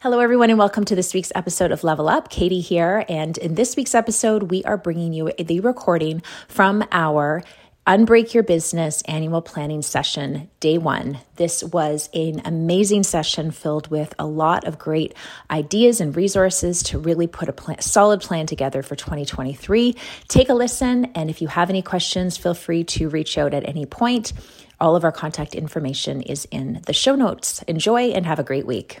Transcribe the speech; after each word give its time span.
Hello, 0.00 0.20
everyone, 0.20 0.48
and 0.48 0.60
welcome 0.60 0.84
to 0.84 0.94
this 0.94 1.12
week's 1.12 1.32
episode 1.34 1.72
of 1.72 1.82
Level 1.82 2.08
Up. 2.08 2.30
Katie 2.30 2.60
here. 2.60 3.04
And 3.08 3.36
in 3.36 3.56
this 3.56 3.74
week's 3.74 3.96
episode, 3.96 4.44
we 4.44 4.62
are 4.62 4.76
bringing 4.76 5.12
you 5.12 5.32
the 5.36 5.58
recording 5.58 6.22
from 6.46 6.84
our 6.92 7.42
Unbreak 7.84 8.32
Your 8.32 8.44
Business 8.44 9.02
annual 9.08 9.42
planning 9.42 9.82
session, 9.82 10.50
day 10.60 10.78
one. 10.78 11.18
This 11.34 11.64
was 11.64 12.10
an 12.14 12.42
amazing 12.44 13.02
session 13.02 13.50
filled 13.50 13.90
with 13.90 14.14
a 14.20 14.24
lot 14.24 14.68
of 14.68 14.78
great 14.78 15.16
ideas 15.50 16.00
and 16.00 16.14
resources 16.14 16.84
to 16.84 17.00
really 17.00 17.26
put 17.26 17.48
a 17.48 17.52
plan, 17.52 17.80
solid 17.80 18.20
plan 18.20 18.46
together 18.46 18.84
for 18.84 18.94
2023. 18.94 19.96
Take 20.28 20.48
a 20.48 20.54
listen, 20.54 21.06
and 21.16 21.28
if 21.28 21.42
you 21.42 21.48
have 21.48 21.70
any 21.70 21.82
questions, 21.82 22.36
feel 22.36 22.54
free 22.54 22.84
to 22.84 23.08
reach 23.08 23.36
out 23.36 23.52
at 23.52 23.68
any 23.68 23.84
point. 23.84 24.32
All 24.78 24.94
of 24.94 25.02
our 25.02 25.10
contact 25.10 25.56
information 25.56 26.22
is 26.22 26.46
in 26.52 26.82
the 26.86 26.92
show 26.92 27.16
notes. 27.16 27.64
Enjoy 27.64 28.10
and 28.10 28.24
have 28.26 28.38
a 28.38 28.44
great 28.44 28.64
week. 28.64 29.00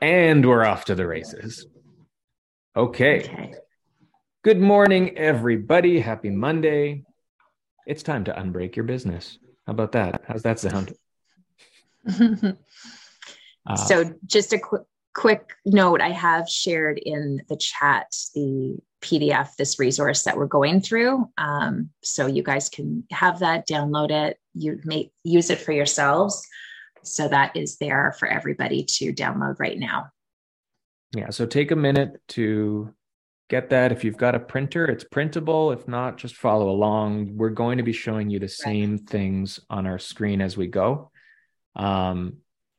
And 0.00 0.44
we're 0.44 0.64
off 0.64 0.84
to 0.86 0.94
the 0.94 1.06
races. 1.06 1.66
Okay. 2.74 3.20
Okay. 3.20 3.54
Good 4.42 4.60
morning, 4.60 5.16
everybody. 5.16 6.00
Happy 6.00 6.30
Monday. 6.30 7.04
It's 7.86 8.02
time 8.02 8.24
to 8.24 8.32
unbreak 8.32 8.74
your 8.74 8.84
business. 8.84 9.38
How 9.66 9.72
about 9.72 9.92
that? 9.92 10.22
How's 10.26 10.42
that 10.42 10.58
sound? 10.58 10.92
Uh, 13.64 13.76
so, 13.76 14.12
just 14.26 14.52
a 14.52 14.58
quick 14.58 14.82
quick 15.14 15.54
note 15.64 16.00
I 16.00 16.10
have 16.10 16.48
shared 16.48 16.98
in 16.98 17.42
the 17.48 17.56
chat 17.56 18.14
the 18.34 18.78
PDF, 19.02 19.56
this 19.56 19.78
resource 19.78 20.22
that 20.22 20.36
we're 20.36 20.46
going 20.46 20.80
through. 20.80 21.28
Um, 21.36 21.90
so 22.02 22.26
you 22.26 22.42
guys 22.42 22.68
can 22.68 23.04
have 23.10 23.40
that, 23.40 23.68
download 23.68 24.10
it, 24.10 24.38
you 24.54 24.80
may 24.84 25.10
use 25.24 25.50
it 25.50 25.60
for 25.60 25.72
yourselves. 25.72 26.46
So 27.02 27.28
that 27.28 27.56
is 27.56 27.78
there 27.78 28.14
for 28.18 28.28
everybody 28.28 28.84
to 28.84 29.12
download 29.12 29.56
right 29.58 29.78
now. 29.78 30.10
yeah. 31.14 31.30
So 31.30 31.46
take 31.46 31.72
a 31.72 31.76
minute 31.76 32.20
to 32.28 32.94
get 33.50 33.70
that. 33.70 33.92
If 33.92 34.04
you've 34.04 34.16
got 34.16 34.36
a 34.36 34.40
printer, 34.40 34.86
it's 34.86 35.04
printable. 35.04 35.72
If 35.72 35.88
not, 35.88 36.16
just 36.16 36.36
follow 36.36 36.70
along. 36.70 37.36
We're 37.36 37.50
going 37.50 37.78
to 37.78 37.84
be 37.84 37.92
showing 37.92 38.30
you 38.30 38.38
the 38.38 38.48
same 38.48 38.98
things 38.98 39.58
on 39.68 39.86
our 39.86 39.98
screen 39.98 40.40
as 40.40 40.56
we 40.56 40.68
go. 40.68 41.10
Um, 41.74 42.38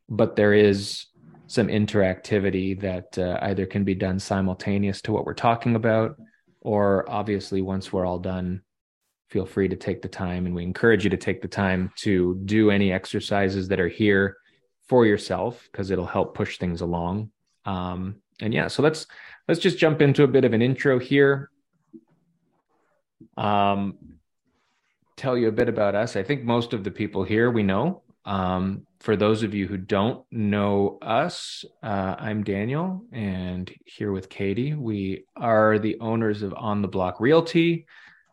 but 0.10 0.36
there 0.36 0.54
is 0.54 1.06
some 1.54 1.68
interactivity 1.68 2.80
that 2.82 3.16
uh, 3.18 3.38
either 3.44 3.66
can 3.68 3.84
be 3.84 3.94
done 3.94 4.18
simultaneous 4.18 5.02
to 5.04 5.12
what 5.12 5.26
we're 5.26 5.36
talking 5.36 5.76
about, 5.76 6.18
or 6.62 7.06
obviously, 7.10 7.62
once 7.62 7.94
we're 7.94 8.06
all 8.06 8.18
done, 8.18 8.64
feel 9.30 9.46
free 9.46 9.68
to 9.68 9.76
take 9.76 10.02
the 10.02 10.08
time. 10.08 10.48
And 10.48 10.56
we 10.56 10.64
encourage 10.64 11.04
you 11.04 11.12
to 11.12 11.18
take 11.18 11.42
the 11.42 11.48
time 11.48 11.92
to 11.98 12.42
do 12.46 12.72
any 12.72 12.92
exercises 12.92 13.68
that 13.68 13.80
are 13.80 13.88
here 13.88 14.38
for 14.88 15.06
yourself 15.06 15.68
because 15.72 15.92
it'll 15.92 16.06
help 16.06 16.34
push 16.34 16.58
things 16.58 16.82
along. 16.82 17.30
Um, 17.66 18.16
and 18.42 18.52
yeah, 18.52 18.68
so 18.68 18.82
let's 18.82 19.06
let's 19.48 19.60
just 19.60 19.78
jump 19.78 20.02
into 20.02 20.24
a 20.24 20.28
bit 20.28 20.46
of 20.46 20.54
an 20.54 20.62
intro 20.62 20.98
here. 20.98 21.52
Um, 23.38 23.98
tell 25.18 25.38
you 25.38 25.50
a 25.50 25.52
bit 25.52 25.70
about 25.70 25.94
us. 25.94 26.16
I 26.16 26.24
think 26.24 26.44
most 26.44 26.74
of 26.74 26.84
the 26.84 26.92
people 26.92 27.24
here 27.24 27.52
we 27.52 27.62
know. 27.62 28.02
Um, 28.26 28.88
for 29.04 29.18
those 29.18 29.44
of 29.44 29.54
you 29.54 29.68
who 29.68 29.76
don't 29.76 30.24
know 30.32 30.98
us, 31.02 31.66
uh, 31.84 32.16
I'm 32.18 32.42
Daniel 32.46 33.04
and 33.12 33.70
here 33.86 34.14
with 34.14 34.30
Katie. 34.30 34.76
We 34.76 35.26
are 35.36 35.78
the 35.78 36.00
owners 36.00 36.42
of 36.42 36.54
On 36.56 36.82
the 36.82 36.88
Block 36.88 37.20
Realty. 37.20 37.86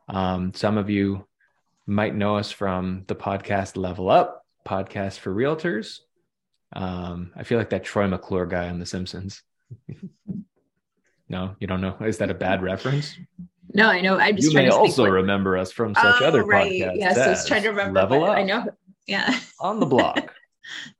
Um, 0.08 0.54
some 0.54 0.78
of 0.78 0.88
you 0.88 1.26
might 1.88 2.14
know 2.14 2.36
us 2.36 2.52
from 2.52 3.02
the 3.08 3.16
podcast 3.16 3.76
Level 3.76 4.08
Up, 4.10 4.46
podcast 4.64 5.18
for 5.18 5.34
realtors. 5.34 5.98
Um, 6.72 7.32
I 7.34 7.42
feel 7.42 7.58
like 7.58 7.70
that 7.70 7.82
Troy 7.82 8.06
McClure 8.06 8.46
guy 8.46 8.68
on 8.68 8.78
The 8.78 8.86
Simpsons. 8.86 9.42
no, 11.28 11.56
you 11.58 11.66
don't 11.66 11.80
know. 11.80 11.96
Is 12.00 12.18
that 12.18 12.30
a 12.30 12.34
bad 12.34 12.62
reference? 12.62 13.16
No, 13.74 13.88
I 13.88 14.00
know. 14.02 14.20
I'm 14.20 14.36
just 14.36 14.46
You 14.46 14.52
trying 14.52 14.66
may 14.66 14.70
to 14.70 14.76
also 14.76 15.04
remember 15.04 15.56
us 15.56 15.72
from 15.72 15.96
such 15.96 16.22
Oh, 16.22 16.26
other 16.26 16.44
right. 16.44 16.70
podcasts. 16.70 16.96
Yes, 16.96 17.18
I 17.18 17.28
was 17.30 17.44
trying 17.48 17.62
to 17.64 17.70
remember. 17.70 17.98
Level 17.98 18.22
Up 18.22 18.36
I 18.36 18.44
know. 18.44 18.66
Yeah. 19.08 19.36
on 19.58 19.80
the 19.80 19.86
block. 19.86 20.32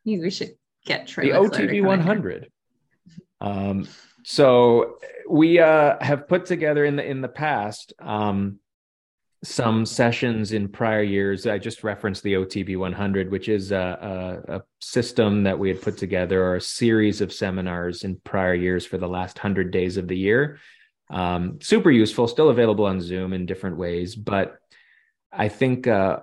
we 0.04 0.30
should 0.30 0.56
get 0.84 1.06
the 1.06 1.30
OTB 1.30 1.84
100. 1.84 2.50
Um, 3.40 3.88
so 4.24 4.98
we 5.28 5.58
uh, 5.58 5.96
have 6.00 6.28
put 6.28 6.46
together 6.46 6.84
in 6.84 6.96
the 6.96 7.04
in 7.04 7.20
the 7.20 7.28
past 7.28 7.92
um, 8.00 8.58
some 9.42 9.86
sessions 9.86 10.52
in 10.52 10.68
prior 10.68 11.02
years. 11.02 11.46
I 11.46 11.58
just 11.58 11.82
referenced 11.82 12.22
the 12.22 12.34
OTB 12.34 12.76
100, 12.76 13.30
which 13.30 13.48
is 13.48 13.72
a, 13.72 14.42
a, 14.48 14.56
a 14.56 14.62
system 14.80 15.44
that 15.44 15.58
we 15.58 15.68
had 15.68 15.80
put 15.80 15.96
together 15.96 16.44
or 16.44 16.56
a 16.56 16.60
series 16.60 17.20
of 17.20 17.32
seminars 17.32 18.04
in 18.04 18.16
prior 18.16 18.54
years 18.54 18.84
for 18.84 18.98
the 18.98 19.08
last 19.08 19.38
hundred 19.38 19.70
days 19.70 19.96
of 19.96 20.08
the 20.08 20.16
year. 20.16 20.58
Um, 21.08 21.58
super 21.60 21.90
useful, 21.90 22.28
still 22.28 22.50
available 22.50 22.84
on 22.84 23.00
Zoom 23.00 23.32
in 23.32 23.46
different 23.46 23.78
ways, 23.78 24.14
but 24.14 24.58
I 25.32 25.48
think 25.48 25.86
uh, 25.86 26.20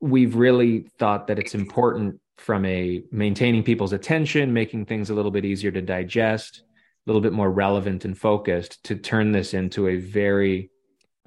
we've 0.00 0.36
really 0.36 0.88
thought 0.98 1.26
that 1.26 1.38
it's 1.38 1.54
important 1.54 2.20
from 2.38 2.64
a 2.66 3.02
maintaining 3.10 3.62
people's 3.62 3.92
attention, 3.92 4.52
making 4.52 4.86
things 4.86 5.10
a 5.10 5.14
little 5.14 5.30
bit 5.30 5.44
easier 5.44 5.70
to 5.70 5.80
digest, 5.82 6.62
a 7.06 7.10
little 7.10 7.22
bit 7.22 7.32
more 7.32 7.50
relevant 7.50 8.04
and 8.04 8.16
focused, 8.16 8.82
to 8.84 8.96
turn 8.96 9.32
this 9.32 9.54
into 9.54 9.88
a 9.88 9.96
very 9.96 10.70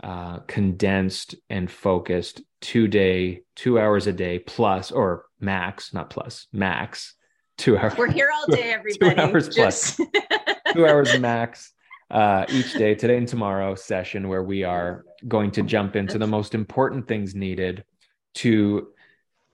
uh, 0.03 0.40
condensed 0.47 1.36
and 1.50 1.70
focused 1.70 2.42
two 2.62 2.88
day, 2.88 3.42
two 3.56 3.80
hours 3.80 4.08
a 4.08 4.14
day 4.14 4.40
plus 4.40 4.92
or 4.92 5.25
max, 5.40 5.94
not 5.94 6.09
plus, 6.09 6.47
max, 6.53 7.16
two 7.58 7.78
hours, 7.78 7.97
We're 7.97 8.12
here 8.12 8.30
all 8.34 8.56
day, 8.56 8.72
everybody. 8.74 9.18
hours. 9.20 9.50
Just- 9.50 10.00
two 10.74 10.86
hours 10.88 11.18
max 11.20 11.74
uh, 12.12 12.46
each 12.50 12.74
day, 12.74 12.96
today 12.96 13.18
and 13.18 13.28
tomorrow 13.28 13.76
session, 13.76 14.28
where 14.30 14.44
we 14.44 14.64
are 14.64 15.03
going 15.28 15.52
to 15.52 15.64
jump 15.64 15.96
into 15.96 16.18
the 16.18 16.28
most 16.28 16.53
important 16.56 17.08
things 17.08 17.36
needed 17.36 17.84
to 18.36 18.90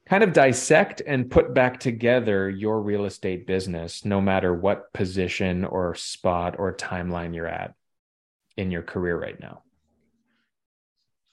kind 0.07 0.23
of 0.23 0.33
dissect 0.33 1.01
and 1.05 1.31
put 1.31 1.53
back 1.53 1.79
together 1.79 2.49
your 2.49 2.81
real 2.81 3.05
estate 3.05 3.47
business, 3.47 4.05
no 4.05 4.21
matter 4.21 4.53
what 4.53 4.93
position 4.93 5.65
or 5.65 5.95
spot 5.95 6.55
or 6.59 6.75
timeline 6.75 7.33
you're 7.33 7.47
at 7.47 7.73
in 8.55 8.71
your 8.71 8.83
career 8.83 9.19
right 9.19 9.39
now. 9.39 9.63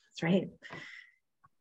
That's 0.09 0.22
right. 0.22 0.49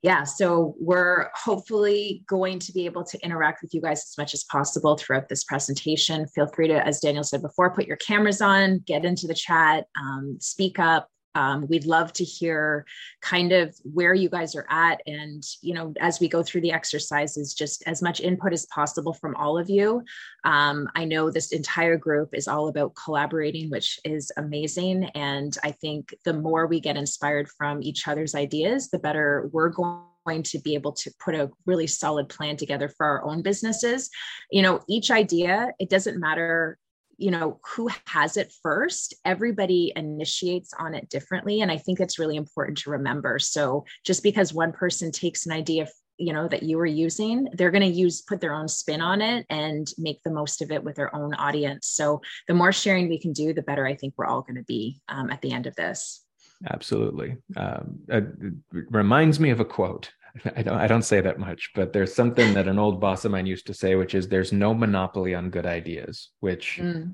Yeah, 0.04 0.24
so 0.24 0.76
we're 0.80 1.30
hopefully 1.36 2.24
going 2.28 2.58
to 2.58 2.72
be 2.72 2.86
able 2.86 3.04
to 3.04 3.24
interact 3.24 3.62
with 3.62 3.72
you 3.74 3.82
guys 3.82 4.00
as 4.00 4.18
much 4.18 4.34
as 4.34 4.44
possible 4.46 4.98
throughout 4.98 5.30
this 5.30 5.44
presentation. 5.44 6.26
Feel 6.28 6.48
free 6.48 6.68
to, 6.70 6.88
as 6.88 7.00
Daniel 7.00 7.24
said 7.24 7.44
before, 7.44 7.76
put 7.76 7.86
your 7.86 7.98
cameras 7.98 8.42
on, 8.42 8.80
get 8.88 9.06
into 9.06 9.28
the 9.28 9.36
chat, 9.36 9.86
um, 10.00 10.38
speak 10.40 10.80
up. 10.80 11.08
Um, 11.36 11.68
we'd 11.68 11.86
love 11.86 12.12
to 12.14 12.24
hear 12.24 12.86
kind 13.22 13.52
of 13.52 13.76
where 13.84 14.14
you 14.14 14.30
guys 14.30 14.56
are 14.56 14.66
at. 14.70 15.02
And, 15.08 15.44
you 15.62 15.74
know, 15.74 15.94
as 16.00 16.20
we 16.20 16.28
go 16.28 16.44
through 16.44 16.62
the 16.62 16.72
exercises, 16.72 17.54
just 17.54 17.84
as 17.88 18.02
much 18.02 18.20
input 18.20 18.54
as 18.54 18.66
possible 18.68 19.14
from 19.14 19.36
all 19.36 19.58
of 19.58 19.70
you. 19.70 20.04
Um, 20.44 20.90
I 20.96 21.06
know 21.06 21.30
this 21.30 21.52
entire 21.52 21.98
group 21.98 22.30
is 22.34 22.48
all 22.48 22.68
about 22.68 22.96
collaborating, 22.96 23.70
which 23.70 24.00
is 24.04 24.32
amazing. 24.38 25.06
And 25.16 25.58
I 25.64 25.72
think 25.72 26.14
the 26.26 26.34
more 26.34 26.68
we 26.68 26.80
get 26.80 26.98
inspired 26.98 27.50
from 27.50 27.82
each 27.82 28.08
other's 28.08 28.36
ideas, 28.36 28.90
the 28.90 29.00
better 29.00 29.50
we're 29.52 29.70
going 29.70 30.44
to 30.44 30.60
be 30.60 30.76
able 30.76 30.92
to 30.92 31.12
put 31.24 31.36
a 31.36 31.50
really 31.66 31.88
solid 31.88 32.30
plan 32.30 32.58
together 32.58 32.90
for 32.90 33.06
our 33.06 33.24
own 33.24 33.42
businesses. 33.42 34.10
You 34.52 34.62
know, 34.62 34.82
each 34.88 35.12
idea, 35.12 35.72
it 35.80 35.90
doesn't 35.90 36.20
matter 36.20 36.78
you 37.22 37.32
know 37.32 37.60
who 37.64 37.90
has 38.08 38.36
it 38.36 38.52
first 38.64 39.14
everybody 39.26 39.94
initiates 39.96 40.74
on 40.80 40.94
it 40.96 41.10
differently 41.10 41.62
and 41.62 41.72
i 41.72 41.78
think 41.78 42.00
it's 42.00 42.20
really 42.20 42.36
important 42.36 42.78
to 42.78 42.90
remember 42.90 43.38
so 43.38 43.86
just 44.06 44.24
because 44.24 44.54
one 44.54 44.72
person 44.72 45.12
takes 45.12 45.46
an 45.46 45.52
idea 45.52 45.88
you 46.18 46.34
know 46.34 46.48
that 46.48 46.64
you 46.64 46.78
were 46.78 46.86
using 46.86 47.48
they're 47.54 47.72
going 47.72 47.82
to 47.82 47.88
use 47.88 48.22
put 48.22 48.42
their 48.42 48.54
own 48.54 48.68
spin 48.68 49.02
on 49.02 49.22
it 49.22 49.46
and 49.50 49.92
make 49.98 50.22
the 50.24 50.32
most 50.32 50.62
of 50.62 50.72
it 50.72 50.84
with 50.84 50.96
their 50.96 51.16
own 51.16 51.34
audience 51.36 51.88
so 51.88 52.22
the 52.48 52.54
more 52.54 52.72
sharing 52.72 53.08
we 53.08 53.20
can 53.20 53.34
do 53.34 53.54
the 53.54 53.62
better 53.62 53.86
i 53.86 53.96
think 53.96 54.14
we're 54.18 54.26
all 54.26 54.42
going 54.42 54.56
to 54.56 54.64
be 54.64 55.00
um, 55.10 55.30
at 55.30 55.42
the 55.42 55.52
end 55.52 55.68
of 55.68 55.76
this 55.76 56.26
Absolutely. 56.70 57.38
Um, 57.56 58.02
it 58.08 58.26
reminds 58.70 59.40
me 59.40 59.50
of 59.50 59.60
a 59.60 59.66
quote. 59.66 60.12
I 60.56 60.62
don't 60.62 60.78
I 60.78 60.88
don't 60.88 61.02
say 61.04 61.22
that 61.22 61.40
much, 61.40 61.72
but 61.76 61.94
there's 61.94 62.14
something 62.14 62.54
that 62.54 62.68
an 62.68 62.80
old 62.80 63.00
boss 63.00 63.26
of 63.26 63.32
mine 63.32 63.46
used 63.46 63.68
to 63.68 63.74
say, 63.74 63.96
which 63.96 64.16
is 64.16 64.28
there's 64.28 64.54
no 64.54 64.74
monopoly 64.74 65.36
on 65.36 65.50
good 65.50 65.66
ideas, 65.66 66.30
which 66.40 66.80
mm. 66.82 67.14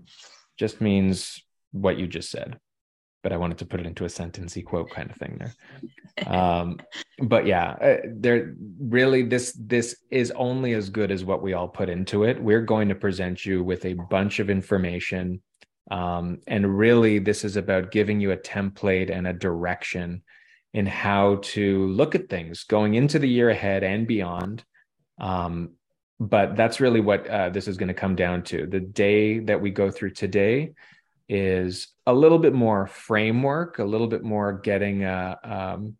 just 0.57 0.81
means 0.81 1.41
what 1.71 1.97
you 1.97 2.07
just 2.07 2.29
said. 2.29 2.59
But 3.23 3.33
I 3.33 3.37
wanted 3.37 3.57
to 3.59 3.65
put 3.65 3.79
it 3.79 3.87
into 3.87 4.05
a 4.05 4.09
sentencey 4.09 4.63
quote 4.63 4.89
kind 4.91 5.09
of 5.09 5.17
thing 5.17 5.39
there. 5.39 6.31
um, 6.31 6.79
but 7.23 7.45
yeah, 7.45 7.71
uh, 7.71 7.97
there 8.13 8.55
really 8.79 9.23
this 9.23 9.57
this 9.59 9.97
is 10.11 10.31
only 10.31 10.73
as 10.73 10.89
good 10.89 11.11
as 11.11 11.25
what 11.25 11.41
we 11.41 11.53
all 11.53 11.67
put 11.67 11.89
into 11.89 12.23
it. 12.23 12.41
We're 12.41 12.61
going 12.61 12.89
to 12.89 12.95
present 12.95 13.45
you 13.45 13.63
with 13.63 13.85
a 13.85 13.93
bunch 13.93 14.39
of 14.39 14.49
information. 14.49 15.41
Um, 15.89 16.39
and 16.47 16.77
really, 16.77 17.19
this 17.19 17.45
is 17.45 17.55
about 17.55 17.91
giving 17.91 18.19
you 18.19 18.31
a 18.31 18.37
template 18.37 19.09
and 19.09 19.25
a 19.25 19.31
direction 19.31 20.21
in 20.77 20.85
how 20.85 21.39
to 21.41 21.87
look 21.87 22.13
at 22.13 22.29
things 22.29 22.63
going 22.65 22.93
into 22.93 23.17
the 23.17 23.27
year 23.27 23.49
ahead 23.49 23.83
and 23.83 24.05
beyond. 24.05 24.63
Um, 25.19 25.71
but 26.19 26.55
that's 26.55 26.79
really 26.79 26.99
what 26.99 27.27
uh, 27.27 27.49
this 27.49 27.67
is 27.67 27.77
going 27.77 27.87
to 27.87 27.95
come 27.95 28.15
down 28.15 28.43
to. 28.43 28.67
The 28.67 28.79
day 28.79 29.39
that 29.39 29.59
we 29.59 29.71
go 29.71 29.89
through 29.89 30.11
today 30.11 30.73
is 31.27 31.87
a 32.05 32.13
little 32.13 32.37
bit 32.37 32.53
more 32.53 32.85
framework, 32.85 33.79
a 33.79 33.83
little 33.83 34.05
bit 34.05 34.23
more 34.23 34.53
getting 34.53 35.03
a, 35.03 35.39
um, 35.43 35.97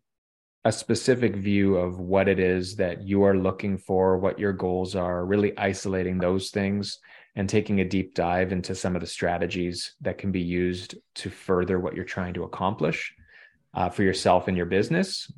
a 0.64 0.70
specific 0.70 1.34
view 1.34 1.76
of 1.76 1.98
what 1.98 2.28
it 2.28 2.38
is 2.38 2.76
that 2.76 3.02
you 3.02 3.24
are 3.24 3.36
looking 3.36 3.78
for, 3.78 4.18
what 4.18 4.38
your 4.38 4.52
goals 4.52 4.94
are, 4.94 5.26
really 5.26 5.58
isolating 5.58 6.18
those 6.18 6.50
things 6.50 7.00
and 7.34 7.48
taking 7.48 7.80
a 7.80 7.84
deep 7.84 8.14
dive 8.14 8.52
into 8.52 8.76
some 8.76 8.94
of 8.94 9.00
the 9.00 9.08
strategies 9.08 9.96
that 10.02 10.18
can 10.18 10.30
be 10.30 10.40
used 10.40 10.94
to 11.16 11.30
further 11.30 11.80
what 11.80 11.96
you're 11.96 12.04
trying 12.04 12.34
to 12.34 12.44
accomplish 12.44 13.12
uh, 13.78 13.88
for 13.88 14.02
yourself 14.02 14.48
and 14.48 14.56
your 14.56 14.66
business. 14.66 15.32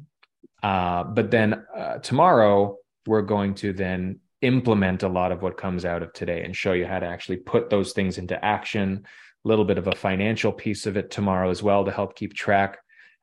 Uh, 0.63 1.05
but 1.05 1.31
then 1.31 1.63
uh, 1.77 1.99
tomorrow, 1.99 2.77
we're 3.07 3.21
going 3.21 3.55
to 3.55 3.75
then 3.75 4.19
implement 4.41 5.03
a 5.03 5.09
lot 5.09 5.31
of 5.31 5.43
what 5.43 5.59
comes 5.59 5.85
out 5.85 6.03
of 6.03 6.11
today 6.15 6.43
and 6.43 6.57
show 6.57 6.73
you 6.73 6.87
how 6.87 6.99
to 6.99 7.07
actually 7.07 7.37
put 7.37 7.69
those 7.69 7.93
things 7.93 8.17
into 8.17 8.43
action. 8.43 9.05
A 9.45 9.49
little 9.49 9.67
bit 9.67 9.77
of 9.77 9.89
a 9.89 9.95
financial 9.95 10.53
piece 10.53 10.87
of 10.87 10.97
it 10.97 11.11
tomorrow 11.11 11.51
as 11.51 11.63
well 11.63 11.85
to 11.85 11.91
help 11.91 12.17
keep 12.17 12.33
track 12.33 12.79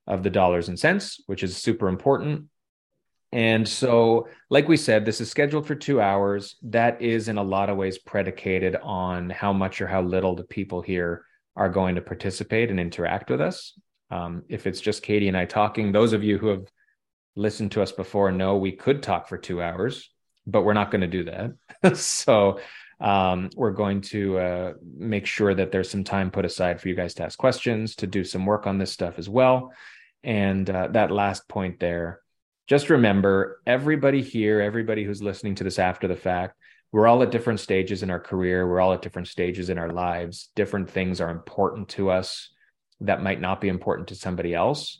of 0.05 0.21
the 0.21 0.29
dollars 0.29 0.69
and 0.69 0.77
cents, 0.77 1.19
which 1.25 1.41
is 1.41 1.57
super 1.57 1.87
important. 1.87 2.45
And 3.31 3.67
so, 3.67 4.27
like 4.51 4.67
we 4.67 4.77
said, 4.77 5.03
this 5.03 5.19
is 5.19 5.31
scheduled 5.31 5.65
for 5.65 5.75
two 5.75 5.99
hours. 5.99 6.57
That 6.61 7.01
is, 7.01 7.27
in 7.27 7.39
a 7.39 7.43
lot 7.43 7.69
of 7.71 7.77
ways, 7.77 7.97
predicated 7.97 8.75
on 8.83 9.31
how 9.31 9.51
much 9.51 9.81
or 9.81 9.87
how 9.87 10.03
little 10.03 10.35
the 10.35 10.43
people 10.43 10.81
here 10.81 11.25
are 11.55 11.69
going 11.69 11.95
to 11.95 12.01
participate 12.01 12.69
and 12.69 12.79
interact 12.79 13.31
with 13.31 13.41
us. 13.41 13.73
Um, 14.09 14.43
if 14.49 14.67
it's 14.67 14.81
just 14.81 15.03
Katie 15.03 15.27
and 15.27 15.37
I 15.37 15.45
talking, 15.45 15.91
those 15.91 16.13
of 16.13 16.23
you 16.23 16.37
who 16.37 16.47
have 16.47 16.67
listened 17.35 17.71
to 17.73 17.81
us 17.81 17.91
before 17.91 18.31
know 18.31 18.57
we 18.57 18.71
could 18.71 19.03
talk 19.03 19.27
for 19.27 19.37
two 19.37 19.61
hours, 19.61 20.09
but 20.45 20.63
we're 20.63 20.73
not 20.73 20.91
going 20.91 21.01
to 21.01 21.07
do 21.07 21.25
that. 21.25 21.97
so 21.97 22.59
um, 22.99 23.49
we're 23.55 23.71
going 23.71 24.01
to 24.01 24.39
uh, 24.39 24.73
make 24.97 25.25
sure 25.25 25.53
that 25.53 25.71
there's 25.71 25.89
some 25.89 26.03
time 26.03 26.31
put 26.31 26.45
aside 26.45 26.81
for 26.81 26.89
you 26.89 26.95
guys 26.95 27.13
to 27.15 27.23
ask 27.23 27.37
questions, 27.37 27.95
to 27.97 28.07
do 28.07 28.23
some 28.23 28.45
work 28.45 28.65
on 28.65 28.77
this 28.77 28.91
stuff 28.91 29.19
as 29.19 29.29
well. 29.29 29.71
And 30.23 30.69
uh, 30.69 30.87
that 30.89 31.11
last 31.11 31.47
point 31.47 31.79
there, 31.79 32.21
just 32.67 32.89
remember 32.89 33.61
everybody 33.65 34.21
here, 34.21 34.61
everybody 34.61 35.03
who's 35.03 35.21
listening 35.21 35.55
to 35.55 35.63
this 35.63 35.79
after 35.79 36.07
the 36.07 36.15
fact, 36.15 36.55
we're 36.91 37.07
all 37.07 37.21
at 37.21 37.31
different 37.31 37.59
stages 37.59 38.01
in 38.01 38.09
our 38.09 38.19
career. 38.19 38.67
We're 38.67 38.79
all 38.79 38.93
at 38.93 39.01
different 39.01 39.27
stages 39.27 39.69
in 39.69 39.77
our 39.77 39.91
lives. 39.91 40.49
Different 40.55 40.89
things 40.89 41.21
are 41.21 41.29
important 41.29 41.89
to 41.89 42.09
us 42.09 42.49
that 43.01 43.21
might 43.21 43.41
not 43.41 43.61
be 43.61 43.67
important 43.67 44.09
to 44.09 44.15
somebody 44.15 44.53
else. 44.53 44.99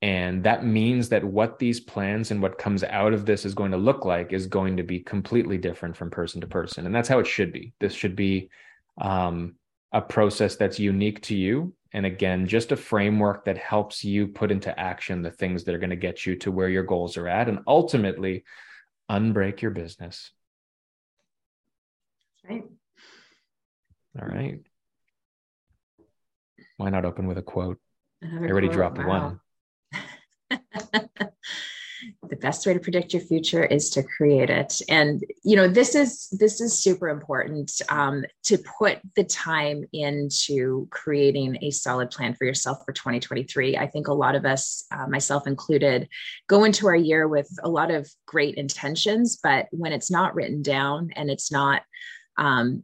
And 0.00 0.42
that 0.44 0.64
means 0.64 1.10
that 1.10 1.22
what 1.22 1.60
these 1.60 1.78
plans 1.78 2.32
and 2.32 2.42
what 2.42 2.58
comes 2.58 2.82
out 2.82 3.12
of 3.12 3.24
this 3.24 3.44
is 3.44 3.54
going 3.54 3.70
to 3.70 3.76
look 3.76 4.04
like 4.04 4.32
is 4.32 4.46
going 4.48 4.78
to 4.78 4.82
be 4.82 4.98
completely 4.98 5.58
different 5.58 5.96
from 5.96 6.10
person 6.10 6.40
to 6.40 6.48
person. 6.48 6.86
And 6.86 6.94
that's 6.94 7.08
how 7.08 7.20
it 7.20 7.26
should 7.26 7.52
be. 7.52 7.72
This 7.78 7.94
should 7.94 8.16
be 8.16 8.50
um, 9.00 9.54
a 9.92 10.00
process 10.00 10.56
that's 10.56 10.80
unique 10.80 11.22
to 11.22 11.36
you. 11.36 11.72
And 11.92 12.04
again, 12.04 12.48
just 12.48 12.72
a 12.72 12.76
framework 12.76 13.44
that 13.44 13.58
helps 13.58 14.02
you 14.02 14.26
put 14.26 14.50
into 14.50 14.76
action 14.78 15.22
the 15.22 15.30
things 15.30 15.64
that 15.64 15.74
are 15.74 15.78
going 15.78 15.90
to 15.90 15.96
get 15.96 16.26
you 16.26 16.36
to 16.38 16.50
where 16.50 16.68
your 16.68 16.84
goals 16.84 17.16
are 17.16 17.28
at 17.28 17.48
and 17.48 17.60
ultimately 17.66 18.44
unbreak 19.10 19.60
your 19.60 19.70
business. 19.70 20.32
Right. 22.48 22.64
All 24.20 24.26
right. 24.26 24.60
Why 26.82 26.90
not 26.90 27.04
open 27.04 27.28
with 27.28 27.38
a 27.38 27.42
quote? 27.42 27.78
Another 28.20 28.46
I 28.46 28.50
already 28.50 28.66
quote. 28.66 28.76
dropped 28.76 28.98
wow. 28.98 29.38
one. 29.92 30.00
the 32.28 32.36
best 32.40 32.66
way 32.66 32.74
to 32.74 32.80
predict 32.80 33.12
your 33.12 33.22
future 33.22 33.64
is 33.64 33.88
to 33.90 34.02
create 34.02 34.50
it 34.50 34.82
and 34.88 35.22
you 35.44 35.54
know 35.54 35.68
this 35.68 35.94
is 35.94 36.28
this 36.32 36.60
is 36.60 36.76
super 36.76 37.08
important 37.08 37.70
um, 37.88 38.24
to 38.42 38.58
put 38.58 38.98
the 39.14 39.22
time 39.22 39.84
into 39.92 40.88
creating 40.90 41.56
a 41.62 41.70
solid 41.70 42.10
plan 42.10 42.34
for 42.34 42.44
yourself 42.44 42.78
for 42.84 42.92
2023 42.92 43.76
i 43.76 43.86
think 43.86 44.08
a 44.08 44.12
lot 44.12 44.34
of 44.34 44.44
us 44.44 44.84
uh, 44.90 45.06
myself 45.06 45.46
included 45.46 46.08
go 46.48 46.64
into 46.64 46.88
our 46.88 46.96
year 46.96 47.28
with 47.28 47.48
a 47.62 47.68
lot 47.68 47.92
of 47.92 48.10
great 48.26 48.56
intentions 48.56 49.38
but 49.40 49.68
when 49.70 49.92
it's 49.92 50.10
not 50.10 50.34
written 50.34 50.60
down 50.60 51.10
and 51.14 51.30
it's 51.30 51.52
not 51.52 51.82
um, 52.36 52.82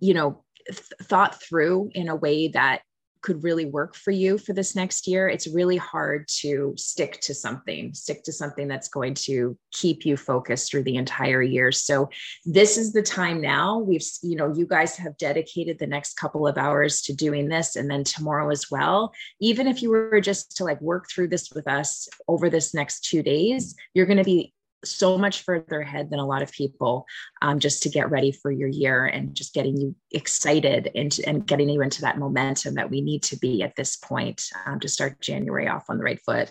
you 0.00 0.14
know 0.14 0.42
th- 0.66 0.80
thought 1.02 1.40
through 1.40 1.88
in 1.94 2.08
a 2.08 2.16
way 2.16 2.48
that 2.48 2.82
could 3.26 3.42
really 3.42 3.66
work 3.66 3.96
for 3.96 4.12
you 4.12 4.38
for 4.38 4.52
this 4.52 4.76
next 4.76 5.08
year, 5.08 5.28
it's 5.28 5.48
really 5.48 5.76
hard 5.76 6.28
to 6.28 6.72
stick 6.76 7.20
to 7.20 7.34
something, 7.34 7.92
stick 7.92 8.22
to 8.22 8.32
something 8.32 8.68
that's 8.68 8.86
going 8.86 9.14
to 9.14 9.58
keep 9.72 10.06
you 10.06 10.16
focused 10.16 10.70
through 10.70 10.84
the 10.84 10.94
entire 10.94 11.42
year. 11.42 11.72
So 11.72 12.08
this 12.44 12.78
is 12.78 12.92
the 12.92 13.02
time 13.02 13.40
now. 13.40 13.78
We've, 13.78 14.06
you 14.22 14.36
know, 14.36 14.54
you 14.54 14.64
guys 14.64 14.96
have 14.98 15.18
dedicated 15.18 15.80
the 15.80 15.88
next 15.88 16.14
couple 16.14 16.46
of 16.46 16.56
hours 16.56 17.02
to 17.02 17.12
doing 17.12 17.48
this 17.48 17.74
and 17.74 17.90
then 17.90 18.04
tomorrow 18.04 18.48
as 18.50 18.70
well. 18.70 19.12
Even 19.40 19.66
if 19.66 19.82
you 19.82 19.90
were 19.90 20.20
just 20.20 20.56
to 20.58 20.64
like 20.64 20.80
work 20.80 21.10
through 21.10 21.26
this 21.26 21.50
with 21.50 21.66
us 21.66 22.08
over 22.28 22.48
this 22.48 22.74
next 22.74 23.00
two 23.00 23.24
days, 23.24 23.74
you're 23.92 24.06
going 24.06 24.18
to 24.18 24.24
be 24.24 24.54
so 24.84 25.18
much 25.18 25.42
further 25.42 25.80
ahead 25.80 26.10
than 26.10 26.18
a 26.18 26.26
lot 26.26 26.42
of 26.42 26.52
people 26.52 27.06
um, 27.42 27.58
just 27.58 27.82
to 27.82 27.88
get 27.88 28.10
ready 28.10 28.32
for 28.32 28.50
your 28.50 28.68
year 28.68 29.06
and 29.06 29.34
just 29.34 29.54
getting 29.54 29.76
you 29.76 29.94
excited 30.12 30.90
and, 30.94 31.18
and 31.26 31.46
getting 31.46 31.68
you 31.68 31.82
into 31.82 32.02
that 32.02 32.18
momentum 32.18 32.74
that 32.74 32.90
we 32.90 33.00
need 33.00 33.22
to 33.22 33.36
be 33.38 33.62
at 33.62 33.74
this 33.76 33.96
point 33.96 34.44
um, 34.66 34.78
to 34.80 34.88
start 34.88 35.20
January 35.20 35.68
off 35.68 35.86
on 35.88 35.98
the 35.98 36.04
right 36.04 36.20
foot. 36.24 36.50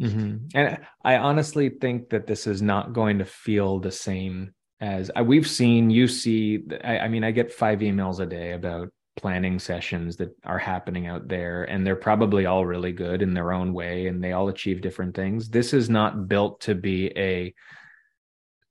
Mm-hmm. 0.00 0.48
And 0.54 0.78
I 1.04 1.16
honestly 1.16 1.68
think 1.68 2.10
that 2.10 2.26
this 2.26 2.46
is 2.46 2.60
not 2.62 2.92
going 2.92 3.18
to 3.18 3.24
feel 3.24 3.78
the 3.78 3.92
same 3.92 4.54
as 4.80 5.10
uh, 5.16 5.22
we've 5.22 5.48
seen. 5.48 5.90
You 5.90 6.08
see, 6.08 6.64
I, 6.82 7.00
I 7.00 7.08
mean, 7.08 7.24
I 7.24 7.30
get 7.30 7.52
five 7.52 7.80
emails 7.80 8.18
a 8.18 8.26
day 8.26 8.52
about 8.52 8.88
planning 9.16 9.58
sessions 9.58 10.16
that 10.16 10.34
are 10.44 10.58
happening 10.58 11.06
out 11.06 11.28
there 11.28 11.64
and 11.64 11.86
they're 11.86 11.96
probably 11.96 12.46
all 12.46 12.64
really 12.64 12.92
good 12.92 13.22
in 13.22 13.34
their 13.34 13.52
own 13.52 13.72
way 13.72 14.06
and 14.06 14.22
they 14.22 14.32
all 14.32 14.48
achieve 14.48 14.80
different 14.80 15.14
things. 15.14 15.48
This 15.48 15.74
is 15.74 15.90
not 15.90 16.28
built 16.28 16.62
to 16.62 16.74
be 16.74 17.12
a 17.16 17.54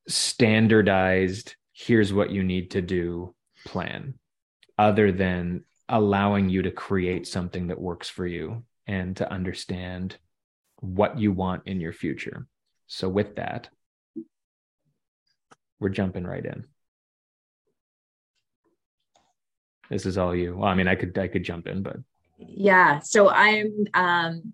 standardized 0.07 1.55
here's 1.73 2.11
what 2.11 2.31
you 2.31 2.43
need 2.43 2.71
to 2.71 2.81
do 2.81 3.33
plan 3.65 4.15
other 4.77 5.11
than 5.11 5.63
allowing 5.87 6.49
you 6.49 6.63
to 6.63 6.71
create 6.71 7.27
something 7.27 7.67
that 7.67 7.79
works 7.79 8.09
for 8.09 8.25
you 8.25 8.63
and 8.87 9.15
to 9.17 9.31
understand 9.31 10.17
what 10.77 11.19
you 11.19 11.31
want 11.31 11.63
in 11.67 11.79
your 11.79 11.93
future. 11.93 12.47
So 12.87 13.07
with 13.07 13.35
that 13.35 13.69
we're 15.79 15.89
jumping 15.89 16.23
right 16.23 16.45
in 16.45 16.65
this 19.91 20.05
is 20.05 20.17
all 20.17 20.33
you. 20.33 20.55
Well, 20.55 20.69
I 20.69 20.73
mean, 20.73 20.87
I 20.87 20.95
could 20.95 21.15
I 21.17 21.27
could 21.27 21.43
jump 21.43 21.67
in, 21.67 21.83
but 21.83 21.97
yeah. 22.39 22.99
So 22.99 23.29
I'm 23.29 23.85
um 23.93 24.53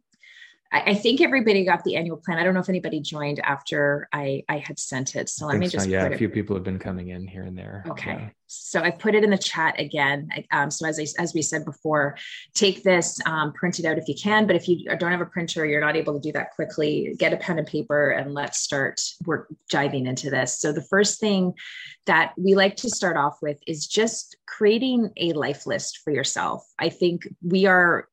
I, 0.71 0.95
think 0.95 1.21
everybody 1.21 1.63
got 1.63 1.83
the 1.83 1.95
annual 1.95 2.17
plan. 2.17 2.39
I 2.39 2.43
don't 2.43 2.53
know 2.53 2.59
if 2.59 2.69
anybody 2.69 3.00
joined 3.00 3.39
after 3.39 4.09
I, 4.12 4.43
I 4.50 4.57
had 4.57 4.79
sent 4.79 5.15
it. 5.15 5.29
So 5.29 5.45
let 5.45 5.57
me 5.57 5.67
just 5.67 5.86
so. 5.86 5.91
yeah, 5.91 6.05
a 6.05 6.17
few 6.17 6.29
people 6.29 6.55
have 6.55 6.63
been 6.63 6.79
coming 6.79 7.09
in 7.09 7.27
here 7.27 7.43
and 7.43 7.57
there. 7.57 7.83
Okay. 7.88 8.12
Yeah. 8.12 8.29
So 8.47 8.81
I 8.81 8.91
put 8.91 9.15
it 9.15 9.24
in 9.24 9.29
the 9.29 9.38
chat 9.38 9.79
again. 9.79 10.29
Um, 10.51 10.71
so 10.71 10.88
as 10.88 11.00
I, 11.00 11.21
as 11.21 11.33
we 11.33 11.41
said 11.41 11.65
before, 11.65 12.17
take 12.53 12.83
this, 12.83 13.19
um, 13.25 13.53
print 13.53 13.79
it 13.79 13.86
out 13.86 13.97
if 13.97 14.07
you 14.07 14.15
can. 14.15 14.47
But 14.47 14.55
if 14.55 14.67
you 14.67 14.86
don't 14.97 15.12
have 15.12 15.21
a 15.21 15.25
printer, 15.25 15.65
you're 15.65 15.81
not 15.81 15.95
able 15.95 16.13
to 16.13 16.19
do 16.19 16.31
that 16.33 16.51
quickly. 16.55 17.15
Get 17.17 17.33
a 17.33 17.38
pen 17.38 17.59
and 17.59 17.67
paper 17.67 18.12
and 18.12 18.33
let's 18.33 18.59
start 18.59 19.01
work 19.25 19.47
diving 19.69 20.07
into 20.07 20.29
this. 20.29 20.59
So 20.59 20.71
the 20.71 20.81
first 20.81 21.19
thing 21.19 21.53
that 22.05 22.33
we 22.38 22.55
like 22.55 22.77
to 22.77 22.89
start 22.89 23.17
off 23.17 23.38
with 23.41 23.59
is 23.67 23.86
just 23.86 24.38
creating 24.47 25.12
a 25.17 25.33
life 25.33 25.65
list 25.65 26.00
for 26.03 26.12
yourself. 26.12 26.65
I 26.79 26.89
think 26.89 27.27
we 27.41 27.65
are 27.65 28.07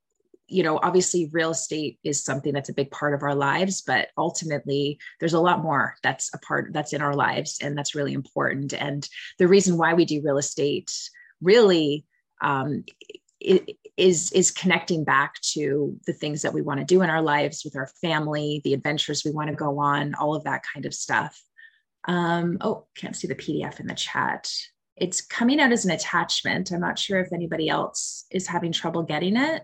you 0.47 0.63
know, 0.63 0.79
obviously 0.83 1.31
real 1.33 1.51
estate 1.51 1.99
is 2.05 2.23
something 2.23 2.53
that's 2.53 2.69
a 2.69 2.75
big 2.75 2.91
part 2.91 3.15
of 3.15 3.23
our 3.23 3.35
lives, 3.35 3.81
but 3.81 4.09
ultimately 4.19 4.99
there's 5.19 5.33
a 5.33 5.41
lot 5.41 5.63
more 5.63 5.97
that's 6.03 6.31
a 6.35 6.39
part 6.39 6.73
that's 6.73 6.93
in 6.93 7.01
our 7.01 7.15
lives 7.15 7.59
and 7.63 7.77
that's 7.77 7.95
really 7.95 8.13
important. 8.13 8.75
And 8.75 9.09
the 9.39 9.49
reason 9.49 9.79
why 9.79 9.95
we 9.95 10.05
do 10.05 10.21
real 10.23 10.39
estate 10.39 10.93
really 11.41 12.05
um, 12.43 12.85
is 13.97 14.33
is 14.33 14.51
connecting 14.51 15.05
back 15.05 15.41
to 15.41 15.99
the 16.07 16.13
things 16.13 16.43
that 16.43 16.55
we 16.55 16.63
want 16.63 16.81
to 16.81 16.87
do 16.87 17.03
in 17.03 17.11
our 17.11 17.23
lives 17.23 17.63
with 17.65 17.77
our 17.77 17.89
family 18.01 18.61
the 18.65 18.75
adventures 18.75 19.23
we 19.25 19.31
want 19.31 19.51
to 19.51 19.57
go 19.57 19.79
on 19.79 20.15
all 20.15 20.35
of 20.35 20.45
that 20.45 20.63
kind 20.73 20.87
of 20.87 20.95
stuff. 20.95 21.41
Um, 22.07 22.59
oh 22.61 22.87
can't 22.97 23.17
see 23.17 23.29
the 23.29 23.35
pdf 23.35 23.81
in 23.81 23.87
the 23.87 23.95
chat. 23.95 24.51
It's 24.97 25.21
coming 25.21 25.61
out 25.61 25.73
as 25.73 25.85
an 25.85 25.91
attachment. 25.91 26.71
I'm 26.71 26.81
not 26.81 26.99
sure 26.99 27.21
if 27.21 27.33
anybody 27.33 27.69
else 27.69 28.27
is 28.31 28.47
having 28.47 28.73
trouble 28.73 29.03
getting 29.03 29.37
it 29.37 29.63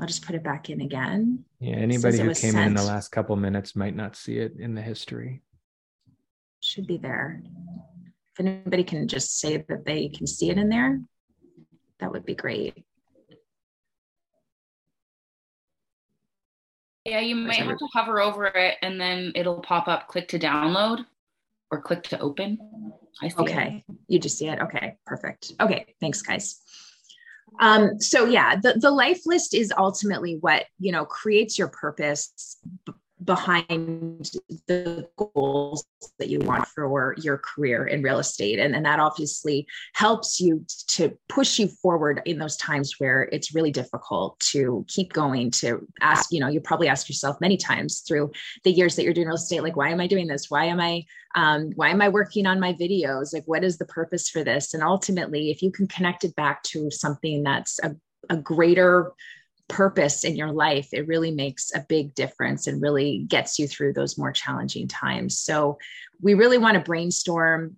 i'll 0.00 0.06
just 0.06 0.24
put 0.24 0.34
it 0.34 0.42
back 0.42 0.70
in 0.70 0.80
again 0.80 1.44
yeah 1.60 1.76
anybody 1.76 2.18
who 2.18 2.28
came 2.28 2.52
sent. 2.52 2.56
in 2.56 2.68
in 2.68 2.74
the 2.74 2.82
last 2.82 3.08
couple 3.08 3.36
minutes 3.36 3.76
might 3.76 3.96
not 3.96 4.16
see 4.16 4.38
it 4.38 4.54
in 4.58 4.74
the 4.74 4.82
history 4.82 5.42
should 6.60 6.86
be 6.86 6.96
there 6.96 7.42
if 8.32 8.40
anybody 8.40 8.84
can 8.84 9.06
just 9.08 9.38
say 9.38 9.64
that 9.68 9.84
they 9.84 10.08
can 10.08 10.26
see 10.26 10.50
it 10.50 10.58
in 10.58 10.68
there 10.68 11.00
that 12.00 12.10
would 12.10 12.24
be 12.24 12.34
great 12.34 12.84
Yeah, 17.04 17.20
you 17.20 17.34
might 17.34 17.56
have 17.56 17.78
to 17.78 17.88
hover 17.92 18.20
over 18.20 18.46
it 18.46 18.76
and 18.80 19.00
then 19.00 19.32
it'll 19.34 19.60
pop 19.60 19.88
up 19.88 20.06
click 20.06 20.28
to 20.28 20.38
download 20.38 21.04
or 21.70 21.80
click 21.80 22.04
to 22.04 22.20
open. 22.20 22.58
I 23.20 23.28
see 23.28 23.36
okay. 23.38 23.84
It. 23.88 23.96
You 24.06 24.18
just 24.18 24.38
see 24.38 24.48
it. 24.48 24.60
Okay, 24.60 24.96
perfect. 25.04 25.52
Okay, 25.60 25.86
thanks 26.00 26.22
guys. 26.22 26.60
Um, 27.60 28.00
so 28.00 28.24
yeah, 28.24 28.56
the, 28.56 28.74
the 28.74 28.90
life 28.90 29.20
list 29.26 29.54
is 29.54 29.72
ultimately 29.76 30.38
what, 30.40 30.66
you 30.78 30.92
know, 30.92 31.04
creates 31.04 31.58
your 31.58 31.68
purpose, 31.68 32.58
behind 33.24 34.30
the 34.66 35.08
goals 35.16 35.84
that 36.18 36.28
you 36.28 36.38
want 36.40 36.66
for 36.66 37.14
your 37.18 37.38
career 37.38 37.86
in 37.86 38.02
real 38.02 38.18
estate. 38.18 38.58
And, 38.58 38.74
and 38.74 38.84
that 38.84 39.00
obviously 39.00 39.66
helps 39.94 40.40
you 40.40 40.64
to 40.88 41.16
push 41.28 41.58
you 41.58 41.68
forward 41.68 42.22
in 42.24 42.38
those 42.38 42.56
times 42.56 42.94
where 42.98 43.28
it's 43.32 43.54
really 43.54 43.70
difficult 43.70 44.38
to 44.40 44.84
keep 44.88 45.12
going 45.12 45.50
to 45.50 45.86
ask 46.00 46.30
you 46.32 46.40
know 46.40 46.48
you 46.48 46.60
probably 46.60 46.88
ask 46.88 47.08
yourself 47.08 47.40
many 47.40 47.56
times 47.56 48.00
through 48.06 48.30
the 48.64 48.70
years 48.70 48.96
that 48.96 49.04
you're 49.04 49.14
doing 49.14 49.26
real 49.26 49.36
estate 49.36 49.62
like 49.62 49.76
why 49.76 49.88
am 49.90 50.00
i 50.00 50.06
doing 50.06 50.26
this? 50.26 50.50
Why 50.50 50.66
am 50.66 50.80
i 50.80 51.04
um, 51.34 51.70
why 51.76 51.88
am 51.88 52.02
i 52.02 52.08
working 52.08 52.46
on 52.46 52.60
my 52.60 52.72
videos? 52.74 53.32
Like 53.32 53.44
what 53.46 53.64
is 53.64 53.78
the 53.78 53.86
purpose 53.86 54.28
for 54.28 54.44
this? 54.44 54.74
And 54.74 54.82
ultimately 54.82 55.50
if 55.50 55.62
you 55.62 55.70
can 55.70 55.86
connect 55.86 56.24
it 56.24 56.34
back 56.36 56.62
to 56.64 56.90
something 56.90 57.42
that's 57.42 57.78
a, 57.80 57.94
a 58.28 58.36
greater 58.36 59.12
purpose 59.68 60.24
in 60.24 60.36
your 60.36 60.52
life, 60.52 60.88
it 60.92 61.06
really 61.06 61.30
makes 61.30 61.72
a 61.74 61.84
big 61.88 62.14
difference 62.14 62.66
and 62.66 62.82
really 62.82 63.24
gets 63.28 63.58
you 63.58 63.66
through 63.66 63.92
those 63.92 64.18
more 64.18 64.32
challenging 64.32 64.88
times. 64.88 65.38
So, 65.38 65.78
we 66.20 66.34
really 66.34 66.58
want 66.58 66.74
to 66.74 66.80
brainstorm 66.80 67.76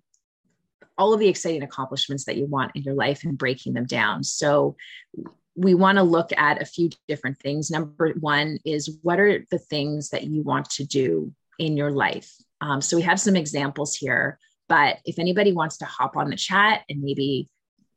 all 0.97 1.13
of 1.13 1.19
the 1.19 1.27
exciting 1.27 1.63
accomplishments 1.63 2.25
that 2.25 2.37
you 2.37 2.45
want 2.45 2.71
in 2.75 2.83
your 2.83 2.93
life 2.93 3.23
and 3.23 3.37
breaking 3.37 3.73
them 3.73 3.85
down. 3.85 4.23
So, 4.23 4.75
we 5.55 5.73
want 5.73 5.97
to 5.97 6.03
look 6.03 6.31
at 6.37 6.61
a 6.61 6.65
few 6.65 6.89
different 7.07 7.39
things. 7.39 7.71
Number 7.71 8.13
one 8.19 8.59
is 8.65 8.97
what 9.01 9.19
are 9.19 9.45
the 9.49 9.59
things 9.59 10.09
that 10.09 10.25
you 10.25 10.41
want 10.41 10.69
to 10.71 10.85
do 10.85 11.33
in 11.59 11.77
your 11.77 11.91
life? 11.91 12.29
Um, 12.61 12.81
so, 12.81 12.97
we 12.97 13.03
have 13.03 13.19
some 13.19 13.35
examples 13.35 13.95
here, 13.95 14.37
but 14.67 14.97
if 15.05 15.17
anybody 15.19 15.53
wants 15.53 15.77
to 15.77 15.85
hop 15.85 16.17
on 16.17 16.29
the 16.29 16.35
chat 16.35 16.81
and 16.89 17.01
maybe 17.01 17.49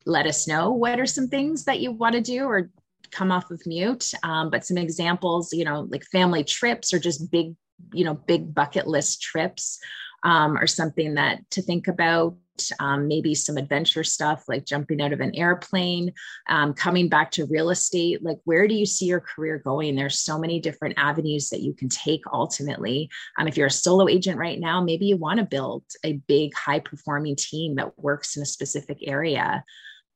let 0.07 0.27
us 0.27 0.49
know 0.49 0.71
what 0.71 0.99
are 0.99 1.07
some 1.07 1.29
things 1.29 1.65
that 1.65 1.81
you 1.81 1.93
want 1.93 2.15
to 2.15 2.21
do 2.21 2.45
or 2.45 2.71
come 3.11 3.33
off 3.33 3.51
of 3.51 3.61
mute. 3.67 4.13
Um, 4.23 4.51
but 4.51 4.65
some 4.65 4.79
examples, 4.79 5.53
you 5.53 5.65
know, 5.65 5.87
like 5.91 6.05
family 6.05 6.45
trips 6.45 6.93
or 6.93 6.99
just 6.99 7.31
big, 7.31 7.55
you 7.93 8.05
know, 8.05 8.15
big 8.15 8.55
bucket 8.55 8.87
list 8.87 9.23
trips 9.23 9.79
um, 10.23 10.57
are 10.57 10.67
something 10.67 11.15
that 11.15 11.49
to 11.51 11.63
think 11.63 11.89
about. 11.89 12.37
Um, 12.81 13.07
maybe 13.07 13.37
some 13.37 13.57
adventure 13.57 14.03
stuff 14.03 14.43
like 14.49 14.67
jumping 14.67 15.01
out 15.01 15.13
of 15.13 15.21
an 15.21 15.33
airplane, 15.37 16.13
um, 16.49 16.75
coming 16.75 17.09
back 17.09 17.31
to 17.33 17.47
real 17.47 17.71
estate. 17.71 18.21
Like, 18.21 18.39
where 18.47 18.67
do 18.67 18.75
you 18.75 18.85
see 18.85 19.05
your 19.05 19.21
career 19.21 19.63
going? 19.65 19.95
There's 19.95 20.19
so 20.19 20.41
many 20.41 20.59
different 20.59 20.97
avenues 20.99 21.51
that 21.51 21.61
you 21.61 21.73
can 21.73 21.89
take 21.89 22.23
ultimately. 22.33 23.11
Um, 23.39 23.47
if 23.47 23.57
you're 23.57 23.69
a 23.69 23.71
solo 23.71 24.09
agent 24.09 24.39
right 24.39 24.59
now, 24.59 24.83
maybe 24.83 25.07
you 25.07 25.17
want 25.17 25.39
to 25.39 25.47
build 25.47 25.85
a 26.03 26.15
big, 26.27 26.53
high 26.53 26.81
performing 26.81 27.37
team 27.37 27.77
that 27.77 27.97
works 27.97 28.37
in 28.37 28.43
a 28.43 28.47
specific 28.47 28.99
area 29.07 29.63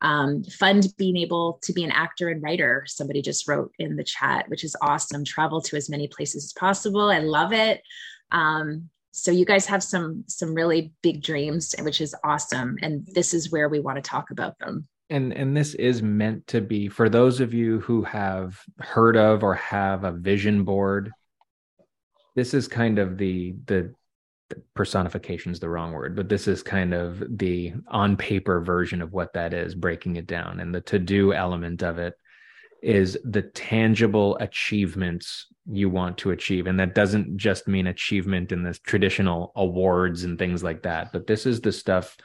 um, 0.02 0.42
fund 0.44 0.88
being 0.98 1.16
able 1.16 1.60
to 1.62 1.72
be 1.72 1.84
an 1.84 1.92
actor 1.92 2.28
and 2.28 2.42
writer 2.42 2.84
somebody 2.86 3.22
just 3.22 3.48
wrote 3.48 3.72
in 3.78 3.96
the 3.96 4.04
chat 4.04 4.48
which 4.48 4.64
is 4.64 4.76
awesome. 4.82 5.24
Travel 5.24 5.62
to 5.62 5.76
as 5.76 5.88
many 5.88 6.08
places 6.08 6.44
as 6.44 6.52
possible. 6.52 7.10
I 7.10 7.20
love 7.20 7.52
it. 7.52 7.80
Um, 8.30 8.90
so 9.12 9.30
you 9.30 9.44
guys 9.44 9.66
have 9.66 9.82
some 9.82 10.24
some 10.26 10.54
really 10.54 10.92
big 11.02 11.22
dreams 11.22 11.74
which 11.80 12.00
is 12.00 12.14
awesome. 12.24 12.78
And 12.82 13.06
this 13.14 13.32
is 13.32 13.52
where 13.52 13.68
we 13.68 13.80
want 13.80 13.96
to 13.96 14.02
talk 14.02 14.30
about 14.30 14.58
them. 14.58 14.88
And 15.10 15.32
and 15.32 15.56
this 15.56 15.74
is 15.74 16.02
meant 16.02 16.46
to 16.48 16.60
be 16.60 16.88
for 16.88 17.08
those 17.08 17.40
of 17.40 17.54
you 17.54 17.80
who 17.80 18.02
have 18.02 18.60
heard 18.78 19.16
of 19.16 19.44
or 19.44 19.54
have 19.54 20.04
a 20.04 20.12
vision 20.12 20.64
board. 20.64 21.12
This 22.34 22.54
is 22.54 22.66
kind 22.66 22.98
of 22.98 23.18
the 23.18 23.54
the 23.66 23.94
personification 24.74 25.52
is 25.52 25.60
the 25.60 25.68
wrong 25.68 25.92
word, 25.92 26.16
but 26.16 26.28
this 26.28 26.48
is 26.48 26.62
kind 26.62 26.94
of 26.94 27.22
the 27.38 27.72
on 27.88 28.16
paper 28.16 28.60
version 28.60 29.02
of 29.02 29.12
what 29.12 29.32
that 29.34 29.54
is, 29.54 29.74
breaking 29.74 30.16
it 30.16 30.26
down. 30.26 30.60
And 30.60 30.74
the 30.74 30.80
to 30.82 30.98
do 30.98 31.32
element 31.32 31.82
of 31.82 31.98
it 31.98 32.14
is 32.82 33.16
the 33.24 33.42
tangible 33.42 34.36
achievements 34.38 35.46
you 35.70 35.88
want 35.88 36.18
to 36.18 36.32
achieve. 36.32 36.66
And 36.66 36.80
that 36.80 36.94
doesn't 36.94 37.36
just 37.36 37.68
mean 37.68 37.86
achievement 37.86 38.50
in 38.50 38.64
the 38.64 38.74
traditional 38.84 39.52
awards 39.54 40.24
and 40.24 40.38
things 40.38 40.64
like 40.64 40.82
that, 40.82 41.12
but 41.12 41.26
this 41.26 41.46
is 41.46 41.60
the 41.60 41.72
stuff. 41.72 42.16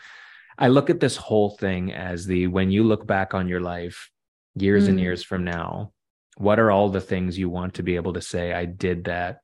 I 0.57 0.69
look 0.69 0.89
at 0.89 1.00
this 1.00 1.15
whole 1.15 1.51
thing 1.51 1.93
as 1.93 2.25
the 2.25 2.48
when 2.48 2.72
you 2.72 2.84
look 2.84 3.05
back 3.05 3.36
on 3.36 3.48
your 3.48 3.62
life 3.62 4.10
years 4.55 4.86
mm. 4.86 4.89
and 4.89 5.00
years 5.00 5.24
from 5.24 5.43
now, 5.43 5.91
what 6.38 6.60
are 6.60 6.72
all 6.72 6.89
the 6.89 7.01
things 7.01 7.38
you 7.38 7.50
want 7.50 7.75
to 7.75 7.84
be 7.84 7.96
able 7.96 8.13
to 8.13 8.22
say, 8.22 8.53
I 8.53 8.65
did 8.65 9.05
that 9.05 9.41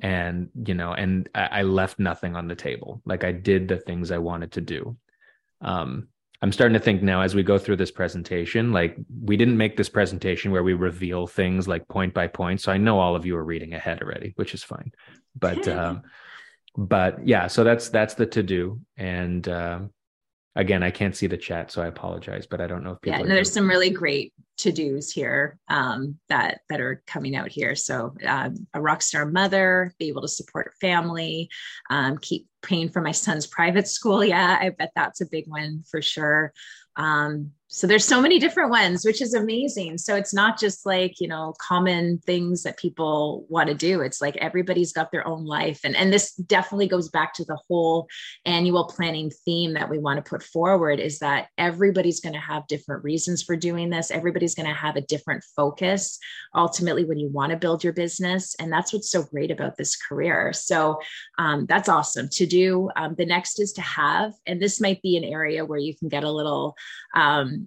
and 0.00 0.48
you 0.66 0.74
know 0.74 0.92
and 0.92 1.28
I, 1.34 1.60
I, 1.60 1.62
left 1.62 1.98
nothing 1.98 2.34
on 2.36 2.48
the 2.48 2.54
table. 2.56 3.00
Like 3.04 3.24
i 3.24 3.32
did 3.32 3.68
the 3.68 3.76
things 3.76 4.10
i 4.10 4.18
wanted 4.18 4.52
to 4.52 4.60
do. 4.60 4.96
Um 5.60 6.08
i'm 6.42 6.52
starting 6.52 6.74
to 6.74 6.80
think 6.80 7.02
now 7.02 7.22
as 7.22 7.34
we 7.34 7.42
go 7.42 7.58
through 7.58 7.76
this 7.76 7.90
presentation 7.90 8.72
like 8.72 8.96
we 9.22 9.36
didn't 9.36 9.56
make 9.56 9.76
this 9.76 9.88
presentation 9.88 10.50
where 10.50 10.64
we 10.64 10.74
reveal 10.74 11.26
things 11.26 11.68
like 11.68 11.86
point 11.88 12.12
by 12.12 12.26
point. 12.26 12.60
So 12.60 12.72
i 12.72 12.76
know 12.76 12.98
all 12.98 13.16
of 13.16 13.24
you 13.24 13.36
are 13.36 13.44
reading 13.44 13.74
ahead 13.74 14.02
already 14.02 14.32
which 14.36 14.54
is 14.54 14.62
fine. 14.62 14.92
But 15.38 15.66
um 15.68 16.02
but 16.76 17.26
yeah 17.26 17.46
so 17.46 17.62
that's 17.62 17.88
that's 17.88 18.14
the 18.14 18.26
to 18.26 18.42
do 18.42 18.80
and 18.96 19.48
uh, 19.48 19.80
again 20.56 20.82
i 20.82 20.90
can't 20.90 21.16
see 21.16 21.26
the 21.26 21.36
chat 21.36 21.70
so 21.70 21.82
i 21.82 21.86
apologize 21.86 22.46
but 22.46 22.60
i 22.60 22.66
don't 22.66 22.84
know 22.84 22.92
if 22.92 23.00
people 23.00 23.18
yeah 23.18 23.24
no, 23.24 23.34
there's 23.34 23.52
some 23.52 23.68
really 23.68 23.90
great 23.90 24.32
to-dos 24.56 25.10
here 25.10 25.58
um, 25.68 26.16
that 26.28 26.60
that 26.68 26.80
are 26.80 27.02
coming 27.06 27.34
out 27.34 27.50
here. 27.50 27.74
So 27.74 28.14
um, 28.26 28.66
a 28.72 28.80
rock 28.80 29.02
star 29.02 29.26
mother 29.26 29.94
be 29.98 30.08
able 30.08 30.22
to 30.22 30.28
support 30.28 30.74
family 30.80 31.48
um, 31.90 32.18
keep 32.18 32.46
paying 32.62 32.88
for 32.88 33.00
my 33.00 33.12
son's 33.12 33.46
private 33.46 33.88
school. 33.88 34.24
Yeah 34.24 34.58
i 34.60 34.70
bet 34.70 34.92
that's 34.94 35.20
a 35.20 35.26
big 35.26 35.44
one 35.48 35.84
for 35.90 36.00
sure. 36.00 36.52
Um, 36.96 37.50
so 37.76 37.88
there's 37.88 38.04
so 38.04 38.20
many 38.20 38.38
different 38.38 38.70
ones 38.70 39.04
which 39.04 39.20
is 39.20 39.34
amazing. 39.34 39.98
So 39.98 40.14
it's 40.14 40.32
not 40.32 40.60
just 40.60 40.86
like 40.86 41.18
you 41.18 41.26
know 41.26 41.54
common 41.60 42.18
things 42.18 42.62
that 42.62 42.78
people 42.78 43.46
want 43.48 43.68
to 43.68 43.74
do. 43.74 44.00
It's 44.00 44.20
like 44.20 44.36
everybody's 44.36 44.92
got 44.92 45.10
their 45.10 45.26
own 45.26 45.44
life. 45.44 45.80
And 45.82 45.96
and 45.96 46.12
this 46.12 46.34
definitely 46.34 46.86
goes 46.86 47.08
back 47.08 47.34
to 47.34 47.44
the 47.44 47.58
whole 47.66 48.06
annual 48.44 48.84
planning 48.84 49.32
theme 49.44 49.72
that 49.72 49.90
we 49.90 49.98
want 49.98 50.24
to 50.24 50.30
put 50.30 50.44
forward 50.44 51.00
is 51.00 51.18
that 51.18 51.48
everybody's 51.58 52.20
going 52.20 52.34
to 52.34 52.38
have 52.38 52.64
different 52.68 53.02
reasons 53.02 53.42
for 53.42 53.56
doing 53.56 53.90
this. 53.90 54.12
Everybody's 54.12 54.54
going 54.54 54.68
to 54.68 54.74
have 54.74 54.94
a 54.94 55.00
different 55.00 55.42
focus 55.56 56.20
ultimately 56.54 57.04
when 57.04 57.18
you 57.18 57.28
want 57.28 57.50
to 57.50 57.58
build 57.58 57.82
your 57.82 57.92
business. 57.92 58.54
And 58.60 58.72
that's 58.72 58.92
what's 58.92 59.10
so 59.10 59.24
great 59.24 59.50
about 59.50 59.76
this 59.76 59.96
career. 59.96 60.52
So 60.52 61.00
um, 61.38 61.66
that's 61.66 61.88
awesome. 61.88 62.28
To 62.34 62.46
do 62.46 62.88
um, 62.94 63.16
the 63.18 63.26
next 63.26 63.58
is 63.58 63.72
to 63.72 63.82
have 63.82 64.32
and 64.46 64.62
this 64.62 64.80
might 64.80 65.02
be 65.02 65.16
an 65.16 65.24
area 65.24 65.64
where 65.64 65.80
you 65.80 65.96
can 65.96 66.08
get 66.08 66.22
a 66.22 66.30
little 66.30 66.76
um, 67.16 67.63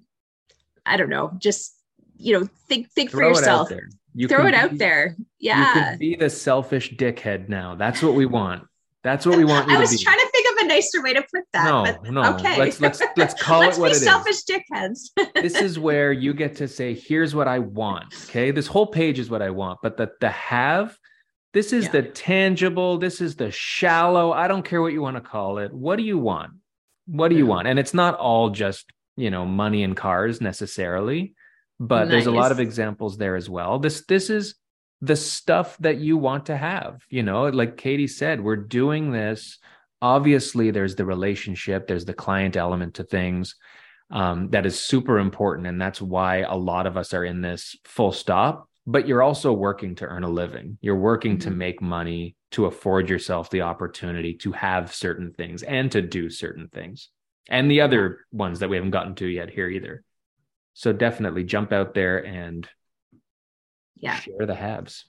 I 0.87 0.97
don't 0.97 1.09
know, 1.09 1.31
just 1.37 1.75
you 2.17 2.39
know, 2.39 2.49
think 2.67 2.89
think 2.91 3.11
Throw 3.11 3.33
for 3.33 3.39
yourself. 3.39 3.71
You 4.13 4.27
Throw 4.27 4.47
it 4.47 4.51
be, 4.51 4.57
out 4.57 4.77
there. 4.77 5.15
Yeah. 5.39 5.59
You 5.59 5.73
can 5.73 5.97
be 5.99 6.15
the 6.15 6.29
selfish 6.29 6.95
dickhead 6.95 7.49
now. 7.49 7.75
That's 7.75 8.01
what 8.01 8.15
we 8.15 8.25
want. 8.25 8.63
That's 9.03 9.25
what 9.25 9.37
we 9.37 9.45
want. 9.45 9.69
I 9.69 9.79
was 9.79 9.91
to 9.91 10.03
trying 10.03 10.17
to 10.17 10.29
think 10.31 10.47
of 10.51 10.65
a 10.65 10.67
nicer 10.67 11.01
way 11.03 11.13
to 11.13 11.21
put 11.33 11.43
that. 11.53 12.03
No, 12.03 12.11
no. 12.11 12.35
Okay. 12.35 12.57
Let's 12.57 12.81
let's 12.81 13.01
let's 13.15 13.41
call 13.41 13.59
let's 13.59 13.77
it 13.77 13.81
what 13.81 13.91
it 13.91 13.95
selfish 13.95 14.35
is. 14.35 14.45
dickheads. 14.45 15.33
this 15.35 15.55
is 15.55 15.79
where 15.79 16.11
you 16.11 16.33
get 16.33 16.55
to 16.57 16.67
say, 16.67 16.93
"Here's 16.93 17.35
what 17.35 17.47
I 17.47 17.59
want." 17.59 18.13
Okay, 18.25 18.51
this 18.51 18.67
whole 18.67 18.87
page 18.87 19.19
is 19.19 19.29
what 19.29 19.41
I 19.41 19.51
want, 19.51 19.79
but 19.81 19.97
the 19.97 20.11
the 20.19 20.29
have. 20.29 20.97
This 21.53 21.71
is 21.71 21.85
yeah. 21.85 21.91
the 21.91 22.01
tangible. 22.03 22.97
This 22.97 23.21
is 23.21 23.35
the 23.35 23.49
shallow. 23.51 24.31
I 24.31 24.47
don't 24.47 24.63
care 24.63 24.81
what 24.81 24.93
you 24.93 25.01
want 25.01 25.15
to 25.15 25.21
call 25.21 25.59
it. 25.59 25.71
What 25.71 25.95
do 25.95 26.03
you 26.03 26.17
want? 26.17 26.53
What 27.05 27.29
do 27.29 27.35
you 27.35 27.45
want? 27.45 27.67
And 27.67 27.79
it's 27.79 27.93
not 27.93 28.15
all 28.15 28.49
just 28.49 28.91
you 29.17 29.29
know 29.29 29.45
money 29.45 29.83
and 29.83 29.97
cars 29.97 30.39
necessarily 30.39 31.33
but 31.79 32.05
nice. 32.05 32.09
there's 32.09 32.27
a 32.27 32.31
lot 32.31 32.51
of 32.51 32.59
examples 32.59 33.17
there 33.17 33.35
as 33.35 33.49
well. 33.49 33.79
This 33.79 34.05
this 34.05 34.29
is 34.29 34.55
the 35.01 35.15
stuff 35.15 35.77
that 35.77 35.97
you 35.97 36.17
want 36.17 36.47
to 36.47 36.57
have 36.57 37.05
you 37.07 37.21
know 37.21 37.45
like 37.49 37.77
katie 37.77 38.07
said 38.07 38.41
we're 38.41 38.55
doing 38.55 39.11
this. 39.11 39.59
Obviously 40.01 40.71
there's 40.71 40.95
the 40.95 41.05
relationship 41.05 41.87
there's 41.87 42.05
the 42.05 42.13
client 42.13 42.55
element 42.55 42.95
to 42.95 43.03
things 43.03 43.55
um, 44.09 44.49
that 44.51 44.65
is 44.65 44.79
super 44.79 45.19
important 45.19 45.67
and 45.67 45.81
that's 45.81 46.01
why 46.01 46.37
a 46.37 46.55
lot 46.55 46.87
of 46.87 46.97
us 46.97 47.13
are 47.13 47.25
in 47.25 47.41
this 47.41 47.75
full 47.85 48.11
stop. 48.11 48.69
But 48.89 49.07
you're 49.07 49.23
also 49.23 49.51
working 49.51 49.95
to 49.95 50.05
earn 50.05 50.23
a 50.23 50.29
living. 50.29 50.77
You're 50.81 50.95
working 50.95 51.33
mm-hmm. 51.33 51.49
to 51.49 51.55
make 51.55 51.81
money 51.81 52.37
to 52.51 52.67
afford 52.67 53.09
yourself 53.09 53.49
the 53.49 53.61
opportunity 53.61 54.33
to 54.35 54.53
have 54.53 54.95
certain 54.95 55.33
things 55.33 55.61
and 55.61 55.91
to 55.91 56.01
do 56.01 56.29
certain 56.29 56.69
things 56.69 57.09
and 57.49 57.69
the 57.69 57.81
other 57.81 58.25
ones 58.31 58.59
that 58.59 58.69
we 58.69 58.75
haven't 58.75 58.91
gotten 58.91 59.15
to 59.15 59.27
yet 59.27 59.49
here 59.49 59.69
either. 59.69 60.03
So 60.73 60.93
definitely 60.93 61.43
jump 61.43 61.73
out 61.73 61.93
there 61.93 62.23
and 62.25 62.67
yeah. 63.95 64.19
share 64.19 64.45
the 64.45 64.55
haves 64.55 65.05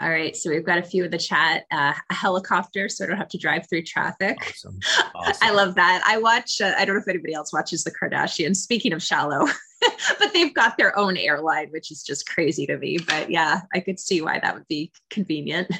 all 0.00 0.08
right, 0.08 0.34
so 0.34 0.50
we've 0.50 0.64
got 0.64 0.78
a 0.78 0.82
few 0.82 1.04
in 1.04 1.10
the 1.10 1.18
chat. 1.18 1.64
Uh, 1.70 1.92
a 2.08 2.14
helicopter, 2.14 2.88
so 2.88 3.04
I 3.04 3.08
don't 3.08 3.18
have 3.18 3.28
to 3.28 3.38
drive 3.38 3.68
through 3.68 3.82
traffic. 3.82 4.38
Awesome. 4.40 4.78
Awesome. 5.12 5.36
I 5.42 5.50
love 5.50 5.74
that. 5.74 6.02
I 6.06 6.18
watch. 6.18 6.60
Uh, 6.60 6.72
I 6.78 6.84
don't 6.84 6.94
know 6.94 7.02
if 7.02 7.08
anybody 7.08 7.34
else 7.34 7.52
watches 7.52 7.84
the 7.84 7.90
Kardashians. 7.90 8.56
Speaking 8.56 8.92
of 8.92 9.02
shallow, 9.02 9.46
but 10.18 10.32
they've 10.32 10.54
got 10.54 10.78
their 10.78 10.96
own 10.98 11.16
airline, 11.16 11.68
which 11.70 11.90
is 11.90 12.02
just 12.02 12.26
crazy 12.26 12.66
to 12.66 12.78
me. 12.78 12.96
But 12.96 13.30
yeah, 13.30 13.60
I 13.74 13.80
could 13.80 13.98
see 13.98 14.22
why 14.22 14.38
that 14.38 14.54
would 14.54 14.68
be 14.68 14.92
convenient. 15.10 15.70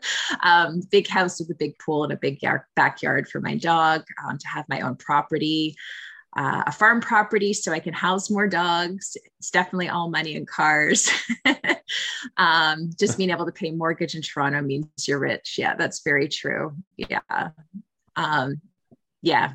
um, 0.42 0.82
big 0.90 1.08
house 1.08 1.40
with 1.40 1.50
a 1.50 1.54
big 1.54 1.78
pool 1.78 2.04
and 2.04 2.12
a 2.12 2.16
big 2.16 2.42
yard, 2.42 2.62
backyard 2.76 3.28
for 3.28 3.40
my 3.40 3.56
dog. 3.56 4.02
Um, 4.26 4.36
to 4.36 4.48
have 4.48 4.66
my 4.68 4.80
own 4.80 4.96
property 4.96 5.76
uh, 6.36 6.62
a 6.66 6.72
farm 6.72 7.00
property 7.00 7.52
so 7.52 7.72
I 7.72 7.80
can 7.80 7.92
house 7.92 8.30
more 8.30 8.46
dogs. 8.46 9.16
It's 9.38 9.50
definitely 9.50 9.88
all 9.88 10.08
money 10.10 10.36
and 10.36 10.46
cars. 10.46 11.10
um, 12.36 12.90
just 12.98 13.18
being 13.18 13.30
able 13.30 13.46
to 13.46 13.52
pay 13.52 13.70
mortgage 13.72 14.14
in 14.14 14.22
Toronto 14.22 14.62
means 14.62 14.86
you're 15.08 15.18
rich. 15.18 15.56
Yeah, 15.58 15.74
that's 15.74 16.02
very 16.02 16.28
true. 16.28 16.76
Yeah. 16.96 17.50
Um, 18.16 18.60
yeah. 19.22 19.54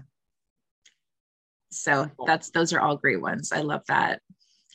So 1.72 2.10
that's 2.26 2.52
those 2.52 2.74
are 2.74 2.80
all 2.80 2.98
great 2.98 3.22
ones. 3.22 3.52
I 3.52 3.62
love 3.62 3.84
that. 3.88 4.22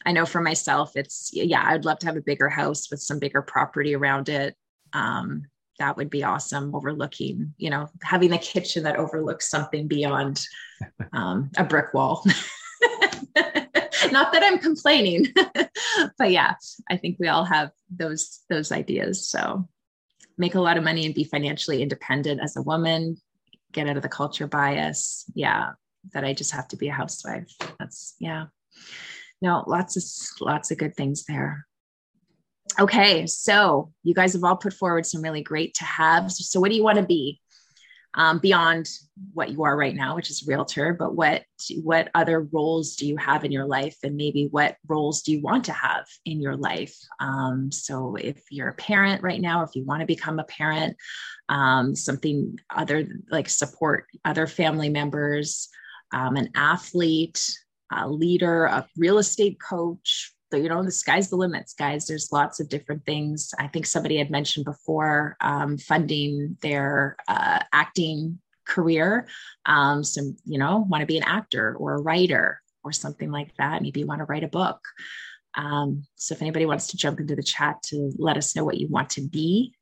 I 0.05 0.13
know 0.13 0.25
for 0.25 0.41
myself, 0.41 0.97
it's 0.97 1.31
yeah, 1.33 1.63
I'd 1.65 1.85
love 1.85 1.99
to 2.01 2.07
have 2.07 2.17
a 2.17 2.23
bigger 2.23 2.49
house 2.49 2.91
with 2.91 3.01
some 3.01 3.19
bigger 3.19 3.43
property 3.43 3.95
around 3.95 4.29
it. 4.29 4.55
Um, 4.93 5.45
that 5.81 5.97
would 5.97 6.11
be 6.11 6.23
awesome 6.23 6.75
overlooking 6.75 7.53
you 7.57 7.71
know 7.71 7.89
having 8.03 8.33
a 8.33 8.39
kitchen 8.39 8.85
that 8.85 8.97
overlooks 8.97 9.51
something 9.51 9.89
beyond 9.89 10.47
um, 11.13 11.51
a 11.57 11.65
brick 11.65 11.93
wall. 11.93 12.25
Not 14.13 14.33
that 14.33 14.43
i'm 14.43 14.59
complaining 14.59 15.27
but 16.19 16.31
yeah 16.31 16.55
i 16.89 16.97
think 16.97 17.19
we 17.19 17.29
all 17.29 17.45
have 17.45 17.71
those 17.91 18.41
those 18.49 18.73
ideas. 18.73 19.27
So 19.29 19.69
make 20.39 20.55
a 20.55 20.61
lot 20.61 20.79
of 20.79 20.85
money 20.85 21.05
and 21.05 21.15
be 21.15 21.25
financially 21.25 21.83
independent 21.83 22.41
as 22.41 22.57
a 22.57 22.63
woman 22.63 23.17
get 23.73 23.89
out 23.89 23.97
of 23.97 24.03
the 24.03 24.09
culture 24.09 24.47
bias. 24.47 25.25
Yeah 25.35 25.73
that 26.13 26.25
i 26.25 26.33
just 26.33 26.53
have 26.53 26.69
to 26.69 26.77
be 26.77 26.89
a 26.89 26.93
housewife. 26.93 27.53
That's 27.79 28.15
yeah. 28.19 28.47
No 29.43 29.65
lots 29.67 29.97
of 29.97 30.47
lots 30.47 30.71
of 30.71 30.79
good 30.79 30.95
things 30.95 31.25
there 31.25 31.67
Okay, 32.81 33.27
so 33.27 33.93
you 34.05 34.15
guys 34.15 34.33
have 34.33 34.43
all 34.43 34.57
put 34.57 34.73
forward 34.73 35.05
some 35.05 35.21
really 35.21 35.43
great 35.43 35.75
to 35.75 35.85
have. 35.85 36.33
So, 36.33 36.61
what 36.61 36.71
do 36.71 36.77
you 36.77 36.83
want 36.83 36.97
to 36.97 37.05
be 37.05 37.39
um, 38.15 38.39
beyond 38.39 38.89
what 39.35 39.51
you 39.51 39.65
are 39.65 39.77
right 39.77 39.95
now, 39.95 40.17
which 40.17 40.31
is 40.31 40.47
realtor? 40.47 40.95
But 40.95 41.15
what 41.15 41.45
what 41.83 42.09
other 42.15 42.41
roles 42.41 42.97
do 42.97 43.07
you 43.07 43.19
have 43.19 43.45
in 43.45 43.53
your 43.53 43.67
life, 43.67 43.99
and 44.03 44.17
maybe 44.17 44.49
what 44.51 44.77
roles 44.89 45.21
do 45.21 45.31
you 45.31 45.43
want 45.43 45.67
to 45.67 45.75
have 45.75 46.07
in 46.25 46.41
your 46.41 46.57
life? 46.57 46.97
Um, 47.21 47.71
so, 47.71 48.17
if 48.17 48.43
you're 48.51 48.71
a 48.71 48.75
parent 48.75 49.23
right 49.23 49.43
now, 49.43 49.63
if 49.63 49.77
you 49.77 49.85
want 49.85 50.01
to 50.01 50.07
become 50.07 50.39
a 50.39 50.45
parent, 50.45 50.97
um, 51.51 51.95
something 51.95 52.59
other 52.75 53.07
like 53.31 53.51
support 53.51 54.07
other 54.25 54.47
family 54.47 54.89
members, 54.89 55.69
um, 56.13 56.37
an 56.37 56.49
athlete, 56.55 57.47
a 57.93 58.09
leader, 58.09 58.65
a 58.65 58.87
real 58.97 59.19
estate 59.19 59.59
coach, 59.61 60.33
you 60.57 60.69
know 60.69 60.83
the 60.83 60.91
sky's 60.91 61.31
the 61.31 61.37
limits 61.37 61.75
guys. 61.75 62.07
There's 62.07 62.33
lots 62.33 62.61
of 62.61 62.69
different 62.69 63.05
things. 63.05 63.53
I 63.59 63.69
think 63.69 63.87
somebody 63.87 64.17
had 64.17 64.31
mentioned 64.31 64.65
before 64.65 65.37
um, 65.41 65.79
funding 65.79 66.57
their 66.63 67.17
uh, 67.29 67.61
acting 67.73 68.41
career. 68.67 69.27
Um, 69.67 70.03
some 70.05 70.37
you 70.45 70.59
know 70.59 70.87
want 70.89 71.03
to 71.03 71.07
be 71.07 71.17
an 71.17 71.25
actor 71.25 71.77
or 71.79 71.95
a 71.95 72.03
writer 72.03 72.61
or 72.83 72.93
something 72.93 73.31
like 73.31 73.55
that. 73.57 73.83
Maybe 73.83 74.01
you 74.01 74.07
want 74.07 74.21
to 74.21 74.25
write 74.25 74.45
a 74.45 74.49
book. 74.49 74.81
Um, 75.55 76.05
so 76.15 76.35
if 76.35 76.43
anybody 76.43 76.67
wants 76.67 76.89
to 76.89 76.97
jump 76.97 77.19
into 77.19 77.35
the 77.35 77.43
chat 77.43 77.83
to 77.85 78.13
let 78.19 78.37
us 78.37 78.55
know 78.55 78.65
what 78.65 78.79
you 78.79 78.87
want 78.89 79.11
to 79.11 79.21
be 79.21 79.75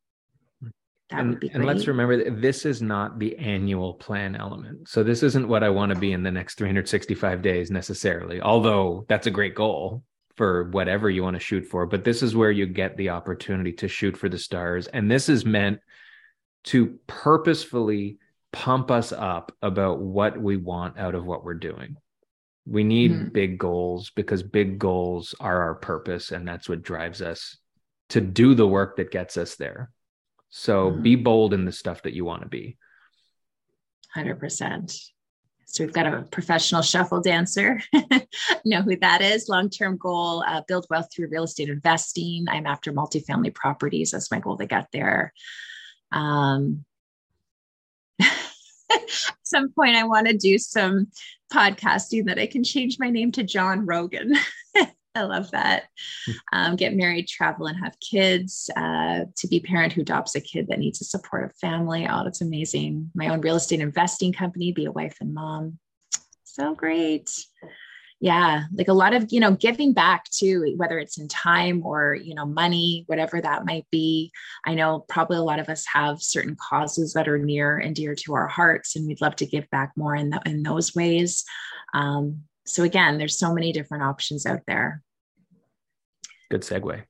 that 1.11 1.21
and, 1.21 1.31
would 1.31 1.41
be 1.41 1.49
great. 1.49 1.57
and 1.57 1.67
let's 1.67 1.87
remember 1.87 2.23
that 2.23 2.41
this 2.41 2.67
is 2.67 2.83
not 2.83 3.19
the 3.19 3.37
annual 3.39 3.95
plan 3.95 4.37
element. 4.37 4.89
So 4.89 5.03
this 5.03 5.23
isn't 5.23 5.49
what 5.49 5.63
i 5.63 5.71
want 5.71 5.93
to 5.93 5.99
be 5.99 6.13
in 6.13 6.23
the 6.23 6.31
next 6.31 6.57
365 6.59 7.43
days 7.43 7.71
necessarily 7.71 8.41
although 8.41 9.05
that's 9.09 9.27
a 9.27 9.31
great 9.31 9.55
goal 9.55 10.03
for 10.39 10.71
whatever 10.71 11.11
you 11.11 11.25
want 11.25 11.35
to 11.35 11.41
shoot 11.41 11.67
for, 11.67 11.85
but 11.85 12.05
this 12.05 12.23
is 12.23 12.37
where 12.37 12.53
you 12.53 12.65
get 12.65 12.97
the 12.97 13.11
opportunity 13.11 13.73
to 13.73 13.89
shoot 13.89 14.17
for 14.17 14.29
the 14.29 14.39
stars. 14.39 14.87
And 14.87 15.11
this 15.11 15.29
is 15.29 15.45
meant 15.45 15.81
to 16.65 16.99
purposefully 17.09 18.19
pump 18.53 18.93
us 18.93 19.13
up 19.13 19.51
about 19.61 20.01
what 20.01 20.41
we 20.41 20.57
want 20.57 20.97
out 20.97 21.17
of 21.17 21.27
what 21.27 21.45
we're 21.45 21.55
doing. 21.55 21.97
We 22.67 22.85
need 22.85 23.11
mm-hmm. 23.11 23.29
big 23.31 23.59
goals 23.59 24.11
because 24.11 24.45
big 24.45 24.79
goals 24.79 25.35
are 25.41 25.61
our 25.61 25.75
purpose 25.75 26.31
and 26.31 26.47
that's 26.47 26.69
what 26.69 26.83
drives 26.83 27.21
us 27.21 27.57
to 28.11 28.21
do 28.21 28.55
the 28.55 28.67
work 28.67 28.97
that 28.97 29.11
gets 29.11 29.37
us 29.37 29.57
there. 29.57 29.91
So 30.51 30.91
mm-hmm. 30.91 31.03
be 31.03 31.17
bold 31.17 31.53
in 31.53 31.65
the 31.65 31.73
stuff 31.73 32.03
that 32.03 32.15
you 32.15 32.25
want 32.25 32.43
to 32.43 32.49
be. 32.49 32.79
100%. 34.17 35.11
So 35.71 35.85
we've 35.85 35.93
got 35.93 36.07
a 36.07 36.23
professional 36.31 36.81
shuffle 36.81 37.21
dancer. 37.21 37.81
know 38.65 38.81
who 38.81 38.97
that 38.97 39.21
is. 39.21 39.51
Long 39.51 39.69
term 39.69 39.99
goal 39.99 40.43
uh, 40.47 40.63
build 40.67 40.87
wealth 40.89 41.09
through 41.13 41.29
real 41.29 41.45
estate 41.45 41.69
investing. 41.69 42.47
I'm 42.49 42.67
after 42.67 42.91
multifamily 42.91 43.55
properties. 43.55 44.11
That's 44.11 44.31
my 44.31 44.41
goal 44.41 44.57
to 44.57 44.67
get 44.67 44.89
there. 44.95 45.35
Um, 46.11 46.87
at 48.21 49.11
some 49.43 49.71
point, 49.71 49.95
I 49.95 50.05
want 50.05 50.27
to 50.27 50.37
do 50.37 50.57
some 50.57 51.09
podcasting 51.53 52.25
that 52.27 52.39
I 52.39 52.47
can 52.47 52.65
change 52.65 52.99
my 52.99 53.11
name 53.11 53.31
to 53.33 53.43
John 53.43 53.85
Rogan. 53.85 54.35
I 55.19 55.25
love 55.25 55.51
that. 55.51 55.85
Hmm. 56.27 56.33
Um, 56.53 56.77
get 56.77 56.95
married, 56.95 57.29
travel, 57.29 57.67
and 57.67 57.79
have 57.79 57.99
kids. 58.01 58.71
Uh, 58.77 59.25
to 59.37 59.49
be 59.49 59.61
parent 59.61 59.93
who 59.93 60.03
adopts 60.03 60.35
a 60.35 60.41
kid 60.41 60.69
that 60.69 60.79
needs 60.79 61.01
a 61.01 61.05
supportive 61.05 61.55
family. 61.57 62.07
Oh, 62.09 62.25
that's 62.25 62.41
amazing. 62.41 63.11
My 63.15 63.29
own 63.29 63.41
real 63.41 63.57
estate 63.57 63.81
investing 63.81 64.33
company. 64.33 64.73
Be 64.73 64.87
a 64.87 64.93
wife 64.93 65.17
and 65.21 65.35
mom. 65.35 65.79
So 66.45 66.75
great. 66.75 67.31
Yeah, 68.21 68.65
like 68.75 68.89
a 68.89 68.93
lot 68.93 69.15
of 69.15 69.31
you 69.31 69.39
know 69.39 69.53
giving 69.53 69.93
back 69.93 70.25
to 70.39 70.75
whether 70.77 70.99
it's 70.99 71.19
in 71.19 71.29
time 71.29 71.87
or 71.87 72.15
you 72.15 72.35
know 72.35 72.47
money, 72.47 73.05
whatever 73.07 73.41
that 73.41 73.65
might 73.65 73.87
be. 73.93 74.33
I 74.67 74.75
know 74.75 75.05
probably 75.09 75.37
a 75.37 75.43
lot 75.43 75.61
of 75.61 75.69
us 75.69 75.85
have 75.93 76.21
certain 76.21 76.57
causes 76.57 77.13
that 77.13 77.29
are 77.29 77.39
near 77.39 77.79
and 77.79 77.95
dear 77.95 78.17
to 78.17 78.35
our 78.35 78.49
hearts, 78.49 78.97
and 78.97 79.07
we'd 79.07 79.21
love 79.21 79.37
to 79.37 79.47
give 79.47 79.71
back 79.71 79.93
more 79.97 80.17
in 80.17 80.31
the, 80.31 80.41
in 80.47 80.65
those 80.65 80.97
ways. 80.97 81.45
Um, 81.95 82.43
so 82.67 82.83
again, 82.83 83.19
there's 83.19 83.39
so 83.39 83.55
many 83.55 83.73
different 83.73 84.03
options 84.03 84.47
out 84.47 84.61
there. 84.67 85.03
Good 86.51 86.63
segue. 86.63 87.05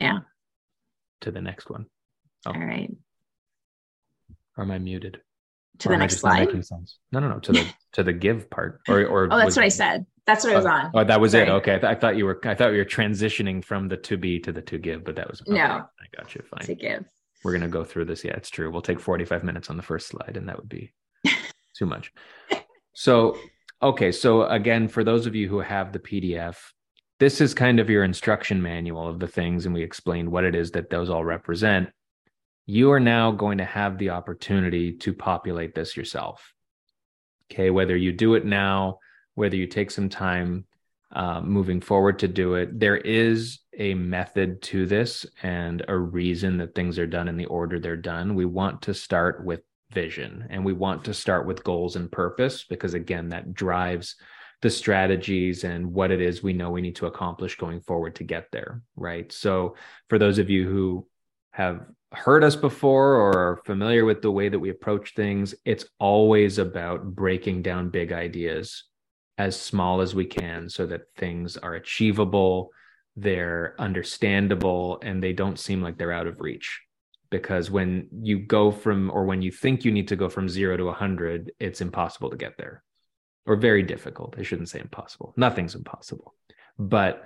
Yeah. 0.00 0.20
To 1.22 1.30
the 1.30 1.40
next 1.40 1.68
one. 1.68 1.86
Oh. 2.46 2.52
All 2.52 2.60
right. 2.60 2.90
Or 4.56 4.64
am 4.64 4.70
I 4.70 4.78
muted? 4.78 5.20
To 5.80 5.88
or 5.88 5.92
the 5.92 5.98
next 5.98 6.18
slide. 6.18 6.48
No, 7.12 7.20
no, 7.20 7.28
no. 7.28 7.38
To 7.40 7.52
the 7.52 7.66
to 7.92 8.02
the 8.02 8.12
give 8.12 8.50
part. 8.50 8.80
Or 8.88 9.04
or. 9.04 9.28
Oh, 9.30 9.38
that's 9.38 9.56
what 9.56 9.64
I 9.64 9.68
said. 9.68 10.06
That's 10.26 10.44
what 10.44 10.52
I 10.52 10.56
was 10.56 10.66
oh, 10.66 10.70
on. 10.70 10.90
Oh, 10.94 11.04
that 11.04 11.20
was 11.20 11.32
Sorry. 11.32 11.44
it. 11.44 11.50
Okay, 11.50 11.76
I, 11.76 11.78
th- 11.78 11.90
I, 11.90 11.94
thought 11.94 12.16
you 12.16 12.26
were. 12.26 12.40
I 12.44 12.54
thought 12.54 12.72
you 12.72 12.78
were 12.78 12.84
transitioning 12.84 13.64
from 13.64 13.88
the 13.88 13.96
to 13.98 14.16
be 14.16 14.40
to 14.40 14.52
the 14.52 14.60
to 14.62 14.78
give, 14.78 15.04
but 15.04 15.16
that 15.16 15.30
was 15.30 15.40
okay. 15.42 15.52
no. 15.52 15.62
I 15.62 16.16
got 16.16 16.34
you. 16.34 16.42
Fine. 16.50 16.66
To 16.66 16.74
give. 16.74 17.04
We're 17.44 17.52
gonna 17.52 17.68
go 17.68 17.84
through 17.84 18.06
this. 18.06 18.24
Yeah, 18.24 18.32
it's 18.32 18.50
true. 18.50 18.70
We'll 18.70 18.82
take 18.82 19.00
forty 19.00 19.24
five 19.24 19.44
minutes 19.44 19.70
on 19.70 19.76
the 19.76 19.82
first 19.82 20.08
slide, 20.08 20.36
and 20.36 20.48
that 20.48 20.58
would 20.58 20.68
be 20.68 20.92
too 21.76 21.86
much. 21.86 22.12
So 22.94 23.38
okay, 23.80 24.10
so 24.10 24.42
again, 24.46 24.88
for 24.88 25.04
those 25.04 25.26
of 25.26 25.36
you 25.36 25.48
who 25.48 25.60
have 25.60 25.92
the 25.92 26.00
PDF, 26.00 26.56
this 27.18 27.40
is 27.40 27.54
kind 27.54 27.80
of 27.80 27.90
your 27.90 28.04
instruction 28.04 28.62
manual 28.62 29.06
of 29.06 29.18
the 29.18 29.26
things, 29.26 29.66
and 29.66 29.74
we 29.74 29.82
explained 29.82 30.30
what 30.30 30.44
it 30.44 30.54
is 30.54 30.70
that 30.72 30.90
those 30.90 31.10
all 31.10 31.24
represent. 31.24 31.90
You 32.66 32.92
are 32.92 33.00
now 33.00 33.32
going 33.32 33.58
to 33.58 33.64
have 33.64 33.98
the 33.98 34.10
opportunity 34.10 34.92
to 34.98 35.12
populate 35.12 35.74
this 35.74 35.96
yourself. 35.96 36.52
Okay, 37.50 37.70
whether 37.70 37.96
you 37.96 38.12
do 38.12 38.34
it 38.34 38.44
now, 38.44 38.98
whether 39.34 39.56
you 39.56 39.66
take 39.66 39.90
some 39.90 40.08
time 40.08 40.66
uh, 41.12 41.40
moving 41.40 41.80
forward 41.80 42.18
to 42.18 42.28
do 42.28 42.54
it, 42.54 42.78
there 42.78 42.98
is 42.98 43.60
a 43.78 43.94
method 43.94 44.60
to 44.60 44.86
this 44.86 45.24
and 45.42 45.84
a 45.88 45.96
reason 45.96 46.58
that 46.58 46.74
things 46.74 46.98
are 46.98 47.06
done 47.06 47.28
in 47.28 47.36
the 47.36 47.46
order 47.46 47.80
they're 47.80 47.96
done. 47.96 48.34
We 48.34 48.44
want 48.44 48.82
to 48.82 48.94
start 48.94 49.44
with 49.44 49.62
vision 49.90 50.46
and 50.50 50.64
we 50.64 50.74
want 50.74 51.04
to 51.04 51.14
start 51.14 51.46
with 51.46 51.64
goals 51.64 51.96
and 51.96 52.12
purpose 52.12 52.64
because, 52.64 52.94
again, 52.94 53.30
that 53.30 53.54
drives 53.54 54.16
the 54.60 54.70
strategies 54.70 55.64
and 55.64 55.92
what 55.92 56.10
it 56.10 56.20
is 56.20 56.42
we 56.42 56.52
know 56.52 56.70
we 56.70 56.82
need 56.82 56.96
to 56.96 57.06
accomplish 57.06 57.56
going 57.56 57.80
forward 57.80 58.14
to 58.14 58.24
get 58.24 58.46
there 58.50 58.82
right 58.96 59.32
so 59.32 59.76
for 60.08 60.18
those 60.18 60.38
of 60.38 60.50
you 60.50 60.68
who 60.68 61.06
have 61.52 61.86
heard 62.12 62.42
us 62.42 62.56
before 62.56 63.16
or 63.16 63.32
are 63.36 63.60
familiar 63.66 64.04
with 64.04 64.22
the 64.22 64.30
way 64.30 64.48
that 64.48 64.58
we 64.58 64.70
approach 64.70 65.14
things, 65.14 65.54
it's 65.64 65.84
always 65.98 66.58
about 66.58 67.04
breaking 67.04 67.62
down 67.62 67.90
big 67.90 68.12
ideas 68.12 68.84
as 69.36 69.60
small 69.60 70.00
as 70.00 70.14
we 70.14 70.24
can 70.24 70.68
so 70.68 70.86
that 70.86 71.02
things 71.16 71.56
are 71.56 71.74
achievable, 71.74 72.70
they're 73.16 73.74
understandable, 73.78 74.98
and 75.02 75.22
they 75.22 75.32
don't 75.32 75.58
seem 75.58 75.82
like 75.82 75.98
they're 75.98 76.12
out 76.12 76.26
of 76.26 76.40
reach. 76.40 76.80
Because 77.30 77.70
when 77.70 78.08
you 78.22 78.38
go 78.38 78.70
from, 78.70 79.10
or 79.10 79.26
when 79.26 79.42
you 79.42 79.52
think 79.52 79.84
you 79.84 79.92
need 79.92 80.08
to 80.08 80.16
go 80.16 80.28
from 80.28 80.48
zero 80.48 80.76
to 80.76 80.84
100, 80.84 81.52
it's 81.60 81.82
impossible 81.82 82.30
to 82.30 82.36
get 82.36 82.56
there 82.56 82.82
or 83.48 83.56
very 83.56 83.82
difficult. 83.82 84.34
I 84.38 84.42
shouldn't 84.42 84.68
say 84.68 84.78
impossible. 84.78 85.32
Nothing's 85.36 85.74
impossible. 85.74 86.34
But 86.78 87.24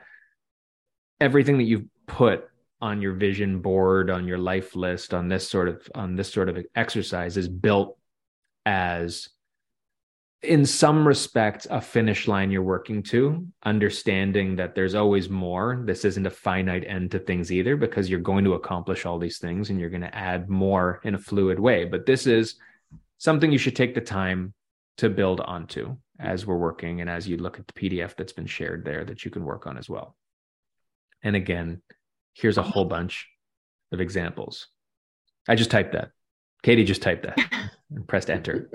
everything 1.21 1.59
that 1.59 1.65
you've 1.65 1.87
put 2.07 2.49
on 2.81 3.01
your 3.01 3.13
vision 3.13 3.61
board 3.61 4.11
on 4.11 4.27
your 4.27 4.39
life 4.39 4.75
list 4.75 5.15
on 5.15 5.29
this 5.29 5.49
sort 5.49 5.69
of 5.69 5.89
on 5.95 6.17
this 6.17 6.33
sort 6.33 6.49
of 6.49 6.59
exercise 6.75 7.37
is 7.37 7.49
built 7.49 7.97
as 8.67 9.29
in 10.43 10.67
some 10.67 11.07
respects 11.07 11.69
a 11.71 11.81
finish 11.81 12.27
line 12.27 12.51
you're 12.51 12.61
working 12.61 13.01
to 13.01 13.47
understanding 13.65 14.57
that 14.57 14.75
there's 14.75 14.97
always 14.97 15.31
more 15.31 15.85
this 15.87 16.05
isn't 16.05 16.27
a 16.27 16.31
finite 16.31 16.85
end 16.89 17.13
to 17.13 17.21
things 17.21 17.53
either 17.53 17.77
because 17.77 18.11
you're 18.11 18.19
going 18.19 18.43
to 18.43 18.55
accomplish 18.55 19.07
all 19.07 19.19
these 19.21 19.39
things 19.39 19.71
and 19.71 19.79
you're 19.79 19.89
going 19.89 20.03
to 20.03 20.15
add 20.15 20.49
more 20.49 21.01
in 21.05 21.15
a 21.15 21.19
fluid 21.19 21.61
way 21.61 21.85
but 21.85 22.05
this 22.05 22.27
is 22.27 22.57
something 23.19 23.53
you 23.53 23.59
should 23.59 23.77
take 23.77 23.95
the 23.95 24.01
time 24.01 24.53
to 24.97 25.09
build 25.09 25.41
onto 25.41 25.97
as 26.23 26.47
we're 26.47 26.57
working 26.57 27.01
and 27.01 27.11
as 27.11 27.29
you 27.29 27.37
look 27.37 27.59
at 27.59 27.67
the 27.67 27.73
pdf 27.75 28.17
that's 28.17 28.33
been 28.33 28.47
shared 28.47 28.85
there 28.85 29.05
that 29.05 29.25
you 29.25 29.31
can 29.31 29.45
work 29.45 29.67
on 29.67 29.77
as 29.77 29.89
well 29.89 30.17
and 31.23 31.37
again 31.37 31.83
here's 32.35 32.59
a 32.59 32.63
whole 32.63 32.85
bunch 32.85 33.29
of 33.93 34.01
examples. 34.01 34.69
I 35.49 35.55
just 35.55 35.71
typed 35.71 35.93
that. 35.93 36.11
Katie 36.63 36.85
just 36.85 37.03
typed 37.03 37.25
that 37.25 37.39
and 37.91 38.07
pressed 38.07 38.31
enter. 38.31 38.71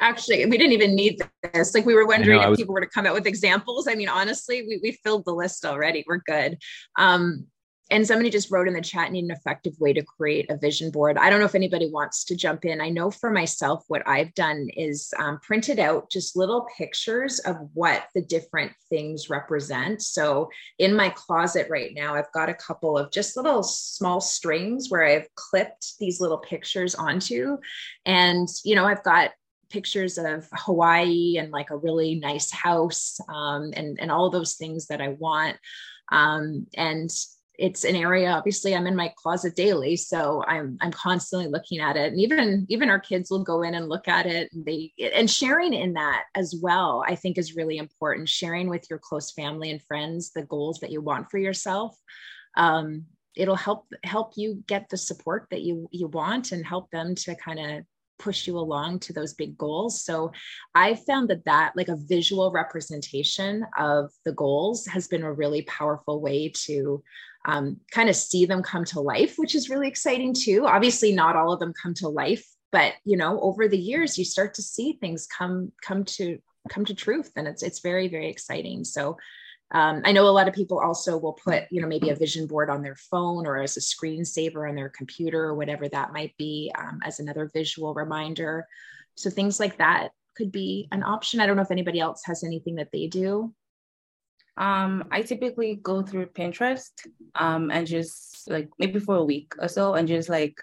Actually, 0.00 0.44
we 0.46 0.58
didn't 0.58 0.72
even 0.72 0.94
need 0.94 1.20
this. 1.54 1.74
Like 1.74 1.86
we 1.86 1.94
were 1.94 2.06
wondering 2.06 2.38
know, 2.38 2.44
if 2.44 2.50
was... 2.50 2.58
people 2.58 2.74
were 2.74 2.80
to 2.80 2.88
come 2.88 3.06
out 3.06 3.14
with 3.14 3.26
examples. 3.26 3.86
I 3.86 3.94
mean, 3.94 4.08
honestly, 4.08 4.62
we, 4.62 4.80
we 4.82 4.92
filled 5.04 5.24
the 5.24 5.34
list 5.34 5.64
already. 5.64 6.04
We're 6.06 6.22
good. 6.26 6.58
Um, 6.98 7.46
and 7.92 8.06
somebody 8.06 8.30
just 8.30 8.50
wrote 8.50 8.66
in 8.66 8.72
the 8.72 8.80
chat 8.80 9.12
need 9.12 9.24
an 9.24 9.30
effective 9.30 9.78
way 9.78 9.92
to 9.92 10.02
create 10.02 10.50
a 10.50 10.56
vision 10.56 10.90
board. 10.90 11.18
I 11.18 11.28
don't 11.28 11.40
know 11.40 11.44
if 11.44 11.54
anybody 11.54 11.90
wants 11.90 12.24
to 12.24 12.34
jump 12.34 12.64
in. 12.64 12.80
I 12.80 12.88
know 12.88 13.10
for 13.10 13.30
myself 13.30 13.84
what 13.88 14.02
i've 14.08 14.34
done 14.34 14.68
is 14.76 15.12
um, 15.18 15.38
printed 15.40 15.78
out 15.78 16.10
just 16.10 16.36
little 16.36 16.66
pictures 16.76 17.38
of 17.40 17.56
what 17.74 18.06
the 18.14 18.22
different 18.22 18.72
things 18.88 19.28
represent. 19.28 20.02
So 20.02 20.48
in 20.78 20.96
my 20.96 21.10
closet 21.10 21.66
right 21.68 21.92
now 21.94 22.14
i've 22.14 22.32
got 22.32 22.48
a 22.48 22.54
couple 22.54 22.96
of 22.96 23.12
just 23.12 23.36
little 23.36 23.62
small 23.62 24.20
strings 24.20 24.88
where 24.88 25.04
i've 25.04 25.28
clipped 25.34 25.98
these 26.00 26.20
little 26.20 26.38
pictures 26.38 26.94
onto. 26.94 27.58
And 28.06 28.48
you 28.64 28.74
know 28.74 28.86
i've 28.86 29.04
got 29.04 29.32
pictures 29.68 30.18
of 30.18 30.46
Hawaii 30.52 31.36
and 31.38 31.50
like 31.50 31.70
a 31.70 31.76
really 31.76 32.14
nice 32.16 32.50
house 32.50 33.18
um, 33.28 33.72
and 33.74 33.98
and 34.00 34.10
all 34.10 34.30
those 34.30 34.54
things 34.54 34.86
that 34.86 35.00
I 35.00 35.08
want. 35.08 35.56
Um, 36.10 36.66
and 36.74 37.10
it's 37.58 37.84
an 37.84 37.94
area 37.94 38.30
obviously 38.30 38.74
i'm 38.74 38.86
in 38.86 38.96
my 38.96 39.12
closet 39.16 39.54
daily 39.54 39.94
so 39.96 40.42
i'm 40.46 40.76
i'm 40.80 40.90
constantly 40.90 41.48
looking 41.48 41.80
at 41.80 41.96
it 41.96 42.12
and 42.12 42.20
even 42.20 42.66
even 42.68 42.88
our 42.88 43.00
kids 43.00 43.30
will 43.30 43.44
go 43.44 43.62
in 43.62 43.74
and 43.74 43.88
look 43.88 44.08
at 44.08 44.26
it 44.26 44.48
and 44.52 44.64
they 44.64 44.90
and 45.14 45.30
sharing 45.30 45.74
in 45.74 45.92
that 45.92 46.24
as 46.34 46.54
well 46.62 47.04
i 47.06 47.14
think 47.14 47.36
is 47.36 47.56
really 47.56 47.76
important 47.76 48.28
sharing 48.28 48.68
with 48.68 48.88
your 48.88 48.98
close 48.98 49.32
family 49.32 49.70
and 49.70 49.82
friends 49.82 50.30
the 50.30 50.44
goals 50.44 50.78
that 50.80 50.90
you 50.90 51.00
want 51.00 51.30
for 51.30 51.38
yourself 51.38 51.96
um, 52.56 53.04
it'll 53.34 53.56
help 53.56 53.86
help 54.04 54.32
you 54.36 54.62
get 54.66 54.88
the 54.88 54.96
support 54.96 55.46
that 55.50 55.62
you 55.62 55.88
you 55.90 56.06
want 56.08 56.52
and 56.52 56.66
help 56.66 56.90
them 56.90 57.14
to 57.14 57.34
kind 57.34 57.58
of 57.58 57.84
push 58.18 58.46
you 58.46 58.56
along 58.56 59.00
to 59.00 59.12
those 59.12 59.34
big 59.34 59.58
goals. 59.58 60.04
So 60.04 60.30
I 60.74 60.94
found 60.94 61.28
that 61.30 61.44
that 61.44 61.72
like 61.76 61.88
a 61.88 61.96
visual 61.96 62.52
representation 62.52 63.66
of 63.76 64.10
the 64.24 64.32
goals 64.32 64.86
has 64.86 65.08
been 65.08 65.24
a 65.24 65.32
really 65.32 65.62
powerful 65.62 66.20
way 66.20 66.52
to 66.66 67.02
um, 67.44 67.78
kind 67.90 68.08
of 68.08 68.16
see 68.16 68.46
them 68.46 68.62
come 68.62 68.84
to 68.86 69.00
life, 69.00 69.34
which 69.36 69.54
is 69.54 69.70
really 69.70 69.88
exciting 69.88 70.34
too. 70.34 70.66
Obviously, 70.66 71.12
not 71.12 71.36
all 71.36 71.52
of 71.52 71.60
them 71.60 71.72
come 71.80 71.94
to 71.94 72.08
life, 72.08 72.46
but 72.70 72.94
you 73.04 73.16
know, 73.16 73.40
over 73.40 73.68
the 73.68 73.78
years, 73.78 74.18
you 74.18 74.24
start 74.24 74.54
to 74.54 74.62
see 74.62 74.98
things 75.00 75.26
come 75.26 75.72
come 75.82 76.04
to 76.04 76.38
come 76.70 76.84
to 76.84 76.94
truth, 76.94 77.30
and 77.36 77.48
it's 77.48 77.62
it's 77.62 77.80
very 77.80 78.08
very 78.08 78.28
exciting. 78.28 78.84
So. 78.84 79.16
Um, 79.74 80.02
I 80.04 80.12
know 80.12 80.28
a 80.28 80.28
lot 80.28 80.48
of 80.48 80.54
people 80.54 80.78
also 80.78 81.16
will 81.16 81.32
put, 81.32 81.62
you 81.70 81.80
know, 81.80 81.88
maybe 81.88 82.10
a 82.10 82.14
vision 82.14 82.46
board 82.46 82.68
on 82.68 82.82
their 82.82 82.94
phone 82.94 83.46
or 83.46 83.56
as 83.62 83.78
a 83.78 83.80
screensaver 83.80 84.68
on 84.68 84.74
their 84.74 84.90
computer 84.90 85.42
or 85.44 85.54
whatever 85.54 85.88
that 85.88 86.12
might 86.12 86.36
be 86.36 86.70
um, 86.78 87.00
as 87.02 87.20
another 87.20 87.50
visual 87.54 87.94
reminder. 87.94 88.66
So 89.14 89.30
things 89.30 89.58
like 89.58 89.78
that 89.78 90.10
could 90.36 90.52
be 90.52 90.88
an 90.92 91.02
option. 91.02 91.40
I 91.40 91.46
don't 91.46 91.56
know 91.56 91.62
if 91.62 91.70
anybody 91.70 92.00
else 92.00 92.22
has 92.26 92.44
anything 92.44 92.74
that 92.74 92.90
they 92.92 93.06
do. 93.06 93.54
Um, 94.56 95.04
I 95.10 95.22
typically 95.22 95.76
go 95.82 96.02
through 96.02 96.26
Pinterest 96.26 96.90
um, 97.34 97.70
and 97.70 97.86
just 97.86 98.50
like 98.50 98.68
maybe 98.78 99.00
for 99.00 99.16
a 99.16 99.24
week 99.24 99.54
or 99.58 99.68
so 99.68 99.94
and 99.94 100.06
just 100.06 100.28
like 100.28 100.56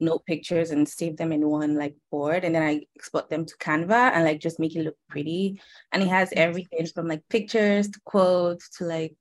note 0.00 0.26
pictures 0.26 0.70
and 0.70 0.88
save 0.88 1.16
them 1.16 1.32
in 1.32 1.48
one 1.48 1.76
like 1.76 1.94
board 2.10 2.44
and 2.44 2.54
then 2.54 2.62
I 2.62 2.82
export 2.96 3.30
them 3.30 3.46
to 3.46 3.56
Canva 3.58 4.12
and 4.12 4.24
like 4.24 4.40
just 4.40 4.58
make 4.58 4.76
it 4.76 4.82
look 4.82 4.96
pretty. 5.08 5.60
And 5.92 6.02
it 6.02 6.08
has 6.08 6.32
everything 6.36 6.86
from 6.86 7.08
like 7.08 7.22
pictures 7.28 7.88
to 7.90 8.00
quotes 8.04 8.68
to 8.78 8.84
like 8.84 9.16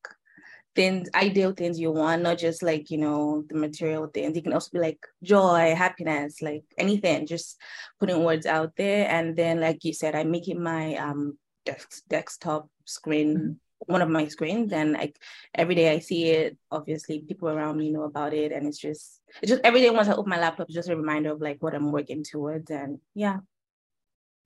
things, 0.76 1.08
ideal 1.15 1.54
things 1.54 1.80
you 1.80 1.91
want, 1.91 2.24
not 2.24 2.38
just 2.38 2.62
like, 2.62 2.91
you 2.91 2.98
know, 2.98 3.45
the 3.48 3.56
material 3.56 4.08
things. 4.08 4.36
It 4.36 4.43
can 4.43 4.54
also 4.54 4.71
be 4.74 4.80
like 4.80 5.00
joy, 5.24 5.74
happiness, 5.76 6.41
like 6.41 6.63
anything, 6.78 7.28
just 7.28 7.58
putting 8.00 8.24
words 8.24 8.45
out 8.45 8.74
there. 8.76 9.08
And 9.10 9.36
then 9.36 9.62
like 9.62 9.86
you 9.86 9.93
said, 9.93 10.15
I 10.15 10.24
make 10.24 10.50
it 10.50 10.58
my 10.58 10.95
um 10.95 11.38
desk, 11.65 12.02
desktop 12.10 12.67
screen 12.86 13.38
mm-hmm 13.38 13.52
one 13.88 14.02
of 14.02 14.10
my 14.10 14.28
screens 14.28 14.71
and 14.74 14.93
like 14.93 15.19
every 15.54 15.76
day 15.76 15.91
I 15.91 16.00
see 16.00 16.26
it, 16.26 16.58
obviously 16.71 17.19
people 17.19 17.50
around 17.50 17.78
me 17.78 17.91
know 17.91 18.04
about 18.04 18.34
it. 18.34 18.52
And 18.52 18.67
it's 18.67 18.78
just 18.78 19.21
it's 19.41 19.52
just 19.52 19.62
every 19.63 19.82
day 19.82 19.89
once 19.89 20.08
I 20.08 20.13
open 20.13 20.30
my 20.30 20.39
laptop, 20.39 20.67
it's 20.67 20.76
just 20.76 20.89
a 20.89 20.95
reminder 20.95 21.32
of 21.32 21.41
like 21.41 21.62
what 21.62 21.76
I'm 21.76 21.91
working 21.91 22.24
towards. 22.24 22.69
And 22.71 23.00
yeah. 23.13 23.39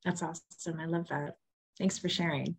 That's 0.05 0.23
awesome. 0.23 0.79
I 0.79 0.85
love 0.85 1.07
that. 1.09 1.35
Thanks 1.77 1.97
for 1.97 2.09
sharing. 2.09 2.55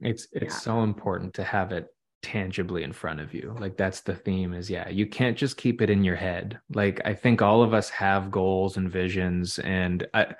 It's 0.00 0.28
it's 0.32 0.54
yeah. 0.54 0.60
so 0.60 0.82
important 0.82 1.34
to 1.34 1.44
have 1.44 1.72
it 1.72 1.88
tangibly 2.22 2.82
in 2.82 2.92
front 2.92 3.20
of 3.20 3.32
you. 3.32 3.56
Like 3.58 3.76
that's 3.76 4.00
the 4.00 4.14
theme 4.14 4.52
is 4.52 4.68
yeah, 4.68 4.88
you 4.88 5.06
can't 5.06 5.36
just 5.36 5.56
keep 5.56 5.80
it 5.80 5.90
in 5.90 6.04
your 6.04 6.16
head. 6.16 6.58
Like 6.74 7.00
I 7.04 7.14
think 7.14 7.42
all 7.42 7.62
of 7.62 7.74
us 7.74 7.88
have 7.90 8.30
goals 8.30 8.76
and 8.76 8.90
visions 8.90 9.58
and 9.60 10.06
I 10.14 10.34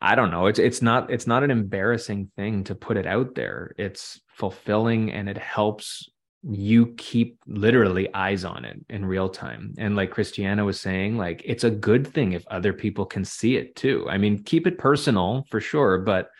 I 0.00 0.14
don't 0.14 0.30
know. 0.30 0.46
It's 0.46 0.58
it's 0.58 0.80
not 0.80 1.10
it's 1.10 1.26
not 1.26 1.42
an 1.42 1.50
embarrassing 1.50 2.30
thing 2.36 2.64
to 2.64 2.74
put 2.74 2.96
it 2.96 3.06
out 3.06 3.34
there. 3.34 3.74
It's 3.76 4.20
fulfilling 4.28 5.12
and 5.12 5.28
it 5.28 5.38
helps 5.38 6.08
you 6.42 6.94
keep 6.96 7.38
literally 7.46 8.12
eyes 8.14 8.44
on 8.44 8.64
it 8.64 8.78
in 8.88 9.04
real 9.04 9.28
time. 9.28 9.74
And 9.76 9.96
like 9.96 10.12
Christiana 10.12 10.64
was 10.64 10.80
saying, 10.80 11.16
like 11.16 11.42
it's 11.44 11.64
a 11.64 11.70
good 11.70 12.06
thing 12.06 12.32
if 12.32 12.46
other 12.46 12.72
people 12.72 13.06
can 13.06 13.24
see 13.24 13.56
it 13.56 13.74
too. 13.74 14.06
I 14.08 14.18
mean, 14.18 14.44
keep 14.44 14.66
it 14.66 14.78
personal 14.78 15.44
for 15.50 15.60
sure, 15.60 15.98
but 15.98 16.30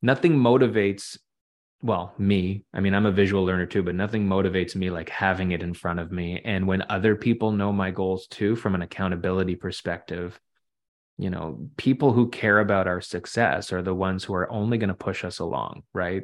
nothing 0.00 0.38
motivates 0.38 1.18
well, 1.82 2.12
me. 2.18 2.64
I 2.74 2.80
mean, 2.80 2.94
I'm 2.94 3.06
a 3.06 3.12
visual 3.12 3.44
learner 3.44 3.66
too, 3.66 3.84
but 3.84 3.94
nothing 3.94 4.26
motivates 4.26 4.74
me 4.74 4.90
like 4.90 5.08
having 5.08 5.52
it 5.52 5.62
in 5.62 5.74
front 5.74 6.00
of 6.00 6.10
me. 6.10 6.40
And 6.44 6.66
when 6.66 6.82
other 6.88 7.14
people 7.14 7.52
know 7.52 7.72
my 7.72 7.92
goals 7.92 8.26
too, 8.26 8.56
from 8.56 8.74
an 8.74 8.82
accountability 8.82 9.54
perspective, 9.54 10.40
you 11.18 11.30
know 11.30 11.68
people 11.76 12.12
who 12.12 12.28
care 12.28 12.60
about 12.60 12.86
our 12.86 13.00
success 13.00 13.72
are 13.72 13.82
the 13.82 13.94
ones 13.94 14.24
who 14.24 14.34
are 14.34 14.50
only 14.50 14.78
going 14.78 14.88
to 14.88 14.94
push 14.94 15.24
us 15.24 15.38
along 15.40 15.82
right? 15.92 16.22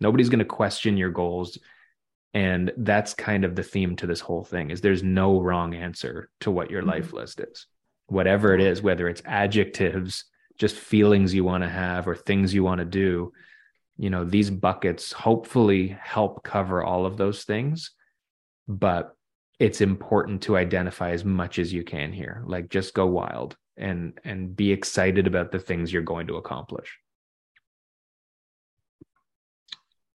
Nobody's 0.00 0.28
going 0.28 0.40
to 0.40 0.44
question 0.44 0.96
your 0.96 1.10
goals. 1.10 1.58
And 2.34 2.70
that's 2.76 3.14
kind 3.14 3.46
of 3.46 3.56
the 3.56 3.62
theme 3.62 3.96
to 3.96 4.06
this 4.06 4.20
whole 4.20 4.44
thing 4.44 4.70
is 4.70 4.80
there's 4.80 5.02
no 5.02 5.40
wrong 5.40 5.74
answer 5.74 6.28
to 6.40 6.50
what 6.50 6.70
your 6.70 6.82
mm-hmm. 6.82 6.90
life 6.90 7.12
list 7.12 7.40
is. 7.40 7.66
Whatever 8.06 8.54
it 8.54 8.60
is 8.60 8.82
whether 8.82 9.08
it's 9.08 9.22
adjectives 9.24 10.24
just 10.58 10.76
feelings 10.76 11.34
you 11.34 11.44
want 11.44 11.62
to 11.64 11.68
have 11.68 12.08
or 12.08 12.14
things 12.14 12.54
you 12.54 12.64
want 12.64 12.78
to 12.78 12.84
do 12.84 13.32
you 13.98 14.10
know 14.10 14.24
these 14.24 14.50
buckets 14.50 15.12
hopefully 15.12 15.96
help 16.00 16.42
cover 16.44 16.84
all 16.84 17.06
of 17.06 17.16
those 17.16 17.44
things. 17.44 17.90
But 18.68 19.14
it's 19.58 19.80
important 19.80 20.42
to 20.42 20.56
identify 20.56 21.12
as 21.12 21.24
much 21.24 21.58
as 21.58 21.72
you 21.72 21.82
can 21.82 22.12
here. 22.12 22.42
Like 22.46 22.68
just 22.68 22.94
go 22.94 23.06
wild 23.06 23.56
and 23.76 24.18
and 24.24 24.56
be 24.56 24.72
excited 24.72 25.26
about 25.26 25.52
the 25.52 25.58
things 25.58 25.92
you're 25.92 26.02
going 26.02 26.26
to 26.26 26.36
accomplish. 26.36 26.98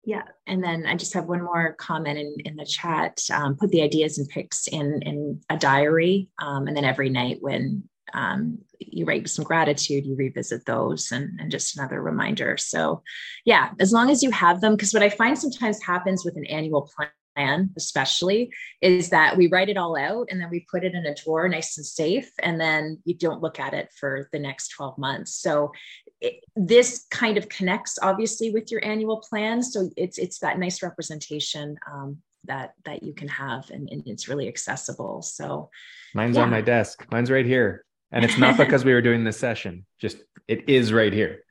Yeah 0.05 0.23
and 0.47 0.65
then 0.65 0.87
i 0.87 0.97
just 0.97 1.15
have 1.15 1.27
one 1.27 1.43
more 1.43 1.75
comment 1.75 2.19
in, 2.19 2.35
in 2.45 2.57
the 2.57 2.65
chat. 2.65 3.21
Um, 3.33 3.57
put 3.57 3.71
the 3.71 3.83
ideas 3.83 4.19
and 4.19 4.29
pics 4.29 4.67
in 4.67 5.03
in 5.03 5.41
a 5.51 5.57
diary 5.57 6.29
um, 6.41 6.67
and 6.67 6.77
then 6.77 6.85
every 6.85 7.11
night 7.11 7.39
when 7.41 7.85
um, 8.13 8.59
you 8.81 9.05
write 9.05 9.29
some 9.29 9.45
gratitude 9.45 10.07
you 10.07 10.17
revisit 10.17 10.65
those 10.67 11.13
and, 11.13 11.39
and 11.39 11.51
just 11.51 11.77
another 11.77 12.03
reminder. 12.03 12.57
So 12.57 13.03
yeah 13.45 13.71
as 13.79 13.93
long 13.93 14.11
as 14.11 14.23
you 14.23 14.31
have 14.31 14.61
them 14.61 14.75
because 14.75 14.95
what 14.95 15.03
i 15.03 15.11
find 15.11 15.39
sometimes 15.39 15.83
happens 15.83 16.25
with 16.25 16.37
an 16.37 16.47
annual 16.47 16.91
plan 17.35 17.71
especially 17.77 18.51
is 18.81 19.11
that 19.11 19.37
we 19.37 19.49
write 19.49 19.69
it 19.69 19.77
all 19.77 19.97
out 19.97 20.29
and 20.31 20.41
then 20.41 20.51
we 20.51 20.67
put 20.71 20.85
it 20.85 20.95
in 20.95 21.07
a 21.07 21.15
drawer 21.15 21.49
nice 21.49 21.77
and 21.77 21.87
safe 21.87 22.31
and 22.41 22.61
then 22.61 22.99
you 23.05 23.15
don't 23.15 23.43
look 23.43 23.59
at 23.59 23.75
it 23.75 23.89
for 23.99 24.29
the 24.33 24.39
next 24.39 24.69
12 24.69 24.99
months. 24.99 25.35
So 25.35 25.73
it, 26.21 26.45
this 26.57 27.07
kind 27.11 27.39
of 27.39 27.49
connects 27.49 27.99
obviously 28.03 28.51
with 28.51 28.71
your 28.71 28.85
annual 28.85 29.19
plan. 29.19 29.63
So 29.63 29.91
it's 29.97 30.19
it's 30.19 30.39
that 30.41 30.59
nice 30.59 30.83
representation 30.83 31.77
um, 31.91 32.19
that 32.45 32.75
that 32.85 33.03
you 33.03 33.13
can 33.13 33.29
have 33.29 33.71
and, 33.71 33.89
and, 33.91 34.03
it's 34.07 34.29
really 34.29 34.49
accessible. 34.49 35.23
So 35.23 35.71
mine's 36.15 36.37
yeah. 36.37 36.43
on 36.43 36.51
my 36.51 36.61
desk. 36.61 37.07
Mine's 37.11 37.31
right 37.31 37.47
here. 37.47 37.85
And 38.13 38.25
it's 38.25 38.39
not 38.39 38.57
because 38.59 38.85
we 38.85 38.93
were 38.93 39.03
doing 39.03 39.25
this 39.25 39.39
session. 39.39 39.87
Just 40.01 40.19
it 40.49 40.69
is 40.69 40.93
right 40.93 41.13
here. 41.13 41.45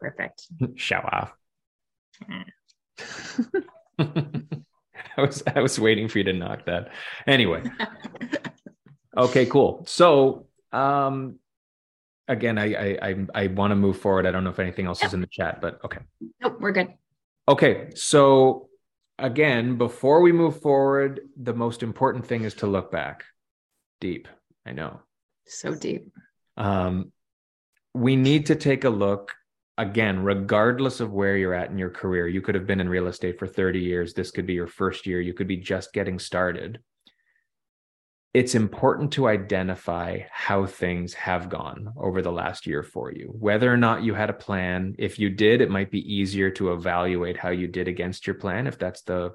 Perfect. 0.00 0.46
Show 0.76 0.96
off 0.96 1.32
I 5.16 5.22
was 5.22 5.42
I 5.54 5.60
was 5.60 5.78
waiting 5.78 6.08
for 6.08 6.18
you 6.18 6.24
to 6.24 6.32
knock 6.32 6.66
that. 6.66 6.90
Anyway. 7.26 7.62
okay, 9.16 9.46
cool. 9.46 9.84
So 9.86 10.46
um 10.72 11.38
again, 12.28 12.58
I 12.58 12.74
I 12.74 13.08
I, 13.08 13.26
I 13.34 13.46
want 13.48 13.72
to 13.72 13.76
move 13.76 13.98
forward. 13.98 14.26
I 14.26 14.30
don't 14.30 14.44
know 14.44 14.50
if 14.50 14.58
anything 14.58 14.86
else 14.86 15.02
is 15.04 15.14
in 15.14 15.20
the 15.20 15.26
chat, 15.26 15.60
but 15.60 15.80
okay. 15.84 16.00
Nope, 16.40 16.58
we're 16.60 16.72
good. 16.72 16.88
Okay, 17.48 17.90
so 17.94 18.68
again, 19.18 19.76
before 19.76 20.20
we 20.20 20.32
move 20.32 20.60
forward, 20.60 21.20
the 21.36 21.54
most 21.54 21.82
important 21.82 22.26
thing 22.26 22.44
is 22.44 22.54
to 22.54 22.66
look 22.66 22.90
back. 22.90 23.24
Deep. 24.00 24.28
I 24.64 24.72
know. 24.72 25.00
So 25.46 25.74
deep. 25.74 26.12
Um 26.56 27.12
we 27.92 28.14
need 28.14 28.46
to 28.46 28.54
take 28.54 28.84
a 28.84 28.90
look 28.90 29.34
again, 29.80 30.22
regardless 30.22 31.00
of 31.00 31.12
where 31.12 31.38
you're 31.38 31.54
at 31.54 31.70
in 31.70 31.78
your 31.78 31.90
career, 31.90 32.28
you 32.28 32.42
could 32.42 32.54
have 32.54 32.66
been 32.66 32.80
in 32.80 32.88
real 32.88 33.06
estate 33.06 33.38
for 33.38 33.46
30 33.46 33.80
years. 33.80 34.12
This 34.12 34.30
could 34.30 34.46
be 34.46 34.52
your 34.52 34.66
first 34.66 35.06
year. 35.06 35.22
You 35.22 35.32
could 35.32 35.48
be 35.48 35.56
just 35.56 35.94
getting 35.94 36.18
started. 36.18 36.80
It's 38.34 38.54
important 38.54 39.12
to 39.14 39.26
identify 39.26 40.20
how 40.30 40.66
things 40.66 41.14
have 41.14 41.48
gone 41.48 41.94
over 41.96 42.20
the 42.20 42.30
last 42.30 42.66
year 42.66 42.82
for 42.82 43.10
you. 43.10 43.32
Whether 43.32 43.72
or 43.72 43.78
not 43.78 44.02
you 44.02 44.12
had 44.12 44.28
a 44.28 44.34
plan, 44.34 44.94
if 44.98 45.18
you 45.18 45.30
did, 45.30 45.62
it 45.62 45.70
might 45.70 45.90
be 45.90 46.14
easier 46.14 46.50
to 46.50 46.74
evaluate 46.74 47.38
how 47.38 47.48
you 47.48 47.66
did 47.66 47.88
against 47.88 48.26
your 48.26 48.34
plan 48.34 48.66
if 48.66 48.78
that's 48.78 49.02
the 49.02 49.32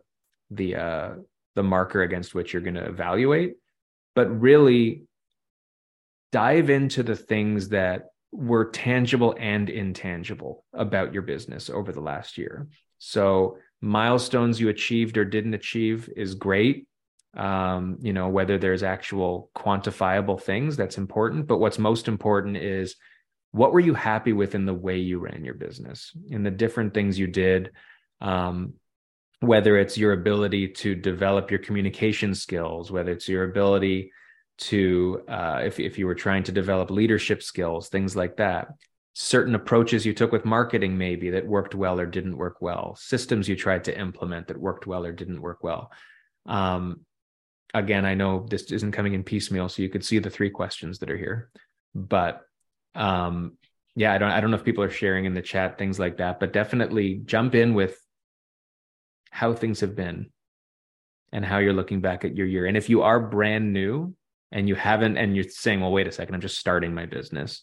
the 0.51 0.75
uh 0.75 1.09
the 1.55 1.63
marker 1.63 2.03
against 2.03 2.35
which 2.35 2.53
you're 2.53 2.61
going 2.61 2.75
to 2.75 2.85
evaluate. 2.85 3.55
But 4.13 4.39
really 4.39 5.07
dive 6.31 6.69
into 6.69 7.01
the 7.01 7.15
things 7.15 7.69
that 7.69 8.09
were 8.35 8.65
tangible 8.65 9.35
and 9.39 9.69
intangible 9.69 10.65
about 10.73 11.13
your 11.13 11.21
business 11.21 11.69
over 11.69 11.91
the 11.91 12.01
last 12.01 12.37
year. 12.37 12.67
So 12.97 13.57
milestones 13.81 14.59
you 14.59 14.69
achieved 14.69 15.17
or 15.17 15.25
didn't 15.25 15.53
achieve 15.53 16.09
is 16.15 16.35
great. 16.35 16.87
Um, 17.35 17.97
you 18.01 18.13
know, 18.13 18.29
whether 18.29 18.57
there's 18.57 18.83
actual 18.83 19.49
quantifiable 19.55 20.41
things, 20.41 20.77
that's 20.77 20.97
important. 20.97 21.47
But 21.47 21.59
what's 21.59 21.79
most 21.79 22.07
important 22.07 22.57
is 22.57 22.95
what 23.51 23.73
were 23.73 23.79
you 23.79 23.93
happy 23.93 24.33
with 24.33 24.55
in 24.55 24.65
the 24.65 24.73
way 24.73 24.97
you 24.97 25.19
ran 25.19 25.43
your 25.45 25.53
business, 25.53 26.11
in 26.29 26.43
the 26.43 26.51
different 26.51 26.93
things 26.93 27.17
you 27.19 27.27
did, 27.27 27.71
um, 28.21 28.73
whether 29.39 29.77
it's 29.77 29.97
your 29.97 30.13
ability 30.13 30.69
to 30.69 30.95
develop 30.95 31.51
your 31.51 31.59
communication 31.59 32.35
skills, 32.35 32.91
whether 32.91 33.11
it's 33.11 33.29
your 33.29 33.43
ability 33.43 34.11
to 34.57 35.21
uh, 35.27 35.61
if, 35.63 35.79
if 35.79 35.97
you 35.97 36.05
were 36.05 36.15
trying 36.15 36.43
to 36.43 36.51
develop 36.51 36.89
leadership 36.89 37.43
skills 37.43 37.89
things 37.89 38.15
like 38.15 38.37
that. 38.37 38.67
Certain 39.17 39.55
approaches 39.55 40.05
you 40.05 40.13
took 40.13 40.33
with 40.33 40.43
marketing 40.43 40.97
maybe 40.97 41.29
that 41.31 41.47
worked 41.47 41.73
well 41.73 41.99
or 41.99 42.05
didn't 42.05 42.37
work 42.37 42.57
well. 42.61 42.95
Systems 42.99 43.47
you 43.47 43.55
tried 43.55 43.85
to 43.85 43.97
implement 43.97 44.47
that 44.47 44.57
worked 44.59 44.87
well 44.87 45.05
or 45.05 45.13
didn't 45.13 45.41
work 45.41 45.63
well. 45.63 45.91
Um, 46.45 47.01
again 47.73 48.05
i 48.05 48.13
know 48.13 48.45
this 48.49 48.71
isn't 48.71 48.93
coming 48.93 49.15
in 49.15 49.23
piecemeal 49.23 49.67
so 49.67 49.81
you 49.81 49.89
could 49.89 50.05
see 50.05 50.19
the 50.19 50.29
three 50.29 50.49
questions 50.49 50.99
that 50.99 51.09
are 51.09 51.17
here 51.17 51.49
but 51.93 52.41
um, 52.93 53.57
yeah 53.97 54.13
i 54.13 54.17
don't 54.17 54.31
i 54.31 54.39
don't 54.39 54.49
know 54.49 54.55
if 54.55 54.63
people 54.63 54.83
are 54.83 54.89
sharing 54.89 55.25
in 55.25 55.33
the 55.33 55.41
chat 55.41 55.77
things 55.77 55.99
like 55.99 56.17
that 56.17 56.39
but 56.39 56.53
definitely 56.53 57.21
jump 57.25 57.53
in 57.53 57.73
with 57.73 57.97
how 59.35 59.53
things 59.53 59.81
have 59.81 59.97
been 59.97 60.29
and 61.33 61.43
how 61.43 61.57
you're 61.57 61.73
looking 61.73 61.99
back 61.99 62.23
at 62.23 62.37
your 62.37 62.47
year. 62.47 62.65
And 62.65 62.77
if 62.77 62.89
you 62.89 63.01
are 63.01 63.19
brand 63.19 63.73
new 63.73 64.15
and 64.55 64.69
you 64.69 64.73
haven't 64.73 65.17
and 65.17 65.35
you're 65.35 65.43
saying 65.43 65.81
well 65.81 65.91
wait 65.91 66.07
a 66.07 66.11
second 66.11 66.33
i'm 66.33 66.41
just 66.41 66.57
starting 66.57 66.95
my 66.95 67.05
business. 67.05 67.61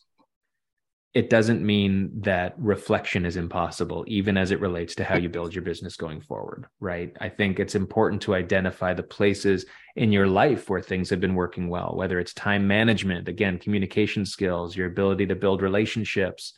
It 1.15 1.29
doesn't 1.29 1.63
mean 1.63 2.23
that 2.23 2.55
reflection 2.57 3.27
is 3.27 3.37
impossible 3.37 4.03
even 4.09 4.39
as 4.39 4.51
it 4.51 4.61
relates 4.61 4.95
to 4.95 5.05
how 5.05 5.17
you 5.17 5.29
build 5.29 5.55
your 5.55 5.63
business 5.63 5.95
going 5.97 6.23
forward 6.23 6.65
right? 6.81 7.15
I 7.21 7.29
think 7.29 7.59
it's 7.59 7.75
important 7.75 8.23
to 8.23 8.35
identify 8.35 8.95
the 8.95 9.03
places 9.03 9.67
in 9.95 10.11
your 10.11 10.27
life 10.27 10.71
where 10.71 10.81
things 10.81 11.11
have 11.11 11.21
been 11.21 11.35
working 11.35 11.69
well 11.69 11.95
whether 11.97 12.19
it's 12.19 12.33
time 12.33 12.67
management 12.67 13.29
again 13.29 13.59
communication 13.59 14.25
skills 14.25 14.77
your 14.77 14.87
ability 14.87 15.27
to 15.27 15.35
build 15.35 15.61
relationships 15.61 16.55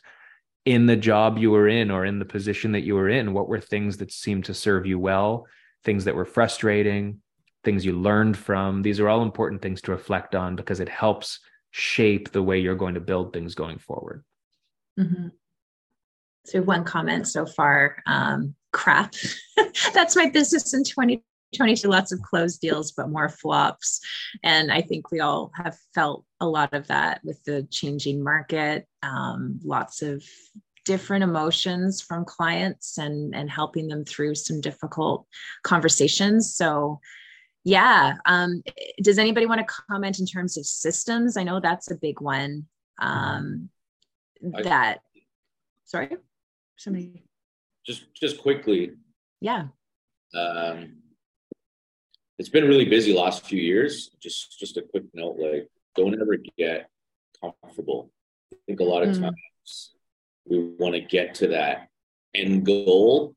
in 0.63 0.85
the 0.85 0.95
job 0.95 1.37
you 1.37 1.51
were 1.51 1.67
in 1.67 1.91
or 1.91 2.05
in 2.05 2.19
the 2.19 2.25
position 2.25 2.71
that 2.71 2.83
you 2.83 2.95
were 2.95 3.09
in 3.09 3.33
what 3.33 3.49
were 3.49 3.59
things 3.59 3.97
that 3.97 4.11
seemed 4.11 4.45
to 4.45 4.53
serve 4.53 4.85
you 4.85 4.97
well 4.97 5.47
things 5.83 6.05
that 6.05 6.15
were 6.15 6.25
frustrating 6.25 7.21
things 7.65 7.85
you 7.85 7.93
learned 7.93 8.37
from. 8.37 8.81
These 8.81 8.99
are 8.99 9.09
all 9.09 9.23
important 9.23 9.61
things 9.61 9.81
to 9.81 9.91
reflect 9.91 10.35
on 10.35 10.55
because 10.55 10.79
it 10.79 10.89
helps 10.89 11.39
shape 11.71 12.31
the 12.31 12.43
way 12.43 12.59
you're 12.59 12.75
going 12.75 12.93
to 12.93 13.01
build 13.01 13.33
things 13.33 13.55
going 13.55 13.79
forward. 13.79 14.23
Mm-hmm. 14.99 15.27
So, 16.45 16.61
one 16.61 16.83
comment 16.83 17.27
so 17.27 17.45
far 17.45 17.97
um, 18.05 18.55
crap. 18.71 19.15
That's 19.93 20.15
my 20.15 20.29
business 20.29 20.73
in 20.73 20.83
2022. 20.83 21.87
Lots 21.87 22.11
of 22.11 22.21
closed 22.21 22.61
deals, 22.61 22.91
but 22.91 23.09
more 23.09 23.29
flops. 23.29 23.99
And 24.43 24.71
I 24.71 24.81
think 24.81 25.11
we 25.11 25.19
all 25.19 25.51
have 25.55 25.75
felt 25.93 26.23
a 26.39 26.47
lot 26.47 26.73
of 26.73 26.87
that 26.87 27.21
with 27.23 27.43
the 27.43 27.67
changing 27.71 28.23
market. 28.23 28.87
Um, 29.01 29.59
lots 29.63 30.01
of 30.01 30.23
different 30.85 31.23
emotions 31.23 31.99
from 31.99 32.23
clients 32.23 32.97
and 32.97 33.35
and 33.35 33.49
helping 33.49 33.87
them 33.87 34.05
through 34.05 34.35
some 34.35 34.61
difficult 34.61 35.25
conversations 35.63 36.55
so 36.55 36.99
yeah 37.65 38.15
um, 38.25 38.63
does 39.01 39.17
anybody 39.17 39.45
want 39.45 39.59
to 39.59 39.73
comment 39.89 40.19
in 40.19 40.25
terms 40.25 40.57
of 40.57 40.65
systems? 40.65 41.35
I 41.35 41.43
know 41.43 41.59
that's 41.59 41.91
a 41.91 41.95
big 41.95 42.21
one 42.21 42.67
um, 42.99 43.69
that 44.41 44.99
I, 45.15 45.19
sorry? 45.83 46.17
Somebody? 46.77 47.23
Just 47.85 48.13
just 48.13 48.41
quickly. 48.41 48.91
Yeah. 49.41 49.67
Um, 50.33 50.97
it's 52.37 52.49
been 52.49 52.67
really 52.67 52.85
busy 52.85 53.13
last 53.13 53.45
few 53.45 53.59
years. 53.59 54.11
Just 54.21 54.57
just 54.59 54.77
a 54.77 54.81
quick 54.81 55.03
note 55.13 55.37
like 55.37 55.67
don't 55.95 56.19
ever 56.21 56.37
get 56.57 56.89
comfortable. 57.41 58.11
I 58.53 58.57
think 58.67 58.79
a 58.79 58.83
lot 58.83 59.03
of 59.03 59.15
mm. 59.15 59.21
times 59.21 59.95
we 60.45 60.59
want 60.79 60.95
to 60.95 61.01
get 61.01 61.35
to 61.35 61.47
that 61.47 61.89
end 62.33 62.65
goal. 62.65 63.33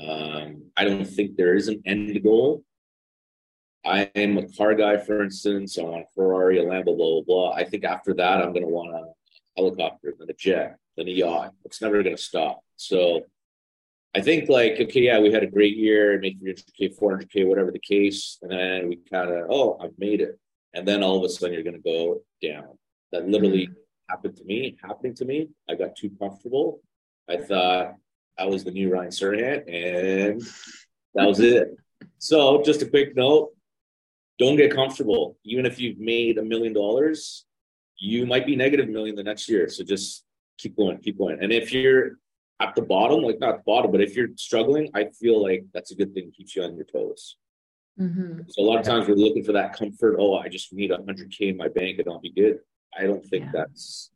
Um, 0.00 0.70
i 0.76 0.84
don't 0.84 1.04
think 1.04 1.36
there 1.36 1.56
is 1.56 1.66
an 1.66 1.82
end 1.84 2.22
goal 2.22 2.62
I 3.88 4.10
am 4.14 4.36
a 4.36 4.46
car 4.46 4.74
guy, 4.74 4.98
for 4.98 5.24
instance. 5.24 5.78
I 5.78 5.82
want 5.82 6.02
a 6.02 6.14
Ferrari, 6.14 6.58
a 6.58 6.64
Lambo, 6.64 6.84
blah, 6.84 6.94
blah, 6.94 7.22
blah. 7.22 7.52
I 7.52 7.64
think 7.64 7.84
after 7.84 8.12
that, 8.14 8.42
I'm 8.42 8.52
going 8.52 8.62
to 8.62 8.68
want 8.68 8.94
a 8.94 9.06
helicopter, 9.56 10.14
then 10.18 10.28
a 10.28 10.34
jet, 10.34 10.76
then 10.96 11.08
a 11.08 11.10
yacht. 11.10 11.54
It's 11.64 11.80
never 11.80 12.02
going 12.02 12.14
to 12.14 12.22
stop. 12.22 12.60
So 12.76 13.22
I 14.14 14.20
think, 14.20 14.50
like, 14.50 14.78
okay, 14.78 15.00
yeah, 15.00 15.18
we 15.20 15.32
had 15.32 15.42
a 15.42 15.46
great 15.46 15.76
year, 15.76 16.18
make 16.20 16.38
300K, 16.42 16.98
400K, 16.98 17.46
whatever 17.46 17.70
the 17.70 17.78
case. 17.78 18.38
And 18.42 18.50
then 18.50 18.88
we 18.88 18.96
kind 19.10 19.30
of, 19.30 19.46
oh, 19.50 19.78
I've 19.82 19.98
made 19.98 20.20
it. 20.20 20.38
And 20.74 20.86
then 20.86 21.02
all 21.02 21.16
of 21.16 21.24
a 21.24 21.28
sudden, 21.30 21.54
you're 21.54 21.62
going 21.62 21.80
to 21.80 21.82
go 21.82 22.20
down. 22.42 22.76
That 23.12 23.26
literally 23.26 23.68
mm-hmm. 23.68 24.10
happened 24.10 24.36
to 24.36 24.44
me, 24.44 24.76
happening 24.82 25.14
to 25.14 25.24
me. 25.24 25.48
I 25.68 25.76
got 25.76 25.96
too 25.96 26.10
comfortable. 26.20 26.82
I 27.26 27.38
thought 27.38 27.94
I 28.38 28.44
was 28.44 28.64
the 28.64 28.70
new 28.70 28.92
Ryan 28.92 29.10
Serhant, 29.10 29.64
and 29.66 30.42
that 31.14 31.26
was 31.26 31.40
it. 31.40 31.68
So, 32.18 32.62
just 32.62 32.82
a 32.82 32.86
quick 32.86 33.16
note 33.16 33.52
don't 34.38 34.56
get 34.56 34.74
comfortable. 34.74 35.36
Even 35.44 35.66
if 35.66 35.78
you've 35.78 35.98
made 35.98 36.38
a 36.38 36.42
million 36.42 36.72
dollars, 36.72 37.44
you 37.98 38.26
might 38.26 38.46
be 38.46 38.56
negative 38.56 38.88
million 38.88 39.16
the 39.16 39.22
next 39.22 39.48
year. 39.48 39.68
So 39.68 39.84
just 39.84 40.24
keep 40.58 40.76
going, 40.76 40.98
keep 40.98 41.18
going. 41.18 41.38
And 41.42 41.52
if 41.52 41.72
you're 41.72 42.18
at 42.60 42.74
the 42.74 42.82
bottom, 42.82 43.22
like 43.22 43.38
not 43.38 43.58
the 43.58 43.62
bottom, 43.64 43.90
but 43.90 44.00
if 44.00 44.16
you're 44.16 44.28
struggling, 44.36 44.90
I 44.94 45.08
feel 45.20 45.42
like 45.42 45.64
that's 45.74 45.90
a 45.90 45.94
good 45.94 46.14
thing. 46.14 46.32
Keeps 46.36 46.56
you 46.56 46.62
on 46.62 46.76
your 46.76 46.84
toes. 46.84 47.36
Mm-hmm. 48.00 48.42
So 48.48 48.62
a 48.62 48.64
lot 48.64 48.78
of 48.78 48.84
times 48.84 49.08
we're 49.08 49.14
looking 49.14 49.44
for 49.44 49.52
that 49.52 49.72
comfort. 49.72 50.16
Oh, 50.18 50.36
I 50.36 50.48
just 50.48 50.72
need 50.72 50.90
a 50.92 50.96
hundred 50.96 51.32
K 51.36 51.48
in 51.48 51.56
my 51.56 51.68
bank 51.68 51.98
and 51.98 52.08
I'll 52.08 52.20
be 52.20 52.32
good. 52.32 52.58
I 52.96 53.04
don't 53.04 53.24
think 53.24 53.46
yeah. 53.46 53.50
that's 53.54 54.10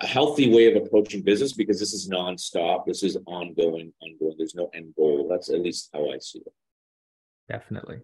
a 0.00 0.06
healthy 0.06 0.52
way 0.52 0.70
of 0.70 0.82
approaching 0.82 1.22
business 1.22 1.54
because 1.54 1.80
this 1.80 1.94
is 1.94 2.10
nonstop. 2.10 2.84
This 2.84 3.02
is 3.02 3.16
ongoing, 3.26 3.92
ongoing. 4.02 4.34
There's 4.36 4.54
no 4.54 4.70
end 4.74 4.94
goal. 4.96 5.28
That's 5.30 5.48
at 5.48 5.60
least 5.60 5.88
how 5.92 6.10
I 6.10 6.18
see 6.18 6.40
it. 6.40 6.52
Definitely. 7.48 8.00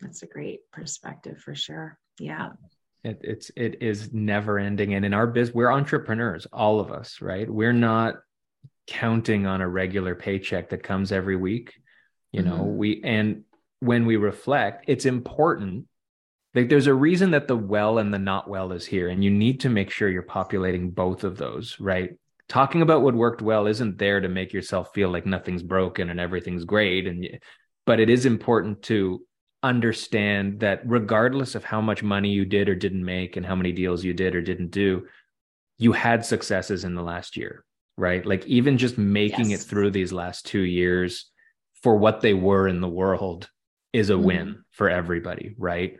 That's 0.00 0.22
a 0.22 0.26
great 0.26 0.60
perspective 0.72 1.38
for 1.38 1.54
sure. 1.54 1.98
Yeah. 2.18 2.50
It, 3.02 3.20
it's 3.22 3.50
it 3.54 3.82
is 3.82 4.14
never 4.14 4.58
ending, 4.58 4.94
and 4.94 5.04
in 5.04 5.12
our 5.12 5.26
biz, 5.26 5.52
we're 5.52 5.70
entrepreneurs, 5.70 6.46
all 6.52 6.80
of 6.80 6.90
us, 6.90 7.20
right? 7.20 7.48
We're 7.50 7.74
not 7.74 8.14
counting 8.86 9.46
on 9.46 9.60
a 9.60 9.68
regular 9.68 10.14
paycheck 10.14 10.70
that 10.70 10.82
comes 10.82 11.12
every 11.12 11.36
week. 11.36 11.74
you 12.32 12.42
know 12.42 12.58
mm-hmm. 12.58 12.76
we 12.76 13.00
and 13.04 13.44
when 13.80 14.06
we 14.06 14.16
reflect 14.16 14.84
it's 14.88 15.06
important 15.06 15.86
like 16.54 16.68
there's 16.68 16.86
a 16.86 16.94
reason 16.94 17.32
that 17.32 17.48
the 17.48 17.56
well 17.56 17.98
and 17.98 18.12
the 18.12 18.18
not 18.18 18.48
well 18.48 18.72
is 18.72 18.84
here 18.84 19.08
and 19.08 19.22
you 19.22 19.30
need 19.30 19.60
to 19.60 19.68
make 19.68 19.90
sure 19.90 20.08
you're 20.08 20.22
populating 20.22 20.90
both 20.90 21.24
of 21.24 21.36
those 21.36 21.78
right 21.80 22.10
talking 22.48 22.82
about 22.82 23.02
what 23.02 23.14
worked 23.14 23.40
well 23.40 23.66
isn't 23.66 23.98
there 23.98 24.20
to 24.20 24.28
make 24.28 24.52
yourself 24.52 24.92
feel 24.94 25.08
like 25.08 25.26
nothing's 25.26 25.62
broken 25.62 26.10
and 26.10 26.20
everything's 26.20 26.64
great 26.64 27.06
and 27.06 27.38
but 27.86 28.00
it 28.00 28.10
is 28.10 28.26
important 28.26 28.82
to 28.82 29.24
understand 29.64 30.60
that 30.60 30.80
regardless 30.84 31.54
of 31.54 31.64
how 31.64 31.80
much 31.80 32.02
money 32.02 32.30
you 32.30 32.44
did 32.44 32.68
or 32.68 32.74
didn't 32.74 33.04
make 33.04 33.36
and 33.36 33.46
how 33.46 33.56
many 33.56 33.72
deals 33.72 34.04
you 34.04 34.14
did 34.14 34.34
or 34.34 34.42
didn't 34.42 34.70
do 34.70 35.06
you 35.78 35.92
had 35.92 36.24
successes 36.24 36.84
in 36.84 36.94
the 36.94 37.02
last 37.02 37.36
year 37.36 37.64
right 37.96 38.24
like 38.26 38.46
even 38.46 38.78
just 38.78 38.98
making 38.98 39.50
yes. 39.50 39.62
it 39.62 39.68
through 39.68 39.90
these 39.90 40.12
last 40.12 40.46
2 40.46 40.60
years 40.60 41.30
for 41.82 41.96
what 41.96 42.20
they 42.20 42.34
were 42.34 42.68
in 42.68 42.80
the 42.80 42.88
world 42.88 43.48
is 43.92 44.10
a 44.10 44.12
mm-hmm. 44.12 44.24
win 44.24 44.64
for 44.70 44.88
everybody 44.88 45.54
right 45.58 45.98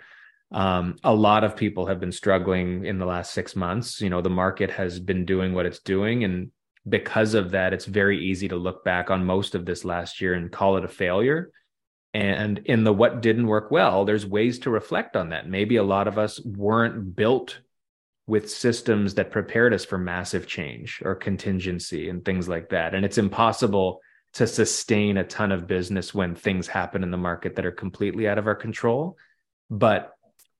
um, 0.54 0.96
a 1.02 1.12
lot 1.12 1.42
of 1.42 1.56
people 1.56 1.86
have 1.86 1.98
been 1.98 2.12
struggling 2.12 2.84
in 2.84 2.98
the 2.98 3.06
last 3.06 3.32
six 3.32 3.56
months. 3.56 4.00
You 4.00 4.08
know, 4.08 4.22
the 4.22 4.30
market 4.30 4.70
has 4.70 5.00
been 5.00 5.24
doing 5.24 5.52
what 5.52 5.66
it's 5.66 5.80
doing. 5.80 6.22
And 6.22 6.52
because 6.88 7.34
of 7.34 7.50
that, 7.50 7.72
it's 7.72 7.86
very 7.86 8.24
easy 8.24 8.46
to 8.48 8.56
look 8.56 8.84
back 8.84 9.10
on 9.10 9.24
most 9.24 9.56
of 9.56 9.66
this 9.66 9.84
last 9.84 10.20
year 10.20 10.34
and 10.34 10.52
call 10.52 10.76
it 10.76 10.84
a 10.84 10.88
failure. 10.88 11.50
And 12.14 12.58
in 12.64 12.84
the 12.84 12.92
what 12.92 13.20
didn't 13.20 13.48
work 13.48 13.72
well, 13.72 14.04
there's 14.04 14.24
ways 14.24 14.60
to 14.60 14.70
reflect 14.70 15.16
on 15.16 15.30
that. 15.30 15.48
Maybe 15.48 15.76
a 15.76 15.82
lot 15.82 16.06
of 16.06 16.16
us 16.16 16.40
weren't 16.44 17.16
built 17.16 17.58
with 18.26 18.48
systems 18.48 19.14
that 19.14 19.32
prepared 19.32 19.74
us 19.74 19.84
for 19.84 19.98
massive 19.98 20.46
change 20.46 21.02
or 21.04 21.16
contingency 21.16 22.08
and 22.08 22.24
things 22.24 22.48
like 22.48 22.70
that. 22.70 22.94
And 22.94 23.04
it's 23.04 23.18
impossible 23.18 24.00
to 24.34 24.46
sustain 24.46 25.16
a 25.16 25.24
ton 25.24 25.52
of 25.52 25.66
business 25.66 26.14
when 26.14 26.34
things 26.34 26.68
happen 26.68 27.02
in 27.02 27.10
the 27.10 27.16
market 27.16 27.56
that 27.56 27.66
are 27.66 27.72
completely 27.72 28.28
out 28.28 28.38
of 28.38 28.46
our 28.46 28.54
control. 28.54 29.18
But 29.68 30.12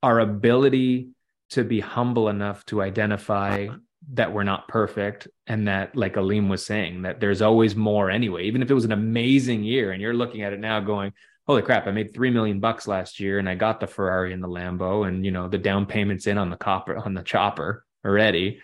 our 0.02 0.18
ability 0.18 1.10
to 1.50 1.62
be 1.62 1.80
humble 1.80 2.28
enough 2.28 2.66
to 2.66 2.82
identify 2.82 3.68
that 4.12 4.32
we're 4.32 4.42
not 4.42 4.68
perfect 4.68 5.28
and 5.46 5.68
that 5.68 5.96
like 5.96 6.14
Aleem 6.14 6.48
was 6.48 6.66
saying 6.66 7.02
that 7.02 7.20
there's 7.20 7.40
always 7.40 7.74
more 7.74 8.10
anyway 8.10 8.44
even 8.44 8.60
if 8.60 8.70
it 8.70 8.74
was 8.74 8.84
an 8.84 8.92
amazing 8.92 9.64
year 9.64 9.92
and 9.92 10.02
you're 10.02 10.12
looking 10.12 10.42
at 10.42 10.52
it 10.52 10.60
now 10.60 10.78
going 10.80 11.12
holy 11.46 11.62
crap 11.62 11.87
I 11.87 11.90
made 11.90 12.14
3 12.14 12.30
million 12.30 12.61
bucks 12.61 12.87
last 12.87 13.20
year 13.20 13.38
and 13.38 13.48
I 13.48 13.54
got 13.54 13.80
the 13.80 13.87
Ferrari 13.87 14.33
and 14.33 14.42
the 14.42 14.48
Lambo 14.48 15.07
and 15.07 15.24
you 15.24 15.30
know 15.30 15.48
the 15.48 15.59
down 15.59 15.87
payments 15.87 16.26
in 16.26 16.38
on 16.38 16.50
the 16.50 16.57
copper 16.57 16.96
on 16.96 17.14
the 17.14 17.22
chopper 17.22 17.85
already. 18.04 18.61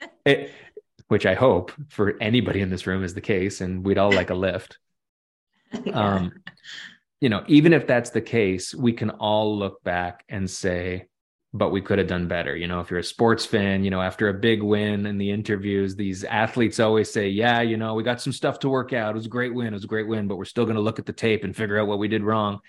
It, 0.24 0.50
which 1.08 1.26
I 1.26 1.34
hope 1.34 1.72
for 1.88 2.16
anybody 2.22 2.62
in 2.62 2.70
this 2.70 2.86
room 2.86 3.04
is 3.04 3.12
the 3.12 3.20
case 3.20 3.60
and 3.60 3.84
we'd 3.84 3.98
all 3.98 4.12
like 4.12 4.30
a 4.30 4.34
lift. 4.34 4.78
Um 5.92 6.32
you 7.20 7.28
know, 7.28 7.44
even 7.48 7.72
if 7.72 7.86
that's 7.86 8.10
the 8.10 8.22
case, 8.22 8.74
we 8.74 8.92
can 8.94 9.10
all 9.10 9.58
look 9.58 9.84
back 9.84 10.24
and 10.28 10.48
say, 10.50 11.06
but 11.52 11.70
we 11.70 11.80
could 11.80 11.98
have 11.98 12.06
done 12.06 12.28
better. 12.28 12.56
You 12.56 12.68
know, 12.68 12.80
if 12.80 12.90
you're 12.90 13.00
a 13.00 13.04
sports 13.04 13.44
fan, 13.44 13.82
you 13.82 13.90
know, 13.90 14.00
after 14.00 14.28
a 14.28 14.34
big 14.34 14.62
win 14.62 15.06
in 15.06 15.18
the 15.18 15.30
interviews, 15.30 15.96
these 15.96 16.22
athletes 16.24 16.78
always 16.78 17.10
say, 17.10 17.28
yeah, 17.28 17.60
you 17.60 17.76
know, 17.76 17.94
we 17.94 18.04
got 18.04 18.20
some 18.20 18.32
stuff 18.32 18.60
to 18.60 18.68
work 18.68 18.92
out. 18.92 19.10
It 19.10 19.16
was 19.16 19.26
a 19.26 19.30
great 19.30 19.52
win. 19.52 19.68
It 19.68 19.72
was 19.72 19.84
a 19.84 19.88
great 19.88 20.06
win, 20.06 20.28
but 20.28 20.36
we're 20.36 20.44
still 20.44 20.64
going 20.64 20.76
to 20.76 20.82
look 20.82 21.00
at 21.00 21.06
the 21.06 21.12
tape 21.12 21.42
and 21.42 21.54
figure 21.54 21.78
out 21.78 21.88
what 21.88 21.98
we 21.98 22.06
did 22.06 22.22
wrong. 22.22 22.60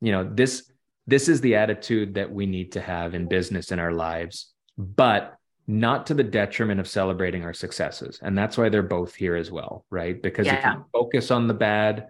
You 0.00 0.12
know, 0.12 0.28
this 0.32 0.70
this 1.06 1.28
is 1.28 1.40
the 1.42 1.56
attitude 1.56 2.14
that 2.14 2.32
we 2.32 2.46
need 2.46 2.72
to 2.72 2.80
have 2.80 3.14
in 3.14 3.28
business 3.28 3.70
in 3.70 3.78
our 3.78 3.92
lives, 3.92 4.52
but 4.78 5.36
not 5.66 6.06
to 6.06 6.14
the 6.14 6.24
detriment 6.24 6.80
of 6.80 6.88
celebrating 6.88 7.44
our 7.44 7.52
successes. 7.52 8.18
And 8.22 8.36
that's 8.36 8.58
why 8.58 8.68
they're 8.68 8.82
both 8.82 9.14
here 9.14 9.36
as 9.36 9.50
well, 9.50 9.84
right? 9.90 10.20
Because 10.20 10.46
yeah. 10.46 10.58
if 10.58 10.64
you 10.64 10.84
focus 10.92 11.30
on 11.30 11.46
the 11.46 11.54
bad, 11.54 12.08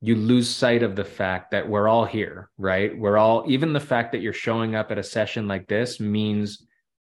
you 0.00 0.14
lose 0.14 0.48
sight 0.48 0.82
of 0.82 0.94
the 0.94 1.04
fact 1.04 1.50
that 1.50 1.68
we're 1.68 1.88
all 1.88 2.04
here, 2.04 2.50
right? 2.56 2.96
We're 2.96 3.18
all, 3.18 3.44
even 3.48 3.72
the 3.72 3.80
fact 3.80 4.12
that 4.12 4.20
you're 4.20 4.32
showing 4.32 4.76
up 4.76 4.92
at 4.92 4.98
a 4.98 5.02
session 5.02 5.48
like 5.48 5.66
this 5.66 5.98
means, 5.98 6.64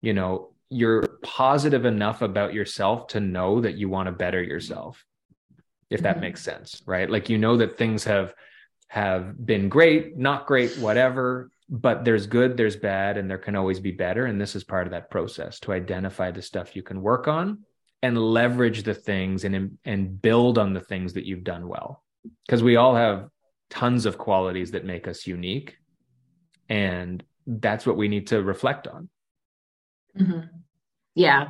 you 0.03 0.15
know, 0.15 0.53
you're 0.71 1.03
positive 1.23 1.85
enough 1.85 2.23
about 2.23 2.55
yourself 2.55 3.09
to 3.09 3.21
know 3.21 3.61
that 3.61 3.77
you 3.77 3.89
want 3.89 4.07
to 4.07 4.13
better 4.13 4.43
yourself, 4.43 5.05
if 5.91 6.03
that 6.03 6.15
mm-hmm. 6.15 6.23
makes 6.23 6.43
sense, 6.43 6.83
right? 6.87 7.11
Like, 7.11 7.29
you 7.29 7.39
know, 7.39 7.57
that 7.57 7.77
things 7.77 8.05
have, 8.05 8.35
have 8.89 9.45
been 9.45 9.69
great, 9.69 10.17
not 10.17 10.47
great, 10.47 10.79
whatever, 10.79 11.51
but 11.69 12.05
there's 12.05 12.29
good, 12.29 12.57
there's 12.57 12.77
bad, 12.77 13.17
and 13.17 13.29
there 13.29 13.39
can 13.39 13.57
always 13.57 13.81
be 13.81 13.91
better. 13.91 14.27
And 14.27 14.41
this 14.41 14.55
is 14.55 14.63
part 14.63 14.87
of 14.87 14.93
that 14.93 15.11
process 15.11 15.59
to 15.61 15.73
identify 15.73 16.31
the 16.31 16.43
stuff 16.43 16.77
you 16.77 16.85
can 16.85 17.03
work 17.03 17.27
on 17.27 17.65
and 18.03 18.17
leverage 18.17 18.85
the 18.85 18.95
things 18.95 19.43
and, 19.43 19.77
and 19.85 20.23
build 20.23 20.59
on 20.59 20.73
the 20.73 20.81
things 20.81 21.15
that 21.15 21.25
you've 21.25 21.43
done 21.43 21.67
well 21.67 22.05
because 22.47 22.63
we 22.63 22.77
all 22.77 22.95
have 22.95 23.29
tons 23.71 24.07
of 24.07 24.19
qualities 24.19 24.71
that 24.73 24.85
make 24.85 25.09
us 25.09 25.27
unique 25.27 25.77
and 26.69 27.23
that's 27.47 27.87
what 27.87 27.97
we 27.97 28.09
need 28.09 28.27
to 28.29 28.43
reflect 28.43 28.87
on 28.87 29.09
mm-hmm. 30.19 30.41
yeah 31.15 31.49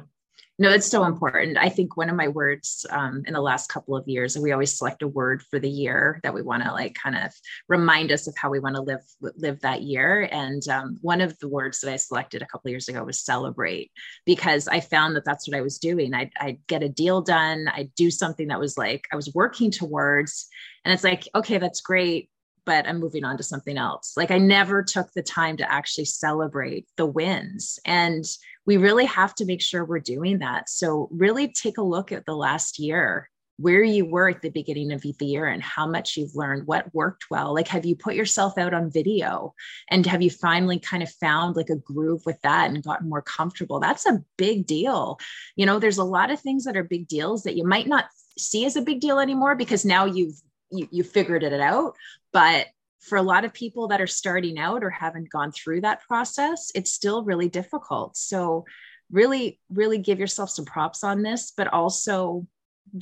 no 0.58 0.70
it's 0.70 0.86
so 0.86 1.04
important 1.04 1.56
i 1.58 1.68
think 1.68 1.96
one 1.96 2.08
of 2.08 2.16
my 2.16 2.28
words 2.28 2.86
um, 2.90 3.22
in 3.26 3.34
the 3.34 3.40
last 3.40 3.68
couple 3.68 3.96
of 3.96 4.06
years 4.06 4.36
and 4.36 4.42
we 4.42 4.52
always 4.52 4.76
select 4.76 5.02
a 5.02 5.08
word 5.08 5.42
for 5.50 5.58
the 5.58 5.68
year 5.68 6.20
that 6.22 6.34
we 6.34 6.42
want 6.42 6.62
to 6.62 6.72
like 6.72 6.94
kind 6.94 7.16
of 7.16 7.32
remind 7.68 8.10
us 8.10 8.26
of 8.26 8.36
how 8.36 8.50
we 8.50 8.58
want 8.58 8.74
to 8.74 8.82
live 8.82 9.02
live 9.20 9.60
that 9.60 9.82
year 9.82 10.28
and 10.32 10.68
um, 10.68 10.98
one 11.02 11.20
of 11.20 11.38
the 11.38 11.48
words 11.48 11.80
that 11.80 11.92
i 11.92 11.96
selected 11.96 12.42
a 12.42 12.46
couple 12.46 12.70
years 12.70 12.88
ago 12.88 13.04
was 13.04 13.20
celebrate 13.20 13.90
because 14.24 14.68
i 14.68 14.80
found 14.80 15.14
that 15.14 15.24
that's 15.24 15.46
what 15.48 15.56
i 15.56 15.60
was 15.60 15.78
doing 15.78 16.14
I'd, 16.14 16.32
I'd 16.40 16.66
get 16.66 16.82
a 16.82 16.88
deal 16.88 17.20
done 17.20 17.68
i'd 17.74 17.94
do 17.94 18.10
something 18.10 18.48
that 18.48 18.60
was 18.60 18.78
like 18.78 19.06
i 19.12 19.16
was 19.16 19.34
working 19.34 19.70
towards 19.70 20.46
and 20.84 20.92
it's 20.92 21.04
like 21.04 21.28
okay 21.34 21.58
that's 21.58 21.80
great 21.80 22.30
but 22.66 22.86
I'm 22.86 22.98
moving 22.98 23.24
on 23.24 23.36
to 23.36 23.44
something 23.44 23.78
else. 23.78 24.14
Like 24.16 24.32
I 24.32 24.38
never 24.38 24.82
took 24.82 25.12
the 25.12 25.22
time 25.22 25.56
to 25.58 25.72
actually 25.72 26.04
celebrate 26.04 26.86
the 26.96 27.06
wins. 27.06 27.78
And 27.86 28.24
we 28.66 28.76
really 28.76 29.06
have 29.06 29.34
to 29.36 29.44
make 29.44 29.62
sure 29.62 29.84
we're 29.84 30.00
doing 30.00 30.40
that. 30.40 30.68
So, 30.68 31.08
really 31.10 31.48
take 31.48 31.78
a 31.78 31.82
look 31.82 32.12
at 32.12 32.26
the 32.26 32.36
last 32.36 32.78
year, 32.78 33.30
where 33.58 33.82
you 33.82 34.04
were 34.04 34.28
at 34.28 34.42
the 34.42 34.50
beginning 34.50 34.92
of 34.92 35.00
the 35.00 35.14
year 35.24 35.46
and 35.46 35.62
how 35.62 35.86
much 35.86 36.16
you've 36.16 36.34
learned, 36.34 36.66
what 36.66 36.92
worked 36.94 37.24
well. 37.30 37.54
Like, 37.54 37.68
have 37.68 37.86
you 37.86 37.96
put 37.96 38.14
yourself 38.14 38.58
out 38.58 38.74
on 38.74 38.90
video 38.90 39.54
and 39.90 40.04
have 40.06 40.20
you 40.20 40.30
finally 40.30 40.78
kind 40.78 41.02
of 41.02 41.10
found 41.10 41.56
like 41.56 41.70
a 41.70 41.76
groove 41.76 42.22
with 42.26 42.40
that 42.42 42.70
and 42.70 42.82
gotten 42.82 43.08
more 43.08 43.22
comfortable? 43.22 43.80
That's 43.80 44.04
a 44.04 44.22
big 44.36 44.66
deal. 44.66 45.18
You 45.56 45.64
know, 45.64 45.78
there's 45.78 45.98
a 45.98 46.04
lot 46.04 46.30
of 46.30 46.40
things 46.40 46.64
that 46.64 46.76
are 46.76 46.84
big 46.84 47.08
deals 47.08 47.44
that 47.44 47.56
you 47.56 47.66
might 47.66 47.86
not 47.86 48.06
see 48.36 48.66
as 48.66 48.76
a 48.76 48.82
big 48.82 49.00
deal 49.00 49.18
anymore 49.18 49.54
because 49.54 49.84
now 49.84 50.04
you've 50.04 50.34
you, 50.70 50.88
you 50.90 51.04
figured 51.04 51.44
it 51.44 51.60
out 51.60 51.94
but 52.32 52.66
for 53.00 53.18
a 53.18 53.22
lot 53.22 53.44
of 53.44 53.52
people 53.52 53.88
that 53.88 54.00
are 54.00 54.06
starting 54.06 54.58
out 54.58 54.82
or 54.82 54.90
haven't 54.90 55.30
gone 55.30 55.52
through 55.52 55.82
that 55.82 56.02
process, 56.06 56.70
it's 56.74 56.92
still 56.92 57.24
really 57.24 57.48
difficult. 57.48 58.16
So, 58.16 58.64
really, 59.10 59.60
really 59.70 59.98
give 59.98 60.18
yourself 60.18 60.50
some 60.50 60.64
props 60.64 61.04
on 61.04 61.22
this, 61.22 61.52
but 61.56 61.72
also 61.72 62.46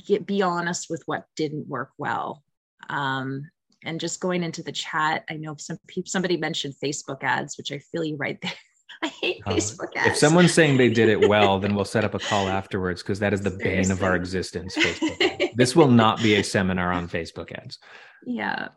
get 0.05 0.25
be 0.25 0.41
honest 0.41 0.87
with 0.89 1.03
what 1.05 1.25
didn't 1.35 1.67
work 1.67 1.91
well. 1.97 2.43
Um, 2.89 3.49
and 3.83 3.99
just 3.99 4.19
going 4.19 4.43
into 4.43 4.63
the 4.63 4.71
chat, 4.71 5.23
I 5.29 5.35
know 5.35 5.55
some 5.57 5.77
people 5.87 6.09
somebody 6.09 6.37
mentioned 6.37 6.75
Facebook 6.83 7.23
ads, 7.23 7.57
which 7.57 7.71
I 7.71 7.79
feel 7.79 8.03
you 8.03 8.15
right 8.17 8.39
there. 8.41 8.53
I 9.03 9.07
hate 9.07 9.43
uh, 9.45 9.51
Facebook 9.51 9.95
ads. 9.95 10.11
If 10.11 10.17
someone's 10.17 10.53
saying 10.53 10.77
they 10.77 10.89
did 10.89 11.09
it 11.09 11.27
well, 11.27 11.59
then 11.59 11.75
we'll 11.75 11.85
set 11.85 12.03
up 12.03 12.13
a 12.13 12.19
call 12.19 12.47
afterwards 12.47 13.03
because 13.03 13.19
that 13.19 13.33
is 13.33 13.41
the 13.41 13.51
Seriously. 13.51 13.81
bane 13.81 13.91
of 13.91 14.03
our 14.03 14.15
existence. 14.15 14.75
Facebook. 14.75 15.51
this 15.55 15.75
will 15.75 15.89
not 15.89 16.21
be 16.21 16.35
a 16.35 16.43
seminar 16.43 16.91
on 16.91 17.07
Facebook 17.07 17.51
ads. 17.51 17.79
Yeah. 18.27 18.69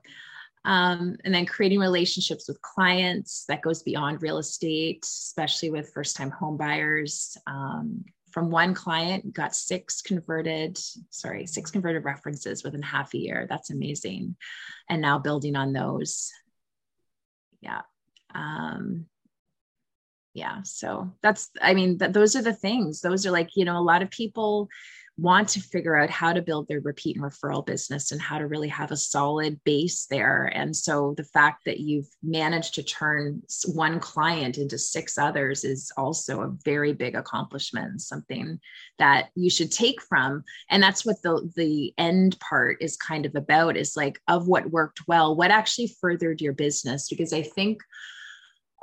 Um, 0.64 1.16
and 1.24 1.34
then 1.34 1.46
creating 1.46 1.78
relationships 1.78 2.48
with 2.48 2.60
clients 2.60 3.44
that 3.48 3.62
goes 3.62 3.82
beyond 3.82 4.22
real 4.22 4.38
estate, 4.38 5.04
especially 5.04 5.70
with 5.70 5.92
first 5.94 6.16
time 6.16 6.30
home 6.30 6.56
buyers. 6.56 7.36
Um, 7.46 8.04
from 8.30 8.50
one 8.50 8.74
client, 8.74 9.32
got 9.32 9.54
six 9.54 10.02
converted, 10.02 10.78
sorry, 11.10 11.46
six 11.46 11.70
converted 11.70 12.04
references 12.04 12.62
within 12.62 12.82
half 12.82 13.14
a 13.14 13.18
year. 13.18 13.46
That's 13.48 13.70
amazing. 13.70 14.36
And 14.90 15.00
now 15.00 15.18
building 15.18 15.56
on 15.56 15.72
those. 15.72 16.30
Yeah. 17.60 17.80
Um, 18.34 19.06
yeah. 20.34 20.62
So 20.62 21.12
that's, 21.22 21.50
I 21.60 21.74
mean, 21.74 21.98
that 21.98 22.12
those 22.12 22.36
are 22.36 22.42
the 22.42 22.52
things. 22.52 23.00
Those 23.00 23.26
are 23.26 23.30
like, 23.30 23.56
you 23.56 23.64
know, 23.64 23.78
a 23.78 23.80
lot 23.80 24.02
of 24.02 24.10
people 24.10 24.68
want 25.18 25.48
to 25.48 25.60
figure 25.60 25.96
out 25.96 26.10
how 26.10 26.32
to 26.32 26.40
build 26.40 26.68
their 26.68 26.80
repeat 26.80 27.16
and 27.16 27.24
referral 27.24 27.66
business 27.66 28.12
and 28.12 28.20
how 28.20 28.38
to 28.38 28.46
really 28.46 28.68
have 28.68 28.92
a 28.92 28.96
solid 28.96 29.60
base 29.64 30.06
there. 30.08 30.44
And 30.54 30.74
so 30.74 31.14
the 31.16 31.24
fact 31.24 31.64
that 31.64 31.80
you've 31.80 32.06
managed 32.22 32.76
to 32.76 32.84
turn 32.84 33.42
one 33.66 33.98
client 33.98 34.58
into 34.58 34.78
six 34.78 35.18
others 35.18 35.64
is 35.64 35.90
also 35.96 36.42
a 36.42 36.54
very 36.64 36.92
big 36.92 37.16
accomplishment, 37.16 38.00
something 38.00 38.60
that 39.00 39.30
you 39.34 39.50
should 39.50 39.72
take 39.72 40.00
from. 40.00 40.44
And 40.70 40.80
that's 40.80 41.04
what 41.04 41.20
the 41.22 41.50
the 41.56 41.92
end 41.98 42.38
part 42.38 42.78
is 42.80 42.96
kind 42.96 43.26
of 43.26 43.34
about 43.34 43.76
is 43.76 43.96
like 43.96 44.20
of 44.28 44.46
what 44.46 44.70
worked 44.70 45.08
well, 45.08 45.34
what 45.34 45.50
actually 45.50 45.92
furthered 46.00 46.40
your 46.40 46.52
business 46.52 47.08
because 47.08 47.32
I 47.32 47.42
think 47.42 47.82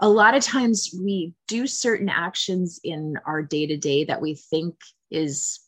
a 0.01 0.09
lot 0.09 0.35
of 0.35 0.43
times 0.43 0.93
we 1.01 1.33
do 1.47 1.65
certain 1.65 2.09
actions 2.09 2.81
in 2.83 3.15
our 3.25 3.41
day 3.41 3.65
to 3.67 3.77
day 3.77 4.03
that 4.03 4.21
we 4.21 4.35
think 4.35 4.75
is 5.09 5.61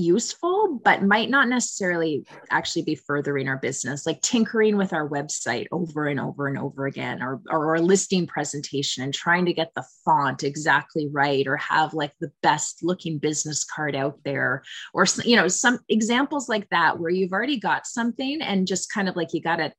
useful, 0.00 0.80
but 0.82 1.02
might 1.02 1.30
not 1.30 1.48
necessarily 1.48 2.24
actually 2.50 2.82
be 2.82 2.94
furthering 2.94 3.48
our 3.48 3.58
business, 3.58 4.06
like 4.06 4.20
tinkering 4.22 4.76
with 4.76 4.92
our 4.92 5.08
website 5.08 5.66
over 5.70 6.06
and 6.06 6.18
over 6.18 6.46
and 6.46 6.58
over 6.58 6.86
again, 6.86 7.22
or, 7.22 7.40
or 7.50 7.78
listing 7.78 8.26
presentation 8.26 9.04
and 9.04 9.14
trying 9.14 9.44
to 9.46 9.52
get 9.52 9.72
the 9.74 9.84
font 10.04 10.42
exactly 10.42 11.08
right, 11.12 11.46
or 11.46 11.56
have 11.56 11.94
like 11.94 12.12
the 12.20 12.32
best 12.42 12.82
looking 12.82 13.18
business 13.18 13.64
card 13.64 13.94
out 13.94 14.18
there, 14.24 14.62
or, 14.94 15.04
you 15.24 15.36
know, 15.36 15.48
some 15.48 15.78
examples 15.88 16.48
like 16.48 16.68
that 16.70 16.98
where 16.98 17.10
you've 17.10 17.32
already 17.32 17.58
got 17.58 17.86
something 17.86 18.40
and 18.42 18.66
just 18.66 18.92
kind 18.92 19.08
of 19.08 19.16
like 19.16 19.28
you 19.32 19.40
got 19.40 19.56
to 19.56 19.72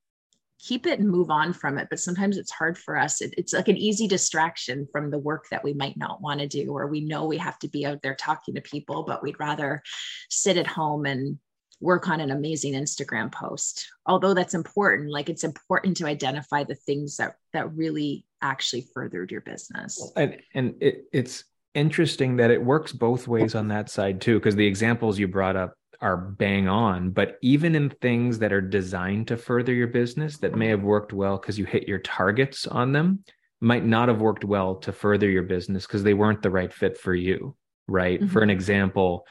keep 0.64 0.86
it 0.86 1.00
and 1.00 1.10
move 1.10 1.30
on 1.30 1.54
from 1.54 1.78
it. 1.78 1.88
But 1.90 2.00
sometimes 2.00 2.38
it's 2.38 2.52
hard 2.52 2.78
for 2.78 2.98
us. 2.98 3.22
It, 3.22 3.34
it's 3.38 3.54
like 3.54 3.68
an 3.68 3.78
easy 3.78 4.08
distraction 4.08 4.88
from 4.92 5.10
the 5.10 5.18
work 5.18 5.46
that 5.50 5.64
we 5.64 5.74
might 5.74 5.98
not 5.98 6.22
want 6.22 6.40
to 6.40 6.48
do, 6.48 6.72
or 6.72 6.88
we 6.88 7.02
know 7.02 7.26
we 7.26 7.38
have 7.38 7.58
to 7.60 7.68
be 7.68 7.86
out 7.86 8.02
there 8.02 8.16
talking 8.16 8.56
to 8.56 8.62
people, 8.62 9.04
but 9.04 9.24
we'd 9.24 9.40
rather 9.40 9.82
sit 10.30 10.58
at 10.58 10.68
home 10.68 11.06
and 11.06 11.40
work 11.80 12.08
on 12.08 12.20
an 12.20 12.30
amazing 12.30 12.74
Instagram 12.74 13.32
post. 13.32 13.88
Although 14.06 14.36
that's 14.36 14.54
important, 14.54 15.12
like 15.12 15.30
it's 15.30 15.44
important 15.44 15.98
to 15.98 16.06
identify 16.06 16.64
the 16.64 16.76
things 16.76 17.18
that 17.18 17.38
that 17.54 17.74
really 17.74 18.26
actually 18.42 18.86
furthered 18.94 19.32
your 19.32 19.42
business. 19.42 20.12
And 20.16 20.38
and 20.54 20.76
it, 20.80 21.06
it's 21.12 21.44
interesting 21.74 22.36
that 22.36 22.52
it 22.52 22.64
works 22.64 22.92
both 22.92 23.28
ways 23.28 23.56
on 23.56 23.70
that 23.70 23.90
side 23.90 24.22
too, 24.22 24.38
because 24.38 24.56
the 24.56 24.68
examples 24.68 25.18
you 25.18 25.28
brought 25.28 25.56
up 25.56 25.74
are 26.02 26.18
bang 26.18 26.68
on, 26.68 27.12
but 27.12 27.38
even 27.42 27.76
in 27.76 27.90
things 27.90 28.40
that 28.40 28.52
are 28.52 28.62
designed 28.62 29.28
to 29.28 29.38
further 29.38 29.74
your 29.74 29.88
business 29.88 30.38
that 30.38 30.56
may 30.56 30.68
have 30.68 30.82
worked 30.82 31.14
well 31.14 31.38
because 31.38 31.60
you 31.60 31.66
hit 31.66 31.88
your 31.88 32.00
targets 32.00 32.66
on 32.68 32.92
them, 32.92 33.24
might 33.60 33.86
not 33.86 34.08
have 34.08 34.20
worked 34.20 34.44
well 34.44 34.76
to 34.76 34.92
further 34.92 35.30
your 35.30 35.44
business 35.44 35.86
because 35.86 36.04
they 36.04 36.16
weren't 36.16 36.42
the 36.42 36.50
right 36.50 36.74
fit 36.74 36.98
for 36.98 37.14
you. 37.14 37.56
Right. 37.88 38.20
Mm-hmm. 38.20 38.30
For 38.30 38.42
an 38.42 38.50
example, 38.50 39.26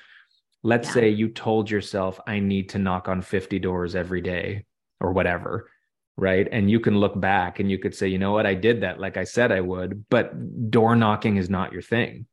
let's 0.62 0.88
yeah. 0.88 0.94
say 0.94 1.08
you 1.08 1.28
told 1.28 1.70
yourself, 1.70 2.20
I 2.26 2.38
need 2.38 2.68
to 2.70 2.78
knock 2.78 3.08
on 3.08 3.22
50 3.22 3.58
doors 3.58 3.96
every 3.96 4.20
day 4.20 4.66
or 5.00 5.12
whatever. 5.12 5.68
Right. 6.16 6.46
And 6.52 6.70
you 6.70 6.78
can 6.78 6.98
look 6.98 7.18
back 7.18 7.58
and 7.58 7.70
you 7.70 7.78
could 7.78 7.94
say, 7.94 8.08
you 8.08 8.18
know 8.18 8.32
what, 8.32 8.46
I 8.46 8.54
did 8.54 8.82
that 8.82 9.00
like 9.00 9.16
I 9.16 9.24
said 9.24 9.50
I 9.50 9.60
would, 9.60 10.04
but 10.08 10.70
door 10.70 10.94
knocking 10.94 11.36
is 11.36 11.50
not 11.50 11.72
your 11.72 11.82
thing 11.82 12.26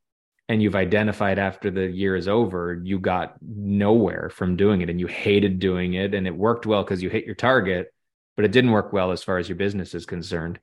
and 0.50 0.64
you've 0.64 0.76
identified 0.76 1.40
after 1.40 1.70
the 1.70 1.88
year 1.88 2.16
is 2.16 2.28
over 2.28 2.82
you 2.84 3.00
got 3.00 3.36
nowhere 3.42 4.30
from 4.30 4.56
doing 4.56 4.82
it 4.82 4.90
and 4.90 5.00
you 5.00 5.08
hated 5.08 5.60
doing 5.60 5.94
it 5.94 6.14
and 6.14 6.26
it 6.26 6.36
worked 6.36 6.66
well 6.66 6.84
because 6.84 7.04
you 7.04 7.10
hit 7.10 7.26
your 7.26 7.36
target 7.36 7.94
but 8.38 8.46
it 8.46 8.52
didn't 8.52 8.72
work 8.72 8.94
well 8.94 9.12
as 9.12 9.24
far 9.24 9.40
as 9.40 9.50
your 9.50 9.58
business 9.58 9.94
is 9.96 10.06
concerned. 10.06 10.60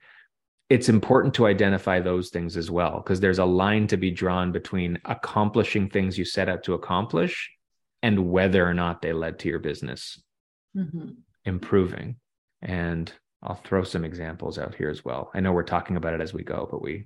It's 0.69 0.89
important 0.89 1.35
to 1.35 1.45
identify 1.45 1.99
those 1.99 2.29
things 2.29 2.57
as 2.57 2.71
well 2.71 2.97
because 2.97 3.19
there's 3.19 3.37
a 3.37 3.45
line 3.45 3.85
to 3.87 3.97
be 3.97 4.09
drawn 4.09 4.51
between 4.51 4.97
accomplishing 5.05 5.89
things 5.89 6.17
you 6.17 6.25
set 6.25 6.49
out 6.49 6.63
to 6.63 6.73
accomplish 6.73 7.51
and 8.01 8.31
whether 8.31 8.67
or 8.67 8.73
not 8.73 9.01
they 9.01 9.13
led 9.13 9.37
to 9.39 9.49
your 9.49 9.59
business 9.59 10.19
mm-hmm. 10.75 11.09
improving. 11.43 12.15
And 12.61 13.11
i'll 13.43 13.55
throw 13.55 13.83
some 13.83 14.05
examples 14.05 14.57
out 14.57 14.73
here 14.73 14.89
as 14.89 15.05
well. 15.05 15.29
I 15.35 15.41
know 15.41 15.51
we're 15.51 15.63
talking 15.63 15.97
about 15.97 16.13
it 16.13 16.21
as 16.21 16.33
we 16.33 16.43
go 16.43 16.67
but 16.71 16.81
we 16.81 17.05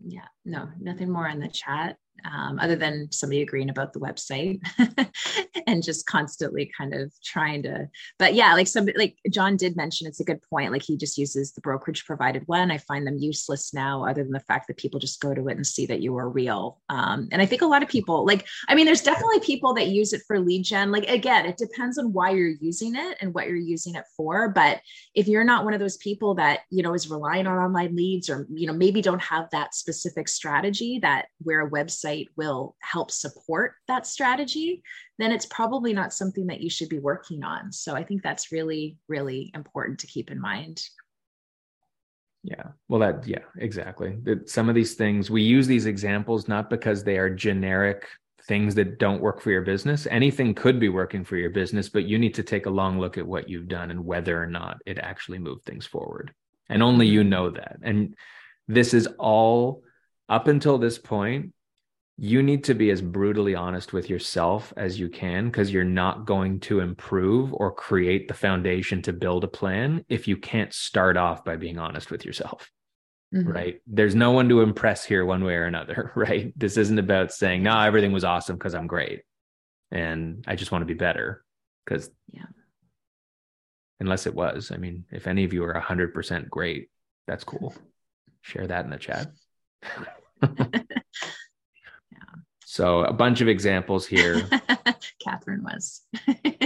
yeah, 0.00 0.28
no, 0.44 0.68
nothing 0.80 1.10
more 1.10 1.28
in 1.28 1.40
the 1.40 1.48
chat 1.48 1.96
um, 2.30 2.58
other 2.58 2.76
than 2.76 3.10
somebody 3.10 3.42
agreeing 3.42 3.70
about 3.70 3.92
the 3.92 4.00
website 4.00 4.60
and 5.66 5.82
just 5.82 6.06
constantly 6.06 6.70
kind 6.76 6.94
of 6.94 7.12
trying 7.24 7.62
to 7.62 7.88
but 8.18 8.34
yeah 8.34 8.54
like 8.54 8.66
somebody 8.66 8.96
like 8.96 9.16
john 9.30 9.56
did 9.56 9.76
mention 9.76 10.06
it's 10.06 10.20
a 10.20 10.24
good 10.24 10.40
point 10.42 10.72
like 10.72 10.82
he 10.82 10.96
just 10.96 11.18
uses 11.18 11.52
the 11.52 11.60
brokerage 11.60 12.04
provided 12.04 12.42
one. 12.46 12.70
I 12.70 12.78
find 12.78 13.06
them 13.06 13.18
useless 13.18 13.72
now 13.74 14.06
other 14.06 14.22
than 14.22 14.32
the 14.32 14.40
fact 14.40 14.66
that 14.68 14.76
people 14.76 15.00
just 15.00 15.20
go 15.20 15.34
to 15.34 15.48
it 15.48 15.56
and 15.56 15.66
see 15.66 15.86
that 15.86 16.00
you 16.00 16.16
are 16.16 16.28
real. 16.28 16.80
Um, 16.88 17.28
and 17.32 17.40
i 17.40 17.46
think 17.46 17.62
a 17.62 17.66
lot 17.66 17.82
of 17.82 17.88
people 17.88 18.24
like 18.26 18.46
i 18.68 18.74
mean 18.74 18.86
there's 18.86 19.02
definitely 19.02 19.40
people 19.40 19.74
that 19.74 19.88
use 19.88 20.12
it 20.12 20.22
for 20.26 20.38
lead 20.38 20.64
gen. 20.64 20.92
Like 20.92 21.08
again 21.08 21.46
it 21.46 21.56
depends 21.56 21.98
on 21.98 22.12
why 22.12 22.30
you're 22.30 22.56
using 22.60 22.94
it 22.94 23.18
and 23.20 23.34
what 23.34 23.46
you're 23.46 23.56
using 23.56 23.94
it 23.94 24.04
for. 24.16 24.48
But 24.48 24.80
if 25.14 25.28
you're 25.28 25.44
not 25.44 25.64
one 25.64 25.74
of 25.74 25.80
those 25.80 25.96
people 25.96 26.34
that 26.36 26.60
you 26.70 26.82
know 26.82 26.94
is 26.94 27.10
relying 27.10 27.46
on 27.46 27.58
online 27.58 27.96
leads 27.96 28.28
or 28.28 28.46
you 28.52 28.66
know 28.66 28.72
maybe 28.72 29.02
don't 29.02 29.22
have 29.22 29.48
that 29.50 29.74
specific 29.74 30.28
strategy 30.28 30.98
that 31.02 31.26
where 31.42 31.66
a 31.66 31.70
website 31.70 32.01
website 32.02 32.28
will 32.36 32.76
help 32.80 33.10
support 33.10 33.74
that 33.88 34.06
strategy, 34.06 34.82
then 35.18 35.32
it's 35.32 35.46
probably 35.46 35.92
not 35.92 36.12
something 36.12 36.46
that 36.46 36.60
you 36.60 36.70
should 36.70 36.88
be 36.88 36.98
working 36.98 37.42
on. 37.44 37.72
So 37.72 37.94
I 37.94 38.04
think 38.04 38.22
that's 38.22 38.52
really, 38.52 38.96
really 39.08 39.50
important 39.54 39.98
to 40.00 40.06
keep 40.06 40.30
in 40.30 40.40
mind. 40.40 40.82
Yeah. 42.44 42.68
Well, 42.88 43.00
that, 43.00 43.26
yeah, 43.26 43.44
exactly. 43.58 44.16
That 44.24 44.50
some 44.50 44.68
of 44.68 44.74
these 44.74 44.94
things, 44.94 45.30
we 45.30 45.42
use 45.42 45.66
these 45.66 45.86
examples 45.86 46.48
not 46.48 46.70
because 46.70 47.04
they 47.04 47.16
are 47.18 47.30
generic 47.30 48.06
things 48.48 48.74
that 48.74 48.98
don't 48.98 49.22
work 49.22 49.40
for 49.40 49.52
your 49.52 49.62
business. 49.62 50.08
Anything 50.10 50.52
could 50.52 50.80
be 50.80 50.88
working 50.88 51.24
for 51.24 51.36
your 51.36 51.50
business, 51.50 51.88
but 51.88 52.04
you 52.04 52.18
need 52.18 52.34
to 52.34 52.42
take 52.42 52.66
a 52.66 52.70
long 52.70 52.98
look 52.98 53.16
at 53.16 53.26
what 53.26 53.48
you've 53.48 53.68
done 53.68 53.92
and 53.92 54.04
whether 54.04 54.42
or 54.42 54.48
not 54.48 54.78
it 54.84 54.98
actually 54.98 55.38
moved 55.38 55.64
things 55.64 55.86
forward. 55.86 56.34
And 56.68 56.82
only 56.82 57.06
you 57.06 57.22
know 57.22 57.50
that. 57.50 57.76
And 57.82 58.16
this 58.66 58.92
is 58.94 59.06
all 59.18 59.82
up 60.28 60.48
until 60.48 60.78
this 60.78 60.98
point 60.98 61.52
you 62.24 62.40
need 62.40 62.62
to 62.62 62.72
be 62.72 62.92
as 62.92 63.02
brutally 63.02 63.56
honest 63.56 63.92
with 63.92 64.08
yourself 64.08 64.72
as 64.76 64.96
you 64.96 65.08
can 65.08 65.46
because 65.46 65.72
you're 65.72 65.82
not 65.82 66.24
going 66.24 66.60
to 66.60 66.78
improve 66.78 67.52
or 67.52 67.72
create 67.72 68.28
the 68.28 68.34
foundation 68.34 69.02
to 69.02 69.12
build 69.12 69.42
a 69.42 69.48
plan 69.48 70.04
if 70.08 70.28
you 70.28 70.36
can't 70.36 70.72
start 70.72 71.16
off 71.16 71.44
by 71.44 71.56
being 71.56 71.80
honest 71.80 72.12
with 72.12 72.24
yourself. 72.24 72.70
Mm-hmm. 73.34 73.50
Right. 73.50 73.80
There's 73.88 74.14
no 74.14 74.30
one 74.30 74.48
to 74.50 74.60
impress 74.60 75.04
here 75.04 75.26
one 75.26 75.42
way 75.42 75.54
or 75.54 75.64
another. 75.64 76.12
Right. 76.16 76.52
This 76.56 76.76
isn't 76.76 77.00
about 77.00 77.32
saying, 77.32 77.64
no, 77.64 77.76
everything 77.76 78.12
was 78.12 78.22
awesome 78.22 78.54
because 78.54 78.76
I'm 78.76 78.86
great. 78.86 79.22
And 79.90 80.44
I 80.46 80.54
just 80.54 80.70
want 80.70 80.82
to 80.82 80.86
be 80.86 80.94
better. 80.94 81.42
Because, 81.84 82.08
yeah. 82.32 82.44
Unless 83.98 84.28
it 84.28 84.34
was. 84.34 84.70
I 84.70 84.76
mean, 84.76 85.06
if 85.10 85.26
any 85.26 85.42
of 85.42 85.52
you 85.52 85.64
are 85.64 85.74
100% 85.74 86.48
great, 86.48 86.88
that's 87.26 87.42
cool. 87.42 87.74
Share 88.42 88.68
that 88.68 88.84
in 88.84 88.92
the 88.92 88.96
chat. 88.96 89.26
So 92.72 93.00
a 93.00 93.12
bunch 93.12 93.42
of 93.42 93.48
examples 93.48 94.06
here. 94.06 94.48
Catherine 95.22 95.62
was. 95.62 96.00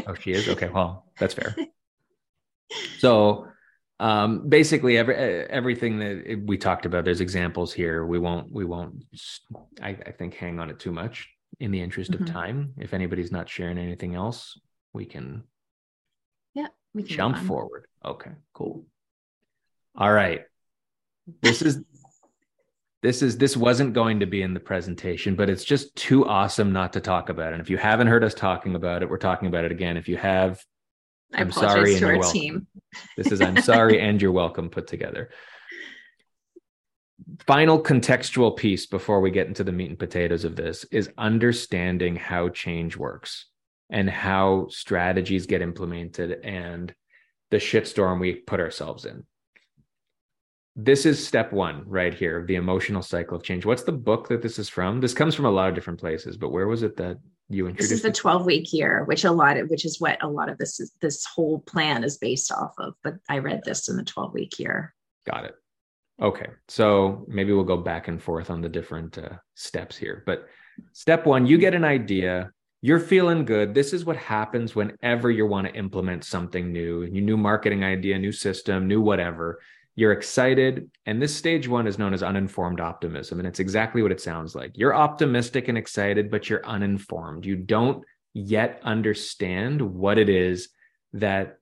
oh, 0.07 0.15
she 0.15 0.31
is? 0.31 0.49
Okay, 0.49 0.69
well, 0.69 1.11
that's 1.19 1.35
fair. 1.35 1.57
So 2.99 3.47
um, 4.01 4.49
basically 4.49 4.99
every 4.99 5.15
everything 5.17 6.01
that 6.01 6.43
we 6.45 6.59
talked 6.59 6.85
about, 6.85 7.05
there's 7.05 7.21
examples 7.21 7.73
here. 7.73 8.05
We 8.05 8.19
won't 8.19 8.53
we 8.53 8.65
won't 8.65 9.05
I, 9.81 9.91
I 9.91 10.11
think 10.11 10.35
hang 10.35 10.59
on 10.59 10.69
it 10.69 10.81
too 10.81 10.91
much 10.91 11.29
in 11.61 11.71
the 11.71 11.81
interest 11.81 12.11
mm-hmm. 12.11 12.25
of 12.25 12.31
time. 12.31 12.75
If 12.77 12.93
anybody's 12.93 13.31
not 13.31 13.49
sharing 13.49 13.79
anything 13.79 14.17
else, 14.17 14.59
we 14.93 15.05
can 15.07 15.45
yeah, 16.55 16.69
we 16.93 17.05
can 17.05 17.17
jump 17.17 17.39
forward. 17.39 17.87
Okay, 18.05 18.33
cool. 18.53 18.85
All 19.97 20.13
right. 20.13 20.43
This 21.41 21.63
is 21.63 21.85
this 23.07 23.23
is 23.23 23.39
this 23.39 23.57
wasn't 23.57 23.93
going 23.93 24.19
to 24.19 24.27
be 24.27 24.43
in 24.43 24.53
the 24.53 24.59
presentation 24.59 25.37
but 25.37 25.49
it's 25.49 25.63
just 25.65 25.95
too 25.95 26.27
awesome 26.27 26.73
not 26.73 26.93
to 26.93 27.01
talk 27.01 27.29
about 27.29 27.51
it. 27.51 27.53
And 27.53 27.63
if 27.63 27.71
you 27.71 27.77
haven't 27.77 28.09
heard 28.09 28.25
us 28.25 28.35
talking 28.35 28.75
about 28.75 29.03
it 29.03 29.09
we're 29.09 29.17
talking 29.17 29.47
about 29.47 29.65
it 29.65 29.71
again. 29.71 29.97
If 29.97 30.09
you 30.09 30.17
have 30.17 30.61
I 31.33 31.41
i'm 31.41 31.53
sorry 31.53 31.93
and 31.93 32.01
you're 32.01 32.19
welcome. 32.19 32.33
team. 32.33 32.67
this 33.17 33.31
is 33.31 33.41
i'm 33.41 33.63
sorry 33.63 34.01
and 34.07 34.21
you're 34.21 34.33
welcome 34.33 34.71
put 34.71 34.89
together. 34.89 35.31
Final 37.47 37.81
contextual 37.81 38.57
piece 38.57 38.87
before 38.87 39.21
we 39.21 39.31
get 39.31 39.47
into 39.47 39.63
the 39.63 39.73
meat 39.73 39.91
and 39.91 39.99
potatoes 39.99 40.45
of 40.45 40.57
this 40.57 40.85
is 40.91 41.09
understanding 41.17 42.17
how 42.17 42.49
change 42.49 42.97
works 42.97 43.47
and 43.89 44.11
how 44.11 44.67
strategies 44.69 45.47
get 45.47 45.63
implemented 45.63 46.41
and 46.45 46.93
the 47.53 47.59
shitstorm 47.59 48.19
we 48.19 48.35
put 48.35 48.59
ourselves 48.59 49.05
in 49.05 49.25
this 50.77 51.07
is 51.07 51.27
step 51.27 51.53
one 51.53 51.83
right 51.87 52.12
here 52.12 52.39
of 52.39 52.47
the 52.47 52.57
emotional 52.57 53.01
cycle 53.01 53.35
of 53.35 53.43
change. 53.43 53.64
What's 53.64 53.85
the 53.85 53.93
book 53.93 54.29
that 54.29 54.43
this 54.43 54.59
is 54.59 54.68
from? 54.68 55.01
This 55.01 55.14
comes 55.14 55.35
from 55.35 55.47
a 55.47 55.51
lot 55.51 55.70
of 55.70 55.74
different 55.74 55.99
places, 55.99 56.37
but 56.37 56.51
where 56.51 56.68
was 56.68 56.83
it 56.83 56.99
that 56.99 57.18
you 57.49 57.66
introduced? 57.66 57.91
This 57.91 57.99
is 57.99 58.03
the 58.03 58.12
12 58.12 58.45
week 58.45 58.72
year, 58.74 59.05
which 59.05 59.24
a 59.24 59.33
lot 59.33 59.57
of, 59.57 59.70
which 59.70 59.87
is 59.87 59.99
what 59.99 60.22
a 60.22 60.29
lot 60.29 60.51
of 60.51 60.59
this 60.59 60.79
is, 60.79 60.93
this 61.01 61.24
whole 61.24 61.61
plan 61.61 62.05
is 62.05 62.18
based 62.18 62.53
off 62.53 62.74
of. 62.79 62.93
But 63.03 63.14
I 63.27 63.39
read 63.39 63.62
this 63.64 63.89
in 63.89 63.97
the 63.97 64.05
12 64.05 64.35
week 64.35 64.59
year. 64.59 64.95
Got 65.27 65.47
it. 65.47 65.55
Okay. 66.20 66.49
So 66.68 67.24
maybe 67.27 67.55
we'll 67.55 67.64
go 67.64 67.79
back 67.79 68.09
and 68.09 68.22
forth 68.22 68.51
on 68.51 68.61
the 68.61 68.68
different 68.68 69.16
uh, 69.16 69.37
steps 69.55 69.97
here. 69.97 70.24
But 70.27 70.47
step 70.93 71.24
one, 71.24 71.47
you 71.47 71.57
get 71.57 71.74
an 71.74 71.85
idea. 71.85 72.51
You're 72.83 73.01
feeling 73.01 73.47
good. 73.47 73.72
This 73.72 73.95
is 73.95 74.05
what 74.05 74.18
happens 74.18 74.77
whenever 74.77 75.31
you 75.31 75.47
want 75.47 75.68
to 75.68 75.74
implement 75.74 76.24
something 76.24 76.70
new, 76.70 77.05
a 77.05 77.09
new 77.09 77.39
marketing 77.39 77.83
idea, 77.83 78.18
new 78.18 78.33
system, 78.33 78.87
new 78.87 79.01
whatever 79.01 79.59
you're 79.97 80.12
excited. 80.12 80.90
And 81.07 81.20
this 81.20 81.34
stage 81.34 81.66
one 81.66 81.86
is 81.86 81.99
known 81.99 82.12
as 82.12 82.22
uninformed 82.22 82.80
optimism. 82.80 83.38
And 83.38 83.49
it's 83.49 83.61
exactly 83.61 84.03
what 84.03 84.12
it 84.12 84.20
sounds 84.20 84.55
like. 84.55 84.76
You're 84.76 84.94
optimistic 84.94 85.68
and 85.68 85.78
excited, 85.78 86.30
but 86.30 86.49
you're 86.49 86.64
uninformed. 86.66 87.47
You 87.47 87.57
don't 87.57 88.05
yet 88.34 88.78
understand 88.84 89.80
what 89.80 90.18
it 90.18 90.28
is 90.28 90.68
that 91.14 91.59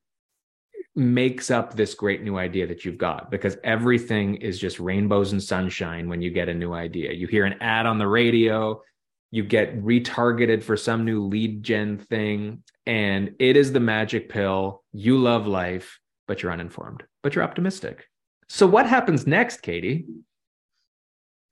makes 0.97 1.51
up 1.51 1.75
this 1.75 1.95
great 1.95 2.23
new 2.23 2.37
idea 2.37 2.67
that 2.67 2.85
you've 2.85 2.99
got 2.99 3.31
because 3.31 3.57
everything 3.63 4.37
is 4.37 4.59
just 4.59 4.81
rainbows 4.81 5.33
and 5.33 5.43
sunshine 5.43 6.09
when 6.09 6.21
you 6.21 6.31
get 6.31 6.49
a 6.49 6.55
new 6.55 6.73
idea. 6.73 7.13
You 7.13 7.29
hear 7.29 7.45
an 7.45 7.61
ad 7.61 7.87
on 7.87 7.99
the 7.99 8.07
radio, 8.07 8.83
you 9.31 9.45
get 9.45 9.81
retargeted 9.83 10.63
for 10.63 10.77
some 10.77 11.05
new 11.05 11.25
lead 11.25 11.63
gen 11.63 11.99
thing, 11.99 12.63
and 12.87 13.35
it 13.39 13.57
is 13.57 13.73
the 13.73 13.81
magic 13.81 14.29
pill. 14.29 14.83
You 14.93 15.19
love 15.19 15.47
life, 15.47 15.99
but 16.27 16.43
you're 16.43 16.53
uninformed, 16.53 17.05
but 17.23 17.35
you're 17.35 17.45
optimistic. 17.45 18.07
So, 18.49 18.67
what 18.67 18.87
happens 18.87 19.27
next, 19.27 19.63
Katie? 19.63 20.07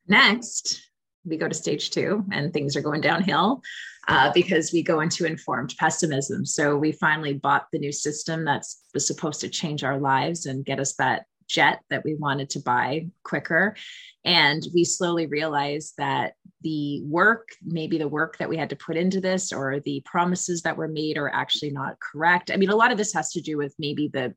Next, 0.07 0.91
we 1.25 1.37
go 1.37 1.49
to 1.49 1.55
stage 1.55 1.91
two 1.91 2.25
and 2.33 2.53
things 2.53 2.77
are 2.77 2.81
going 2.81 3.01
downhill 3.01 3.63
uh, 4.09 4.33
because 4.33 4.73
we 4.73 4.83
go 4.83 5.01
into 5.01 5.25
informed 5.25 5.75
pessimism. 5.79 6.45
So 6.45 6.77
we 6.77 6.93
finally 6.93 7.35
bought 7.35 7.67
the 7.73 7.79
new 7.79 7.93
system 7.93 8.45
that's 8.45 8.83
was 8.95 9.07
supposed 9.07 9.41
to 9.43 9.49
change 9.49 9.85
our 9.85 9.99
lives 9.99 10.47
and 10.47 10.65
get 10.65 10.81
us 10.81 10.95
that 10.95 11.25
jet 11.49 11.81
that 11.91 12.05
we 12.05 12.15
wanted 12.15 12.49
to 12.51 12.61
buy 12.61 13.07
quicker. 13.25 13.77
And 14.25 14.67
we 14.75 14.85
slowly 14.85 15.27
realized 15.27 15.95
that 15.99 16.35
the 16.63 17.03
work, 17.05 17.49
maybe 17.65 17.99
the 17.99 18.09
work 18.09 18.39
that 18.39 18.49
we 18.49 18.57
had 18.57 18.71
to 18.71 18.77
put 18.77 18.97
into 18.97 19.21
this 19.21 19.53
or 19.53 19.81
the 19.81 20.03
promises 20.05 20.63
that 20.63 20.77
were 20.77 20.89
made 20.89 21.19
are 21.19 21.29
actually 21.29 21.71
not 21.71 21.99
correct. 22.01 22.51
I 22.51 22.57
mean, 22.57 22.71
a 22.71 22.77
lot 22.77 22.93
of 22.93 22.99
this 22.99 23.13
has 23.13 23.33
to 23.33 23.41
do 23.41 23.57
with 23.57 23.75
maybe 23.79 24.09
the 24.09 24.35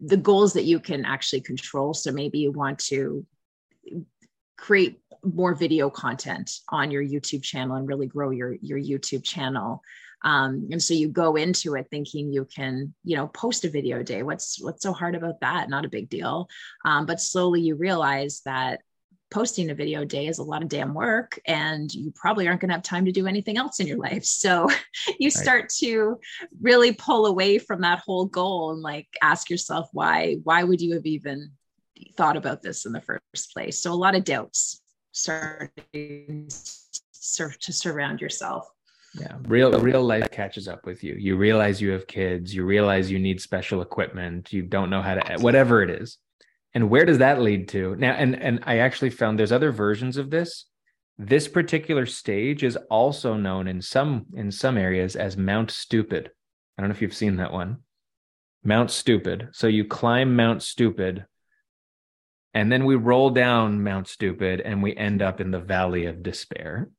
the 0.00 0.16
goals 0.16 0.52
that 0.52 0.64
you 0.64 0.80
can 0.80 1.04
actually 1.04 1.40
control. 1.40 1.94
So 1.94 2.12
maybe 2.12 2.38
you 2.38 2.52
want 2.52 2.78
to 2.80 3.26
create 4.56 5.00
more 5.24 5.54
video 5.54 5.90
content 5.90 6.50
on 6.68 6.90
your 6.90 7.02
YouTube 7.02 7.42
channel 7.42 7.76
and 7.76 7.88
really 7.88 8.06
grow 8.06 8.30
your 8.30 8.54
your 8.60 8.78
YouTube 8.78 9.24
channel. 9.24 9.82
Um, 10.22 10.68
and 10.72 10.82
so 10.82 10.94
you 10.94 11.08
go 11.08 11.36
into 11.36 11.76
it 11.76 11.86
thinking 11.90 12.32
you 12.32 12.44
can, 12.44 12.92
you 13.04 13.16
know, 13.16 13.28
post 13.28 13.64
a 13.64 13.70
video 13.70 14.00
a 14.00 14.04
day. 14.04 14.22
What's 14.22 14.60
what's 14.60 14.82
so 14.82 14.92
hard 14.92 15.14
about 15.14 15.40
that? 15.40 15.70
Not 15.70 15.84
a 15.84 15.88
big 15.90 16.08
deal. 16.08 16.48
Um, 16.84 17.06
but 17.06 17.20
slowly 17.20 17.60
you 17.60 17.76
realize 17.76 18.42
that 18.44 18.80
posting 19.30 19.70
a 19.70 19.74
video 19.74 20.02
a 20.02 20.06
day 20.06 20.26
is 20.26 20.38
a 20.38 20.42
lot 20.42 20.62
of 20.62 20.68
damn 20.68 20.94
work 20.94 21.38
and 21.46 21.92
you 21.92 22.10
probably 22.14 22.48
aren't 22.48 22.60
going 22.60 22.68
to 22.68 22.74
have 22.74 22.82
time 22.82 23.04
to 23.04 23.12
do 23.12 23.26
anything 23.26 23.56
else 23.56 23.80
in 23.80 23.86
your 23.86 23.98
life. 23.98 24.24
So 24.38 24.68
you 25.18 25.30
start 25.30 25.62
right. 25.62 25.68
to 25.80 26.20
really 26.60 26.92
pull 26.92 27.26
away 27.26 27.58
from 27.58 27.80
that 27.80 28.00
whole 28.04 28.24
goal 28.24 28.70
and 28.70 28.80
like 28.80 29.08
ask 29.20 29.50
yourself 29.50 29.88
why 29.92 30.36
why 30.44 30.62
would 30.62 30.80
you 30.80 30.94
have 30.94 31.06
even 31.06 31.50
thought 32.16 32.36
about 32.36 32.62
this 32.62 32.86
in 32.86 32.92
the 32.92 33.00
first 33.00 33.52
place? 33.52 33.82
So 33.82 33.92
a 33.92 33.94
lot 33.94 34.14
of 34.14 34.24
doubts 34.24 34.80
starting 35.12 36.48
to 36.48 37.72
surround 37.72 38.20
yourself. 38.20 38.70
Yeah 39.14 39.36
real 39.48 39.72
real 39.80 40.02
life 40.02 40.30
catches 40.30 40.68
up 40.68 40.86
with 40.86 41.02
you. 41.02 41.14
You 41.14 41.36
realize 41.36 41.80
you 41.80 41.90
have 41.90 42.06
kids 42.06 42.54
you 42.54 42.64
realize 42.64 43.10
you 43.10 43.18
need 43.18 43.40
special 43.40 43.82
equipment 43.82 44.52
you 44.52 44.62
don't 44.62 44.90
know 44.90 45.02
how 45.02 45.14
to 45.14 45.42
whatever 45.42 45.82
it 45.82 45.90
is 45.90 46.18
and 46.74 46.90
where 46.90 47.04
does 47.04 47.18
that 47.18 47.40
lead 47.40 47.68
to 47.68 47.96
now 47.96 48.12
and 48.12 48.34
and 48.40 48.60
i 48.64 48.78
actually 48.78 49.10
found 49.10 49.38
there's 49.38 49.52
other 49.52 49.72
versions 49.72 50.16
of 50.16 50.30
this 50.30 50.66
this 51.18 51.48
particular 51.48 52.06
stage 52.06 52.62
is 52.62 52.76
also 52.90 53.34
known 53.34 53.66
in 53.66 53.82
some 53.82 54.26
in 54.34 54.50
some 54.50 54.76
areas 54.76 55.16
as 55.16 55.36
mount 55.36 55.70
stupid 55.70 56.30
i 56.76 56.82
don't 56.82 56.88
know 56.88 56.94
if 56.94 57.02
you've 57.02 57.14
seen 57.14 57.36
that 57.36 57.52
one 57.52 57.78
mount 58.64 58.90
stupid 58.90 59.48
so 59.52 59.66
you 59.66 59.84
climb 59.84 60.36
mount 60.36 60.62
stupid 60.62 61.24
and 62.54 62.72
then 62.72 62.84
we 62.84 62.96
roll 62.96 63.30
down 63.30 63.82
Mount 63.82 64.08
Stupid 64.08 64.60
and 64.60 64.82
we 64.82 64.96
end 64.96 65.22
up 65.22 65.40
in 65.40 65.50
the 65.50 65.60
Valley 65.60 66.06
of 66.06 66.22
Despair. 66.22 66.90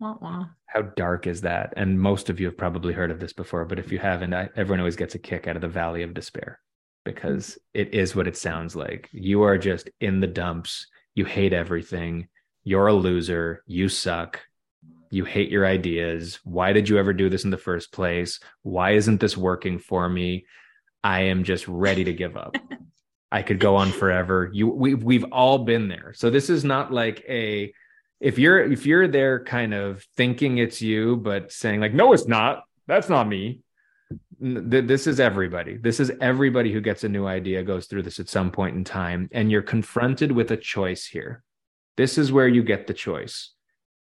Wah, 0.00 0.16
wah. 0.20 0.46
How 0.66 0.82
dark 0.82 1.26
is 1.26 1.42
that? 1.42 1.74
And 1.76 2.00
most 2.00 2.30
of 2.30 2.40
you 2.40 2.46
have 2.46 2.56
probably 2.56 2.92
heard 2.92 3.10
of 3.10 3.20
this 3.20 3.32
before, 3.32 3.64
but 3.64 3.78
if 3.78 3.92
you 3.92 3.98
haven't, 3.98 4.34
I, 4.34 4.48
everyone 4.56 4.80
always 4.80 4.96
gets 4.96 5.14
a 5.14 5.20
kick 5.20 5.46
out 5.46 5.56
of 5.56 5.62
the 5.62 5.68
Valley 5.68 6.02
of 6.02 6.14
Despair 6.14 6.60
because 7.06 7.56
it 7.72 7.94
is 7.94 8.14
what 8.14 8.26
it 8.26 8.36
sounds 8.36 8.76
like. 8.76 9.08
You 9.12 9.44
are 9.44 9.56
just 9.56 9.88
in 10.00 10.20
the 10.20 10.26
dumps. 10.26 10.88
You 11.14 11.24
hate 11.24 11.54
everything. 11.54 12.28
You're 12.64 12.88
a 12.88 12.92
loser. 12.92 13.62
You 13.66 13.88
suck. 13.88 14.42
You 15.10 15.24
hate 15.24 15.50
your 15.50 15.64
ideas. 15.64 16.40
Why 16.44 16.74
did 16.74 16.88
you 16.88 16.98
ever 16.98 17.14
do 17.14 17.30
this 17.30 17.44
in 17.44 17.50
the 17.50 17.56
first 17.56 17.92
place? 17.92 18.40
Why 18.62 18.90
isn't 18.90 19.20
this 19.20 19.36
working 19.36 19.78
for 19.78 20.06
me? 20.08 20.46
I 21.02 21.20
am 21.20 21.44
just 21.44 21.66
ready 21.68 22.04
to 22.04 22.12
give 22.12 22.36
up. 22.36 22.56
I 23.32 23.42
could 23.42 23.60
go 23.60 23.76
on 23.76 23.92
forever. 23.92 24.50
You 24.52 24.68
we 24.68 24.94
we've 24.94 25.24
all 25.32 25.58
been 25.58 25.88
there. 25.88 26.12
So 26.14 26.28
this 26.28 26.50
is 26.50 26.64
not 26.64 26.92
like 26.92 27.24
a 27.28 27.72
if 28.20 28.38
you're 28.38 28.60
if 28.60 28.84
you're 28.84 29.08
there 29.08 29.44
kind 29.44 29.74
of 29.74 30.04
thinking 30.16 30.58
it's 30.58 30.82
you 30.82 31.16
but 31.16 31.52
saying 31.52 31.80
like 31.80 31.94
no 31.94 32.12
it's 32.12 32.26
not. 32.26 32.64
That's 32.88 33.08
not 33.08 33.28
me. 33.28 33.60
This 34.40 35.06
is 35.06 35.20
everybody. 35.20 35.76
This 35.76 36.00
is 36.00 36.12
everybody 36.20 36.72
who 36.72 36.80
gets 36.80 37.04
a 37.04 37.08
new 37.08 37.26
idea 37.26 37.62
goes 37.62 37.86
through 37.86 38.02
this 38.02 38.20
at 38.20 38.28
some 38.28 38.50
point 38.50 38.76
in 38.76 38.84
time 38.84 39.28
and 39.32 39.50
you're 39.50 39.62
confronted 39.62 40.32
with 40.32 40.50
a 40.50 40.56
choice 40.56 41.06
here. 41.06 41.42
This 41.96 42.18
is 42.18 42.32
where 42.32 42.48
you 42.48 42.62
get 42.62 42.86
the 42.86 42.94
choice. 42.94 43.52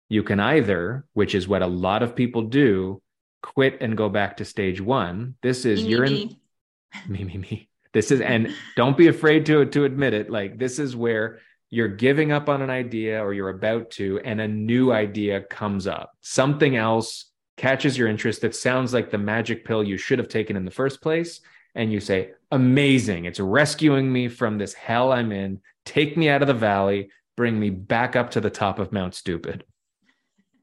You 0.08 0.22
can 0.22 0.40
either, 0.40 1.04
which 1.12 1.34
is 1.34 1.46
what 1.46 1.62
a 1.62 1.66
lot 1.66 2.02
of 2.02 2.16
people 2.16 2.42
do, 2.42 3.02
quit 3.42 3.78
and 3.80 3.96
go 3.96 4.08
back 4.08 4.38
to 4.38 4.44
stage 4.44 4.80
1. 4.80 5.36
This 5.42 5.64
is 5.64 5.82
me, 5.82 5.88
you're 5.88 6.04
in 6.04 6.36
me 7.08 7.24
me 7.24 7.36
me 7.38 7.68
this 7.96 8.10
is, 8.10 8.20
and 8.20 8.54
don't 8.76 8.94
be 8.94 9.08
afraid 9.08 9.46
to, 9.46 9.64
to 9.64 9.84
admit 9.86 10.12
it. 10.12 10.28
Like, 10.28 10.58
this 10.58 10.78
is 10.78 10.94
where 10.94 11.38
you're 11.70 11.88
giving 11.88 12.30
up 12.30 12.50
on 12.50 12.60
an 12.60 12.68
idea 12.68 13.24
or 13.24 13.32
you're 13.32 13.48
about 13.48 13.90
to, 13.92 14.20
and 14.22 14.38
a 14.38 14.46
new 14.46 14.92
idea 14.92 15.40
comes 15.40 15.86
up. 15.86 16.12
Something 16.20 16.76
else 16.76 17.32
catches 17.56 17.96
your 17.96 18.08
interest 18.08 18.42
that 18.42 18.54
sounds 18.54 18.92
like 18.92 19.10
the 19.10 19.18
magic 19.18 19.64
pill 19.64 19.82
you 19.82 19.96
should 19.96 20.18
have 20.18 20.28
taken 20.28 20.56
in 20.56 20.64
the 20.64 20.70
first 20.70 21.00
place. 21.00 21.40
And 21.74 21.92
you 21.92 22.00
say, 22.00 22.30
amazing. 22.50 23.24
It's 23.24 23.40
rescuing 23.40 24.12
me 24.12 24.28
from 24.28 24.58
this 24.58 24.74
hell 24.74 25.12
I'm 25.12 25.32
in. 25.32 25.60
Take 25.84 26.16
me 26.16 26.28
out 26.28 26.42
of 26.42 26.48
the 26.48 26.54
valley, 26.54 27.10
bring 27.36 27.58
me 27.58 27.70
back 27.70 28.16
up 28.16 28.30
to 28.32 28.40
the 28.40 28.50
top 28.50 28.78
of 28.78 28.92
Mount 28.92 29.14
Stupid. 29.14 29.64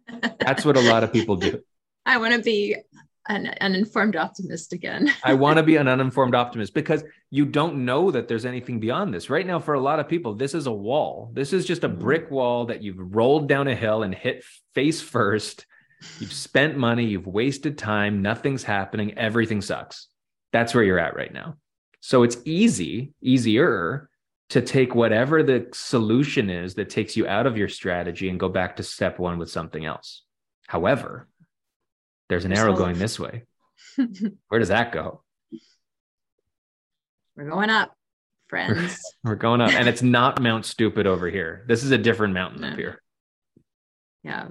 That's 0.39 0.65
what 0.65 0.77
a 0.77 0.81
lot 0.81 1.03
of 1.03 1.13
people 1.13 1.35
do. 1.35 1.61
I 2.05 2.17
want 2.17 2.33
to 2.33 2.41
be 2.41 2.75
an 3.29 3.53
uninformed 3.61 4.15
optimist 4.15 4.73
again. 4.73 5.11
I 5.23 5.33
want 5.33 5.57
to 5.57 5.63
be 5.63 5.77
an 5.77 5.87
uninformed 5.87 6.35
optimist 6.35 6.73
because 6.73 7.03
you 7.29 7.45
don't 7.45 7.85
know 7.85 8.11
that 8.11 8.27
there's 8.27 8.45
anything 8.45 8.79
beyond 8.79 9.13
this. 9.13 9.29
Right 9.29 9.47
now, 9.47 9.59
for 9.59 9.75
a 9.75 9.79
lot 9.79 9.99
of 9.99 10.09
people, 10.09 10.35
this 10.35 10.53
is 10.53 10.67
a 10.67 10.71
wall. 10.71 11.31
This 11.33 11.53
is 11.53 11.65
just 11.65 11.83
a 11.83 11.89
mm-hmm. 11.89 11.99
brick 11.99 12.31
wall 12.31 12.65
that 12.65 12.81
you've 12.81 13.15
rolled 13.15 13.47
down 13.47 13.67
a 13.67 13.75
hill 13.75 14.03
and 14.03 14.13
hit 14.13 14.43
face 14.73 15.01
first. 15.01 15.65
You've 16.19 16.33
spent 16.33 16.77
money, 16.77 17.05
you've 17.05 17.27
wasted 17.27 17.77
time, 17.77 18.21
nothing's 18.21 18.63
happening, 18.63 19.17
everything 19.17 19.61
sucks. 19.61 20.07
That's 20.51 20.73
where 20.73 20.83
you're 20.83 20.99
at 20.99 21.15
right 21.15 21.33
now. 21.33 21.57
So 21.99 22.23
it's 22.23 22.37
easy, 22.45 23.13
easier 23.21 24.09
to 24.49 24.61
take 24.61 24.93
whatever 24.93 25.41
the 25.41 25.67
solution 25.73 26.49
is 26.49 26.75
that 26.75 26.89
takes 26.89 27.17
you 27.17 27.27
out 27.27 27.47
of 27.47 27.57
your 27.57 27.69
strategy 27.69 28.29
and 28.29 28.39
go 28.39 28.49
back 28.49 28.75
to 28.75 28.83
step 28.83 29.17
one 29.19 29.37
with 29.37 29.49
something 29.49 29.83
else. 29.83 30.23
However, 30.67 31.27
there's 32.29 32.45
an 32.45 32.53
arrow 32.53 32.75
going 32.75 32.97
this 32.97 33.19
way. 33.19 33.43
Where 34.49 34.59
does 34.59 34.69
that 34.69 34.91
go? 34.91 35.23
We're 37.35 37.49
going 37.49 37.69
up, 37.69 37.95
friends. 38.47 38.99
We're, 39.23 39.35
going 39.35 39.61
up. 39.61 39.71
And 39.71 39.87
it's 39.87 40.03
not 40.03 40.41
Mount 40.41 40.65
Stupid 40.65 41.07
over 41.07 41.29
here. 41.29 41.65
This 41.67 41.83
is 41.83 41.91
a 41.91 41.97
different 41.97 42.33
mountain 42.33 42.63
up 42.63 42.77
here. 42.77 43.01
Yeah. 44.23 44.49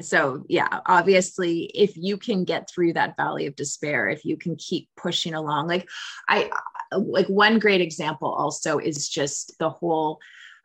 So, 0.00 0.44
yeah, 0.48 0.80
obviously, 0.86 1.64
if 1.74 1.96
you 1.96 2.16
can 2.16 2.44
get 2.44 2.68
through 2.68 2.94
that 2.94 3.16
valley 3.16 3.46
of 3.46 3.56
despair, 3.56 4.08
if 4.08 4.24
you 4.24 4.36
can 4.36 4.56
keep 4.56 4.88
pushing 4.96 5.34
along, 5.34 5.68
like 5.68 5.88
I, 6.28 6.50
like 6.92 7.26
one 7.28 7.58
great 7.58 7.80
example 7.80 8.32
also 8.32 8.78
is 8.78 9.08
just 9.08 9.58
the 9.58 9.70
whole 9.70 10.20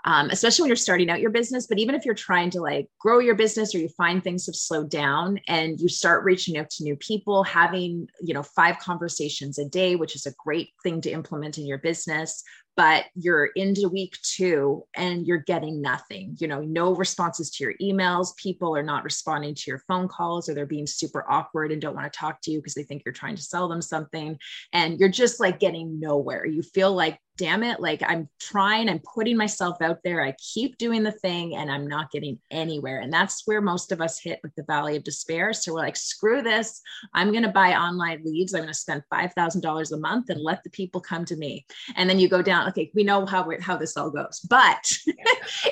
um, 0.05 0.29
especially 0.29 0.63
when 0.63 0.69
you're 0.69 0.75
starting 0.75 1.09
out 1.09 1.19
your 1.19 1.31
business. 1.31 1.65
But 1.65 1.79
even 1.79 1.95
if 1.95 2.05
you're 2.05 2.13
trying 2.13 2.51
to 2.51 2.61
like 2.61 2.87
grow 2.99 3.17
your 3.17 3.33
business 3.33 3.73
or 3.73 3.79
you 3.79 3.89
find 3.89 4.23
things 4.23 4.45
have 4.45 4.55
slowed 4.55 4.89
down 4.89 5.39
and 5.47 5.81
you 5.81 5.89
start 5.89 6.23
reaching 6.23 6.57
out 6.57 6.69
to 6.71 6.83
new 6.83 6.95
people, 6.95 7.43
having, 7.43 8.07
you 8.21 8.35
know, 8.35 8.43
five 8.43 8.77
conversations 8.77 9.57
a 9.57 9.65
day, 9.65 9.95
which 9.95 10.15
is 10.15 10.27
a 10.27 10.35
great 10.43 10.69
thing 10.83 11.01
to 11.01 11.11
implement 11.11 11.57
in 11.57 11.65
your 11.65 11.79
business, 11.79 12.43
but 12.75 13.05
you're 13.15 13.47
into 13.55 13.89
week 13.89 14.17
two 14.21 14.83
and 14.95 15.25
you're 15.25 15.37
getting 15.37 15.81
nothing 15.81 16.35
you 16.39 16.47
know 16.47 16.61
no 16.61 16.95
responses 16.95 17.49
to 17.51 17.63
your 17.63 17.73
emails. 17.81 18.35
People 18.37 18.75
are 18.75 18.83
not 18.83 19.03
responding 19.03 19.55
to 19.55 19.63
your 19.67 19.79
phone 19.87 20.07
calls 20.07 20.49
or 20.49 20.53
they're 20.53 20.65
being 20.65 20.87
super 20.87 21.25
awkward 21.29 21.71
and 21.71 21.81
don't 21.81 21.95
want 21.95 22.11
to 22.11 22.17
talk 22.17 22.41
to 22.41 22.51
you 22.51 22.59
because 22.59 22.73
they 22.73 22.83
think 22.83 23.03
you're 23.05 23.13
trying 23.13 23.35
to 23.35 23.41
sell 23.41 23.67
them 23.67 23.81
something. 23.81 24.37
And 24.73 24.99
you're 24.99 25.09
just 25.09 25.39
like 25.39 25.59
getting 25.59 25.99
nowhere. 25.99 26.45
You 26.45 26.61
feel 26.61 26.93
like 26.93 27.19
damn 27.37 27.63
it 27.63 27.79
like 27.79 28.01
i'm 28.07 28.27
trying 28.39 28.89
i'm 28.89 29.01
putting 29.13 29.37
myself 29.37 29.81
out 29.81 29.99
there 30.03 30.23
i 30.23 30.33
keep 30.33 30.77
doing 30.77 31.03
the 31.03 31.11
thing 31.11 31.55
and 31.55 31.71
i'm 31.71 31.87
not 31.87 32.11
getting 32.11 32.39
anywhere. 32.51 32.99
And 32.99 33.11
that's 33.11 33.43
where 33.45 33.61
most 33.61 33.91
of 33.91 34.01
us 34.01 34.19
hit 34.19 34.39
with 34.43 34.55
the 34.55 34.63
valley 34.63 34.95
of 34.95 35.03
despair. 35.03 35.53
So 35.53 35.73
we're 35.73 35.79
like 35.79 35.95
screw 35.95 36.41
this. 36.41 36.81
I'm 37.13 37.31
going 37.31 37.43
to 37.43 37.49
buy 37.49 37.73
online 37.73 38.21
leads. 38.23 38.53
I'm 38.53 38.61
going 38.61 38.73
to 38.73 38.73
spend 38.73 39.03
$5000 39.11 39.91
a 39.91 39.97
month 39.97 40.29
and 40.29 40.41
let 40.41 40.63
the 40.63 40.69
people 40.69 41.01
come 41.01 41.25
to 41.25 41.35
me. 41.35 41.65
And 41.95 42.09
then 42.09 42.19
you 42.19 42.29
go 42.29 42.41
down 42.41 42.67
okay, 42.69 42.91
we 42.93 43.03
know 43.03 43.25
how 43.25 43.49
how 43.61 43.77
this 43.77 43.97
all 43.97 44.09
goes. 44.09 44.39
But 44.49 44.91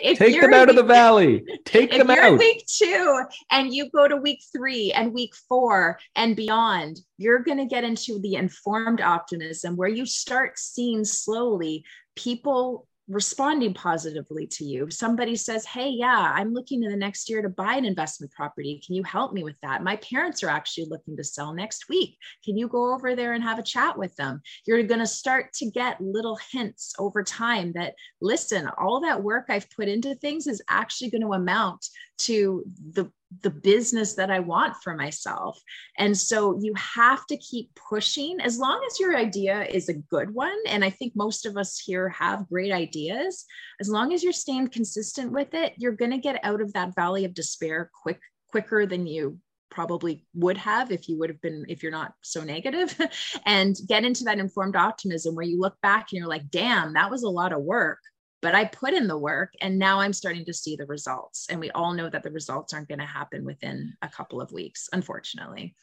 if 0.02 0.20
take 0.20 0.40
them 0.40 0.54
out 0.54 0.68
week, 0.68 0.70
of 0.70 0.76
the 0.76 0.94
valley, 0.94 1.44
take 1.66 1.92
them 1.92 2.10
out. 2.10 2.38
Week 2.38 2.66
two, 2.68 3.24
and 3.52 3.74
you 3.74 3.90
go 3.90 4.08
to 4.08 4.18
week 4.18 4.42
three 4.52 4.92
and 4.92 5.14
week 5.14 5.34
four 5.48 6.00
and 6.16 6.36
beyond, 6.36 7.00
you're 7.18 7.40
going 7.40 7.58
to 7.58 7.66
get 7.66 7.84
into 7.84 8.20
the 8.20 8.36
informed 8.36 9.02
optimism 9.02 9.76
where 9.76 9.90
you 9.90 10.06
start 10.06 10.60
seeing 10.60 11.06
slowly 11.06 11.53
people 12.16 12.88
responding 13.10 13.74
positively 13.74 14.48
to 14.48 14.64
you. 14.64 14.90
Somebody 14.90 15.36
says, 15.36 15.66
Hey, 15.66 15.90
yeah, 15.90 16.32
I'm 16.36 16.54
looking 16.54 16.84
in 16.84 16.90
the 16.90 16.96
next 16.96 17.30
year 17.30 17.42
to 17.42 17.50
buy 17.50 17.74
an 17.74 17.86
investment 17.86 18.32
property. 18.32 18.82
Can 18.86 18.96
you 18.96 19.04
help 19.04 19.34
me 19.34 19.44
with 19.44 19.60
that? 19.62 19.84
My 19.84 19.98
parents 19.98 20.42
are 20.42 20.50
actually 20.50 20.88
looking 20.90 21.18
to 21.18 21.24
sell 21.24 21.54
next 21.54 21.90
week. 21.90 22.18
Can 22.46 22.58
you 22.58 22.68
go 22.68 22.94
over 22.94 23.16
there 23.16 23.34
and 23.34 23.44
have 23.44 23.60
a 23.60 23.64
chat 23.64 23.98
with 23.98 24.16
them? 24.16 24.42
You're 24.66 24.84
going 24.84 25.02
to 25.02 25.08
start 25.08 25.52
to 25.56 25.70
get 25.70 26.00
little 26.00 26.40
hints 26.52 26.94
over 26.98 27.24
time 27.24 27.74
that, 27.74 27.94
listen, 28.22 28.70
all 28.78 29.02
that 29.02 29.22
work 29.22 29.48
I've 29.50 29.70
put 29.72 29.90
into 29.90 30.16
things 30.16 30.48
is 30.48 30.62
actually 30.70 31.10
going 31.10 31.24
to 31.24 31.34
amount 31.34 31.86
to 32.20 32.64
the 32.94 33.12
the 33.42 33.50
business 33.50 34.16
that 34.16 34.32
I 34.32 34.40
want 34.40 34.76
for 34.84 34.96
myself. 34.96 35.60
And 35.98 36.18
so 36.18 36.60
you 36.62 36.74
have 36.76 37.26
to 37.28 37.38
keep 37.38 37.70
pushing 37.90 38.40
as 38.42 38.58
long 38.58 38.86
as 38.90 39.00
your 39.00 39.18
idea 39.18 39.66
is 39.66 39.90
a 39.90 39.94
good 39.94 40.34
one. 40.34 40.58
And 40.68 40.84
I 40.84 40.90
think 40.90 41.14
most 41.16 41.46
of 41.46 41.58
us 41.58 41.80
here 41.80 42.10
have 42.10 42.50
great 42.50 42.72
ideas. 42.72 43.46
As 43.80 43.90
long 43.90 44.14
as 44.14 44.24
you're 44.24 44.34
staying 44.34 44.68
consistent 44.68 45.32
with 45.32 45.54
it, 45.54 45.74
you're 45.78 45.94
going 45.94 46.12
to 46.12 46.18
get 46.18 46.40
out 46.44 46.62
of 46.62 46.74
that 46.74 46.96
valley 46.96 47.26
of 47.26 47.34
despair 47.34 47.90
quick 48.02 48.20
quicker 48.50 48.86
than 48.86 49.08
you 49.08 49.40
probably 49.72 50.24
would 50.36 50.58
have 50.58 50.92
if 50.92 51.10
you 51.10 51.18
would 51.18 51.32
have 51.32 51.42
been 51.42 51.66
if 51.68 51.82
you're 51.82 51.92
not 51.92 52.14
so 52.22 52.44
negative 52.44 52.96
and 53.48 53.78
get 53.88 54.06
into 54.06 54.24
that 54.24 54.38
informed 54.38 54.76
optimism 54.76 55.34
where 55.34 55.46
you 55.46 55.60
look 55.60 55.76
back 55.82 56.10
and 56.12 56.20
you're 56.20 56.28
like 56.28 56.48
damn 56.52 56.94
that 56.94 57.10
was 57.10 57.24
a 57.24 57.30
lot 57.30 57.52
of 57.52 57.64
work 57.64 57.98
but 58.44 58.54
I 58.54 58.66
put 58.66 58.94
in 58.94 59.08
the 59.08 59.18
work 59.18 59.54
and 59.62 59.80
now 59.80 60.02
I'm 60.02 60.14
starting 60.14 60.44
to 60.46 60.54
see 60.54 60.76
the 60.76 60.86
results. 60.86 61.48
And 61.50 61.60
we 61.60 61.72
all 61.72 61.94
know 61.94 62.10
that 62.10 62.24
the 62.24 62.30
results 62.30 62.74
aren't 62.74 62.90
going 62.90 63.00
to 63.00 63.06
happen 63.06 63.46
within 63.46 63.94
a 64.02 64.10
couple 64.10 64.42
of 64.42 64.52
weeks, 64.52 64.90
unfortunately. 64.92 65.74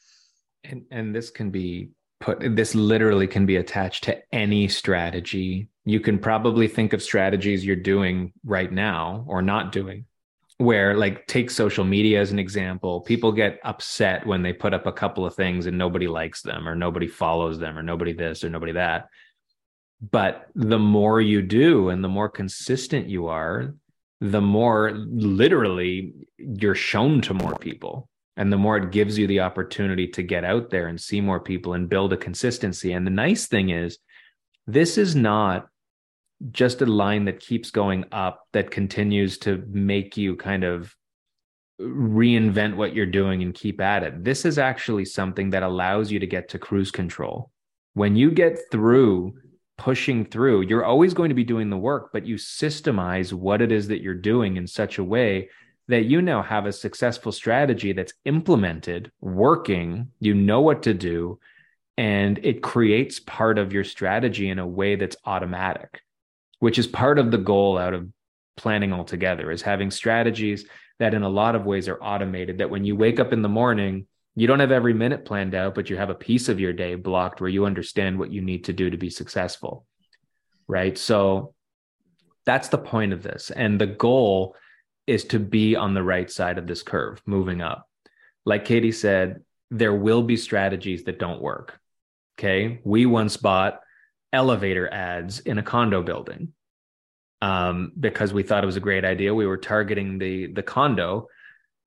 And 0.63 0.85
and 0.91 1.13
this 1.13 1.31
can 1.31 1.49
be 1.49 1.89
put 2.19 2.55
this 2.55 2.75
literally 2.75 3.25
can 3.25 3.47
be 3.47 3.55
attached 3.55 4.03
to 4.05 4.21
any 4.31 4.67
strategy. 4.67 5.69
You 5.85 5.99
can 5.99 6.19
probably 6.19 6.67
think 6.67 6.93
of 6.93 7.01
strategies 7.01 7.65
you're 7.65 7.75
doing 7.75 8.31
right 8.45 8.71
now 8.71 9.25
or 9.27 9.41
not 9.41 9.71
doing. 9.71 10.05
Where 10.59 10.95
like 10.95 11.25
take 11.25 11.49
social 11.49 11.83
media 11.83 12.21
as 12.21 12.31
an 12.31 12.37
example, 12.37 13.01
people 13.01 13.31
get 13.31 13.59
upset 13.63 14.27
when 14.27 14.43
they 14.43 14.53
put 14.53 14.75
up 14.75 14.85
a 14.85 14.91
couple 14.91 15.25
of 15.25 15.33
things 15.33 15.65
and 15.65 15.75
nobody 15.75 16.07
likes 16.07 16.43
them 16.43 16.67
or 16.67 16.75
nobody 16.75 17.07
follows 17.07 17.57
them 17.57 17.75
or 17.75 17.81
nobody 17.81 18.13
this 18.13 18.43
or 18.43 18.49
nobody 18.51 18.73
that 18.73 19.09
but 20.09 20.47
the 20.55 20.79
more 20.79 21.21
you 21.21 21.41
do 21.41 21.89
and 21.89 22.03
the 22.03 22.09
more 22.09 22.29
consistent 22.29 23.07
you 23.07 23.27
are, 23.27 23.75
the 24.19 24.41
more 24.41 24.91
literally 24.91 26.13
you're 26.37 26.75
shown 26.75 27.21
to 27.21 27.33
more 27.33 27.55
people. 27.57 28.07
And 28.37 28.51
the 28.51 28.57
more 28.57 28.77
it 28.77 28.91
gives 28.91 29.17
you 29.17 29.27
the 29.27 29.41
opportunity 29.41 30.07
to 30.07 30.23
get 30.23 30.43
out 30.43 30.69
there 30.69 30.87
and 30.87 30.99
see 30.99 31.21
more 31.21 31.39
people 31.39 31.73
and 31.73 31.89
build 31.89 32.13
a 32.13 32.17
consistency. 32.17 32.93
And 32.93 33.05
the 33.05 33.11
nice 33.11 33.47
thing 33.47 33.69
is, 33.69 33.99
this 34.65 34.97
is 34.97 35.15
not 35.15 35.67
just 36.49 36.81
a 36.81 36.85
line 36.85 37.25
that 37.25 37.39
keeps 37.39 37.69
going 37.69 38.05
up 38.11 38.47
that 38.53 38.71
continues 38.71 39.37
to 39.39 39.63
make 39.67 40.17
you 40.17 40.35
kind 40.35 40.63
of 40.63 40.95
reinvent 41.79 42.75
what 42.75 42.95
you're 42.95 43.05
doing 43.05 43.43
and 43.43 43.53
keep 43.53 43.81
at 43.81 44.03
it. 44.03 44.23
This 44.23 44.45
is 44.45 44.57
actually 44.57 45.05
something 45.05 45.49
that 45.51 45.63
allows 45.63 46.11
you 46.11 46.19
to 46.19 46.27
get 46.27 46.49
to 46.49 46.59
cruise 46.59 46.89
control. 46.89 47.51
When 47.93 48.15
you 48.15 48.31
get 48.31 48.59
through 48.71 49.33
pushing 49.81 50.23
through. 50.23 50.61
You're 50.61 50.85
always 50.85 51.15
going 51.15 51.29
to 51.29 51.35
be 51.35 51.43
doing 51.43 51.71
the 51.71 51.77
work, 51.77 52.11
but 52.13 52.27
you 52.27 52.35
systemize 52.35 53.33
what 53.33 53.63
it 53.63 53.71
is 53.71 53.87
that 53.87 54.03
you're 54.03 54.13
doing 54.13 54.55
in 54.55 54.67
such 54.67 54.99
a 54.99 55.03
way 55.03 55.49
that 55.87 56.05
you 56.05 56.21
now 56.21 56.43
have 56.43 56.67
a 56.67 56.71
successful 56.71 57.31
strategy 57.31 57.91
that's 57.91 58.13
implemented, 58.25 59.11
working, 59.21 60.11
you 60.19 60.35
know 60.35 60.61
what 60.61 60.83
to 60.83 60.93
do, 60.93 61.39
and 61.97 62.39
it 62.43 62.61
creates 62.61 63.19
part 63.21 63.57
of 63.57 63.73
your 63.73 63.83
strategy 63.83 64.49
in 64.49 64.59
a 64.59 64.67
way 64.67 64.97
that's 64.97 65.15
automatic, 65.25 66.01
which 66.59 66.77
is 66.77 66.85
part 66.85 67.17
of 67.17 67.31
the 67.31 67.39
goal 67.39 67.79
out 67.79 67.95
of 67.95 68.07
planning 68.57 68.93
altogether 68.93 69.49
is 69.49 69.63
having 69.63 69.89
strategies 69.89 70.67
that 70.99 71.15
in 71.15 71.23
a 71.23 71.29
lot 71.29 71.55
of 71.55 71.65
ways 71.65 71.87
are 71.87 72.01
automated 72.03 72.59
that 72.59 72.69
when 72.69 72.85
you 72.85 72.95
wake 72.95 73.19
up 73.19 73.33
in 73.33 73.41
the 73.41 73.49
morning 73.49 74.05
you 74.35 74.47
don't 74.47 74.59
have 74.59 74.71
every 74.71 74.93
minute 74.93 75.25
planned 75.25 75.55
out, 75.55 75.75
but 75.75 75.89
you 75.89 75.97
have 75.97 76.09
a 76.09 76.15
piece 76.15 76.49
of 76.49 76.59
your 76.59 76.73
day 76.73 76.95
blocked 76.95 77.41
where 77.41 77.49
you 77.49 77.65
understand 77.65 78.17
what 78.17 78.31
you 78.31 78.41
need 78.41 78.65
to 78.65 78.73
do 78.73 78.89
to 78.89 78.97
be 78.97 79.09
successful. 79.09 79.85
Right. 80.67 80.97
So 80.97 81.53
that's 82.45 82.69
the 82.69 82.77
point 82.77 83.13
of 83.13 83.23
this. 83.23 83.51
And 83.51 83.79
the 83.79 83.87
goal 83.87 84.55
is 85.05 85.25
to 85.25 85.39
be 85.39 85.75
on 85.75 85.93
the 85.93 86.03
right 86.03 86.31
side 86.31 86.57
of 86.57 86.67
this 86.67 86.81
curve, 86.81 87.21
moving 87.25 87.61
up. 87.61 87.87
Like 88.45 88.65
Katie 88.65 88.93
said, 88.93 89.41
there 89.69 89.93
will 89.93 90.23
be 90.23 90.37
strategies 90.37 91.03
that 91.03 91.19
don't 91.19 91.41
work. 91.41 91.79
Okay. 92.39 92.79
We 92.83 93.05
once 93.05 93.37
bought 93.37 93.81
elevator 94.33 94.91
ads 94.91 95.39
in 95.41 95.57
a 95.57 95.63
condo 95.63 96.01
building 96.01 96.53
um, 97.41 97.91
because 97.99 98.33
we 98.33 98.43
thought 98.43 98.63
it 98.63 98.67
was 98.67 98.77
a 98.77 98.81
great 98.81 99.03
idea. 99.03 99.33
We 99.33 99.47
were 99.47 99.57
targeting 99.57 100.17
the 100.17 100.47
the 100.47 100.63
condo 100.63 101.27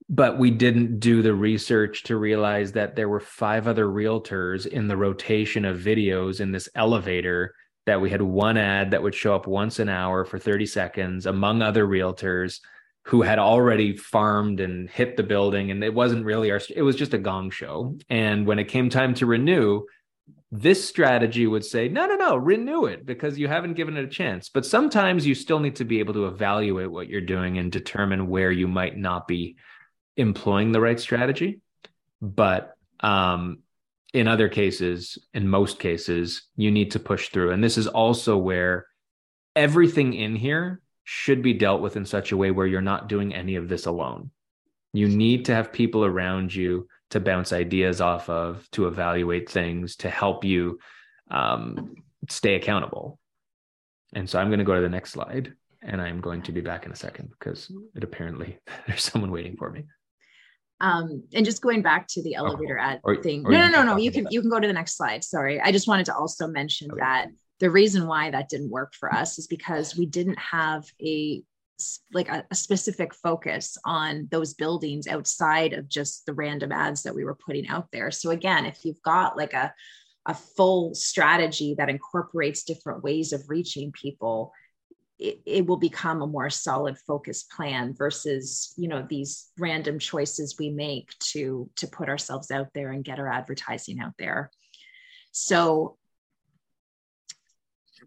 but 0.09 0.39
we 0.39 0.51
didn't 0.51 1.01
do 1.01 1.23
the 1.23 1.35
research 1.35 2.03
to 2.05 2.17
realize 2.17 2.73
that 2.73 2.95
there 2.95 3.09
were 3.09 3.21
five 3.21 3.67
other 3.67 3.87
realtors 3.87 4.67
in 4.67 4.89
the 4.89 4.97
rotation 4.97 5.65
of 5.65 5.79
videos 5.79 6.41
in 6.41 6.53
this 6.53 6.69
elevator 6.75 7.55
that 7.87 8.01
we 8.01 8.11
had 8.11 8.23
one 8.23 8.57
ad 8.57 8.91
that 8.91 9.03
would 9.03 9.15
show 9.15 9.35
up 9.35 9.47
once 9.47 9.79
an 9.79 9.89
hour 9.89 10.25
for 10.25 10.39
30 10.39 10.67
seconds 10.67 11.27
among 11.27 11.63
other 11.63 11.87
realtors 11.87 12.61
who 13.07 13.21
had 13.23 13.39
already 13.39 13.97
farmed 13.97 14.61
and 14.61 14.89
hit 14.89 15.17
the 15.17 15.23
building. 15.23 15.71
And 15.71 15.85
it 15.85 15.93
wasn't 15.93 16.25
really 16.25 16.51
our 16.51 16.61
it 16.75 16.83
was 16.83 16.97
just 16.97 17.15
a 17.15 17.19
gong 17.19 17.51
show. 17.51 17.97
And 18.09 18.47
when 18.47 18.59
it 18.59 18.69
came 18.69 18.89
time 18.89 19.15
to 19.15 19.27
renew 19.27 19.83
this 20.51 20.87
strategy 20.87 21.49
would 21.49 21.65
say 21.65 21.89
no 21.89 22.07
no 22.07 22.15
no 22.15 22.37
renew 22.37 22.85
it 22.85 23.05
because 23.05 23.37
you 23.37 23.49
haven't 23.49 23.75
given 23.75 23.97
it 23.97 24.05
a 24.05 24.09
chance. 24.09 24.49
But 24.49 24.65
sometimes 24.65 25.27
you 25.27 25.35
still 25.35 25.61
need 25.61 25.77
to 25.77 25.85
be 25.85 25.99
able 25.99 26.15
to 26.15 26.27
evaluate 26.27 26.91
what 26.91 27.09
you're 27.09 27.21
doing 27.21 27.59
and 27.59 27.73
determine 27.73 28.29
where 28.29 28.53
you 28.53 28.69
might 28.69 28.97
not 28.97 29.27
be 29.27 29.57
employing 30.17 30.73
the 30.73 30.81
right 30.81 30.99
strategy. 30.99 31.61
But 32.21 32.77
um, 33.01 33.59
in 34.13 34.29
other 34.29 34.49
cases, 34.49 35.19
in 35.35 35.49
most 35.49 35.79
cases, 35.79 36.43
you 36.57 36.71
need 36.71 36.93
to 36.93 37.01
push 37.01 37.29
through. 37.29 37.51
And 37.51 37.63
this 37.63 37.77
is 37.77 37.87
also 37.87 38.39
where 38.39 38.87
everything 39.57 40.15
in 40.15 40.37
here 40.37 40.81
should 41.05 41.43
be 41.43 41.53
dealt 41.53 41.83
with 41.83 41.97
in 41.97 42.05
such 42.05 42.33
a 42.33 42.37
way 42.37 42.51
where 42.51 42.67
you're 42.67 42.81
not 42.81 43.09
doing 43.09 43.35
any 43.35 43.57
of 43.57 43.69
this 43.69 43.87
alone. 43.87 44.31
You 44.93 45.09
need 45.09 45.47
to 45.47 45.55
have 45.55 45.73
people 45.73 46.05
around 46.05 46.55
you 46.55 46.89
to 47.11 47.21
bounce 47.21 47.53
ideas 47.53 48.01
off 48.01 48.31
of, 48.31 48.69
to 48.73 48.87
evaluate 48.87 49.51
things, 49.51 49.97
to 49.97 50.09
help 50.09 50.45
you 50.45 50.79
um, 51.31 51.97
stay 52.29 52.55
accountable. 52.55 53.19
And 54.15 54.31
so 54.31 54.39
I'm 54.39 54.49
going 54.49 54.61
to 54.61 54.65
go 54.65 54.77
to 54.77 54.81
the 54.81 54.89
next 54.89 55.11
slide 55.11 55.53
and 55.83 56.01
I'm 56.01 56.21
going 56.21 56.43
to 56.43 56.53
be 56.53 56.61
back 56.61 56.87
in 56.87 56.93
a 56.93 56.97
second 56.97 57.31
because 57.31 57.71
it 57.95 58.05
apparently 58.05 58.59
there's 58.87 59.03
someone 59.03 59.31
waiting 59.31 59.57
for 59.57 59.71
me. 59.71 59.85
Um, 60.85 61.23
and 61.33 61.47
just 61.47 61.63
going 61.63 61.81
back 61.81 62.07
to 62.09 62.23
the 62.23 62.35
elevator 62.35 62.77
ad 62.77 63.01
or, 63.05 63.17
thing. 63.17 63.47
Or 63.47 63.53
no, 63.53 63.69
no, 63.69 63.69
no, 63.69 63.83
no. 63.83 63.97
You 63.97 64.13
can 64.13 64.27
you 64.31 64.43
can 64.43 64.51
go 64.51 64.61
to 64.61 64.67
the 64.67 64.73
next 64.73 64.99
slide. 64.99 65.25
Sorry, 65.25 65.59
I 65.59 65.73
just 65.73 65.89
wanted 65.89 66.05
to 66.07 66.15
also 66.15 66.47
mention 66.47 66.91
okay. 66.91 67.01
that 67.01 67.29
the 67.61 67.71
reason 67.71 68.07
why 68.07 68.31
that 68.31 68.51
didn't 68.51 68.71
work 68.71 68.93
for 68.95 69.13
us 69.13 69.39
is 69.39 69.47
because 69.47 69.97
we 69.97 70.05
didn't 70.05 70.39
have 70.39 70.85
a 71.01 71.43
like 72.13 72.29
a, 72.29 72.45
a, 72.51 72.55
specific 72.55 73.15
focus 73.15 73.79
on 73.85 74.29
those 74.31 74.53
buildings 74.55 75.09
outside 75.09 75.73
of 75.73 75.89
just 75.89 76.27
the 76.27 76.35
random 76.35 76.71
ads 76.71 77.03
that 77.03 77.15
we 77.15 77.25
were 77.25 77.35
putting 77.35 77.67
out 77.67 77.89
there. 77.91 78.11
So 78.11 78.31
again, 78.31 78.67
if 78.67 78.85
you've 78.85 79.03
got 79.03 79.39
like 79.39 79.55
a 79.55 79.73
a 80.27 80.35
full 80.35 80.95
strategy 80.95 81.75
that 81.79 81.89
incorporates 81.89 82.65
different 82.65 83.03
ways 83.03 83.33
of 83.33 83.49
reaching 83.49 83.91
people, 83.93 84.53
it, 85.19 85.41
it 85.47 85.67
will 85.67 85.77
become 85.77 86.23
a 86.23 86.27
more 86.27 86.51
solid 86.51 86.99
focused 86.99 87.51
plan 87.51 87.95
versus 87.95 88.75
you 88.77 88.89
know 88.89 89.07
these 89.09 89.51
random 89.59 89.99
choices 89.99 90.57
we 90.59 90.71
make 90.71 91.11
to 91.19 91.71
to 91.77 91.87
put 91.87 92.09
ourselves 92.09 92.51
out 92.51 92.69
there 92.75 92.91
and 92.91 93.05
get 93.05 93.19
our 93.19 93.29
advertising 93.29 94.01
out 94.01 94.15
there 94.19 94.51
so 95.33 95.97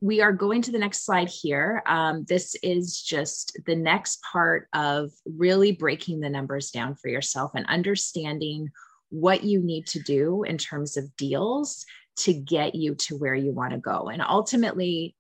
we 0.02 0.22
are 0.22 0.32
going 0.32 0.62
to 0.62 0.72
the 0.72 0.80
next 0.80 1.06
slide 1.06 1.30
here. 1.30 1.82
Um, 1.86 2.26
this 2.28 2.56
is 2.62 3.02
just 3.02 3.58
the 3.66 3.76
next 3.76 4.22
part 4.22 4.68
of 4.74 5.12
really 5.26 5.72
breaking 5.72 6.20
the 6.20 6.30
numbers 6.30 6.72
down 6.72 6.96
for 6.96 7.10
yourself 7.10 7.52
and 7.56 7.66
understanding 7.68 8.70
what 9.10 9.44
you 9.44 9.62
need 9.62 9.88
to 9.88 10.00
do 10.00 10.44
in 10.44 10.58
terms 10.58 10.98
of 10.98 11.16
deals 11.16 11.86
to 12.18 12.34
get 12.34 12.76
you 12.76 12.96
to 12.96 13.18
where 13.18 13.36
you 13.36 13.52
want 13.52 13.72
to 13.72 13.80
go. 13.80 14.10
And 14.10 14.22
ultimately, 14.22 15.16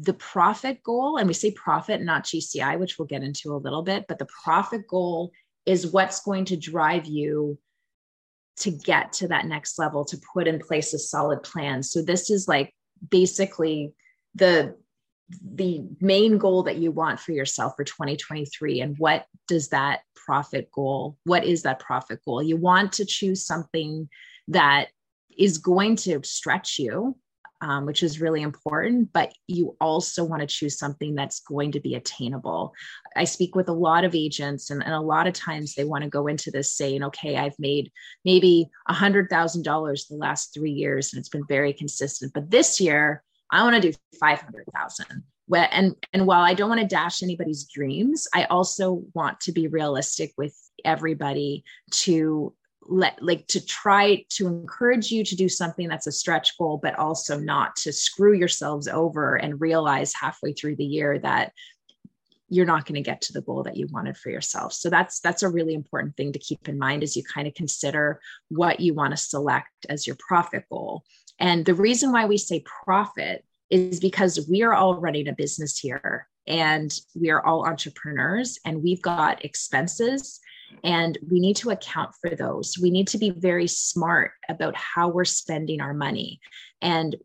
the 0.00 0.14
profit 0.14 0.82
goal, 0.82 1.18
and 1.18 1.28
we 1.28 1.34
say 1.34 1.50
profit, 1.50 2.00
not 2.00 2.24
GCI, 2.24 2.78
which 2.78 2.98
we'll 2.98 3.06
get 3.06 3.22
into 3.22 3.54
a 3.54 3.58
little 3.58 3.82
bit, 3.82 4.06
but 4.08 4.18
the 4.18 4.28
profit 4.44 4.86
goal 4.88 5.32
is 5.66 5.86
what's 5.86 6.22
going 6.22 6.46
to 6.46 6.56
drive 6.56 7.06
you 7.06 7.58
to 8.56 8.70
get 8.70 9.12
to 9.12 9.28
that 9.28 9.46
next 9.46 9.78
level 9.78 10.04
to 10.04 10.18
put 10.32 10.46
in 10.46 10.58
place 10.58 10.94
a 10.94 10.98
solid 10.98 11.42
plan. 11.42 11.82
So 11.82 12.02
this 12.02 12.30
is 12.30 12.48
like 12.48 12.74
basically 13.10 13.92
the 14.34 14.76
the 15.54 15.82
main 16.00 16.36
goal 16.36 16.62
that 16.64 16.76
you 16.76 16.90
want 16.90 17.18
for 17.18 17.32
yourself 17.32 17.74
for 17.76 17.84
2023 17.84 18.80
and 18.80 18.96
what 18.98 19.24
does 19.48 19.68
that 19.68 20.00
profit 20.14 20.70
goal 20.70 21.16
what 21.24 21.42
is 21.44 21.62
that 21.62 21.78
profit 21.78 22.20
goal 22.26 22.42
you 22.42 22.56
want 22.56 22.92
to 22.92 23.06
choose 23.06 23.46
something 23.46 24.10
that 24.48 24.88
is 25.38 25.56
going 25.56 25.96
to 25.96 26.22
stretch 26.22 26.78
you 26.78 27.16
um, 27.62 27.86
which 27.86 28.02
is 28.02 28.20
really 28.20 28.42
important, 28.42 29.12
but 29.12 29.32
you 29.46 29.76
also 29.80 30.24
want 30.24 30.40
to 30.40 30.46
choose 30.46 30.78
something 30.78 31.14
that's 31.14 31.40
going 31.40 31.72
to 31.72 31.80
be 31.80 31.94
attainable. 31.94 32.74
I 33.16 33.24
speak 33.24 33.54
with 33.54 33.68
a 33.68 33.72
lot 33.72 34.04
of 34.04 34.16
agents, 34.16 34.70
and, 34.70 34.82
and 34.84 34.92
a 34.92 35.00
lot 35.00 35.28
of 35.28 35.32
times 35.32 35.74
they 35.74 35.84
want 35.84 36.02
to 36.02 36.10
go 36.10 36.26
into 36.26 36.50
this 36.50 36.72
saying, 36.72 37.04
okay, 37.04 37.36
I've 37.36 37.58
made 37.58 37.92
maybe 38.24 38.68
$100,000 38.90 40.08
the 40.08 40.16
last 40.16 40.52
three 40.52 40.72
years, 40.72 41.12
and 41.12 41.20
it's 41.20 41.28
been 41.28 41.46
very 41.48 41.72
consistent. 41.72 42.32
But 42.34 42.50
this 42.50 42.80
year, 42.80 43.22
I 43.50 43.62
want 43.62 43.80
to 43.80 43.92
do 43.92 43.96
500,000 44.18 45.22
and 45.54 45.94
and 46.12 46.26
while 46.26 46.42
i 46.42 46.54
don't 46.54 46.70
want 46.70 46.80
to 46.80 46.86
dash 46.86 47.22
anybody's 47.22 47.64
dreams 47.64 48.26
i 48.32 48.44
also 48.44 49.02
want 49.12 49.38
to 49.40 49.52
be 49.52 49.66
realistic 49.66 50.32
with 50.38 50.56
everybody 50.84 51.62
to 51.90 52.54
let 52.86 53.22
like 53.22 53.46
to 53.46 53.64
try 53.64 54.24
to 54.28 54.46
encourage 54.46 55.10
you 55.10 55.24
to 55.24 55.36
do 55.36 55.48
something 55.48 55.88
that's 55.88 56.06
a 56.06 56.12
stretch 56.12 56.58
goal 56.58 56.80
but 56.82 56.98
also 56.98 57.38
not 57.38 57.76
to 57.76 57.92
screw 57.92 58.32
yourselves 58.34 58.88
over 58.88 59.36
and 59.36 59.60
realize 59.60 60.12
halfway 60.14 60.52
through 60.52 60.76
the 60.76 60.84
year 60.84 61.18
that 61.18 61.52
you're 62.52 62.66
not 62.66 62.84
going 62.84 63.02
to 63.02 63.10
get 63.10 63.22
to 63.22 63.32
the 63.32 63.40
goal 63.40 63.62
that 63.62 63.78
you 63.78 63.86
wanted 63.90 64.14
for 64.14 64.28
yourself. 64.28 64.74
So 64.74 64.90
that's 64.90 65.20
that's 65.20 65.42
a 65.42 65.48
really 65.48 65.72
important 65.72 66.16
thing 66.18 66.32
to 66.32 66.38
keep 66.38 66.68
in 66.68 66.78
mind 66.78 67.02
as 67.02 67.16
you 67.16 67.22
kind 67.24 67.48
of 67.48 67.54
consider 67.54 68.20
what 68.50 68.78
you 68.78 68.92
want 68.92 69.12
to 69.12 69.16
select 69.16 69.70
as 69.88 70.06
your 70.06 70.16
profit 70.18 70.66
goal. 70.70 71.02
And 71.38 71.64
the 71.64 71.74
reason 71.74 72.12
why 72.12 72.26
we 72.26 72.36
say 72.36 72.62
profit 72.84 73.42
is 73.70 74.00
because 74.00 74.46
we 74.50 74.62
are 74.62 74.74
all 74.74 75.00
running 75.00 75.28
a 75.28 75.32
business 75.32 75.78
here 75.78 76.28
and 76.46 76.94
we 77.18 77.30
are 77.30 77.44
all 77.44 77.66
entrepreneurs 77.66 78.58
and 78.66 78.82
we've 78.82 79.00
got 79.00 79.46
expenses 79.46 80.38
and 80.84 81.18
we 81.30 81.40
need 81.40 81.56
to 81.56 81.70
account 81.70 82.10
for 82.20 82.34
those. 82.34 82.76
We 82.80 82.90
need 82.90 83.08
to 83.08 83.18
be 83.18 83.30
very 83.30 83.66
smart 83.66 84.32
about 84.48 84.76
how 84.76 85.08
we're 85.08 85.24
spending 85.24 85.80
our 85.80 85.94
money. 85.94 86.40
And 86.80 87.16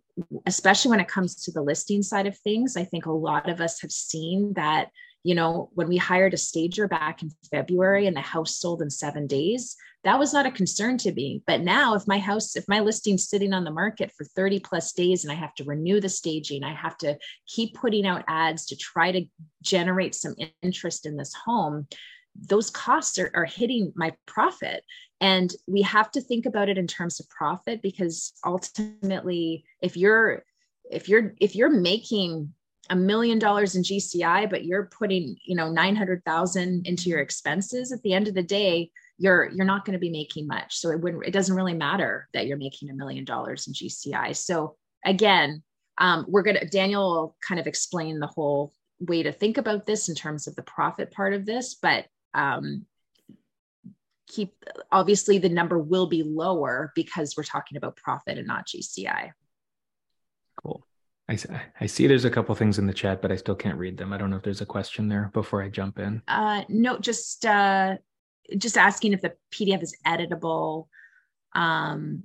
especially 0.46 0.92
when 0.92 1.00
it 1.00 1.08
comes 1.08 1.36
to 1.44 1.52
the 1.52 1.62
listing 1.62 2.04
side 2.04 2.28
of 2.28 2.38
things, 2.38 2.78
I 2.78 2.84
think 2.84 3.06
a 3.06 3.12
lot 3.12 3.50
of 3.50 3.62
us 3.62 3.82
have 3.82 3.92
seen 3.92 4.54
that, 4.54 4.90
you 5.24 5.36
know, 5.36 5.70
when 5.74 5.88
we 5.88 5.98
hired 5.98 6.34
a 6.34 6.38
stager 6.38 6.88
back 6.88 7.22
in 7.22 7.32
February 7.52 8.08
and 8.08 8.16
the 8.16 8.22
house 8.22 8.58
sold 8.58 8.82
in 8.82 8.90
seven 8.90 9.28
days, 9.28 9.76
that 10.04 10.20
was 10.20 10.34
not 10.34 10.46
a 10.46 10.52
concern 10.52 10.98
to 11.00 11.12
me. 11.12 11.42
But 11.46 11.62
now, 11.62 11.96
if 11.96 12.08
my 12.08 12.18
house, 12.18 12.56
if 12.56 12.66
my 12.68 12.80
listing's 12.80 13.28
sitting 13.28 13.54
on 13.54 13.64
the 13.64 13.72
market 13.72 14.12
for 14.18 14.24
30 14.24 14.60
plus 14.60 14.94
days 14.94 15.24
and 15.24 15.32
I 15.32 15.36
have 15.36 15.54
to 15.56 15.64
renew 15.64 16.00
the 16.00 16.10
staging, 16.10 16.64
I 16.64 16.74
have 16.74 16.98
to 17.00 17.18
keep 17.48 17.74
putting 17.74 18.06
out 18.06 18.24
ads 18.28 18.68
to 18.68 18.76
try 18.76 19.12
to 19.12 19.26
generate 19.62 20.16
some 20.16 20.36
interest 20.62 21.06
in 21.06 21.18
this 21.18 21.34
home 21.34 21.88
those 22.46 22.70
costs 22.70 23.18
are, 23.18 23.32
are 23.34 23.46
hitting 23.46 23.92
my 23.96 24.14
profit. 24.26 24.84
And 25.20 25.52
we 25.68 25.82
have 25.82 26.12
to 26.12 26.22
think 26.22 26.46
about 26.46 26.70
it 26.70 26.78
in 26.78 26.88
terms 26.88 27.20
of 27.20 27.30
profit 27.30 27.82
because 27.82 28.34
ultimately 28.46 29.66
if 29.82 29.98
you're 29.98 30.44
if 30.92 31.10
you're 31.10 31.34
if 31.42 31.56
you're 31.56 31.70
making 31.70 32.54
a 32.90 32.96
million 32.96 33.40
dollars 33.40 33.76
in 33.76 33.84
GCI 33.84 34.50
but 34.50 34.64
you're 34.64 34.86
putting 34.86 35.36
you 35.44 35.56
know 35.56 35.70
900,000 35.70 36.88
into 36.88 37.10
your 37.10 37.20
expenses 37.20 37.92
at 37.92 38.02
the 38.04 38.14
end 38.14 38.28
of 38.28 38.36
the 38.36 38.44
day 38.44 38.92
you're 39.18 39.50
you're 39.50 39.66
not 39.66 39.84
going 39.84 39.94
to 39.94 40.00
be 40.00 40.12
making 40.12 40.46
much. 40.46 40.78
So 40.78 40.92
it 40.92 41.02
wouldn't 41.02 41.26
it 41.26 41.34
doesn't 41.34 41.56
really 41.56 41.74
matter 41.74 42.30
that 42.34 42.46
you're 42.46 42.58
making 42.58 42.90
a 42.90 42.94
million 42.94 43.26
dollars 43.26 43.68
in 43.68 43.74
GCI 43.74 44.36
so 44.36 44.76
again 45.06 45.64
um, 46.00 46.26
we're 46.28 46.44
going 46.44 46.58
to 46.58 46.68
Daniel 46.68 47.10
will 47.10 47.38
kind 47.46 47.60
of 47.60 47.66
explain 47.66 48.20
the 48.20 48.28
whole 48.28 48.72
way 49.00 49.24
to 49.24 49.32
think 49.32 49.58
about 49.58 49.88
this 49.88 50.10
in 50.10 50.16
terms 50.16 50.46
of 50.46 50.56
the 50.56 50.62
profit 50.62 51.12
part 51.12 51.34
of 51.34 51.46
this 51.46 51.76
but 51.76 52.06
um, 52.38 52.86
keep 54.28 54.54
obviously 54.92 55.40
the 55.40 55.50
number 55.50 55.80
will 55.80 56.08
be 56.08 56.24
lower 56.24 56.92
because 56.96 57.36
we're 57.36 57.44
talking 57.44 57.78
about 57.78 57.96
profit 57.96 58.38
and 58.38 58.48
not 58.48 58.68
GCI. 58.68 59.32
Cool. 60.64 60.86
I, 61.30 61.38
I 61.82 61.86
see 61.88 62.08
there's 62.08 62.26
a 62.26 62.30
couple 62.30 62.56
things 62.56 62.80
in 62.80 62.88
the 62.88 62.94
chat, 62.94 63.22
but 63.22 63.32
I 63.32 63.36
still 63.36 63.56
can't 63.56 63.78
read 63.78 63.98
them. 63.98 64.14
I 64.14 64.18
don't 64.18 64.30
know 64.30 64.38
if 64.38 64.44
there's 64.44 64.62
a 64.62 64.66
question 64.66 65.10
there 65.10 65.30
before 65.34 65.62
I 65.62 65.70
jump 65.70 66.00
in. 66.00 66.22
Uh, 66.28 66.64
no, 66.70 66.98
just 67.00 67.46
uh, 67.46 67.98
just 68.58 68.78
asking 68.78 69.14
if 69.14 69.22
the 69.22 69.34
PDF 69.52 69.82
is 69.82 69.96
editable. 70.06 70.88
Um, 71.54 72.24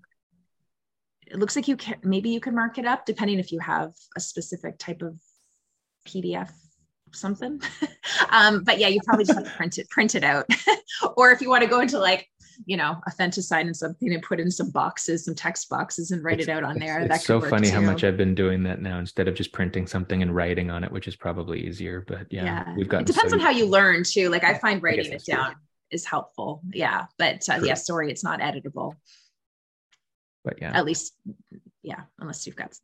it 1.27 1.39
looks 1.39 1.57
like 1.57 1.67
you 1.67 1.77
can 1.77 1.97
maybe 2.03 2.31
you 2.31 2.41
can 2.41 2.55
mark 2.55 2.79
it 2.79 2.87
up 2.87 3.07
depending 3.07 3.39
if 3.39 3.51
you 3.51 3.59
have 3.61 3.93
a 4.17 4.21
specific 4.21 4.79
type 4.79 5.03
of 5.03 5.19
PDF 6.07 6.53
something. 7.15 7.61
um, 8.31 8.65
but 8.65 8.79
yeah, 8.79 8.89
you 8.89 9.01
probably 9.05 9.25
just 9.25 9.39
have 9.39 9.47
to 9.47 9.57
print 9.57 9.79
it, 9.79 9.89
print 9.91 10.15
it 10.15 10.25
out. 10.25 10.47
or 11.17 11.31
if 11.31 11.41
you 11.41 11.49
want 11.49 11.63
to 11.63 11.69
go 11.69 11.81
into 11.81 11.99
like, 11.99 12.29
you 12.67 12.77
know, 12.77 13.01
a 13.07 13.11
Fantasign 13.11 13.63
and 13.63 13.77
something 13.77 14.13
and 14.13 14.23
put 14.23 14.39
in 14.39 14.51
some 14.51 14.71
boxes, 14.71 15.25
some 15.25 15.35
text 15.35 15.69
boxes 15.69 16.11
and 16.11 16.23
write 16.23 16.39
it's, 16.39 16.49
it 16.49 16.53
out 16.53 16.65
on 16.65 16.79
there. 16.79 17.01
It's, 17.01 17.25
so 17.25 17.41
funny 17.41 17.69
too. 17.69 17.75
how 17.75 17.81
much 17.81 18.05
I've 18.05 18.17
been 18.17 18.35
doing 18.35 18.63
that 18.65 18.81
now 18.81 18.99
instead 18.99 19.27
of 19.29 19.35
just 19.35 19.53
printing 19.53 19.87
something 19.87 20.23
and 20.23 20.35
writing 20.35 20.71
on 20.71 20.85
it, 20.85 20.93
which 20.93 21.09
is 21.09 21.17
probably 21.17 21.67
easier. 21.67 22.05
But 22.07 22.27
yeah, 22.31 22.45
yeah. 22.45 22.75
we've 22.77 22.89
got. 22.89 23.03
It 23.03 23.07
depends 23.07 23.31
so 23.31 23.39
on 23.39 23.41
how 23.41 23.51
you 23.51 23.67
learn 23.67 24.05
too. 24.05 24.29
Like 24.29 24.45
I 24.45 24.59
find 24.59 24.83
writing 24.83 25.13
I 25.13 25.17
it 25.17 25.25
down 25.25 25.53
true. 25.53 25.61
is 25.91 26.05
helpful. 26.05 26.61
Yeah, 26.73 27.07
but 27.19 27.49
uh, 27.49 27.61
yeah, 27.63 27.75
sorry, 27.75 28.11
it's 28.11 28.25
not 28.25 28.41
editable. 28.41 28.95
But 30.45 30.59
yeah, 30.61 30.77
at 30.77 30.85
least 30.85 31.15
yeah, 31.83 32.03
unless 32.19 32.47
you've 32.47 32.57
got 32.57 32.75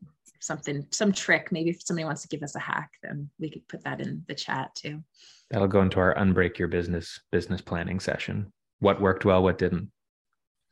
something, 0.41 0.87
some 0.91 1.13
trick. 1.13 1.51
Maybe 1.53 1.71
if 1.71 1.83
somebody 1.83 2.05
wants 2.05 2.23
to 2.23 2.29
give 2.29 2.43
us 2.43 2.55
a 2.55 2.61
hack, 2.61 2.91
then 3.03 3.31
we 3.39 3.51
could 3.51 3.67
put 3.69 3.85
that 3.85 4.01
in 4.01 4.25
the 4.29 4.35
chat 4.35 4.75
too. 4.75 5.03
That'll 5.51 5.69
go 5.69 5.83
into 5.83 6.01
our 6.01 6.15
unbreak 6.15 6.59
your 6.59 6.69
business 6.69 7.21
business 7.33 7.61
planning 7.61 8.01
session. 8.01 8.53
What 8.81 9.01
worked 9.01 9.25
well, 9.25 9.43
what 9.43 9.59
didn't. 9.59 9.91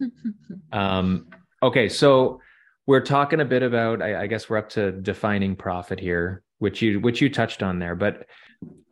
um, 0.72 1.28
okay, 1.62 1.88
so 1.88 2.40
we're 2.86 3.00
talking 3.00 3.40
a 3.40 3.44
bit 3.44 3.62
about. 3.62 4.02
I, 4.02 4.22
I, 4.22 4.26
guess 4.26 4.48
we're 4.48 4.58
up 4.58 4.68
to 4.70 4.92
defining 4.92 5.56
profit 5.56 5.98
here, 5.98 6.42
which 6.58 6.82
you 6.82 7.00
which 7.00 7.20
you 7.20 7.30
touched 7.30 7.62
on 7.62 7.78
there. 7.78 7.94
But 7.94 8.26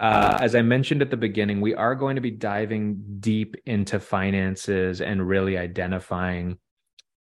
uh, 0.01 0.39
as 0.41 0.55
I 0.55 0.63
mentioned 0.63 1.03
at 1.03 1.11
the 1.11 1.17
beginning, 1.17 1.61
we 1.61 1.75
are 1.75 1.95
going 1.95 2.17
to 2.17 2.23
be 2.23 2.31
diving 2.31 3.03
deep 3.21 3.57
into 3.67 4.01
finances 4.01 5.01
and 5.01 5.27
really 5.27 5.57
identifying 5.57 6.59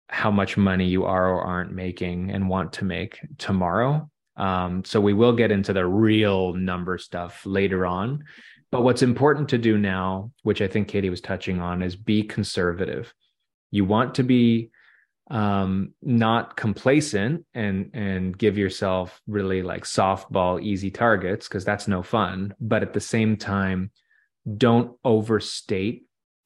how 0.10 0.32
much 0.32 0.58
money 0.58 0.86
you 0.86 1.06
are 1.06 1.30
or 1.30 1.42
aren't 1.42 1.74
making 1.74 2.32
and 2.32 2.50
want 2.50 2.74
to 2.74 2.86
make 2.86 3.20
tomorrow. 3.38 4.10
Um, 4.38 4.86
so 4.86 5.02
we 5.02 5.14
will 5.14 5.34
get 5.34 5.52
into 5.52 5.74
the 5.74 5.86
real 5.86 6.54
number 6.54 6.98
stuff 6.98 7.46
later 7.46 7.86
on. 7.86 8.24
But 8.72 8.84
what's 8.84 9.02
important 9.02 9.50
to 9.50 9.58
do 9.58 9.78
now, 9.78 10.32
which 10.44 10.62
I 10.62 10.68
think 10.68 10.88
Katie 10.88 11.10
was 11.10 11.22
touching 11.22 11.60
on, 11.60 11.82
is 11.82 11.96
be 11.96 12.24
conservative. 12.24 13.14
You 13.72 13.86
want 13.86 14.16
to 14.16 14.24
be 14.24 14.72
um, 15.30 15.94
not 16.02 16.56
complacent 16.56 17.46
and 17.54 17.90
and 17.94 18.38
give 18.38 18.58
yourself 18.58 19.20
really 19.28 19.62
like 19.62 19.84
softball 19.84 20.62
easy 20.62 20.90
targets 20.90 21.48
because 21.48 21.66
that's 21.66 21.88
no 21.88 22.02
fun. 22.02 22.54
But 22.62 22.84
at 22.84 22.94
the 22.94 23.02
same 23.02 23.36
time, 23.36 23.92
don't 24.58 24.98
overstate 25.04 26.06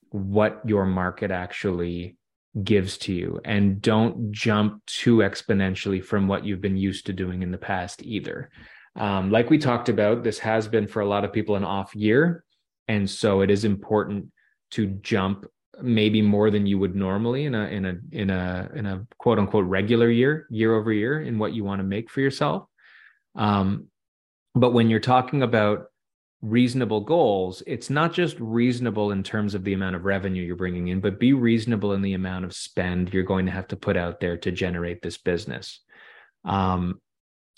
what 0.10 0.62
your 0.66 0.86
market 0.86 1.32
actually 1.32 2.18
gives 2.64 2.98
to 2.98 3.14
you 3.14 3.40
and 3.46 3.82
don't 3.82 4.32
jump 4.32 4.86
too 4.86 5.18
exponentially 5.18 6.04
from 6.04 6.28
what 6.28 6.46
you've 6.46 6.62
been 6.62 6.78
used 6.78 7.06
to 7.06 7.14
doing 7.14 7.44
in 7.44 7.52
the 7.52 7.58
past 7.58 8.04
either. 8.04 8.50
Um, 8.96 9.32
like 9.32 9.50
we 9.50 9.58
talked 9.58 9.88
about 9.88 10.24
this 10.24 10.40
has 10.40 10.68
been 10.68 10.88
for 10.88 11.02
a 11.02 11.08
lot 11.08 11.24
of 11.24 11.32
people 11.32 11.56
an 11.56 11.64
off 11.64 11.96
year 11.96 12.44
and 12.88 13.10
so 13.10 13.42
it 13.42 13.50
is 13.50 13.64
important 13.64 14.26
to 14.72 14.88
jump 14.88 15.46
maybe 15.82 16.22
more 16.22 16.52
than 16.52 16.66
you 16.66 16.78
would 16.78 16.96
normally 16.96 17.46
in 17.46 17.56
a 17.56 17.66
in 17.68 17.86
a 17.86 17.96
in 18.12 18.30
a 18.30 18.70
in 18.76 18.86
a 18.86 19.08
quote 19.18 19.40
unquote 19.40 19.66
regular 19.66 20.10
year 20.10 20.46
year 20.50 20.76
over 20.76 20.92
year 20.92 21.22
in 21.22 21.40
what 21.40 21.54
you 21.54 21.64
want 21.64 21.80
to 21.80 21.84
make 21.84 22.10
for 22.10 22.22
yourself. 22.22 22.66
Um, 23.36 23.88
but 24.54 24.72
when 24.72 24.90
you're 24.90 25.00
talking 25.00 25.42
about 25.42 25.86
reasonable 26.42 27.02
goals, 27.02 27.62
it's 27.68 27.90
not 27.90 28.14
just 28.14 28.36
reasonable 28.40 29.12
in 29.12 29.24
terms 29.24 29.54
of 29.54 29.64
the 29.64 29.74
amount 29.74 29.96
of 29.96 30.06
revenue 30.06 30.44
you're 30.44 30.56
bringing 30.56 30.88
in, 30.88 31.00
but 31.00 31.20
be 31.20 31.34
reasonable 31.34 31.94
in 31.94 32.02
the 32.02 32.14
amount 32.14 32.46
of 32.46 32.54
spend 32.54 33.14
you're 33.14 33.24
going 33.24 33.46
to 33.46 33.52
have 33.52 33.68
to 33.68 33.76
put 33.76 33.96
out 33.96 34.20
there 34.20 34.38
to 34.38 34.52
generate 34.52 35.02
this 35.02 35.18
business. 35.18 35.80
Um, 36.44 37.00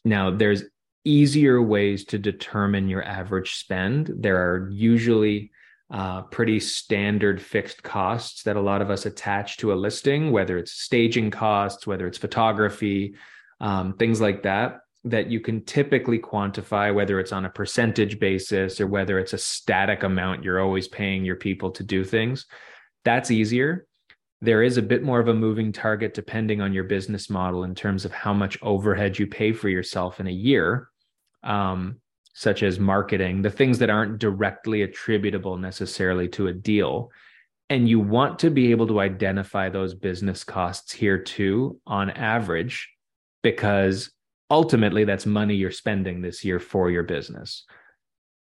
now, 0.03 0.31
there's 0.31 0.63
easier 1.05 1.61
ways 1.61 2.05
to 2.05 2.17
determine 2.17 2.89
your 2.89 3.03
average 3.03 3.55
spend. 3.55 4.11
There 4.17 4.37
are 4.37 4.69
usually 4.69 5.51
uh, 5.89 6.23
pretty 6.23 6.59
standard 6.59 7.41
fixed 7.41 7.83
costs 7.83 8.43
that 8.43 8.57
a 8.57 8.61
lot 8.61 8.81
of 8.81 8.89
us 8.89 9.05
attach 9.05 9.57
to 9.57 9.71
a 9.71 9.75
listing, 9.75 10.31
whether 10.31 10.57
it's 10.57 10.73
staging 10.73 11.31
costs, 11.31 11.87
whether 11.87 12.07
it's 12.07 12.17
photography, 12.17 13.15
um, 13.61 13.93
things 13.93 14.19
like 14.19 14.43
that 14.43 14.79
that 15.05 15.29
you 15.29 15.39
can 15.39 15.63
typically 15.65 16.17
quantify, 16.17 16.93
whether 16.93 17.19
it's 17.19 17.33
on 17.33 17.45
a 17.45 17.49
percentage 17.49 18.19
basis 18.19 18.79
or 18.79 18.87
whether 18.87 19.19
it's 19.19 19.33
a 19.33 19.37
static 19.37 20.03
amount 20.03 20.43
you're 20.43 20.61
always 20.61 20.87
paying 20.87 21.25
your 21.25 21.35
people 21.35 21.71
to 21.71 21.83
do 21.83 22.03
things. 22.03 22.45
That's 23.03 23.31
easier. 23.31 23.85
There 24.41 24.63
is 24.63 24.77
a 24.77 24.81
bit 24.81 25.03
more 25.03 25.19
of 25.19 25.27
a 25.27 25.33
moving 25.33 25.71
target 25.71 26.13
depending 26.13 26.61
on 26.61 26.73
your 26.73 26.85
business 26.85 27.29
model 27.29 27.63
in 27.63 27.75
terms 27.75 28.05
of 28.05 28.11
how 28.11 28.33
much 28.33 28.57
overhead 28.61 29.19
you 29.19 29.27
pay 29.27 29.51
for 29.51 29.69
yourself 29.69 30.19
in 30.19 30.27
a 30.27 30.31
year, 30.31 30.89
um, 31.43 31.99
such 32.33 32.63
as 32.63 32.79
marketing, 32.79 33.41
the 33.41 33.49
things 33.49 33.79
that 33.79 33.89
aren't 33.89 34.19
directly 34.19 34.81
attributable 34.81 35.57
necessarily 35.57 36.27
to 36.29 36.47
a 36.47 36.53
deal. 36.53 37.09
And 37.69 37.87
you 37.87 37.99
want 37.99 38.39
to 38.39 38.49
be 38.49 38.71
able 38.71 38.87
to 38.87 38.99
identify 38.99 39.69
those 39.69 39.93
business 39.93 40.43
costs 40.43 40.91
here 40.91 41.17
too, 41.17 41.79
on 41.87 42.09
average, 42.09 42.89
because 43.41 44.11
ultimately 44.53 45.03
that's 45.03 45.25
money 45.25 45.55
you're 45.55 45.71
spending 45.71 46.21
this 46.21 46.45
year 46.45 46.59
for 46.59 46.91
your 46.91 47.01
business. 47.01 47.65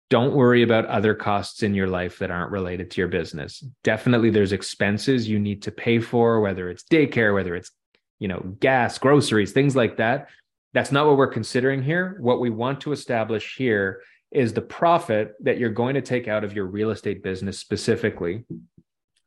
Don't 0.09 0.35
worry 0.35 0.61
about 0.61 0.85
other 0.87 1.15
costs 1.15 1.63
in 1.63 1.73
your 1.73 1.87
life 1.87 2.19
that 2.19 2.29
aren't 2.29 2.51
related 2.51 2.91
to 2.91 3.01
your 3.01 3.07
business. 3.07 3.63
Definitely 3.83 4.29
there's 4.29 4.51
expenses 4.51 5.27
you 5.27 5.39
need 5.39 5.61
to 5.63 5.71
pay 5.71 5.99
for 5.99 6.41
whether 6.41 6.69
it's 6.69 6.83
daycare 6.83 7.33
whether 7.33 7.55
it's 7.55 7.71
you 8.19 8.27
know 8.27 8.39
gas 8.59 8.97
groceries 8.97 9.53
things 9.53 9.73
like 9.75 9.95
that. 9.97 10.27
That's 10.73 10.91
not 10.91 11.07
what 11.07 11.15
we're 11.17 11.27
considering 11.27 11.81
here. 11.81 12.17
What 12.19 12.41
we 12.41 12.49
want 12.49 12.81
to 12.81 12.91
establish 12.91 13.55
here 13.55 14.01
is 14.31 14.51
the 14.51 14.61
profit 14.61 15.33
that 15.39 15.57
you're 15.57 15.69
going 15.69 15.95
to 15.95 16.01
take 16.01 16.27
out 16.27 16.43
of 16.43 16.53
your 16.53 16.65
real 16.65 16.91
estate 16.91 17.23
business 17.23 17.57
specifically. 17.57 18.43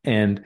And 0.05 0.45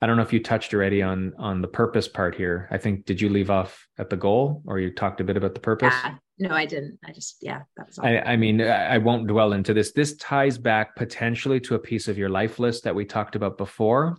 I 0.00 0.06
don't 0.06 0.16
know 0.16 0.22
if 0.22 0.32
you 0.32 0.42
touched 0.42 0.72
already 0.74 1.02
on 1.02 1.32
on 1.38 1.60
the 1.60 1.68
purpose 1.68 2.06
part 2.06 2.34
here. 2.34 2.68
I 2.70 2.78
think 2.78 3.04
did 3.04 3.20
you 3.20 3.28
leave 3.28 3.50
off 3.50 3.86
at 3.98 4.10
the 4.10 4.16
goal, 4.16 4.62
or 4.66 4.78
you 4.78 4.90
talked 4.90 5.20
a 5.20 5.24
bit 5.24 5.36
about 5.36 5.54
the 5.54 5.60
purpose? 5.60 5.94
Yeah. 6.04 6.14
No, 6.40 6.50
I 6.54 6.66
didn't. 6.66 7.00
I 7.04 7.10
just 7.10 7.38
yeah, 7.40 7.62
that 7.76 7.88
was. 7.88 7.98
All. 7.98 8.06
I, 8.06 8.18
I 8.18 8.36
mean, 8.36 8.60
I 8.60 8.98
won't 8.98 9.26
dwell 9.26 9.52
into 9.52 9.74
this. 9.74 9.92
This 9.92 10.16
ties 10.16 10.56
back 10.56 10.94
potentially 10.94 11.58
to 11.60 11.74
a 11.74 11.80
piece 11.80 12.06
of 12.06 12.16
your 12.16 12.28
life 12.28 12.60
list 12.60 12.84
that 12.84 12.94
we 12.94 13.04
talked 13.04 13.34
about 13.34 13.58
before. 13.58 14.18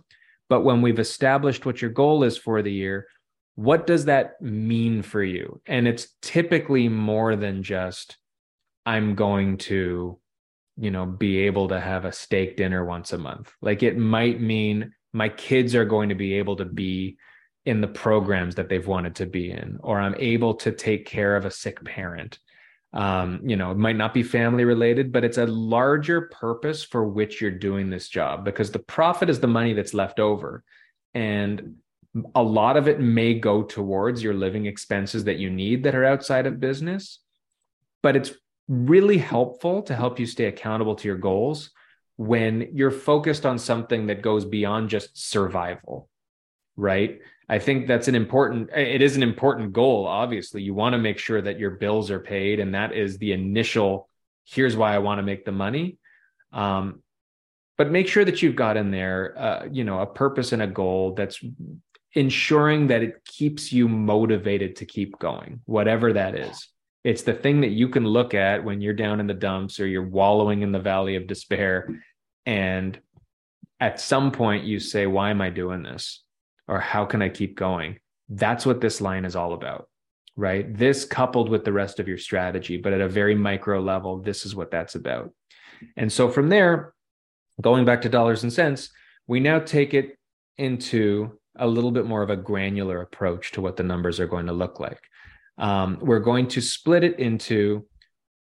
But 0.50 0.62
when 0.62 0.82
we've 0.82 0.98
established 0.98 1.64
what 1.64 1.80
your 1.80 1.92
goal 1.92 2.24
is 2.24 2.36
for 2.36 2.60
the 2.60 2.72
year, 2.72 3.06
what 3.54 3.86
does 3.86 4.04
that 4.06 4.40
mean 4.42 5.00
for 5.00 5.22
you? 5.22 5.62
And 5.66 5.88
it's 5.88 6.08
typically 6.20 6.88
more 6.88 7.36
than 7.36 7.62
just 7.62 8.18
I'm 8.84 9.14
going 9.14 9.58
to, 9.58 10.18
you 10.76 10.90
know, 10.90 11.06
be 11.06 11.38
able 11.46 11.68
to 11.68 11.80
have 11.80 12.04
a 12.04 12.12
steak 12.12 12.56
dinner 12.56 12.84
once 12.84 13.12
a 13.12 13.18
month. 13.18 13.52
Like 13.62 13.82
it 13.82 13.96
might 13.96 14.40
mean 14.40 14.92
my 15.12 15.28
kids 15.28 15.74
are 15.74 15.84
going 15.84 16.08
to 16.08 16.14
be 16.14 16.34
able 16.34 16.56
to 16.56 16.64
be 16.64 17.16
in 17.66 17.80
the 17.80 17.88
programs 17.88 18.54
that 18.54 18.68
they've 18.68 18.86
wanted 18.86 19.14
to 19.16 19.26
be 19.26 19.50
in 19.50 19.78
or 19.82 20.00
i'm 20.00 20.14
able 20.18 20.54
to 20.54 20.72
take 20.72 21.06
care 21.06 21.36
of 21.36 21.44
a 21.44 21.50
sick 21.50 21.82
parent. 21.84 22.38
Um, 22.92 23.40
you 23.44 23.54
know 23.54 23.70
it 23.70 23.76
might 23.76 23.96
not 23.96 24.12
be 24.12 24.24
family 24.24 24.64
related 24.64 25.12
but 25.12 25.22
it's 25.22 25.38
a 25.38 25.46
larger 25.46 26.22
purpose 26.22 26.82
for 26.82 27.04
which 27.04 27.40
you're 27.40 27.52
doing 27.52 27.88
this 27.88 28.08
job 28.08 28.44
because 28.44 28.72
the 28.72 28.80
profit 28.80 29.30
is 29.30 29.38
the 29.38 29.46
money 29.46 29.74
that's 29.74 29.94
left 29.94 30.18
over. 30.18 30.64
And 31.14 31.76
a 32.34 32.42
lot 32.42 32.76
of 32.76 32.88
it 32.88 32.98
may 32.98 33.34
go 33.34 33.62
towards 33.62 34.22
your 34.22 34.34
living 34.34 34.66
expenses 34.66 35.22
that 35.24 35.38
you 35.38 35.50
need 35.50 35.84
that 35.84 35.94
are 35.94 36.04
outside 36.04 36.46
of 36.46 36.58
business 36.58 37.20
but 38.02 38.16
it's 38.16 38.32
really 38.68 39.18
helpful 39.18 39.82
to 39.82 39.94
help 39.94 40.18
you 40.18 40.26
stay 40.26 40.46
accountable 40.46 40.94
to 40.94 41.08
your 41.08 41.16
goals 41.16 41.70
when 42.20 42.68
you're 42.74 42.90
focused 42.90 43.46
on 43.46 43.58
something 43.58 44.08
that 44.08 44.20
goes 44.20 44.44
beyond 44.44 44.90
just 44.90 45.16
survival 45.16 46.10
right? 46.80 47.20
I 47.48 47.58
think 47.58 47.86
that's 47.86 48.08
an 48.08 48.14
important 48.14 48.70
it 48.74 49.02
is 49.02 49.16
an 49.16 49.22
important 49.22 49.72
goal 49.72 50.06
obviously. 50.06 50.62
You 50.62 50.74
want 50.74 50.94
to 50.94 50.98
make 50.98 51.18
sure 51.18 51.42
that 51.42 51.58
your 51.58 51.72
bills 51.72 52.10
are 52.10 52.20
paid 52.20 52.60
and 52.60 52.74
that 52.74 52.92
is 52.92 53.18
the 53.18 53.32
initial 53.32 54.08
here's 54.44 54.76
why 54.76 54.94
i 54.94 54.98
want 54.98 55.18
to 55.18 55.22
make 55.22 55.44
the 55.44 55.52
money. 55.52 55.98
Um, 56.52 57.02
but 57.76 57.90
make 57.90 58.08
sure 58.08 58.24
that 58.24 58.42
you've 58.42 58.56
got 58.56 58.76
in 58.76 58.90
there 58.90 59.34
uh, 59.38 59.66
you 59.70 59.84
know 59.84 60.00
a 60.00 60.06
purpose 60.06 60.52
and 60.52 60.62
a 60.62 60.66
goal 60.66 61.14
that's 61.14 61.42
ensuring 62.14 62.88
that 62.88 63.02
it 63.02 63.24
keeps 63.24 63.72
you 63.72 63.88
motivated 63.88 64.76
to 64.76 64.84
keep 64.84 65.18
going 65.18 65.60
whatever 65.64 66.12
that 66.12 66.34
is. 66.34 66.68
It's 67.02 67.22
the 67.22 67.32
thing 67.32 67.62
that 67.62 67.70
you 67.70 67.88
can 67.88 68.04
look 68.04 68.34
at 68.34 68.62
when 68.62 68.82
you're 68.82 68.92
down 68.92 69.20
in 69.20 69.26
the 69.26 69.34
dumps 69.34 69.80
or 69.80 69.86
you're 69.86 70.06
wallowing 70.06 70.62
in 70.62 70.70
the 70.70 70.78
valley 70.78 71.16
of 71.16 71.26
despair 71.26 71.88
and 72.46 72.98
at 73.78 74.00
some 74.00 74.32
point 74.32 74.64
you 74.64 74.78
say 74.78 75.06
why 75.06 75.30
am 75.30 75.40
i 75.40 75.50
doing 75.50 75.82
this? 75.82 76.22
Or 76.68 76.80
how 76.80 77.04
can 77.04 77.22
i 77.22 77.28
keep 77.28 77.56
going? 77.56 77.98
That's 78.28 78.64
what 78.64 78.80
this 78.80 79.00
line 79.00 79.24
is 79.24 79.36
all 79.36 79.52
about 79.52 79.86
right? 80.36 80.74
This 80.74 81.04
coupled 81.04 81.50
with 81.50 81.64
the 81.64 81.72
rest 81.72 82.00
of 82.00 82.08
your 82.08 82.18
strategy 82.18 82.76
but 82.76 82.92
at 82.92 83.00
a 83.00 83.08
very 83.08 83.34
micro 83.34 83.80
level 83.80 84.18
this 84.18 84.46
is 84.46 84.54
what 84.54 84.70
that's 84.70 84.94
about. 84.94 85.32
And 85.96 86.12
so 86.12 86.28
from 86.28 86.48
there 86.48 86.94
going 87.60 87.84
back 87.84 88.02
to 88.02 88.08
dollars 88.08 88.42
and 88.42 88.52
cents 88.52 88.90
we 89.26 89.40
now 89.40 89.58
take 89.58 89.94
it 89.94 90.16
into 90.58 91.38
a 91.56 91.66
little 91.66 91.90
bit 91.90 92.06
more 92.06 92.22
of 92.22 92.30
a 92.30 92.36
granular 92.36 93.00
approach 93.00 93.52
to 93.52 93.60
what 93.60 93.76
the 93.76 93.82
numbers 93.82 94.18
are 94.18 94.26
going 94.26 94.46
to 94.46 94.52
look 94.52 94.80
like. 94.80 95.00
Um, 95.58 95.98
we're 96.00 96.20
going 96.20 96.48
to 96.48 96.60
split 96.60 97.04
it 97.04 97.18
into 97.18 97.86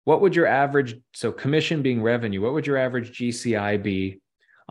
what 0.04 0.22
would 0.22 0.36
your 0.36 0.48
average 0.48 0.96
so 1.14 1.32
commission 1.32 1.82
being 1.82 2.02
revenue 2.02 2.42
what 2.42 2.54
would 2.54 2.68
your 2.68 2.78
average 2.78 3.18
gci 3.18 3.84
be 3.84 4.22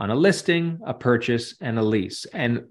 on 0.01 0.11
a 0.11 0.15
listing 0.15 0.81
a 0.85 0.95
purchase 0.95 1.55
and 1.61 1.79
a 1.79 1.83
lease? 1.83 2.25
And 2.33 2.65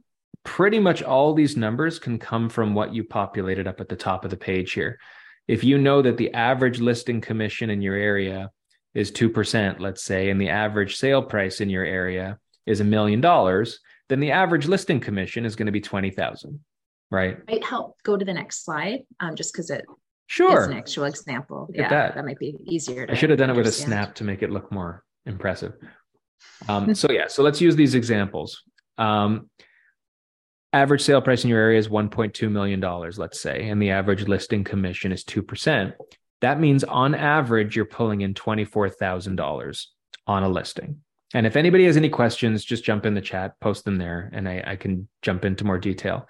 pretty 0.44 0.80
much 0.80 1.04
all 1.04 1.34
these 1.34 1.56
numbers 1.56 2.00
can 2.00 2.18
come 2.18 2.50
from 2.50 2.74
what 2.74 2.94
you 2.94 3.04
populated 3.04 3.68
up 3.68 3.80
at 3.80 3.88
the 3.88 3.96
top 3.96 4.26
of 4.26 4.32
the 4.32 4.38
page 4.38 4.74
here. 4.74 5.00
If 5.48 5.64
you 5.64 5.78
know 5.78 6.02
that 6.02 6.18
the 6.18 6.34
average 6.34 6.80
listing 6.80 7.22
commission 7.22 7.70
in 7.70 7.84
your 7.84 7.96
area 7.96 8.50
is 8.96 9.12
2% 9.12 9.80
let's 9.80 10.04
say 10.04 10.32
and 10.32 10.42
the 10.42 10.50
average 10.50 10.96
sale 10.96 11.22
price 11.22 11.62
in 11.62 11.70
your 11.70 11.86
area 11.86 12.40
is 12.66 12.80
a 12.80 12.84
million 12.84 13.22
dollars 13.22 13.80
then 14.10 14.20
the 14.20 14.32
average 14.32 14.66
listing 14.66 15.00
commission 15.00 15.46
is 15.46 15.56
going 15.56 15.68
to 15.68 15.72
be 15.72 15.80
20000 15.80 16.60
right? 17.12 17.38
Might 17.48 17.64
help 17.64 17.98
go 18.04 18.18
to 18.18 18.26
the 18.26 18.34
next 18.34 18.66
slide 18.66 19.02
um, 19.20 19.36
just 19.36 19.54
because 19.54 19.70
it 19.70 19.86
Sure. 20.30 20.62
As 20.62 20.68
an 20.68 20.74
actual 20.74 21.06
example. 21.06 21.68
yeah. 21.74 21.90
That. 21.90 22.14
that. 22.14 22.24
might 22.24 22.38
be 22.38 22.56
easier. 22.64 23.08
I 23.10 23.16
should 23.16 23.32
have 23.32 23.40
done 23.40 23.50
understand. 23.50 23.50
it 23.50 23.58
with 23.58 23.68
a 23.68 24.06
snap 24.06 24.16
to 24.16 24.24
make 24.24 24.44
it 24.44 24.52
look 24.52 24.72
more 24.72 25.04
impressive. 25.26 25.74
Um, 26.70 26.96
so 26.96 27.12
yeah, 27.12 27.28
so 27.28 27.44
let's 27.44 27.60
use 27.60 27.76
these 27.76 27.96
examples. 27.96 28.64
Um, 28.98 29.50
average 30.72 31.02
sale 31.02 31.22
price 31.22 31.44
in 31.44 31.50
your 31.50 31.60
area 31.60 31.78
is 31.78 31.90
$1.2 31.90 32.50
million, 32.50 32.80
let's 33.18 33.42
say, 33.42 33.68
and 33.68 33.82
the 33.82 33.92
average 33.92 34.26
listing 34.26 34.64
commission 34.64 35.12
is 35.12 35.26
2%. 35.26 35.94
That 36.40 36.60
means 36.62 36.86
on 36.86 37.14
average, 37.14 37.76
you're 37.76 37.84
pulling 37.84 38.22
in 38.22 38.34
$24,000 38.36 39.86
on 40.28 40.44
a 40.44 40.50
listing. 40.50 41.02
And 41.34 41.46
if 41.46 41.58
anybody 41.58 41.86
has 41.86 41.98
any 41.98 42.10
questions, 42.10 42.64
just 42.64 42.86
jump 42.86 43.06
in 43.06 43.16
the 43.16 43.22
chat, 43.22 43.60
post 43.60 43.84
them 43.84 43.98
there, 43.98 44.30
and 44.32 44.48
I, 44.48 44.64
I 44.66 44.76
can 44.78 45.10
jump 45.22 45.44
into 45.44 45.66
more 45.66 45.78
detail 45.78 46.30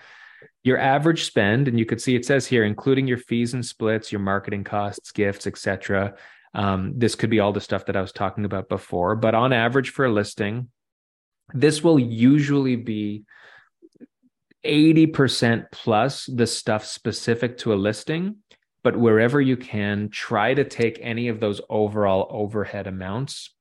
your 0.63 0.77
average 0.77 1.23
spend 1.23 1.67
and 1.67 1.79
you 1.79 1.85
could 1.85 2.01
see 2.01 2.15
it 2.15 2.25
says 2.25 2.45
here 2.45 2.63
including 2.63 3.07
your 3.07 3.17
fees 3.17 3.53
and 3.53 3.65
splits 3.65 4.11
your 4.11 4.21
marketing 4.21 4.63
costs 4.63 5.11
gifts 5.11 5.47
etc 5.47 6.15
um, 6.55 6.93
this 6.97 7.13
could 7.15 7.29
be 7.29 7.39
all 7.39 7.53
the 7.53 7.61
stuff 7.61 7.85
that 7.85 7.95
i 7.95 8.01
was 8.01 8.11
talking 8.11 8.45
about 8.45 8.69
before 8.69 9.15
but 9.15 9.35
on 9.35 9.53
average 9.53 9.91
for 9.91 10.05
a 10.05 10.11
listing 10.11 10.69
this 11.53 11.83
will 11.83 11.99
usually 11.99 12.75
be 12.75 13.23
80% 14.65 15.67
plus 15.71 16.25
the 16.25 16.45
stuff 16.45 16.85
specific 16.85 17.57
to 17.59 17.73
a 17.73 17.75
listing 17.75 18.35
but 18.83 18.97
wherever 18.97 19.41
you 19.41 19.57
can 19.57 20.09
try 20.09 20.53
to 20.53 20.63
take 20.63 20.99
any 21.01 21.27
of 21.27 21.39
those 21.39 21.61
overall 21.69 22.27
overhead 22.29 22.87
amounts 22.87 23.53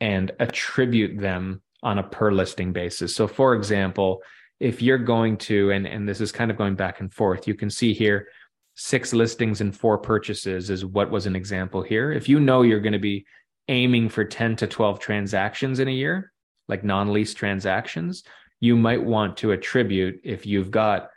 and 0.00 0.32
attribute 0.40 1.20
them 1.20 1.62
on 1.82 1.98
a 1.98 2.02
per 2.02 2.32
listing 2.32 2.72
basis. 2.72 3.14
So 3.14 3.26
for 3.28 3.54
example 3.54 4.22
if 4.60 4.80
you're 4.80 4.98
going 4.98 5.36
to 5.36 5.70
and 5.70 5.86
and 5.86 6.08
this 6.08 6.20
is 6.20 6.32
kind 6.32 6.50
of 6.50 6.56
going 6.56 6.74
back 6.74 7.00
and 7.00 7.12
forth 7.12 7.46
you 7.46 7.54
can 7.54 7.70
see 7.70 7.92
here 7.92 8.28
six 8.76 9.12
listings 9.12 9.60
and 9.60 9.76
four 9.76 9.98
purchases 9.98 10.70
is 10.70 10.84
what 10.84 11.10
was 11.10 11.26
an 11.26 11.36
example 11.36 11.82
here 11.82 12.12
if 12.12 12.28
you 12.28 12.40
know 12.40 12.62
you're 12.62 12.80
going 12.80 12.92
to 12.92 12.98
be 12.98 13.24
aiming 13.68 14.08
for 14.08 14.24
10 14.24 14.56
to 14.56 14.66
12 14.66 14.98
transactions 14.98 15.80
in 15.80 15.88
a 15.88 15.92
year 15.92 16.32
like 16.68 16.84
non-lease 16.84 17.34
transactions 17.34 18.24
you 18.60 18.76
might 18.76 19.02
want 19.02 19.36
to 19.36 19.52
attribute 19.52 20.20
if 20.24 20.46
you've 20.46 20.70
got 20.70 21.08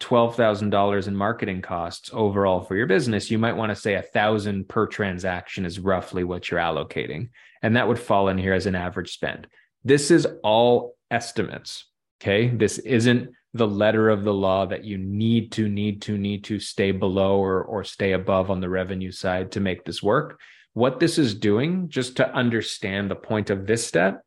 $12,000 0.00 1.08
in 1.08 1.14
marketing 1.14 1.62
costs 1.62 2.10
overall 2.12 2.62
for 2.62 2.74
your 2.74 2.86
business, 2.86 3.30
you 3.30 3.38
might 3.38 3.56
want 3.56 3.70
to 3.70 3.76
say 3.76 3.94
a 3.94 4.02
thousand 4.02 4.68
per 4.68 4.86
transaction 4.86 5.66
is 5.66 5.78
roughly 5.78 6.24
what 6.24 6.50
you're 6.50 6.58
allocating. 6.58 7.28
And 7.62 7.76
that 7.76 7.86
would 7.86 7.98
fall 7.98 8.28
in 8.28 8.38
here 8.38 8.54
as 8.54 8.66
an 8.66 8.74
average 8.74 9.12
spend. 9.12 9.46
This 9.84 10.10
is 10.10 10.26
all 10.42 10.96
estimates. 11.10 11.89
Okay. 12.20 12.48
This 12.48 12.78
isn't 12.78 13.30
the 13.54 13.66
letter 13.66 14.10
of 14.10 14.24
the 14.24 14.34
law 14.34 14.66
that 14.66 14.84
you 14.84 14.98
need 14.98 15.52
to, 15.52 15.68
need 15.68 16.02
to, 16.02 16.16
need 16.16 16.44
to 16.44 16.60
stay 16.60 16.92
below 16.92 17.38
or, 17.42 17.64
or 17.64 17.82
stay 17.82 18.12
above 18.12 18.50
on 18.50 18.60
the 18.60 18.68
revenue 18.68 19.10
side 19.10 19.52
to 19.52 19.60
make 19.60 19.84
this 19.84 20.02
work. 20.02 20.38
What 20.74 21.00
this 21.00 21.18
is 21.18 21.34
doing, 21.34 21.88
just 21.88 22.16
to 22.18 22.32
understand 22.32 23.10
the 23.10 23.16
point 23.16 23.50
of 23.50 23.66
this 23.66 23.84
step, 23.84 24.22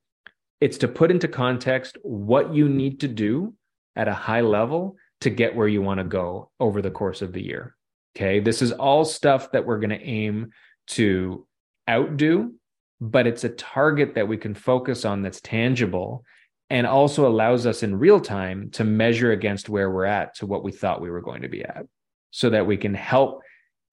it's 0.60 0.78
to 0.80 0.88
put 0.88 1.12
into 1.12 1.28
context 1.28 1.98
what 2.02 2.54
you 2.54 2.68
need 2.68 3.00
to 3.02 3.08
do 3.08 3.54
at 3.96 4.08
a 4.08 4.14
high 4.14 4.42
level 4.42 4.98
to 5.22 5.30
get 5.30 5.56
where 5.56 5.68
you 5.68 5.82
want 5.82 6.00
to 6.00 6.04
go 6.04 6.52
over 6.60 6.82
the 6.82 6.92
course 6.92 7.22
of 7.22 7.32
the 7.32 7.44
year. 7.44 7.76
Okay. 8.16 8.40
This 8.40 8.62
is 8.62 8.72
all 8.74 9.06
stuff 9.06 9.52
that 9.52 9.66
we're 9.66 9.80
going 9.80 9.90
to 9.92 10.04
aim 10.04 10.50
to 10.88 11.48
outdo, 11.90 12.54
but 13.00 13.26
it's 13.26 13.46
a 13.46 13.50
target 13.50 14.16
that 14.16 14.28
we 14.28 14.38
can 14.38 14.54
focus 14.54 15.06
on 15.06 15.22
that's 15.22 15.40
tangible 15.42 16.26
and 16.74 16.88
also 16.88 17.28
allows 17.28 17.68
us 17.68 17.84
in 17.84 18.00
real 18.00 18.20
time 18.20 18.68
to 18.72 18.84
measure 18.84 19.32
against 19.32 19.70
where 19.70 19.92
we're 19.92 20.06
at 20.06 20.34
to 20.34 20.48
what 20.48 20.64
we 20.64 20.72
thought 20.72 21.02
we 21.02 21.12
were 21.12 21.22
going 21.22 21.44
to 21.44 21.48
be 21.48 21.64
at 21.64 21.86
so 22.32 22.50
that 22.50 22.66
we 22.66 22.78
can 22.78 22.96
help 22.96 23.44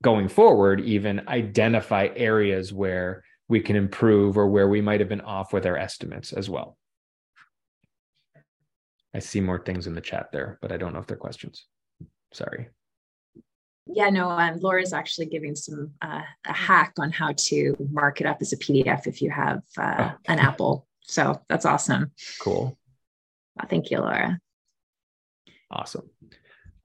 going 0.03 0.29
forward 0.29 0.81
even 0.81 1.21
identify 1.29 2.09
areas 2.17 2.73
where 2.73 3.23
we 3.49 3.61
can 3.61 3.77
improve 3.77 4.39
or 4.39 4.49
where 4.49 4.67
we 4.67 4.81
might 4.81 4.99
have 4.99 5.11
been 5.11 5.21
off 5.21 5.53
with 5.53 5.67
our 5.67 5.77
estimates 5.77 6.33
as 6.33 6.49
well. 6.49 6.79
I 9.13 9.19
see 9.19 9.43
more 9.43 9.63
things 9.63 9.87
in 9.87 9.95
the 9.95 10.01
chat 10.01 10.33
there, 10.33 10.59
but 10.63 10.73
I 10.73 10.79
don't 10.79 10.95
know 10.95 11.01
if 11.01 11.07
they're 11.07 11.19
questions. 11.19 11.67
Sorry. 12.33 12.71
Yeah, 13.85 14.09
no, 14.09 14.31
um, 14.31 14.59
Laura's 14.61 14.95
actually 14.95 15.27
giving 15.27 15.55
some 15.55 15.91
uh, 16.01 16.23
a 16.47 16.53
hack 16.55 16.95
on 16.99 17.13
how 17.13 17.35
to 17.37 17.77
mark 17.93 18.23
it 18.23 18.27
up 18.27 18.39
as 18.41 18.55
a 18.55 18.57
PDF 18.57 19.07
if 19.07 19.21
you 19.21 19.31
have 19.31 19.61
uh, 19.77 20.13
oh. 20.13 20.13
an 20.29 20.39
Apple. 20.39 20.87
So 21.11 21.41
that's 21.49 21.67
awesome. 21.67 22.13
Cool. 22.41 22.79
Well, 23.57 23.67
thank 23.69 23.91
you, 23.91 23.99
Laura. 23.99 24.39
Awesome. 25.69 26.09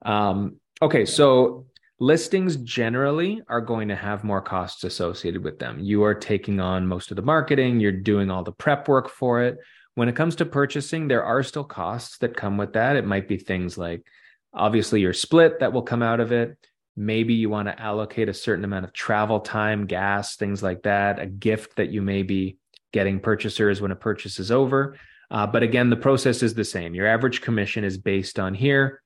Um, 0.02 0.56
okay, 0.82 1.04
so 1.04 1.66
listings 2.00 2.56
generally 2.56 3.40
are 3.48 3.60
going 3.60 3.88
to 3.88 3.94
have 3.94 4.24
more 4.24 4.42
costs 4.42 4.82
associated 4.82 5.44
with 5.44 5.60
them. 5.60 5.78
You 5.78 6.02
are 6.02 6.14
taking 6.14 6.58
on 6.58 6.88
most 6.88 7.12
of 7.12 7.16
the 7.16 7.22
marketing, 7.22 7.78
you're 7.78 7.92
doing 7.92 8.28
all 8.28 8.42
the 8.42 8.52
prep 8.52 8.88
work 8.88 9.08
for 9.08 9.42
it. 9.42 9.58
When 9.94 10.08
it 10.08 10.16
comes 10.16 10.34
to 10.36 10.44
purchasing, 10.44 11.06
there 11.06 11.24
are 11.24 11.44
still 11.44 11.64
costs 11.64 12.18
that 12.18 12.36
come 12.36 12.56
with 12.56 12.72
that. 12.72 12.96
It 12.96 13.06
might 13.06 13.28
be 13.28 13.38
things 13.38 13.78
like 13.78 14.04
obviously 14.52 15.00
your 15.00 15.12
split 15.12 15.60
that 15.60 15.72
will 15.72 15.82
come 15.82 16.02
out 16.02 16.18
of 16.18 16.32
it. 16.32 16.58
Maybe 16.96 17.34
you 17.34 17.48
want 17.48 17.68
to 17.68 17.80
allocate 17.80 18.28
a 18.28 18.34
certain 18.34 18.64
amount 18.64 18.86
of 18.86 18.92
travel 18.92 19.38
time, 19.38 19.86
gas, 19.86 20.34
things 20.34 20.64
like 20.64 20.82
that, 20.82 21.20
a 21.20 21.26
gift 21.26 21.76
that 21.76 21.90
you 21.90 22.02
may 22.02 22.24
be 22.24 22.58
getting 22.96 23.20
purchasers 23.20 23.82
when 23.82 23.90
a 23.90 23.96
purchase 24.08 24.38
is 24.38 24.50
over. 24.50 24.96
Uh, 25.30 25.46
but 25.46 25.62
again, 25.62 25.90
the 25.90 26.02
process 26.08 26.42
is 26.42 26.54
the 26.54 26.64
same. 26.64 26.94
Your 26.94 27.06
average 27.06 27.42
commission 27.42 27.84
is 27.84 27.98
based 27.98 28.38
on 28.38 28.54
here 28.54 29.02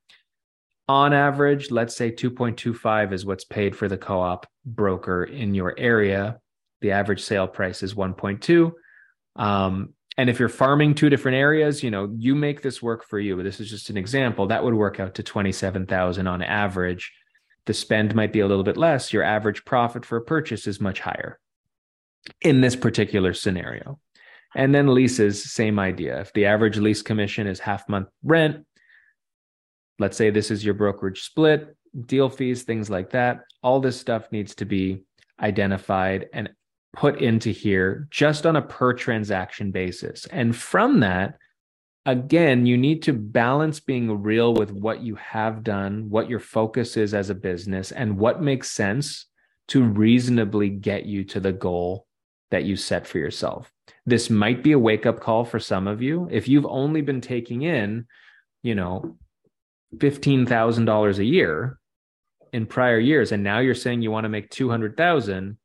on 0.87 1.13
average, 1.13 1.71
let's 1.71 1.95
say 1.95 2.11
2.25 2.11 3.13
is 3.13 3.25
what's 3.25 3.45
paid 3.45 3.75
for 3.75 3.87
the 3.87 3.97
co 3.97 4.19
op 4.19 4.45
broker 4.65 5.23
in 5.23 5.53
your 5.53 5.73
area. 5.77 6.39
The 6.81 6.91
average 6.91 7.21
sale 7.21 7.47
price 7.47 7.83
is 7.83 7.93
1.2. 7.93 8.71
Um, 9.35 9.93
and 10.17 10.29
if 10.29 10.39
you're 10.39 10.49
farming 10.49 10.95
two 10.95 11.09
different 11.09 11.37
areas, 11.37 11.83
you 11.83 11.91
know, 11.91 12.13
you 12.17 12.35
make 12.35 12.61
this 12.61 12.81
work 12.81 13.05
for 13.05 13.19
you. 13.19 13.41
This 13.43 13.59
is 13.59 13.69
just 13.69 13.89
an 13.89 13.97
example. 13.97 14.47
That 14.47 14.63
would 14.63 14.73
work 14.73 14.99
out 14.99 15.15
to 15.15 15.23
27,000 15.23 16.27
on 16.27 16.41
average. 16.41 17.11
The 17.65 17.73
spend 17.73 18.15
might 18.15 18.33
be 18.33 18.41
a 18.41 18.47
little 18.47 18.63
bit 18.63 18.77
less. 18.77 19.13
Your 19.13 19.23
average 19.23 19.63
profit 19.65 20.05
for 20.05 20.17
a 20.17 20.21
purchase 20.21 20.67
is 20.67 20.81
much 20.81 20.99
higher 20.99 21.39
in 22.41 22.61
this 22.61 22.75
particular 22.75 23.33
scenario. 23.33 23.99
And 24.55 24.75
then 24.75 24.93
leases, 24.93 25.51
same 25.51 25.79
idea. 25.79 26.19
If 26.19 26.33
the 26.33 26.45
average 26.45 26.77
lease 26.77 27.01
commission 27.01 27.47
is 27.47 27.59
half 27.59 27.87
month 27.87 28.09
rent, 28.23 28.65
let's 29.99 30.17
say 30.17 30.29
this 30.29 30.51
is 30.51 30.65
your 30.65 30.73
brokerage 30.73 31.23
split, 31.23 31.75
deal 32.05 32.29
fees, 32.29 32.63
things 32.63 32.89
like 32.89 33.11
that. 33.11 33.41
All 33.63 33.79
this 33.79 33.99
stuff 33.99 34.31
needs 34.31 34.55
to 34.55 34.65
be 34.65 35.03
identified 35.39 36.27
and 36.33 36.49
put 36.93 37.21
into 37.21 37.51
here 37.51 38.07
just 38.11 38.45
on 38.45 38.57
a 38.57 38.61
per 38.61 38.93
transaction 38.93 39.71
basis. 39.71 40.25
And 40.27 40.55
from 40.55 40.99
that, 40.99 41.37
again, 42.05 42.65
you 42.65 42.77
need 42.77 43.03
to 43.03 43.13
balance 43.13 43.79
being 43.79 44.21
real 44.21 44.53
with 44.53 44.71
what 44.71 45.01
you 45.01 45.15
have 45.15 45.63
done, 45.63 46.09
what 46.09 46.29
your 46.29 46.39
focus 46.39 46.97
is 46.97 47.13
as 47.13 47.29
a 47.29 47.35
business, 47.35 47.91
and 47.91 48.17
what 48.17 48.41
makes 48.41 48.71
sense 48.71 49.27
to 49.69 49.83
reasonably 49.83 50.69
get 50.69 51.05
you 51.05 51.23
to 51.23 51.39
the 51.39 51.53
goal 51.53 52.07
that 52.51 52.63
you 52.63 52.75
set 52.75 53.07
for 53.07 53.17
yourself. 53.17 53.71
This 54.05 54.29
might 54.29 54.63
be 54.63 54.73
a 54.73 54.79
wake 54.79 55.05
up 55.05 55.19
call 55.19 55.45
for 55.45 55.59
some 55.59 55.87
of 55.87 56.01
you. 56.01 56.27
If 56.31 56.47
you've 56.47 56.65
only 56.65 57.01
been 57.01 57.21
taking 57.21 57.63
in, 57.63 58.05
you 58.61 58.75
know, 58.75 59.17
$15,000 59.97 61.17
a 61.17 61.25
year 61.25 61.77
in 62.53 62.65
prior 62.65 62.99
years 62.99 63.31
and 63.31 63.43
now 63.43 63.59
you're 63.59 63.75
saying 63.75 64.01
you 64.01 64.11
want 64.11 64.25
to 64.25 64.29
make 64.29 64.49
200,000 64.49 65.57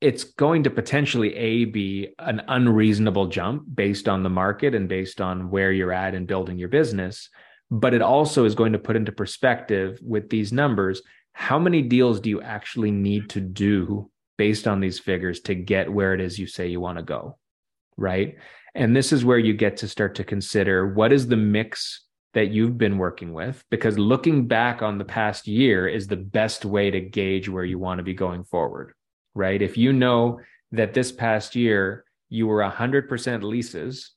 it's 0.00 0.24
going 0.24 0.64
to 0.64 0.70
potentially 0.70 1.34
a 1.34 1.64
be 1.64 2.08
an 2.18 2.42
unreasonable 2.48 3.26
jump 3.26 3.62
based 3.74 4.06
on 4.06 4.22
the 4.22 4.28
market 4.28 4.74
and 4.74 4.88
based 4.88 5.20
on 5.20 5.50
where 5.50 5.72
you're 5.72 5.92
at 5.92 6.14
in 6.14 6.26
building 6.26 6.58
your 6.58 6.68
business 6.68 7.28
but 7.70 7.94
it 7.94 8.02
also 8.02 8.44
is 8.44 8.54
going 8.54 8.72
to 8.72 8.78
put 8.78 8.96
into 8.96 9.12
perspective 9.12 9.98
with 10.02 10.28
these 10.28 10.52
numbers 10.52 11.02
how 11.32 11.58
many 11.58 11.82
deals 11.82 12.20
do 12.20 12.30
you 12.30 12.40
actually 12.42 12.90
need 12.90 13.28
to 13.30 13.40
do 13.40 14.10
based 14.36 14.66
on 14.66 14.80
these 14.80 14.98
figures 14.98 15.40
to 15.40 15.54
get 15.54 15.92
where 15.92 16.14
it 16.14 16.20
is 16.20 16.38
you 16.38 16.46
say 16.46 16.68
you 16.68 16.80
want 16.80 16.98
to 16.98 17.04
go 17.04 17.38
right? 17.96 18.36
And 18.74 18.94
this 18.94 19.12
is 19.12 19.24
where 19.24 19.38
you 19.38 19.54
get 19.54 19.76
to 19.78 19.88
start 19.88 20.16
to 20.16 20.24
consider 20.24 20.92
what 20.94 21.12
is 21.12 21.28
the 21.28 21.36
mix 21.36 22.04
that 22.32 22.50
you've 22.50 22.76
been 22.76 22.98
working 22.98 23.32
with 23.32 23.62
because 23.70 23.96
looking 23.96 24.48
back 24.48 24.82
on 24.82 24.98
the 24.98 25.04
past 25.04 25.46
year 25.46 25.86
is 25.86 26.08
the 26.08 26.16
best 26.16 26.64
way 26.64 26.90
to 26.90 27.00
gauge 27.00 27.48
where 27.48 27.64
you 27.64 27.78
want 27.78 27.98
to 27.98 28.04
be 28.04 28.14
going 28.14 28.44
forward 28.44 28.92
right? 29.36 29.62
If 29.62 29.76
you 29.76 29.92
know 29.92 30.40
that 30.72 30.94
this 30.94 31.10
past 31.10 31.56
year 31.56 32.04
you 32.28 32.46
were 32.46 32.62
100% 32.62 33.42
leases 33.42 34.12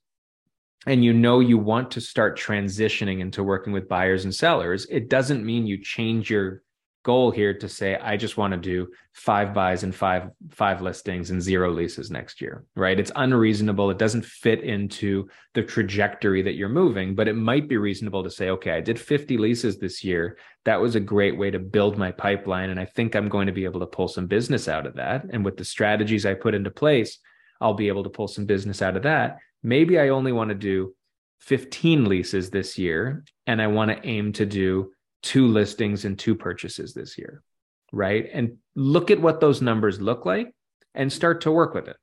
and 0.86 1.03
you 1.03 1.11
know 1.11 1.39
you 1.39 1.57
want 1.57 1.91
to 1.91 2.01
start 2.01 2.39
transitioning 2.39 3.20
into 3.20 3.43
working 3.43 3.74
with 3.74 3.89
buyers 3.89 4.26
and 4.26 4.34
sellers 4.34 4.86
it 4.89 5.09
doesn't 5.09 5.45
mean 5.45 5.68
you 5.68 5.82
change 5.82 6.30
your 6.30 6.61
goal 7.08 7.32
here 7.32 7.53
to 7.53 7.70
say 7.70 7.95
i 7.95 8.18
just 8.18 8.36
want 8.36 8.51
to 8.51 8.60
do 8.60 8.86
five 9.14 9.53
buys 9.53 9.84
and 9.84 9.95
five 9.95 10.24
five 10.51 10.82
listings 10.82 11.32
and 11.32 11.41
zero 11.41 11.72
leases 11.72 12.12
next 12.12 12.41
year 12.41 12.66
right? 12.76 12.99
It's 12.99 13.14
unreasonable. 13.16 13.89
It 13.89 13.97
doesn't 13.97 14.26
fit 14.26 14.62
into 14.62 15.30
the 15.53 15.64
trajectory 15.64 16.41
that 16.41 16.55
you're 16.55 16.68
moving 16.84 17.16
but 17.16 17.30
it 17.30 17.38
might 17.51 17.70
be 17.70 17.78
reasonable 17.78 18.24
to 18.24 18.30
say 18.30 18.49
okay 18.49 18.72
i 18.72 18.82
did 18.82 18.99
50 18.99 19.38
leases 19.38 19.78
this 19.78 20.03
year. 20.03 20.38
That 20.66 20.82
was 20.82 20.95
a 20.95 21.10
great 21.14 21.38
way 21.38 21.49
to 21.49 21.60
build 21.60 21.97
my 21.97 22.12
pipeline 22.12 22.72
and 22.72 22.80
i 22.80 22.86
think 22.86 23.16
i'm 23.16 23.30
going 23.30 23.47
to 23.47 23.60
be 23.60 23.64
able 23.64 23.80
to 23.80 23.93
pull 23.97 24.10
some 24.10 24.28
business 24.28 24.68
out 24.68 24.86
of 24.86 24.95
that. 24.95 25.24
And 25.32 25.45
with 25.45 25.55
the 25.55 25.66
strategies 25.66 26.26
i 26.26 26.34
put 26.34 26.55
into 26.55 26.72
place 26.84 27.20
i'll 27.62 27.82
be 27.84 27.88
able 27.88 28.03
to 28.03 28.16
pull 28.18 28.28
some 28.28 28.45
business 28.45 28.82
out 28.82 28.97
of 28.97 29.03
that. 29.03 29.38
Maybe 29.64 29.97
i 29.97 30.10
only 30.10 30.34
want 30.34 30.49
to 30.49 30.55
do 30.74 30.93
15 31.39 32.05
leases 32.05 32.49
this 32.49 32.78
year 32.78 33.24
and 33.45 33.62
i 33.62 33.68
want 33.68 33.91
to 33.91 34.05
aim 34.05 34.34
to 34.34 34.45
do 34.45 34.91
two 35.24 35.47
listings 35.47 36.05
and 36.05 36.18
two 36.18 36.36
purchases 36.36 36.93
this 36.93 37.18
year, 37.18 37.43
right? 37.91 38.30
And 38.34 38.57
look 38.76 39.11
at 39.11 39.22
what 39.22 39.39
those 39.39 39.61
numbers 39.61 39.99
look 39.99 40.26
like 40.26 40.53
and 40.93 41.11
start 41.11 41.41
to 41.41 41.51
work 41.51 41.74
with 41.74 41.88
it. 41.88 41.97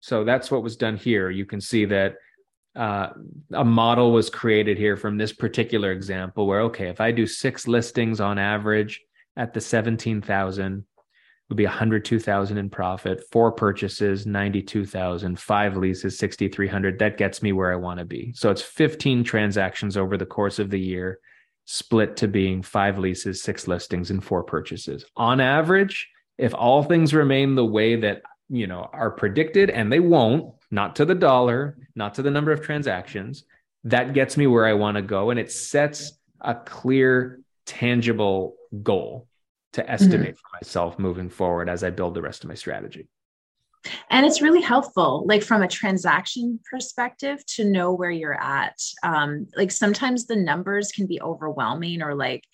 So 0.00 0.24
that's 0.24 0.50
what 0.50 0.62
was 0.62 0.76
done 0.76 0.96
here. 0.96 1.28
You 1.30 1.44
can 1.44 1.60
see 1.60 1.84
that 1.86 2.16
uh, 2.76 3.08
a 3.52 3.64
model 3.64 4.12
was 4.12 4.30
created 4.30 4.78
here 4.78 4.96
from 4.96 5.18
this 5.18 5.32
particular 5.32 5.90
example 5.90 6.46
where, 6.46 6.60
okay, 6.62 6.88
if 6.88 7.00
I 7.00 7.10
do 7.10 7.26
six 7.26 7.66
listings 7.66 8.20
on 8.20 8.38
average 8.38 9.02
at 9.36 9.52
the 9.52 9.60
17,000, 9.60 10.84
would 11.48 11.56
be 11.56 11.64
102,000 11.64 12.58
in 12.58 12.68
profit, 12.68 13.24
four 13.32 13.52
purchases, 13.52 14.26
92,000, 14.26 15.38
five 15.38 15.76
leases, 15.76 16.18
6,300. 16.18 16.98
That 16.98 17.16
gets 17.16 17.42
me 17.42 17.52
where 17.52 17.72
I 17.72 17.76
want 17.76 18.00
to 18.00 18.04
be. 18.04 18.32
So 18.34 18.50
it's 18.50 18.62
15 18.62 19.24
transactions 19.24 19.96
over 19.96 20.16
the 20.16 20.26
course 20.26 20.58
of 20.58 20.68
the 20.68 20.80
year, 20.80 21.20
split 21.64 22.16
to 22.18 22.28
being 22.28 22.62
five 22.62 22.98
leases, 22.98 23.42
six 23.42 23.66
listings, 23.66 24.10
and 24.10 24.22
four 24.22 24.42
purchases. 24.42 25.06
On 25.16 25.40
average, 25.40 26.08
if 26.36 26.54
all 26.54 26.82
things 26.82 27.14
remain 27.14 27.54
the 27.54 27.64
way 27.64 27.96
that 27.96 28.22
you 28.50 28.66
know 28.66 28.88
are 28.92 29.10
predicted, 29.10 29.70
and 29.70 29.90
they 29.90 30.00
won't, 30.00 30.54
not 30.70 30.96
to 30.96 31.04
the 31.04 31.14
dollar, 31.14 31.78
not 31.94 32.14
to 32.14 32.22
the 32.22 32.30
number 32.30 32.52
of 32.52 32.62
transactions, 32.62 33.44
that 33.84 34.12
gets 34.12 34.36
me 34.36 34.46
where 34.46 34.66
I 34.66 34.74
want 34.74 34.96
to 34.96 35.02
go, 35.02 35.30
and 35.30 35.40
it 35.40 35.50
sets 35.50 36.12
a 36.40 36.54
clear, 36.54 37.40
tangible 37.64 38.56
goal 38.82 39.27
to 39.78 39.82
mm-hmm. 39.82 39.92
estimate 39.92 40.28
mm-hmm. 40.28 40.36
for 40.36 40.58
myself 40.62 40.98
moving 40.98 41.30
forward 41.30 41.68
as 41.68 41.82
I 41.82 41.90
build 41.90 42.14
the 42.14 42.22
rest 42.22 42.44
of 42.44 42.48
my 42.48 42.54
strategy. 42.54 43.08
And 44.10 44.26
it's 44.26 44.42
really 44.42 44.60
helpful, 44.60 45.24
like 45.26 45.42
from 45.42 45.62
a 45.62 45.68
transaction 45.68 46.58
perspective, 46.68 47.44
to 47.54 47.64
know 47.64 47.92
where 47.92 48.10
you're 48.10 48.40
at. 48.40 48.78
Um, 49.02 49.46
like 49.56 49.70
sometimes 49.70 50.26
the 50.26 50.36
numbers 50.36 50.90
can 50.90 51.06
be 51.06 51.22
overwhelming, 51.22 52.02
or 52.02 52.14
like, 52.14 52.44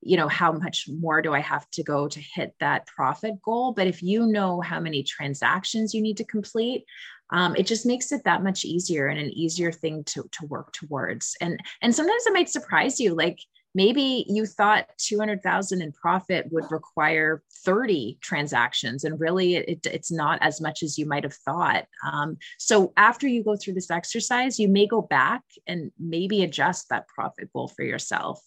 you 0.00 0.16
know, 0.16 0.28
how 0.28 0.50
much 0.50 0.88
more 0.88 1.22
do 1.22 1.32
I 1.32 1.40
have 1.40 1.70
to 1.70 1.84
go 1.84 2.08
to 2.08 2.20
hit 2.20 2.54
that 2.58 2.86
profit 2.86 3.40
goal? 3.42 3.72
But 3.72 3.86
if 3.86 4.02
you 4.02 4.26
know 4.26 4.60
how 4.60 4.80
many 4.80 5.04
transactions 5.04 5.94
you 5.94 6.02
need 6.02 6.16
to 6.16 6.24
complete, 6.24 6.84
um, 7.30 7.54
it 7.56 7.66
just 7.66 7.86
makes 7.86 8.10
it 8.10 8.24
that 8.24 8.42
much 8.42 8.64
easier 8.64 9.06
and 9.06 9.20
an 9.20 9.30
easier 9.30 9.70
thing 9.70 10.02
to 10.04 10.28
to 10.32 10.46
work 10.46 10.72
towards. 10.72 11.36
And 11.40 11.60
and 11.80 11.94
sometimes 11.94 12.26
it 12.26 12.32
might 12.32 12.50
surprise 12.50 12.98
you, 12.98 13.14
like 13.14 13.38
maybe 13.74 14.24
you 14.28 14.46
thought 14.46 14.86
200,000 14.98 15.82
in 15.82 15.92
profit 15.92 16.46
would 16.50 16.70
require 16.70 17.42
30 17.64 18.18
transactions 18.20 19.04
and 19.04 19.18
really 19.18 19.56
it, 19.56 19.86
it's 19.86 20.10
not 20.12 20.38
as 20.42 20.60
much 20.60 20.82
as 20.82 20.98
you 20.98 21.06
might 21.06 21.24
have 21.24 21.34
thought. 21.34 21.86
Um, 22.10 22.36
so 22.58 22.92
after 22.96 23.26
you 23.26 23.42
go 23.42 23.56
through 23.56 23.74
this 23.74 23.90
exercise, 23.90 24.58
you 24.58 24.68
may 24.68 24.86
go 24.86 25.02
back 25.02 25.42
and 25.66 25.90
maybe 25.98 26.42
adjust 26.42 26.88
that 26.90 27.08
profit 27.08 27.50
goal 27.52 27.68
for 27.68 27.82
yourself. 27.82 28.40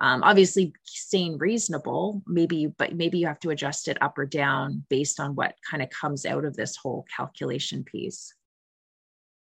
Um, 0.00 0.22
obviously 0.22 0.72
staying 0.84 1.38
reasonable, 1.38 2.22
maybe, 2.26 2.66
but 2.66 2.94
maybe 2.94 3.18
you 3.18 3.26
have 3.26 3.40
to 3.40 3.50
adjust 3.50 3.88
it 3.88 4.00
up 4.00 4.16
or 4.16 4.26
down 4.26 4.84
based 4.88 5.18
on 5.18 5.34
what 5.34 5.56
kind 5.68 5.82
of 5.82 5.90
comes 5.90 6.24
out 6.24 6.44
of 6.44 6.54
this 6.54 6.76
whole 6.76 7.04
calculation 7.16 7.82
piece. 7.82 8.32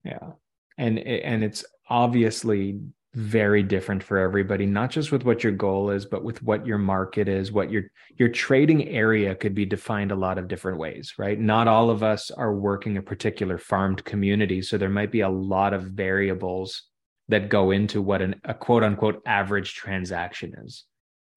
Yeah. 0.04 0.32
And, 0.80 0.98
and 0.98 1.44
it's 1.44 1.64
obviously 1.90 2.80
very 3.14 3.64
different 3.64 4.03
for 4.03 4.18
everybody 4.18 4.66
not 4.66 4.91
just 4.91 5.12
with 5.12 5.24
what 5.24 5.43
your 5.43 5.53
goal 5.53 5.89
is 5.89 6.05
but 6.05 6.24
with 6.24 6.43
what 6.43 6.68
your 6.68 6.78
market 6.78 7.28
is 7.28 7.51
what 7.51 7.72
your 7.72 7.84
your 8.18 8.30
trading 8.30 8.88
area 8.89 9.34
could 9.34 9.55
be 9.55 9.66
defined 9.66 10.12
a 10.12 10.16
lot 10.16 10.38
of 10.38 10.47
different 10.47 10.78
ways 10.78 11.14
right 11.18 11.39
not 11.39 11.68
all 11.68 11.89
of 11.89 12.03
us 12.03 12.30
are 12.32 12.53
working 12.53 12.97
a 12.97 13.01
particular 13.01 13.58
farmed 13.58 14.03
community 14.03 14.62
so 14.62 14.78
there 14.78 14.89
might 14.89 15.12
be 15.12 15.22
a 15.22 15.30
lot 15.30 15.74
of 15.74 15.84
variables 15.84 16.84
that 17.30 17.49
go 17.49 17.72
into 17.72 18.01
what 18.01 18.22
an, 18.22 18.39
a 18.43 18.53
quote 18.53 18.84
unquote 18.84 19.22
average 19.26 19.74
transaction 19.74 20.53
is 20.64 20.84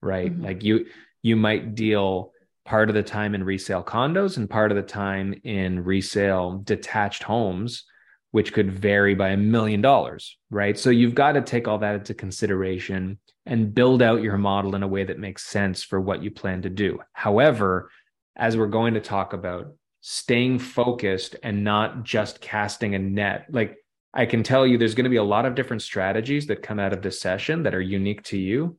right? 0.01 0.31
Mm-hmm. 0.31 0.43
Like 0.43 0.63
you 0.63 0.85
you 1.21 1.35
might 1.35 1.75
deal 1.75 2.31
part 2.65 2.89
of 2.89 2.95
the 2.95 3.03
time 3.03 3.35
in 3.35 3.43
resale 3.43 3.83
condos 3.83 4.37
and 4.37 4.49
part 4.49 4.71
of 4.71 4.75
the 4.75 4.83
time 4.83 5.33
in 5.43 5.83
resale 5.83 6.61
detached 6.63 7.23
homes 7.23 7.85
which 8.31 8.53
could 8.53 8.71
vary 8.71 9.13
by 9.13 9.29
a 9.29 9.37
million 9.37 9.81
dollars, 9.81 10.37
right? 10.49 10.77
So 10.77 10.89
you've 10.89 11.15
got 11.15 11.33
to 11.33 11.41
take 11.41 11.67
all 11.67 11.77
that 11.79 11.95
into 11.95 12.13
consideration 12.13 13.19
and 13.45 13.73
build 13.73 14.01
out 14.01 14.21
your 14.21 14.37
model 14.37 14.75
in 14.75 14.83
a 14.83 14.87
way 14.87 15.03
that 15.03 15.19
makes 15.19 15.43
sense 15.43 15.83
for 15.83 15.99
what 15.99 16.23
you 16.23 16.31
plan 16.31 16.61
to 16.61 16.69
do. 16.69 16.99
However, 17.13 17.89
as 18.35 18.55
we're 18.55 18.67
going 18.67 18.93
to 18.93 19.01
talk 19.01 19.33
about, 19.33 19.73
staying 20.01 20.59
focused 20.59 21.35
and 21.43 21.63
not 21.63 22.03
just 22.03 22.41
casting 22.41 22.95
a 22.95 22.99
net. 22.99 23.45
Like 23.51 23.77
I 24.13 24.25
can 24.25 24.43
tell 24.43 24.65
you, 24.65 24.77
there's 24.77 24.95
going 24.95 25.05
to 25.05 25.09
be 25.09 25.17
a 25.17 25.23
lot 25.23 25.45
of 25.45 25.55
different 25.55 25.83
strategies 25.83 26.47
that 26.47 26.63
come 26.63 26.79
out 26.79 26.93
of 26.93 27.01
this 27.01 27.21
session 27.21 27.63
that 27.63 27.75
are 27.75 27.81
unique 27.81 28.23
to 28.23 28.37
you. 28.37 28.77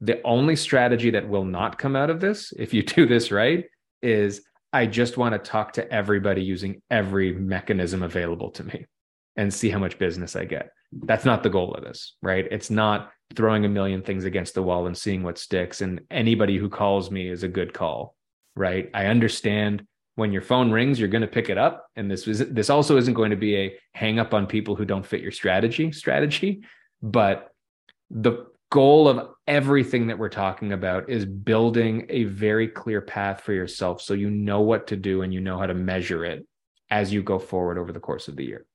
The 0.00 0.22
only 0.22 0.56
strategy 0.56 1.10
that 1.10 1.28
will 1.28 1.44
not 1.44 1.78
come 1.78 1.96
out 1.96 2.10
of 2.10 2.20
this, 2.20 2.52
if 2.58 2.74
you 2.74 2.82
do 2.82 3.06
this 3.06 3.30
right, 3.30 3.64
is 4.02 4.42
I 4.74 4.86
just 4.86 5.16
want 5.16 5.34
to 5.34 5.38
talk 5.38 5.74
to 5.74 5.88
everybody 5.92 6.42
using 6.42 6.82
every 6.90 7.32
mechanism 7.32 8.02
available 8.02 8.50
to 8.50 8.64
me 8.64 8.86
and 9.36 9.54
see 9.54 9.70
how 9.70 9.78
much 9.78 10.00
business 10.00 10.34
I 10.34 10.46
get. 10.46 10.70
That's 10.92 11.24
not 11.24 11.44
the 11.44 11.48
goal 11.48 11.74
of 11.74 11.84
this, 11.84 12.16
right? 12.22 12.44
It's 12.50 12.70
not 12.70 13.12
throwing 13.36 13.64
a 13.64 13.68
million 13.68 14.02
things 14.02 14.24
against 14.24 14.54
the 14.54 14.64
wall 14.64 14.88
and 14.88 14.98
seeing 14.98 15.22
what 15.22 15.38
sticks. 15.38 15.80
And 15.80 16.00
anybody 16.10 16.56
who 16.56 16.68
calls 16.68 17.08
me 17.08 17.28
is 17.28 17.44
a 17.44 17.48
good 17.48 17.72
call, 17.72 18.16
right? 18.56 18.90
I 18.92 19.06
understand 19.06 19.86
when 20.16 20.32
your 20.32 20.42
phone 20.42 20.72
rings, 20.72 20.98
you're 20.98 21.08
going 21.08 21.22
to 21.22 21.28
pick 21.28 21.50
it 21.50 21.58
up. 21.58 21.86
And 21.94 22.10
this 22.10 22.26
is 22.26 22.40
this 22.40 22.68
also 22.68 22.96
isn't 22.96 23.14
going 23.14 23.30
to 23.30 23.36
be 23.36 23.56
a 23.56 23.78
hang 23.92 24.18
up 24.18 24.34
on 24.34 24.44
people 24.48 24.74
who 24.74 24.84
don't 24.84 25.06
fit 25.06 25.20
your 25.20 25.30
strategy 25.30 25.92
strategy, 25.92 26.64
but 27.00 27.48
the 28.10 28.46
goal 28.72 29.08
of 29.08 29.33
everything 29.46 30.06
that 30.06 30.18
we're 30.18 30.28
talking 30.28 30.72
about 30.72 31.08
is 31.10 31.24
building 31.26 32.06
a 32.08 32.24
very 32.24 32.66
clear 32.66 33.00
path 33.00 33.42
for 33.42 33.52
yourself 33.52 34.00
so 34.00 34.14
you 34.14 34.30
know 34.30 34.62
what 34.62 34.86
to 34.86 34.96
do 34.96 35.20
and 35.22 35.34
you 35.34 35.40
know 35.40 35.58
how 35.58 35.66
to 35.66 35.74
measure 35.74 36.24
it 36.24 36.46
as 36.90 37.12
you 37.12 37.22
go 37.22 37.38
forward 37.38 37.78
over 37.78 37.92
the 37.92 38.00
course 38.00 38.28
of 38.28 38.36
the 38.36 38.44
year. 38.44 38.66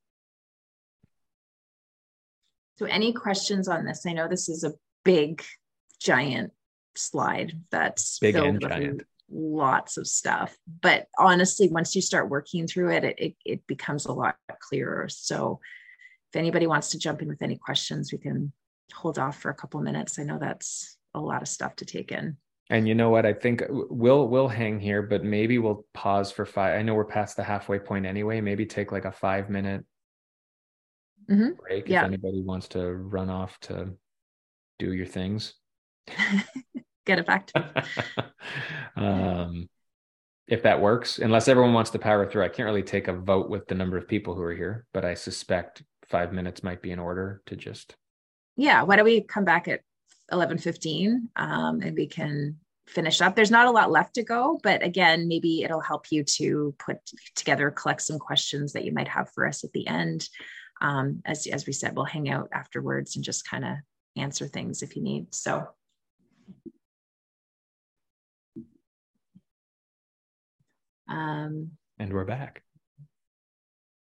So, 2.78 2.86
any 2.86 3.14
questions 3.14 3.68
on 3.68 3.86
this? 3.86 4.06
I 4.06 4.14
know 4.14 4.28
this 4.28 4.50
is 4.50 4.64
a 4.64 4.74
big, 5.04 5.44
giant 6.02 6.52
slide 6.96 7.54
that's 7.72 8.20
big 8.20 8.36
filled 8.36 8.62
with 8.62 8.72
giant. 8.72 9.04
lots 9.30 9.98
of 9.98 10.08
stuff. 10.08 10.56
But 10.82 11.08
honestly, 11.18 11.68
once 11.70 11.96
you 11.96 12.02
start 12.02 12.30
working 12.30 12.68
through 12.68 12.92
it, 12.92 13.04
it, 13.04 13.16
it, 13.18 13.36
it 13.46 13.68
becomes 13.68 14.06
a 14.06 14.14
lot 14.14 14.36
clearer. 14.62 15.08
So, 15.10 15.60
if 16.32 16.38
anybody 16.38 16.68
wants 16.68 16.92
to 16.92 17.00
jump 17.00 17.22
in 17.22 17.28
with 17.28 17.42
any 17.42 17.58
questions, 17.58 18.12
we 18.12 18.18
can 18.18 18.54
hold 18.94 19.20
off 19.20 19.40
for 19.40 19.50
a 19.50 19.56
couple 19.56 19.82
minutes. 19.82 20.20
I 20.20 20.24
know 20.24 20.38
that's 20.40 20.98
a 21.14 21.20
lot 21.20 21.42
of 21.42 21.48
stuff 21.48 21.76
to 21.78 21.86
take 21.86 22.12
in. 22.12 22.38
And 22.70 22.88
you 22.88 22.94
know 22.94 23.10
what? 23.10 23.26
I 23.26 23.34
think 23.34 23.64
we'll 23.70 24.28
we'll 24.28 24.48
hang 24.48 24.80
here, 24.80 25.02
but 25.02 25.24
maybe 25.24 25.58
we'll 25.58 25.86
pause 25.94 26.32
for 26.32 26.46
five. 26.46 26.78
I 26.78 26.84
know 26.84 26.94
we're 26.94 27.06
past 27.06 27.36
the 27.36 27.44
halfway 27.44 27.80
point 27.80 28.06
anyway. 28.06 28.42
Maybe 28.42 28.66
take 28.66 28.92
like 28.92 29.06
a 29.06 29.12
five 29.12 29.50
minute 29.50 29.84
mm-hmm. 31.30 31.52
break 31.60 31.88
yeah. 31.88 32.02
if 32.02 32.06
anybody 32.06 32.44
wants 32.44 32.68
to 32.70 32.94
run 32.94 33.30
off 33.30 33.60
to 33.62 33.94
do 34.78 34.94
your 34.94 35.08
things. 35.08 35.56
Get 37.06 37.20
it 37.20 37.26
back 37.26 37.48
to 37.48 37.86
um, 38.96 39.68
if 40.48 40.62
that 40.64 40.80
works, 40.80 41.18
unless 41.18 41.48
everyone 41.48 41.74
wants 41.74 41.90
to 41.92 42.00
power 42.00 42.30
through. 42.30 42.44
I 42.44 42.50
can't 42.50 42.68
really 42.68 42.84
take 42.84 43.08
a 43.08 43.14
vote 43.14 43.50
with 43.50 43.68
the 43.68 43.76
number 43.76 43.98
of 43.98 44.08
people 44.08 44.36
who 44.36 44.44
are 44.44 44.54
here, 44.54 44.86
but 44.94 45.06
I 45.06 45.16
suspect 45.16 45.82
five 46.08 46.34
minutes 46.34 46.64
might 46.64 46.84
be 46.84 46.92
in 46.92 47.00
order 47.00 47.42
to 47.48 47.56
just 47.56 47.96
yeah, 48.60 48.84
why 48.84 48.98
don't 48.98 49.06
we 49.06 49.22
come 49.22 49.46
back 49.46 49.68
at 49.68 49.82
11:15 50.32 51.30
um, 51.38 51.82
and 51.82 51.96
we 51.96 52.08
can 52.08 52.58
finish 52.88 53.22
up. 53.22 53.36
There's 53.36 53.52
not 53.52 53.68
a 53.68 53.72
lot 53.72 53.90
left 53.90 54.16
to 54.16 54.24
go, 54.24 54.60
but 54.62 54.84
again, 54.84 55.28
maybe 55.28 55.64
it'll 55.64 55.80
help 55.80 56.08
you 56.12 56.24
to 56.24 56.76
put 56.78 56.98
together, 57.36 57.72
collect 57.72 58.02
some 58.02 58.20
questions 58.20 58.74
that 58.74 58.84
you 58.84 58.92
might 58.92 59.08
have 59.08 59.30
for 59.32 59.48
us 59.48 59.64
at 59.64 59.72
the 59.72 59.88
end. 59.88 60.28
Um, 60.82 61.22
as 61.26 61.48
as 61.48 61.66
we 61.66 61.74
said, 61.74 61.96
we'll 61.96 62.06
hang 62.06 62.30
out 62.30 62.50
afterwards 62.52 63.16
and 63.16 63.24
just 63.24 63.48
kind 63.48 63.64
of 63.64 63.78
answer 64.18 64.48
things 64.48 64.84
if 64.84 64.96
you 64.96 65.04
need. 65.04 65.34
So. 65.34 65.68
Um, 71.08 71.72
and 71.98 72.14
we're 72.14 72.26
back. 72.26 72.62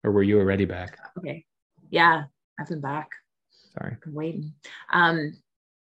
Or 0.03 0.11
were 0.11 0.23
you 0.23 0.39
already 0.39 0.65
back? 0.65 0.97
Okay. 1.17 1.45
Yeah, 1.89 2.23
I've 2.59 2.67
been 2.67 2.81
back. 2.81 3.09
Sorry. 3.77 3.97
I'm 4.05 4.13
waiting. 4.13 4.53
Um, 4.91 5.37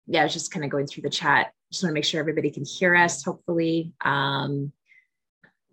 yeah, 0.07 0.20
I 0.20 0.24
was 0.24 0.33
just 0.33 0.53
kind 0.53 0.64
of 0.64 0.70
going 0.70 0.87
through 0.87 1.03
the 1.03 1.11
chat. 1.11 1.53
Just 1.72 1.83
want 1.83 1.91
to 1.91 1.95
make 1.95 2.05
sure 2.05 2.20
everybody 2.20 2.51
can 2.51 2.64
hear 2.64 2.95
us, 2.95 3.24
hopefully. 3.24 3.93
Um, 4.05 4.72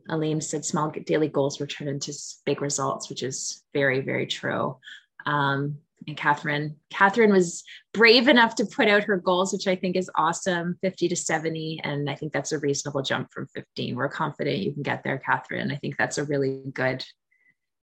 Aline 0.10 0.42
said 0.42 0.64
small 0.64 0.90
daily 0.90 1.28
goals 1.28 1.60
will 1.60 1.68
turn 1.68 1.88
into 1.88 2.14
big 2.46 2.62
results, 2.62 3.10
which 3.10 3.24
is 3.24 3.64
very, 3.74 4.02
very 4.02 4.26
true. 4.26 4.78
Um, 5.26 5.80
and 6.08 6.16
Catherine, 6.16 6.78
Catherine 6.90 7.34
was 7.34 7.64
brave 7.94 8.28
enough 8.28 8.56
to 8.56 8.66
put 8.66 8.88
out 8.88 9.04
her 9.04 9.18
goals, 9.18 9.52
which 9.52 9.68
I 9.68 9.76
think 9.76 9.96
is 9.96 10.10
awesome 10.16 10.78
50 10.82 11.10
to 11.10 11.16
70. 11.16 11.82
And 11.84 12.10
I 12.10 12.16
think 12.16 12.32
that's 12.32 12.52
a 12.52 12.60
reasonable 12.60 13.02
jump 13.02 13.34
from 13.34 13.48
15. 13.48 13.96
We're 13.96 14.08
confident 14.08 14.60
you 14.60 14.72
can 14.72 14.84
get 14.84 15.04
there, 15.04 15.18
Catherine. 15.18 15.72
I 15.72 15.76
think 15.76 15.98
that's 15.98 16.18
a 16.18 16.24
really 16.24 16.62
good, 16.74 17.04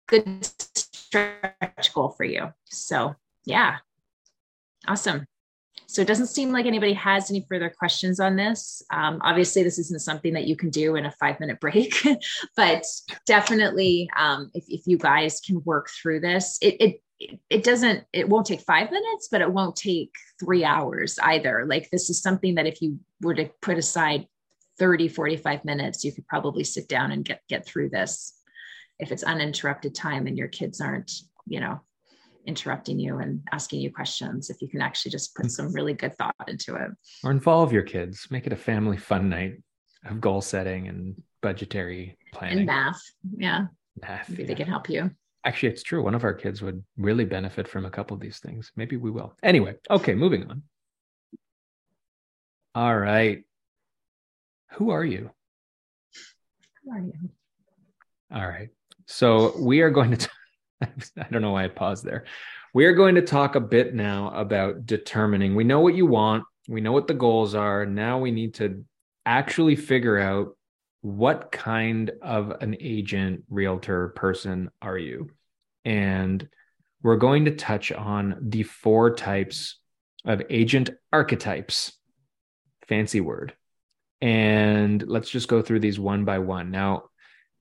good 0.09 0.45
stretch 0.45 1.95
goal 1.95 2.11
for 2.11 2.25
you. 2.25 2.53
So 2.67 3.15
yeah, 3.47 3.79
Awesome. 4.91 5.25
So 5.87 6.03
it 6.03 6.09
doesn't 6.09 6.27
seem 6.27 6.51
like 6.51 6.67
anybody 6.67 6.95
has 6.95 7.31
any 7.31 7.47
further 7.49 7.71
questions 7.71 8.19
on 8.19 8.35
this. 8.35 8.83
Um, 8.93 9.21
obviously, 9.23 9.63
this 9.63 9.79
isn't 9.79 10.03
something 10.03 10.35
that 10.35 10.49
you 10.49 10.57
can 10.57 10.71
do 10.71 10.97
in 10.97 11.07
a 11.07 11.13
five 11.13 11.39
minute 11.39 11.61
break, 11.61 11.95
but 12.57 12.85
definitely, 13.25 14.11
um, 14.17 14.51
if, 14.53 14.65
if 14.67 14.81
you 14.87 14.99
guys 14.99 15.41
can 15.41 15.63
work 15.65 15.89
through 15.91 16.21
this, 16.21 16.59
it, 16.61 16.77
it 16.81 17.03
it 17.51 17.63
doesn't 17.63 18.03
it 18.15 18.27
won't 18.27 18.47
take 18.47 18.63
five 18.63 18.91
minutes 18.91 19.29
but 19.31 19.43
it 19.43 19.53
won't 19.53 19.77
take 19.77 20.11
three 20.43 20.65
hours 20.65 21.19
either 21.25 21.67
like 21.69 21.87
this 21.91 22.09
is 22.09 22.23
something 22.23 22.55
that 22.55 22.67
if 22.67 22.81
you 22.81 22.99
were 23.21 23.35
to 23.35 23.51
put 23.61 23.77
aside 23.77 24.27
30 24.79 25.09
45 25.09 25.63
minutes 25.67 26.03
you 26.03 26.13
could 26.13 26.27
probably 26.27 26.65
sit 26.65 26.89
down 26.89 27.13
and 27.13 27.27
get 27.27 27.43
get 27.47 27.67
through 27.67 27.91
this 27.91 28.33
if 28.99 29.13
it's 29.13 29.23
uninterrupted 29.23 29.95
time 29.95 30.27
and 30.27 30.39
your 30.39 30.49
kids 30.49 30.81
aren't 30.81 31.13
you 31.47 31.61
know 31.61 31.83
interrupting 32.47 32.99
you 32.99 33.19
and 33.19 33.43
asking 33.53 33.81
you 33.81 33.93
questions 33.93 34.51
if 34.51 34.61
you 34.63 34.69
can 34.69 34.81
actually 34.81 35.11
just 35.11 35.35
put 35.35 35.51
some 35.51 35.67
mm-hmm. 35.67 35.75
really 35.75 35.95
good 35.95 36.17
thought 36.17 36.35
into 36.49 36.75
it. 36.75 36.91
Or 37.23 37.31
involve 37.31 37.73
your 37.73 37.83
kids 37.83 38.27
make 38.31 38.47
it 38.47 38.53
a 38.53 38.57
family 38.57 38.97
fun 38.97 39.29
night 39.29 39.63
of 40.05 40.21
goal 40.21 40.41
setting 40.41 40.89
and 40.89 41.23
budgetary 41.43 42.19
planning. 42.33 42.59
and 42.59 42.67
math 42.67 43.01
yeah. 43.37 43.67
Math 44.01 44.29
maybe 44.29 44.43
yeah. 44.43 44.49
they 44.49 44.55
can 44.55 44.67
help 44.67 44.89
you. 44.89 45.11
Actually 45.45 45.71
it's 45.71 45.83
true 45.83 46.03
one 46.03 46.15
of 46.15 46.25
our 46.25 46.35
kids 46.35 46.63
would 46.63 46.83
really 46.97 47.25
benefit 47.25 47.69
from 47.69 47.85
a 47.85 47.91
couple 47.91 48.15
of 48.15 48.21
these 48.21 48.39
things. 48.39 48.73
Maybe 48.77 48.97
we 48.97 49.11
will. 49.11 49.37
Anyway 49.43 49.75
okay 49.91 50.15
moving 50.15 50.49
on. 50.51 50.63
All 52.75 52.97
right. 52.97 53.43
Who 54.75 54.91
are 54.91 55.05
you? 55.05 55.31
Who 56.85 56.93
are 56.93 57.01
you? 57.01 57.13
All 58.33 58.47
right. 58.47 58.69
So 59.07 59.59
we 59.59 59.81
are 59.81 59.91
going 59.91 60.13
to 60.13 60.17
t- 60.27 60.29
I 60.83 61.27
don't 61.31 61.43
know 61.43 61.53
why 61.53 61.65
I 61.65 61.69
paused 61.69 62.05
there. 62.05 62.25
We 62.73 62.87
are 62.87 62.95
going 62.95 63.17
to 63.17 63.23
talk 63.23 63.57
a 63.57 63.61
bit 63.61 63.95
now 63.95 64.31
about 64.35 64.87
determining. 64.87 65.55
We 65.55 65.65
know 65.65 65.81
what 65.81 65.95
you 65.95 66.07
want, 66.07 66.45
we 66.69 66.81
know 66.81 66.93
what 66.93 67.09
the 67.09 67.15
goals 67.15 67.55
are. 67.55 67.85
Now 67.85 68.19
we 68.19 68.31
need 68.31 68.55
to 68.55 68.85
actually 69.27 69.77
figure 69.77 70.19
out 70.19 70.57
what 71.03 71.51
kind 71.51 72.11
of 72.23 72.51
an 72.61 72.77
agent, 72.81 73.45
realtor, 73.49 74.09
person 74.09 74.71
are 74.83 74.99
you? 74.99 75.31
And 75.85 76.47
we're 77.03 77.17
going 77.17 77.47
to 77.47 77.57
touch 77.57 77.91
on 77.91 78.37
the 78.41 78.63
four 78.63 79.15
types 79.15 79.79
of 80.25 80.43
agent 80.51 80.91
archetypes. 81.13 81.93
Fancy 82.87 83.21
word. 83.21 83.55
And 84.21 85.03
let's 85.09 85.31
just 85.31 85.49
go 85.49 85.63
through 85.63 85.81
these 85.81 85.99
one 85.99 86.25
by 86.25 86.41
one. 86.41 86.71
Now, 86.71 87.05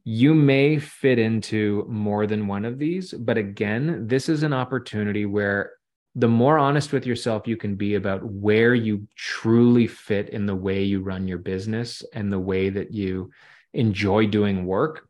you 0.03 0.33
may 0.33 0.79
fit 0.79 1.19
into 1.19 1.85
more 1.89 2.25
than 2.25 2.47
one 2.47 2.65
of 2.65 2.79
these, 2.79 3.13
but 3.13 3.37
again, 3.37 4.07
this 4.07 4.29
is 4.29 4.43
an 4.43 4.53
opportunity 4.53 5.25
where 5.25 5.71
the 6.15 6.27
more 6.27 6.57
honest 6.57 6.91
with 6.91 7.05
yourself 7.05 7.47
you 7.47 7.55
can 7.55 7.75
be 7.75 7.95
about 7.95 8.23
where 8.23 8.73
you 8.73 9.07
truly 9.15 9.87
fit 9.87 10.29
in 10.29 10.45
the 10.45 10.55
way 10.55 10.83
you 10.83 11.01
run 11.01 11.27
your 11.27 11.37
business 11.37 12.03
and 12.13 12.31
the 12.31 12.39
way 12.39 12.69
that 12.69 12.91
you 12.91 13.29
enjoy 13.73 14.25
doing 14.25 14.65
work 14.65 15.07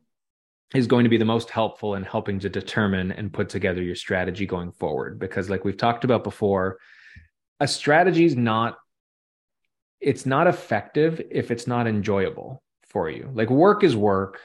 is 0.76 0.88
going 0.88 1.04
to 1.04 1.10
be 1.10 1.18
the 1.18 1.26
most 1.26 1.50
helpful 1.50 1.96
in 1.96 2.04
helping 2.04 2.40
to 2.40 2.50
determine 2.50 3.12
and 3.12 3.34
put 3.34 3.50
together 3.50 3.82
your 3.82 3.96
strategy 3.96 4.46
going 4.46 4.72
forward. 4.72 5.18
Because 5.20 5.50
like 5.50 5.64
we've 5.64 5.78
talked 5.78 6.04
about 6.04 6.24
before 6.24 6.78
a 7.60 7.68
strategy 7.68 8.26
is 8.26 8.36
not 8.36 8.78
it's 10.00 10.26
not 10.26 10.48
effective 10.48 11.22
if 11.30 11.52
it's 11.52 11.68
not 11.68 11.88
enjoyable 11.88 12.64
for 12.88 13.10
you. 13.10 13.30
Like 13.34 13.50
work 13.50 13.84
is 13.84 13.96
work 13.96 14.40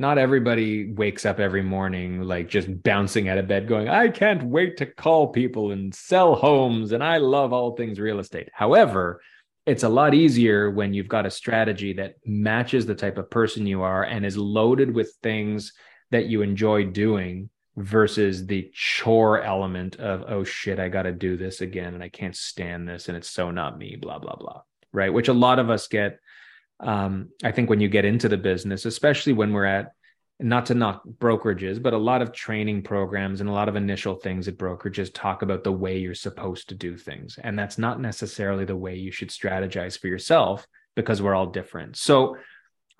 not 0.00 0.18
everybody 0.18 0.92
wakes 0.92 1.26
up 1.26 1.38
every 1.38 1.62
morning 1.62 2.22
like 2.22 2.48
just 2.48 2.82
bouncing 2.82 3.28
out 3.28 3.38
of 3.38 3.46
bed 3.46 3.68
going 3.68 3.88
i 3.88 4.08
can't 4.08 4.42
wait 4.42 4.76
to 4.76 4.86
call 4.86 5.28
people 5.28 5.72
and 5.72 5.94
sell 5.94 6.34
homes 6.34 6.92
and 6.92 7.04
i 7.04 7.18
love 7.18 7.52
all 7.52 7.76
things 7.76 8.00
real 8.00 8.18
estate. 8.18 8.48
However 8.52 9.20
it's 9.66 9.82
a 9.82 9.88
lot 9.88 10.14
easier 10.14 10.70
when 10.70 10.94
you've 10.94 11.06
got 11.06 11.26
a 11.26 11.30
strategy 11.30 11.92
that 11.92 12.14
matches 12.24 12.86
the 12.86 12.94
type 12.94 13.18
of 13.18 13.30
person 13.30 13.66
you 13.66 13.82
are 13.82 14.02
and 14.02 14.24
is 14.24 14.36
loaded 14.36 14.92
with 14.92 15.12
things 15.22 15.74
that 16.10 16.26
you 16.26 16.40
enjoy 16.40 16.84
doing 16.84 17.50
versus 17.76 18.46
the 18.46 18.70
chore 18.72 19.42
element 19.42 19.96
of 19.96 20.24
oh 20.28 20.42
shit 20.42 20.80
i 20.80 20.88
got 20.88 21.02
to 21.02 21.12
do 21.12 21.36
this 21.36 21.60
again 21.60 21.94
and 21.94 22.02
i 22.02 22.08
can't 22.08 22.36
stand 22.36 22.88
this 22.88 23.08
and 23.08 23.16
it's 23.16 23.28
so 23.28 23.50
not 23.50 23.78
me 23.78 23.96
blah 24.00 24.18
blah 24.18 24.34
blah 24.34 24.62
right? 24.92 25.12
Which 25.12 25.28
a 25.28 25.32
lot 25.32 25.58
of 25.58 25.70
us 25.70 25.86
get 25.86 26.18
um, 26.80 27.28
i 27.44 27.50
think 27.50 27.68
when 27.68 27.80
you 27.80 27.88
get 27.88 28.04
into 28.04 28.28
the 28.28 28.36
business 28.36 28.84
especially 28.84 29.32
when 29.32 29.52
we're 29.52 29.64
at 29.64 29.92
not 30.38 30.66
to 30.66 30.74
knock 30.74 31.02
brokerages 31.18 31.82
but 31.82 31.92
a 31.92 31.98
lot 31.98 32.22
of 32.22 32.32
training 32.32 32.82
programs 32.82 33.40
and 33.40 33.50
a 33.50 33.52
lot 33.52 33.68
of 33.68 33.76
initial 33.76 34.14
things 34.14 34.48
at 34.48 34.56
brokerages 34.56 35.12
talk 35.12 35.42
about 35.42 35.64
the 35.64 35.72
way 35.72 35.98
you're 35.98 36.14
supposed 36.14 36.68
to 36.68 36.74
do 36.74 36.96
things 36.96 37.38
and 37.42 37.58
that's 37.58 37.78
not 37.78 38.00
necessarily 38.00 38.64
the 38.64 38.76
way 38.76 38.96
you 38.96 39.12
should 39.12 39.28
strategize 39.28 39.98
for 39.98 40.08
yourself 40.08 40.66
because 40.96 41.20
we're 41.20 41.34
all 41.34 41.46
different 41.46 41.96
so 41.96 42.36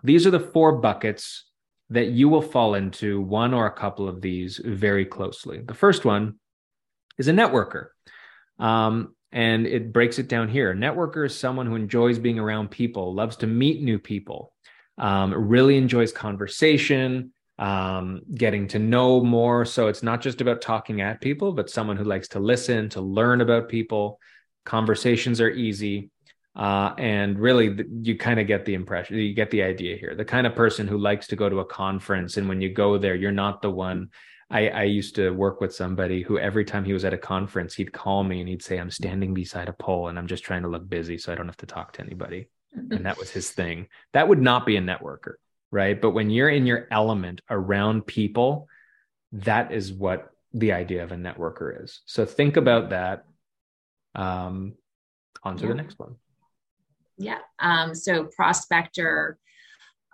these 0.02 0.26
are 0.26 0.30
the 0.30 0.40
four 0.40 0.78
buckets 0.78 1.44
that 1.90 2.06
you 2.06 2.28
will 2.28 2.42
fall 2.42 2.74
into 2.74 3.20
one 3.20 3.52
or 3.52 3.66
a 3.66 3.72
couple 3.72 4.08
of 4.08 4.20
these 4.20 4.60
very 4.64 5.04
closely. 5.04 5.60
The 5.60 5.74
first 5.74 6.04
one 6.04 6.36
is 7.18 7.28
a 7.28 7.32
networker. 7.32 7.88
Um, 8.58 9.14
and 9.32 9.66
it 9.66 9.92
breaks 9.92 10.18
it 10.18 10.28
down 10.28 10.48
here. 10.48 10.74
Networker 10.74 11.26
is 11.26 11.36
someone 11.36 11.66
who 11.66 11.76
enjoys 11.76 12.18
being 12.18 12.38
around 12.38 12.70
people, 12.70 13.14
loves 13.14 13.36
to 13.36 13.46
meet 13.46 13.82
new 13.82 13.98
people, 13.98 14.52
um, 14.98 15.32
really 15.32 15.76
enjoys 15.76 16.12
conversation, 16.12 17.32
um, 17.58 18.22
getting 18.34 18.66
to 18.68 18.78
know 18.78 19.22
more. 19.22 19.64
So 19.64 19.88
it's 19.88 20.02
not 20.02 20.20
just 20.20 20.40
about 20.40 20.62
talking 20.62 21.00
at 21.00 21.20
people, 21.20 21.52
but 21.52 21.70
someone 21.70 21.96
who 21.96 22.04
likes 22.04 22.28
to 22.28 22.40
listen, 22.40 22.88
to 22.90 23.00
learn 23.00 23.40
about 23.40 23.68
people. 23.68 24.18
Conversations 24.64 25.40
are 25.40 25.50
easy. 25.50 26.10
Uh, 26.56 26.94
and 26.98 27.38
really, 27.38 27.84
you 28.02 28.16
kind 28.16 28.40
of 28.40 28.46
get 28.46 28.64
the 28.64 28.74
impression, 28.74 29.16
you 29.16 29.34
get 29.34 29.50
the 29.50 29.62
idea 29.62 29.96
here. 29.96 30.16
The 30.16 30.24
kind 30.24 30.46
of 30.46 30.56
person 30.56 30.88
who 30.88 30.98
likes 30.98 31.28
to 31.28 31.36
go 31.36 31.48
to 31.48 31.60
a 31.60 31.64
conference, 31.64 32.38
and 32.38 32.48
when 32.48 32.60
you 32.60 32.72
go 32.72 32.98
there, 32.98 33.14
you're 33.14 33.30
not 33.30 33.62
the 33.62 33.70
one. 33.70 34.08
I, 34.50 34.68
I 34.68 34.82
used 34.82 35.14
to 35.14 35.30
work 35.30 35.60
with 35.60 35.74
somebody 35.74 36.22
who 36.22 36.38
every 36.38 36.64
time 36.64 36.84
he 36.84 36.92
was 36.92 37.04
at 37.04 37.14
a 37.14 37.18
conference, 37.18 37.74
he'd 37.74 37.92
call 37.92 38.24
me 38.24 38.40
and 38.40 38.48
he'd 38.48 38.62
say, 38.62 38.78
I'm 38.78 38.90
standing 38.90 39.32
beside 39.32 39.68
a 39.68 39.72
pole 39.72 40.08
and 40.08 40.18
I'm 40.18 40.26
just 40.26 40.42
trying 40.42 40.62
to 40.62 40.68
look 40.68 40.88
busy 40.88 41.18
so 41.18 41.32
I 41.32 41.36
don't 41.36 41.46
have 41.46 41.56
to 41.58 41.66
talk 41.66 41.92
to 41.94 42.02
anybody. 42.02 42.48
and 42.72 43.06
that 43.06 43.18
was 43.18 43.30
his 43.30 43.50
thing. 43.50 43.88
That 44.12 44.28
would 44.28 44.40
not 44.40 44.66
be 44.66 44.76
a 44.76 44.80
networker, 44.80 45.34
right? 45.70 46.00
But 46.00 46.10
when 46.10 46.30
you're 46.30 46.48
in 46.48 46.66
your 46.66 46.88
element 46.90 47.42
around 47.48 48.06
people, 48.06 48.68
that 49.32 49.72
is 49.72 49.92
what 49.92 50.30
the 50.52 50.72
idea 50.72 51.04
of 51.04 51.12
a 51.12 51.16
networker 51.16 51.84
is. 51.84 52.00
So 52.06 52.24
think 52.24 52.56
about 52.56 52.90
that. 52.90 53.24
Um, 54.14 54.74
on 55.42 55.56
to 55.56 55.62
yeah. 55.62 55.68
the 55.68 55.74
next 55.74 55.98
one. 55.98 56.16
Yeah. 57.16 57.38
Um, 57.60 57.94
so 57.94 58.24
prospector, 58.24 59.38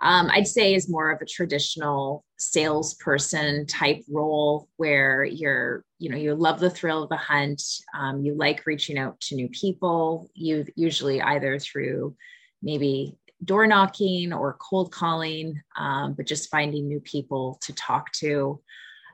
um, 0.03 0.29
I'd 0.31 0.47
say 0.47 0.75
is 0.75 0.91
more 0.91 1.11
of 1.11 1.21
a 1.23 1.27
traditional 1.27 2.25
salesperson 2.39 3.67
type 3.67 4.03
role 4.11 4.69
where 4.77 5.25
you're, 5.25 5.85
you 5.99 6.11
know, 6.11 6.17
you 6.17 6.35
love 6.35 6.61
the 6.61 6.71
thrill 6.71 7.03
of 7.03 7.09
the 7.09 7.17
hunt. 7.17 7.63
Um, 7.99 8.23
you 8.23 8.35
like 8.35 8.67
reaching 8.67 8.99
out 8.99 9.19
to 9.23 9.35
new 9.35 9.49
people. 9.49 10.31
You 10.35 10.67
usually 10.77 11.23
either 11.23 11.59
through 11.59 12.15
maybe 12.63 13.17
door 13.45 13.67
knocking 13.67 14.33
or 14.33 14.59
cold 14.61 14.93
calling, 14.93 15.61
um, 15.79 16.15
but 16.15 16.27
just 16.27 16.51
finding 16.51 16.89
new 16.89 17.01
people 17.01 17.59
to 17.63 17.73
talk 17.75 18.13
to. 18.13 18.61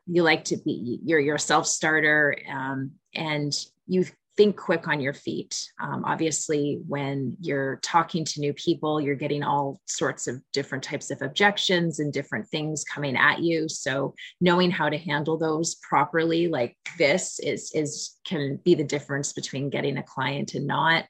You 0.07 0.23
like 0.25 0.45
to 0.47 0.57
be 0.57 0.99
you're 1.05 1.21
your 1.21 1.39
self 1.39 1.67
starter, 1.67 2.37
um, 2.51 2.93
and 3.15 3.53
you 3.87 4.05
think 4.37 4.57
quick 4.57 4.89
on 4.89 5.01
your 5.01 5.13
feet. 5.13 5.69
Um, 5.81 6.05
obviously, 6.05 6.81
when 6.89 7.37
you're 7.41 7.79
talking 7.83 8.25
to 8.25 8.41
new 8.41 8.53
people, 8.55 9.01
you're 9.01 9.15
getting 9.15 9.43
all 9.43 9.81
sorts 9.87 10.27
of 10.27 10.43
different 10.53 10.85
types 10.85 11.11
of 11.11 11.23
objections 11.23 11.99
and 11.99 12.13
different 12.13 12.49
things 12.49 12.85
coming 12.85 13.17
at 13.17 13.41
you. 13.41 13.69
So 13.69 14.15
knowing 14.41 14.71
how 14.71 14.89
to 14.89 14.99
handle 14.99 15.37
those 15.37 15.77
properly, 15.77 16.49
like 16.49 16.77
this, 16.99 17.39
is 17.41 17.73
is 17.75 18.19
can 18.25 18.59
be 18.65 18.75
the 18.75 18.85
difference 18.85 19.33
between 19.33 19.71
getting 19.71 19.99
a 19.99 20.03
client 20.03 20.55
and 20.55 20.67
not. 20.67 21.05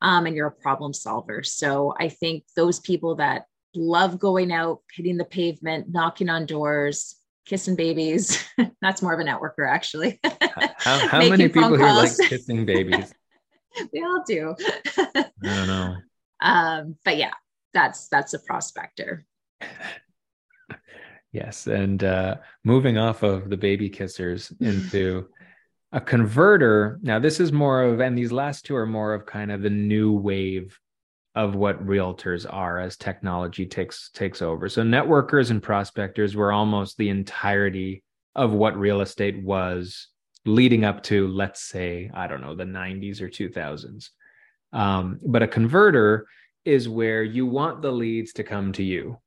Um, 0.00 0.26
and 0.26 0.36
you're 0.36 0.46
a 0.46 0.52
problem 0.52 0.92
solver. 0.92 1.42
So 1.42 1.94
I 1.98 2.08
think 2.08 2.44
those 2.54 2.78
people 2.78 3.16
that 3.16 3.46
love 3.74 4.18
going 4.18 4.52
out, 4.52 4.80
hitting 4.94 5.16
the 5.16 5.24
pavement, 5.24 5.88
knocking 5.90 6.28
on 6.28 6.46
doors, 6.46 7.16
kissing 7.48 7.74
babies. 7.74 8.44
That's 8.82 9.02
more 9.02 9.14
of 9.14 9.20
a 9.20 9.24
networker, 9.24 9.68
actually. 9.68 10.20
how, 10.78 11.08
how 11.08 11.18
many 11.18 11.48
people 11.48 11.76
here 11.76 11.86
like 11.86 12.16
kissing 12.28 12.64
babies? 12.64 13.12
we 13.92 14.02
all 14.02 14.22
do. 14.26 14.54
I 14.96 15.24
don't 15.42 15.66
know. 15.66 15.96
Um, 16.40 16.96
but 17.04 17.16
yeah, 17.16 17.32
that's 17.74 18.08
that's 18.08 18.34
a 18.34 18.38
prospector. 18.38 19.24
yes, 21.32 21.66
and 21.66 22.02
uh, 22.04 22.36
moving 22.64 22.98
off 22.98 23.22
of 23.22 23.50
the 23.50 23.56
baby 23.56 23.90
kissers 23.90 24.52
into 24.60 25.28
a 25.92 26.00
converter. 26.00 26.98
Now, 27.02 27.18
this 27.18 27.40
is 27.40 27.52
more 27.52 27.82
of, 27.82 28.00
and 28.00 28.16
these 28.16 28.32
last 28.32 28.66
two 28.66 28.76
are 28.76 28.86
more 28.86 29.14
of 29.14 29.26
kind 29.26 29.50
of 29.50 29.62
the 29.62 29.70
new 29.70 30.12
wave 30.12 30.78
of 31.34 31.54
what 31.54 31.86
realtors 31.86 32.46
are 32.48 32.78
as 32.78 32.96
technology 32.96 33.66
takes 33.66 34.10
takes 34.10 34.42
over. 34.42 34.68
So 34.68 34.82
networkers 34.82 35.50
and 35.50 35.62
prospectors 35.62 36.34
were 36.34 36.52
almost 36.52 36.96
the 36.96 37.10
entirety 37.10 38.02
of 38.34 38.52
what 38.52 38.78
real 38.78 39.00
estate 39.00 39.42
was 39.42 40.08
leading 40.46 40.84
up 40.84 41.02
to, 41.04 41.28
let's 41.28 41.62
say, 41.62 42.10
I 42.14 42.26
don't 42.26 42.40
know, 42.40 42.54
the 42.54 42.64
90s 42.64 43.20
or 43.20 43.28
2000s. 43.28 44.10
Um, 44.72 45.18
but 45.24 45.42
a 45.42 45.48
converter 45.48 46.26
is 46.64 46.88
where 46.88 47.22
you 47.22 47.46
want 47.46 47.82
the 47.82 47.90
leads 47.90 48.32
to 48.34 48.44
come 48.44 48.72
to 48.72 48.82
you. 48.82 49.18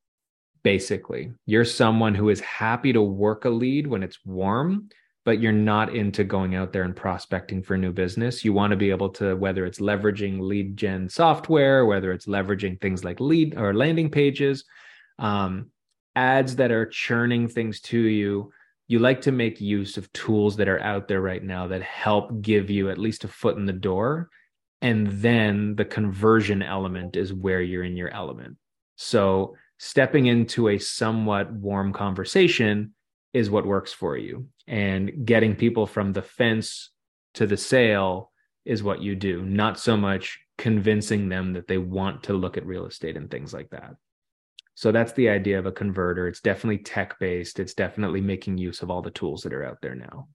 Basically, 0.64 1.32
you're 1.46 1.66
someone 1.66 2.14
who 2.14 2.30
is 2.30 2.40
happy 2.40 2.94
to 2.94 3.02
work 3.02 3.46
a 3.46 3.50
lead 3.50 3.88
when 3.88 4.04
it's 4.04 4.20
warm 4.26 4.90
but 5.24 5.40
you're 5.40 5.52
not 5.52 5.96
into 5.96 6.24
going 6.24 6.56
out 6.56 6.74
there 6.74 6.84
and 6.84 6.96
prospecting 6.96 7.62
for 7.62 7.78
new 7.78 7.92
business. 7.92 8.44
You 8.44 8.54
want 8.54 8.72
to 8.72 8.78
be 8.78 8.90
able 8.90 9.10
to, 9.10 9.36
whether 9.36 9.66
it's 9.66 9.80
leveraging 9.80 10.40
lead 10.40 10.76
gen 10.76 11.10
software, 11.10 11.86
whether 11.86 12.12
it's 12.12 12.26
leveraging 12.26 12.82
things 12.82 13.04
like 13.04 13.20
lead 13.20 13.56
or 13.56 13.74
landing 13.74 14.10
pages, 14.10 14.64
um, 15.20 15.70
ads 16.16 16.56
that 16.56 16.72
are 16.72 16.88
churning 16.88 17.48
things 17.48 17.82
to 17.82 18.00
you. 18.00 18.52
You 18.88 19.00
like 19.00 19.22
to 19.22 19.32
make 19.32 19.62
use 19.62 19.96
of 19.96 20.12
tools 20.12 20.58
that 20.58 20.68
are 20.68 20.82
out 20.82 21.08
there 21.08 21.22
right 21.22 21.44
now 21.44 21.68
that 21.68 21.84
help 21.84 22.42
give 22.42 22.70
you 22.70 22.90
at 22.90 22.98
least 22.98 23.24
a 23.24 23.28
foot 23.28 23.58
in 23.58 23.66
the 23.66 23.74
door. 23.74 24.30
And 24.82 25.08
then 25.08 25.76
the 25.76 25.86
conversion 25.86 26.64
element 26.64 27.16
is 27.16 27.32
where 27.32 27.62
you're 27.62 27.84
in 27.84 27.96
your 27.96 28.10
element. 28.10 28.58
So 28.96 29.56
stepping 29.78 30.26
into 30.26 30.70
a 30.70 30.80
somewhat 30.80 31.54
warm 31.54 31.94
conversation 31.94 32.94
is 33.34 33.50
what 33.50 33.66
works 33.66 33.94
for 33.94 34.18
you 34.18 34.48
and 34.72 35.26
getting 35.26 35.54
people 35.54 35.86
from 35.86 36.14
the 36.14 36.22
fence 36.22 36.92
to 37.34 37.46
the 37.46 37.58
sale 37.58 38.32
is 38.64 38.82
what 38.82 39.02
you 39.02 39.16
do 39.16 39.44
not 39.44 39.78
so 39.78 39.98
much 39.98 40.40
convincing 40.58 41.28
them 41.28 41.54
that 41.54 41.68
they 41.68 41.78
want 41.78 42.24
to 42.24 42.34
look 42.34 42.56
at 42.56 42.66
real 42.66 42.86
estate 42.86 43.18
and 43.18 43.30
things 43.30 43.54
like 43.54 43.70
that. 43.72 43.92
So 44.76 44.92
that's 44.92 45.12
the 45.14 45.28
idea 45.28 45.60
of 45.60 45.66
a 45.66 45.72
converter. 45.72 46.28
It's 46.28 46.40
definitely 46.40 46.78
tech 46.78 47.20
based 47.20 47.60
it's 47.60 47.74
definitely 47.74 48.22
making 48.22 48.58
use 48.58 48.82
of 48.82 48.90
all 48.90 49.02
the 49.02 49.12
tools 49.12 49.44
that 49.44 49.54
are 49.54 49.66
out 49.66 49.80
there 49.82 49.96
now. 49.96 50.30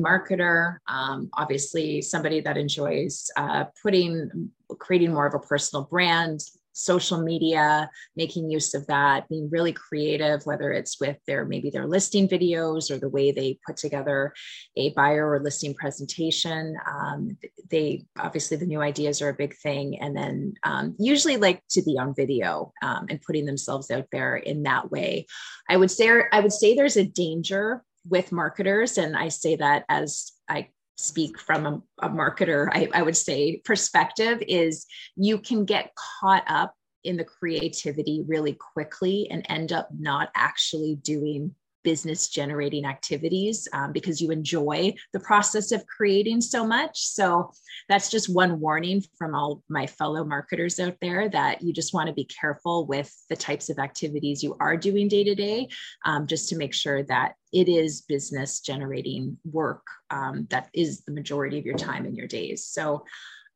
Marketer 0.00 0.78
um, 0.86 1.28
obviously 1.34 2.00
somebody 2.00 2.40
that 2.40 2.56
enjoys 2.56 3.30
uh, 3.36 3.64
putting 3.82 4.50
creating 4.78 5.12
more 5.12 5.26
of 5.26 5.34
a 5.34 5.40
personal 5.40 5.84
brand 5.84 6.40
social 6.78 7.20
media, 7.20 7.90
making 8.14 8.50
use 8.50 8.72
of 8.72 8.86
that, 8.86 9.28
being 9.28 9.50
really 9.50 9.72
creative, 9.72 10.40
whether 10.44 10.70
it's 10.70 11.00
with 11.00 11.16
their 11.26 11.44
maybe 11.44 11.70
their 11.70 11.86
listing 11.86 12.28
videos 12.28 12.88
or 12.90 12.98
the 12.98 13.08
way 13.08 13.32
they 13.32 13.58
put 13.66 13.76
together 13.76 14.32
a 14.76 14.90
buyer 14.90 15.28
or 15.28 15.42
listing 15.42 15.74
presentation. 15.74 16.76
Um, 16.88 17.36
they 17.68 18.04
obviously 18.16 18.56
the 18.56 18.66
new 18.66 18.80
ideas 18.80 19.20
are 19.20 19.30
a 19.30 19.34
big 19.34 19.56
thing, 19.56 19.98
and 20.00 20.16
then 20.16 20.54
um, 20.62 20.94
usually 20.98 21.36
like 21.36 21.62
to 21.70 21.82
be 21.82 21.98
on 21.98 22.14
video 22.14 22.72
um, 22.80 23.06
and 23.10 23.20
putting 23.22 23.44
themselves 23.44 23.90
out 23.90 24.06
there 24.12 24.36
in 24.36 24.62
that 24.62 24.90
way. 24.90 25.26
I 25.68 25.76
would 25.76 25.90
say 25.90 26.08
I 26.32 26.40
would 26.40 26.52
say 26.52 26.74
there's 26.74 26.96
a 26.96 27.04
danger 27.04 27.82
with 28.08 28.30
marketers, 28.30 28.98
and 28.98 29.16
I 29.16 29.28
say 29.28 29.56
that 29.56 29.84
as 29.88 30.32
I 30.48 30.68
speak 30.98 31.38
from 31.38 31.66
a, 31.66 32.06
a 32.06 32.10
marketer, 32.10 32.68
I, 32.72 32.88
I 32.92 33.02
would 33.02 33.16
say 33.16 33.62
perspective 33.64 34.42
is 34.46 34.86
you 35.16 35.38
can 35.38 35.64
get 35.64 35.92
caught 36.20 36.44
up 36.48 36.74
in 37.04 37.16
the 37.16 37.24
creativity 37.24 38.24
really 38.26 38.54
quickly 38.74 39.28
and 39.30 39.46
end 39.48 39.72
up 39.72 39.88
not 39.96 40.30
actually 40.34 40.96
doing 40.96 41.54
business 41.88 42.28
generating 42.28 42.84
activities 42.84 43.66
um, 43.72 43.92
because 43.92 44.20
you 44.20 44.30
enjoy 44.30 44.92
the 45.14 45.20
process 45.20 45.72
of 45.72 45.86
creating 45.86 46.38
so 46.38 46.66
much. 46.66 46.98
So 46.98 47.50
that's 47.88 48.10
just 48.10 48.28
one 48.28 48.60
warning 48.60 49.02
from 49.16 49.34
all 49.34 49.62
my 49.70 49.86
fellow 49.86 50.22
marketers 50.22 50.78
out 50.78 50.96
there 51.00 51.30
that 51.30 51.62
you 51.62 51.72
just 51.72 51.94
want 51.94 52.08
to 52.08 52.12
be 52.12 52.26
careful 52.26 52.84
with 52.84 53.10
the 53.30 53.36
types 53.36 53.70
of 53.70 53.78
activities 53.78 54.42
you 54.42 54.54
are 54.60 54.76
doing 54.76 55.08
day 55.08 55.24
to 55.24 55.34
day, 55.34 55.68
um, 56.04 56.26
just 56.26 56.50
to 56.50 56.58
make 56.58 56.74
sure 56.74 57.04
that 57.04 57.36
it 57.54 57.70
is 57.70 58.02
business 58.02 58.60
generating 58.60 59.38
work 59.50 59.86
um, 60.10 60.46
that 60.50 60.68
is 60.74 61.04
the 61.06 61.12
majority 61.12 61.58
of 61.58 61.64
your 61.64 61.78
time 61.78 62.04
in 62.04 62.14
your 62.14 62.26
days. 62.26 62.66
So 62.66 63.06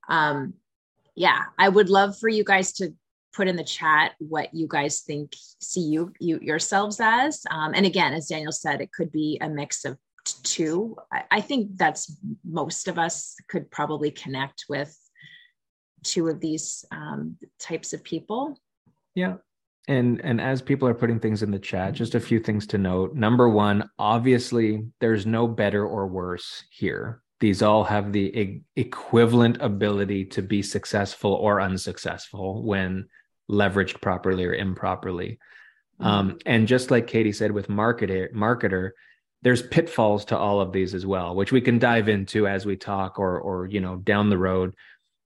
um, 0.09 0.55
yeah, 1.15 1.41
I 1.59 1.69
would 1.69 1.91
love 1.91 2.19
for 2.19 2.31
you 2.31 2.45
guys 2.45 2.73
to 2.75 2.95
put 3.33 3.49
in 3.49 3.57
the 3.57 3.65
chat 3.65 4.13
what 4.19 4.53
you 4.53 4.67
guys 4.69 5.01
think 5.01 5.35
see 5.61 5.81
you 5.81 6.13
you 6.21 6.39
yourselves 6.43 7.01
as. 7.01 7.43
Um, 7.51 7.73
and 7.75 7.87
again 7.87 8.13
as 8.13 8.29
daniel 8.29 8.53
said 8.53 8.81
it 8.81 8.93
could 8.93 9.13
be 9.13 9.39
a 9.41 9.49
mix 9.49 9.85
of 9.85 9.97
two. 10.43 10.97
I, 11.13 11.25
I, 11.31 11.41
think 11.41 11.77
that's 11.77 12.17
most 12.45 12.89
of 12.89 12.99
us 12.99 13.37
could 13.49 13.71
probably 13.71 14.11
connect 14.11 14.67
with 14.69 14.97
two 16.03 16.29
of 16.29 16.41
these 16.41 16.85
um, 16.91 17.37
types 17.59 17.93
of 17.93 18.05
people. 18.05 18.59
Yeah. 19.15 19.37
And 19.89 20.21
and 20.21 20.41
as 20.41 20.63
people 20.63 20.87
are 20.87 20.95
putting 20.95 21.19
things 21.19 21.43
in 21.43 21.51
the 21.51 21.59
chat 21.59 21.95
just 21.95 22.15
a 22.15 22.21
few 22.21 22.39
things 22.39 22.69
to 22.69 22.79
note. 22.79 23.17
Number 23.17 23.49
one 23.49 23.91
obviously 23.99 24.85
there's 25.01 25.27
no 25.27 25.49
better 25.49 25.85
or 25.85 26.07
worse 26.07 26.63
here. 26.71 27.21
These 27.41 27.63
all 27.63 27.83
have 27.83 28.13
the 28.13 28.39
e- 28.39 28.63
equivalent 28.77 29.61
ability 29.61 30.27
to 30.27 30.43
be 30.43 30.63
successful 30.63 31.33
or 31.33 31.61
unsuccessful 31.61 32.63
when 32.63 33.09
leveraged 33.51 34.01
properly 34.01 34.45
or 34.45 34.55
improperly. 34.55 35.39
Mm-hmm. 36.01 36.07
Um, 36.07 36.39
and 36.47 36.67
just 36.67 36.91
like 36.91 37.07
Katie 37.07 37.33
said 37.33 37.53
with 37.53 37.69
marketer, 37.69 38.33
marketer, 38.33 38.91
there's 39.43 39.63
pitfalls 39.63 40.25
to 40.27 40.39
all 40.39 40.61
of 40.61 40.73
these 40.73 40.95
as 40.95 41.05
well, 41.05 41.35
which 41.35 41.53
we 41.53 41.61
can 41.61 41.79
dive 41.79 42.09
into 42.09 42.47
as 42.47 42.65
we 42.65 42.77
talk 42.77 43.19
or 43.19 43.41
or 43.41 43.67
you 43.67 43.81
know 43.81 43.97
down 43.97 44.31
the 44.31 44.39
road. 44.39 44.75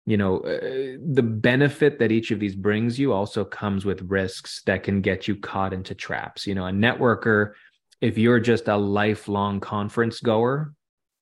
You 0.05 0.17
know, 0.17 0.41
uh, 0.41 0.99
the 1.13 1.23
benefit 1.23 2.01
that 2.01 2.11
each 2.11 2.33
of 2.33 2.41
these 2.41 2.57
brings 2.57 2.99
you 2.99 3.13
also 3.13 3.45
comes 3.45 3.85
with 3.85 4.03
risks 4.03 4.63
that 4.67 4.83
can 4.83 5.01
get 5.01 5.29
you 5.29 5.37
caught 5.37 5.73
into 5.73 5.95
traps. 5.95 6.45
You 6.47 6.57
know, 6.57 6.67
a 6.67 6.73
networker, 6.73 7.53
if 8.01 8.19
you're 8.19 8.41
just 8.41 8.67
a 8.67 8.77
lifelong 8.77 9.61
conference 9.61 10.19
goer, 10.19 10.75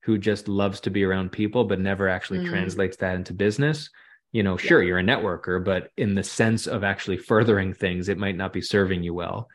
who 0.03 0.17
just 0.17 0.47
loves 0.47 0.79
to 0.81 0.89
be 0.89 1.03
around 1.03 1.31
people 1.31 1.63
but 1.63 1.79
never 1.79 2.09
actually 2.09 2.39
mm. 2.39 2.49
translates 2.49 2.97
that 2.97 3.15
into 3.15 3.33
business 3.33 3.89
you 4.31 4.43
know 4.43 4.57
sure 4.57 4.81
you're 4.81 4.99
a 4.99 5.03
networker 5.03 5.63
but 5.63 5.89
in 5.97 6.15
the 6.15 6.23
sense 6.23 6.67
of 6.67 6.83
actually 6.83 7.17
furthering 7.17 7.73
things 7.73 8.09
it 8.09 8.17
might 8.17 8.35
not 8.35 8.53
be 8.53 8.61
serving 8.61 9.03
you 9.03 9.13
well. 9.13 9.47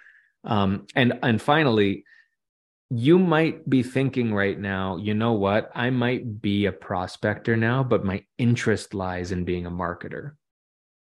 Um, 0.44 0.86
and 0.94 1.18
and 1.22 1.40
finally 1.40 2.04
you 2.88 3.18
might 3.18 3.68
be 3.68 3.82
thinking 3.82 4.32
right 4.32 4.58
now 4.58 4.96
you 4.96 5.14
know 5.14 5.32
what? 5.32 5.70
I 5.74 5.90
might 5.90 6.40
be 6.40 6.66
a 6.66 6.72
prospector 6.72 7.56
now 7.56 7.82
but 7.82 8.04
my 8.04 8.24
interest 8.38 8.94
lies 8.94 9.32
in 9.32 9.44
being 9.44 9.66
a 9.66 9.70
marketer 9.70 10.32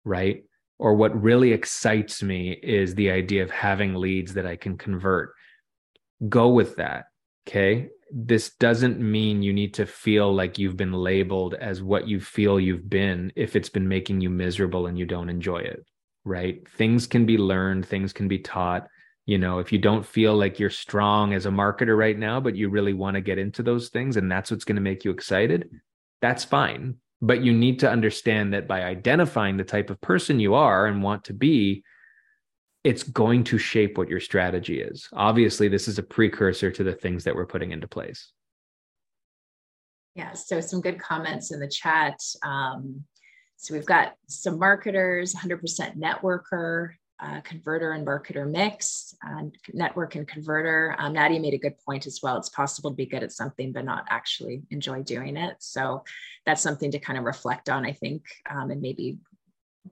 right? 0.05 0.43
Or 0.77 0.95
what 0.95 1.21
really 1.21 1.51
excites 1.51 2.23
me 2.23 2.51
is 2.51 2.95
the 2.95 3.11
idea 3.11 3.43
of 3.43 3.51
having 3.51 3.95
leads 3.95 4.33
that 4.35 4.45
i 4.45 4.55
can 4.55 4.77
convert. 4.77 5.33
Go 6.27 6.49
with 6.49 6.75
that 6.77 7.05
okay 7.49 7.89
this 8.11 8.51
doesn't 8.55 8.99
mean 8.99 9.43
you 9.43 9.53
need 9.53 9.73
to 9.75 9.85
feel 9.85 10.33
like 10.33 10.57
you've 10.57 10.77
been 10.77 10.93
labeled 10.93 11.53
as 11.55 11.81
what 11.83 12.07
you 12.07 12.19
feel 12.19 12.59
you've 12.59 12.89
been 12.89 13.31
if 13.35 13.55
it's 13.55 13.69
been 13.69 13.87
making 13.87 14.21
you 14.21 14.29
miserable 14.29 14.87
and 14.87 14.97
you 14.97 15.05
don't 15.05 15.29
enjoy 15.29 15.59
it 15.59 15.83
right? 16.25 16.67
Things 16.77 17.07
can 17.07 17.25
be 17.25 17.37
learned 17.37 17.85
things 17.85 18.13
can 18.13 18.27
be 18.27 18.39
taught. 18.39 18.87
You 19.25 19.37
know 19.37 19.59
if 19.59 19.71
you 19.71 19.79
don't 19.79 20.05
feel 20.05 20.35
like 20.35 20.59
you're 20.59 20.69
strong 20.69 21.33
as 21.33 21.45
a 21.45 21.49
marketer 21.49 21.97
right 21.97 22.17
now 22.17 22.39
but 22.39 22.55
you 22.55 22.69
really 22.69 22.93
want 22.93 23.15
to 23.15 23.21
get 23.21 23.37
into 23.37 23.63
those 23.63 23.89
things 23.89 24.17
and 24.17 24.31
that's 24.31 24.51
what's 24.51 24.65
going 24.65 24.75
to 24.75 24.81
make 24.81 25.05
you 25.05 25.11
excited 25.11 25.69
that's 26.21 26.43
fine. 26.43 26.95
But 27.21 27.43
you 27.43 27.53
need 27.53 27.79
to 27.79 27.89
understand 27.89 28.53
that 28.53 28.67
by 28.67 28.83
identifying 28.83 29.57
the 29.57 29.63
type 29.63 29.89
of 29.89 29.99
person 30.01 30.39
you 30.39 30.53
are 30.53 30.87
and 30.87 31.03
want 31.03 31.25
to 31.25 31.33
be 31.33 31.83
it's 32.83 33.03
going 33.03 33.43
to 33.45 33.57
shape 33.57 33.97
what 33.97 34.09
your 34.09 34.19
strategy 34.19 34.81
is. 34.81 35.07
Obviously, 35.13 35.67
this 35.67 35.87
is 35.87 35.97
a 35.97 36.03
precursor 36.03 36.71
to 36.71 36.83
the 36.83 36.93
things 36.93 37.23
that 37.25 37.35
we're 37.35 37.45
putting 37.45 37.71
into 37.71 37.87
place. 37.87 38.31
Yeah, 40.15 40.33
so 40.33 40.61
some 40.61 40.81
good 40.81 40.99
comments 40.99 41.51
in 41.51 41.59
the 41.59 41.67
chat. 41.67 42.19
Um, 42.43 43.03
so 43.57 43.73
we've 43.73 43.85
got 43.85 44.13
some 44.27 44.57
marketers, 44.57 45.35
100% 45.35 45.97
networker, 45.97 46.91
uh, 47.21 47.41
converter 47.41 47.91
and 47.91 48.07
marketer 48.07 48.49
mix, 48.49 49.13
uh, 49.27 49.43
network 49.73 50.15
and 50.15 50.25
converter. 50.25 50.95
Um, 50.97 51.13
Nadia 51.13 51.39
made 51.39 51.53
a 51.53 51.57
good 51.57 51.77
point 51.85 52.07
as 52.07 52.21
well. 52.23 52.37
It's 52.37 52.49
possible 52.49 52.91
to 52.91 52.95
be 52.95 53.05
good 53.05 53.23
at 53.23 53.33
something, 53.33 53.73
but 53.73 53.83
not 53.83 54.05
actually 54.09 54.63
enjoy 54.71 55.03
doing 55.03 55.35
it. 55.35 55.57
So 55.59 56.03
that's 56.45 56.61
something 56.61 56.91
to 56.91 56.99
kind 56.99 57.19
of 57.19 57.25
reflect 57.25 57.69
on, 57.69 57.85
I 57.85 57.91
think, 57.91 58.23
um, 58.49 58.71
and 58.71 58.81
maybe 58.81 59.17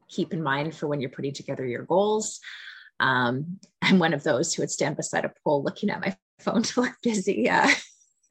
keep 0.08 0.34
in 0.34 0.42
mind 0.42 0.74
for 0.74 0.88
when 0.88 1.02
you're 1.02 1.10
putting 1.10 1.34
together 1.34 1.66
your 1.66 1.84
goals. 1.84 2.40
Um, 3.00 3.60
I'm 3.82 4.00
one 4.00 4.14
of 4.14 4.24
those 4.24 4.54
who 4.54 4.62
would 4.62 4.72
stand 4.72 4.98
beside 4.98 5.26
a 5.26 5.34
pole 5.44 5.64
looking 5.64 5.90
at 5.90 6.02
my 6.02 6.16
phone 6.40 6.64
to 6.64 6.82
look 6.82 6.96
busy. 7.04 7.42
Yeah. 7.46 7.72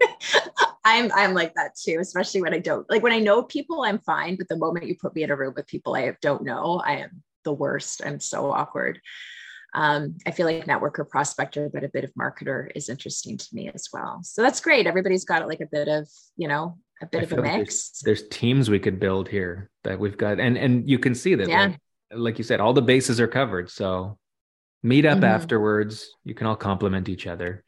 I'm 0.85 1.11
I'm 1.13 1.35
like 1.35 1.55
that 1.55 1.73
too, 1.75 1.99
especially 2.01 2.43
when 2.43 2.55
I 2.55 2.61
don't 2.61 2.89
like 2.89 3.03
when 3.03 3.13
I 3.13 3.19
know 3.19 3.43
people, 3.43 3.83
I'm 3.83 3.99
fine. 3.99 4.37
But 4.37 4.49
the 4.49 4.57
moment 4.57 4.87
you 4.87 4.95
put 4.95 5.15
me 5.17 5.25
in 5.25 5.31
a 5.31 5.37
room 5.37 5.55
with 5.57 5.67
people 5.67 5.97
I 5.97 6.17
don't 6.23 6.45
know, 6.45 6.81
I 6.85 6.99
am 6.99 7.23
the 7.45 7.53
worst. 7.53 8.03
I'm 8.05 8.21
so 8.21 8.53
awkward. 8.53 9.01
Um, 9.75 10.17
I 10.25 10.31
feel 10.31 10.47
like 10.47 10.65
networker 10.65 11.07
prospector, 11.07 11.69
but 11.73 11.85
a 11.85 11.89
bit 11.89 12.05
of 12.05 12.13
marketer 12.15 12.71
is 12.75 12.89
interesting 12.89 13.37
to 13.37 13.47
me 13.53 13.69
as 13.75 13.89
well. 13.93 14.21
So 14.23 14.43
that's 14.43 14.61
great. 14.61 14.87
Everybody's 14.87 15.25
got 15.25 15.47
like 15.47 15.61
a 15.61 15.67
bit 15.67 15.89
of, 15.89 16.09
you 16.37 16.49
know, 16.49 16.79
a 17.03 17.07
bit 17.07 17.21
I 17.21 17.25
of 17.25 17.33
a 17.33 17.43
mix. 17.43 18.01
There's, 18.03 18.21
there's, 18.21 18.29
teams 18.31 18.71
we 18.71 18.79
could 18.79 18.99
build 18.99 19.29
here 19.29 19.71
that 19.85 19.99
we've 19.99 20.17
got, 20.17 20.41
and 20.41 20.57
and 20.57 20.89
you 20.89 20.99
can 20.99 21.15
see 21.15 21.35
that, 21.35 21.49
yeah. 21.49 21.67
like, 21.67 21.79
like 22.13 22.39
you 22.39 22.45
said, 22.45 22.61
all 22.61 22.73
the 22.73 22.81
bases 22.81 23.21
are 23.21 23.29
covered. 23.29 23.71
So 23.71 24.19
meet 24.87 25.05
up 25.05 25.17
mm-hmm. 25.17 25.25
afterwards. 25.25 26.15
You 26.25 26.35
can 26.35 26.47
all 26.47 26.57
compliment 26.57 27.09
each 27.09 27.27
other. 27.27 27.65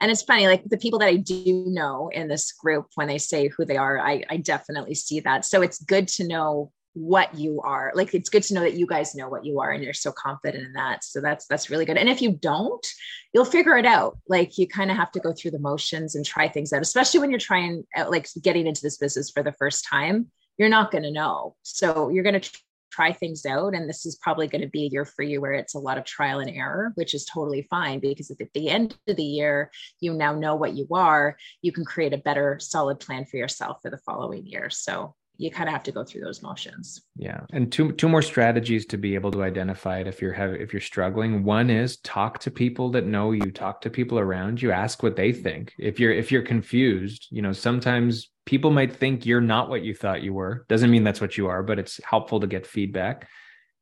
And 0.00 0.10
it's 0.10 0.22
funny 0.22 0.46
like 0.46 0.64
the 0.64 0.78
people 0.78 0.98
that 1.00 1.08
i 1.08 1.16
do 1.16 1.64
know 1.66 2.08
in 2.08 2.26
this 2.26 2.52
group 2.52 2.86
when 2.94 3.06
they 3.06 3.18
say 3.18 3.48
who 3.48 3.66
they 3.66 3.76
are 3.76 3.98
i, 3.98 4.24
I 4.30 4.38
definitely 4.38 4.94
see 4.94 5.20
that. 5.20 5.44
So 5.44 5.60
it's 5.60 5.82
good 5.82 6.08
to 6.08 6.26
know 6.26 6.72
what 6.94 7.34
you 7.38 7.60
are. 7.60 7.92
Like 7.94 8.14
it's 8.14 8.30
good 8.30 8.42
to 8.44 8.54
know 8.54 8.62
that 8.62 8.74
you 8.74 8.86
guys 8.86 9.14
know 9.14 9.28
what 9.28 9.44
you 9.44 9.60
are 9.60 9.70
and 9.70 9.84
you're 9.84 9.92
so 9.92 10.10
confident 10.10 10.64
in 10.64 10.72
that. 10.72 11.04
So 11.04 11.20
that's 11.20 11.46
that's 11.46 11.70
really 11.70 11.84
good. 11.84 11.98
And 11.98 12.08
if 12.08 12.22
you 12.22 12.32
don't 12.32 12.84
you'll 13.32 13.44
figure 13.44 13.76
it 13.76 13.86
out. 13.86 14.18
Like 14.26 14.56
you 14.58 14.66
kind 14.66 14.90
of 14.90 14.96
have 14.96 15.12
to 15.12 15.20
go 15.20 15.32
through 15.32 15.52
the 15.52 15.58
motions 15.60 16.14
and 16.14 16.24
try 16.24 16.48
things 16.48 16.72
out 16.72 16.82
especially 16.82 17.20
when 17.20 17.30
you're 17.30 17.38
trying 17.38 17.84
uh, 17.96 18.08
like 18.08 18.26
getting 18.42 18.66
into 18.66 18.82
this 18.82 18.96
business 18.96 19.30
for 19.30 19.42
the 19.42 19.52
first 19.52 19.86
time. 19.88 20.28
You're 20.56 20.70
not 20.70 20.90
going 20.90 21.04
to 21.04 21.12
know. 21.12 21.56
So 21.62 22.08
you're 22.08 22.24
going 22.24 22.40
to 22.40 22.50
try 22.90 23.12
things 23.12 23.46
out. 23.46 23.74
And 23.74 23.88
this 23.88 24.06
is 24.06 24.16
probably 24.16 24.48
going 24.48 24.62
to 24.62 24.68
be 24.68 24.84
a 24.84 24.88
year 24.88 25.04
for 25.04 25.22
you 25.22 25.40
where 25.40 25.52
it's 25.52 25.74
a 25.74 25.78
lot 25.78 25.98
of 25.98 26.04
trial 26.04 26.40
and 26.40 26.50
error, 26.50 26.92
which 26.94 27.14
is 27.14 27.24
totally 27.24 27.62
fine 27.70 28.00
because 28.00 28.30
if 28.30 28.40
at 28.40 28.52
the 28.54 28.68
end 28.68 28.96
of 29.08 29.16
the 29.16 29.22
year 29.22 29.70
you 30.00 30.12
now 30.12 30.34
know 30.34 30.56
what 30.56 30.74
you 30.74 30.86
are, 30.92 31.36
you 31.62 31.72
can 31.72 31.84
create 31.84 32.12
a 32.12 32.18
better 32.18 32.58
solid 32.60 33.00
plan 33.00 33.24
for 33.24 33.36
yourself 33.36 33.78
for 33.82 33.90
the 33.90 33.98
following 33.98 34.46
year. 34.46 34.70
So 34.70 35.14
you 35.40 35.50
kind 35.50 35.70
of 35.70 35.72
have 35.72 35.82
to 35.84 35.92
go 35.92 36.04
through 36.04 36.20
those 36.20 36.42
motions. 36.42 37.00
Yeah, 37.16 37.40
and 37.52 37.72
two 37.72 37.92
two 37.92 38.10
more 38.10 38.20
strategies 38.20 38.84
to 38.86 38.98
be 38.98 39.14
able 39.14 39.30
to 39.30 39.42
identify 39.42 39.98
it 40.00 40.06
if 40.06 40.20
you're 40.20 40.34
have, 40.34 40.52
if 40.52 40.74
you're 40.74 40.82
struggling. 40.82 41.44
One 41.44 41.70
is 41.70 41.96
talk 41.98 42.40
to 42.40 42.50
people 42.50 42.90
that 42.90 43.06
know 43.06 43.32
you, 43.32 43.50
talk 43.50 43.80
to 43.82 43.90
people 43.90 44.18
around 44.18 44.60
you, 44.60 44.70
ask 44.70 45.02
what 45.02 45.16
they 45.16 45.32
think. 45.32 45.72
If 45.78 45.98
you're 45.98 46.12
if 46.12 46.30
you're 46.30 46.42
confused, 46.42 47.26
you 47.30 47.40
know, 47.40 47.52
sometimes 47.52 48.28
people 48.50 48.72
might 48.72 48.96
think 48.96 49.24
you're 49.24 49.40
not 49.40 49.68
what 49.68 49.84
you 49.84 49.94
thought 49.94 50.24
you 50.24 50.34
were. 50.34 50.66
Doesn't 50.68 50.90
mean 50.90 51.04
that's 51.04 51.20
what 51.20 51.38
you 51.38 51.46
are, 51.46 51.62
but 51.62 51.78
it's 51.78 52.00
helpful 52.02 52.40
to 52.40 52.48
get 52.48 52.66
feedback. 52.66 53.28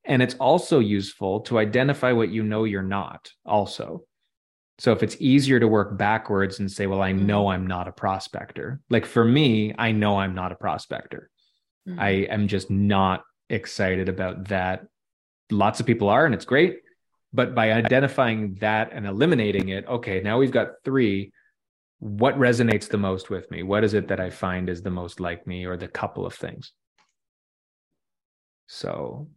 And 0.04 0.20
it's 0.20 0.34
also 0.34 0.78
useful 0.78 1.40
to 1.48 1.58
identify 1.58 2.12
what 2.12 2.28
you 2.28 2.42
know 2.42 2.64
you're 2.64 2.82
not 2.82 3.30
also. 3.46 4.04
So 4.78 4.92
if 4.92 5.02
it's 5.02 5.16
easier 5.20 5.58
to 5.58 5.66
work 5.66 5.96
backwards 5.96 6.58
and 6.58 6.70
say, 6.70 6.86
well, 6.86 7.00
I 7.00 7.12
know 7.12 7.44
mm-hmm. 7.44 7.52
I'm 7.52 7.66
not 7.66 7.88
a 7.88 7.92
prospector. 7.92 8.80
Like 8.90 9.06
for 9.06 9.24
me, 9.24 9.74
I 9.78 9.92
know 9.92 10.18
I'm 10.18 10.34
not 10.34 10.52
a 10.52 10.56
prospector. 10.56 11.30
Mm-hmm. 11.88 11.98
I 11.98 12.10
am 12.28 12.46
just 12.46 12.68
not 12.68 13.24
excited 13.48 14.10
about 14.10 14.48
that. 14.48 14.86
Lots 15.50 15.80
of 15.80 15.86
people 15.86 16.10
are, 16.10 16.26
and 16.26 16.34
it's 16.34 16.44
great. 16.44 16.80
But 17.32 17.54
by 17.54 17.72
identifying 17.72 18.56
that 18.60 18.90
and 18.92 19.06
eliminating 19.06 19.70
it, 19.70 19.86
okay, 19.86 20.20
now 20.20 20.36
we've 20.38 20.52
got 20.52 20.72
three. 20.84 21.32
What 22.00 22.38
resonates 22.38 22.88
the 22.88 22.98
most 22.98 23.28
with 23.28 23.50
me? 23.50 23.62
What 23.62 23.84
is 23.84 23.94
it 23.94 24.08
that 24.08 24.20
I 24.20 24.30
find 24.30 24.68
is 24.68 24.82
the 24.82 24.90
most 24.90 25.20
like 25.20 25.46
me, 25.46 25.64
or 25.64 25.76
the 25.76 25.88
couple 25.88 26.24
of 26.24 26.34
things? 26.34 26.72
So 28.68 29.28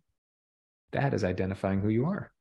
that 0.91 1.13
is 1.13 1.23
identifying 1.23 1.81
who 1.81 1.89
you 1.89 2.05
are. 2.05 2.31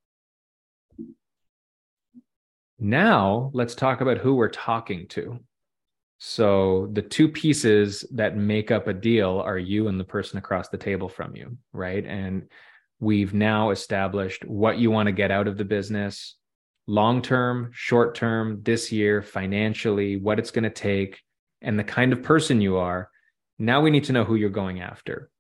Now 2.79 3.51
let's 3.55 3.75
talk 3.75 4.01
about 4.01 4.19
who 4.19 4.35
we're 4.35 4.49
talking 4.49 5.07
to. 5.09 5.39
So 6.19 6.91
the 6.93 7.03
two 7.03 7.29
pieces 7.29 8.05
that 8.13 8.37
make 8.37 8.71
up 8.71 8.89
a 8.89 8.93
deal 8.93 9.41
are 9.41 9.59
you 9.59 9.89
and 9.89 9.99
the 9.99 10.05
person 10.05 10.39
across 10.39 10.69
the 10.69 10.77
table 10.77 11.09
from 11.09 11.35
you, 11.35 11.57
right? 11.73 12.05
And 12.05 12.49
we've 12.99 13.33
now 13.33 13.71
established 13.71 14.45
what 14.45 14.79
you 14.79 14.91
want 14.91 15.07
to 15.07 15.13
get 15.13 15.31
out 15.31 15.49
of 15.49 15.57
the 15.57 15.65
business 15.65 16.37
long 16.91 17.23
term, 17.23 17.71
short 17.73 18.17
term, 18.17 18.63
this 18.63 18.91
year, 18.91 19.23
financially, 19.23 20.17
what 20.17 20.41
it's 20.41 20.51
going 20.51 20.65
to 20.65 20.71
take, 20.71 21.21
and 21.63 21.79
the 21.79 21.85
kind 21.85 22.13
of 22.13 22.25
person 22.25 22.61
you 22.61 22.79
are. 22.79 23.09
Now 23.61 23.81
we 23.81 23.91
need 23.91 24.05
to 24.05 24.13
know 24.13 24.25
who 24.25 24.35
you're 24.35 24.51
going 24.51 24.81
after. 24.81 25.31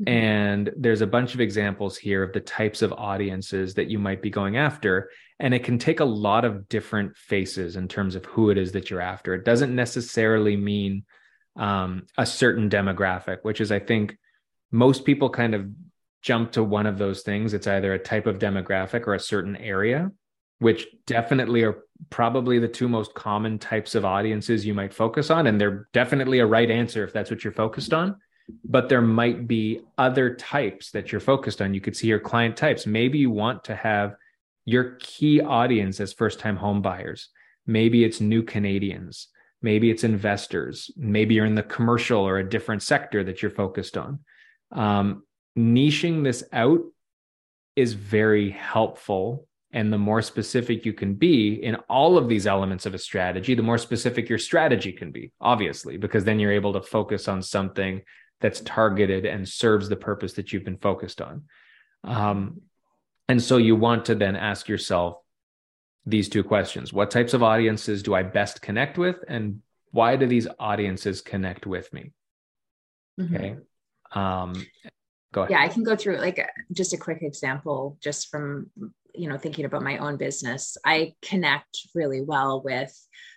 Mm-hmm. 0.00 0.12
And 0.12 0.70
there's 0.76 1.00
a 1.00 1.06
bunch 1.06 1.34
of 1.34 1.40
examples 1.40 1.96
here 1.96 2.22
of 2.22 2.32
the 2.32 2.40
types 2.40 2.82
of 2.82 2.92
audiences 2.92 3.74
that 3.74 3.90
you 3.90 3.98
might 3.98 4.22
be 4.22 4.30
going 4.30 4.56
after. 4.56 5.10
And 5.40 5.52
it 5.52 5.64
can 5.64 5.76
take 5.76 5.98
a 5.98 6.04
lot 6.04 6.44
of 6.44 6.68
different 6.68 7.16
faces 7.16 7.74
in 7.74 7.88
terms 7.88 8.14
of 8.14 8.24
who 8.26 8.50
it 8.50 8.56
is 8.56 8.70
that 8.72 8.88
you're 8.88 9.00
after. 9.00 9.34
It 9.34 9.44
doesn't 9.44 9.74
necessarily 9.74 10.56
mean 10.56 11.04
um, 11.56 12.06
a 12.16 12.24
certain 12.24 12.70
demographic, 12.70 13.38
which 13.42 13.60
is, 13.60 13.72
I 13.72 13.80
think, 13.80 14.16
most 14.70 15.04
people 15.04 15.30
kind 15.30 15.56
of 15.56 15.66
jump 16.22 16.52
to 16.52 16.62
one 16.62 16.86
of 16.86 16.96
those 16.96 17.22
things. 17.22 17.54
It's 17.54 17.66
either 17.66 17.92
a 17.92 17.98
type 17.98 18.26
of 18.26 18.38
demographic 18.38 19.08
or 19.08 19.14
a 19.14 19.20
certain 19.20 19.56
area, 19.56 20.12
which 20.62 20.86
definitely 21.06 21.64
are 21.64 21.78
probably 22.08 22.60
the 22.60 22.68
two 22.68 22.88
most 22.88 23.14
common 23.14 23.58
types 23.58 23.96
of 23.96 24.04
audiences 24.04 24.64
you 24.64 24.72
might 24.72 24.94
focus 24.94 25.28
on. 25.28 25.48
And 25.48 25.60
they're 25.60 25.88
definitely 25.92 26.38
a 26.38 26.46
right 26.46 26.70
answer 26.70 27.02
if 27.02 27.12
that's 27.12 27.30
what 27.32 27.42
you're 27.42 27.52
focused 27.52 27.92
on. 27.92 28.16
But 28.64 28.88
there 28.88 29.02
might 29.02 29.48
be 29.48 29.80
other 29.98 30.36
types 30.36 30.92
that 30.92 31.10
you're 31.10 31.20
focused 31.20 31.60
on. 31.60 31.74
You 31.74 31.80
could 31.80 31.96
see 31.96 32.06
your 32.06 32.20
client 32.20 32.56
types. 32.56 32.86
Maybe 32.86 33.18
you 33.18 33.30
want 33.30 33.64
to 33.64 33.74
have 33.74 34.14
your 34.64 34.96
key 35.00 35.40
audience 35.40 35.98
as 35.98 36.12
first 36.12 36.38
time 36.38 36.56
home 36.56 36.80
buyers. 36.80 37.28
Maybe 37.66 38.04
it's 38.04 38.20
new 38.20 38.44
Canadians. 38.44 39.28
Maybe 39.62 39.90
it's 39.90 40.04
investors. 40.04 40.92
Maybe 40.96 41.34
you're 41.34 41.46
in 41.46 41.56
the 41.56 41.62
commercial 41.64 42.20
or 42.20 42.38
a 42.38 42.48
different 42.48 42.82
sector 42.82 43.24
that 43.24 43.42
you're 43.42 43.50
focused 43.50 43.96
on. 43.96 44.20
Um, 44.70 45.24
niching 45.58 46.22
this 46.22 46.44
out 46.52 46.82
is 47.74 47.94
very 47.94 48.50
helpful. 48.50 49.48
And 49.72 49.92
the 49.92 49.98
more 49.98 50.20
specific 50.20 50.84
you 50.84 50.92
can 50.92 51.14
be 51.14 51.54
in 51.54 51.76
all 51.88 52.18
of 52.18 52.28
these 52.28 52.46
elements 52.46 52.84
of 52.84 52.94
a 52.94 52.98
strategy, 52.98 53.54
the 53.54 53.62
more 53.62 53.78
specific 53.78 54.28
your 54.28 54.38
strategy 54.38 54.92
can 54.92 55.10
be, 55.10 55.32
obviously, 55.40 55.96
because 55.96 56.24
then 56.24 56.38
you're 56.38 56.52
able 56.52 56.74
to 56.74 56.82
focus 56.82 57.26
on 57.26 57.40
something 57.42 58.02
that's 58.40 58.60
targeted 58.60 59.24
and 59.24 59.48
serves 59.48 59.88
the 59.88 59.96
purpose 59.96 60.34
that 60.34 60.52
you've 60.52 60.64
been 60.64 60.76
focused 60.76 61.22
on. 61.22 61.44
Um, 62.04 62.60
and 63.28 63.40
so 63.40 63.56
you 63.56 63.76
want 63.76 64.06
to 64.06 64.14
then 64.14 64.36
ask 64.36 64.68
yourself 64.68 65.16
these 66.04 66.28
two 66.28 66.42
questions 66.42 66.92
What 66.92 67.10
types 67.10 67.32
of 67.32 67.42
audiences 67.42 68.02
do 68.02 68.14
I 68.14 68.24
best 68.24 68.60
connect 68.60 68.98
with? 68.98 69.16
And 69.28 69.62
why 69.92 70.16
do 70.16 70.26
these 70.26 70.48
audiences 70.58 71.20
connect 71.20 71.66
with 71.66 71.92
me? 71.92 72.12
Mm-hmm. 73.20 73.34
Okay. 73.34 73.56
Um, 74.12 74.66
go 75.32 75.42
ahead. 75.42 75.52
Yeah, 75.52 75.62
I 75.62 75.68
can 75.68 75.84
go 75.84 75.96
through 75.96 76.18
like 76.18 76.44
just 76.72 76.92
a 76.92 76.96
quick 76.96 77.22
example 77.22 77.96
just 78.02 78.30
from, 78.30 78.70
you 79.14 79.28
know, 79.28 79.36
thinking 79.36 79.64
about 79.64 79.82
my 79.82 79.98
own 79.98 80.16
business. 80.16 80.76
I 80.84 81.14
connect 81.22 81.88
really 81.94 82.22
well 82.22 82.62
with 82.62 82.92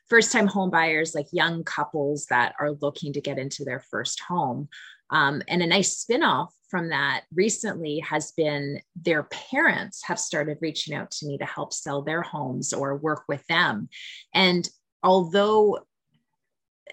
first 0.08 0.32
time 0.32 0.48
home 0.48 0.70
buyers, 0.70 1.16
like 1.16 1.28
young 1.32 1.64
couples 1.64 2.28
that 2.30 2.54
are 2.60 2.72
looking 2.82 3.14
to 3.14 3.22
get 3.22 3.38
into 3.38 3.66
their 3.66 3.80
first 3.80 4.22
home. 4.22 4.70
Um, 5.10 5.42
and 5.48 5.62
a 5.62 5.68
nice 5.68 6.04
spinoff 6.04 6.50
from 6.70 6.90
that 6.90 7.24
recently 7.34 8.00
has 8.00 8.32
been 8.32 8.82
their 8.96 9.24
parents 9.24 10.02
have 10.06 10.20
started 10.20 10.58
reaching 10.62 10.96
out 10.96 11.12
to 11.12 11.28
me 11.28 11.38
to 11.38 11.46
help 11.46 11.74
sell 11.74 12.02
their 12.02 12.22
homes 12.22 12.74
or 12.74 12.98
work 12.98 13.24
with 13.28 13.46
them. 13.48 13.90
And 14.34 14.68
although 15.04 15.80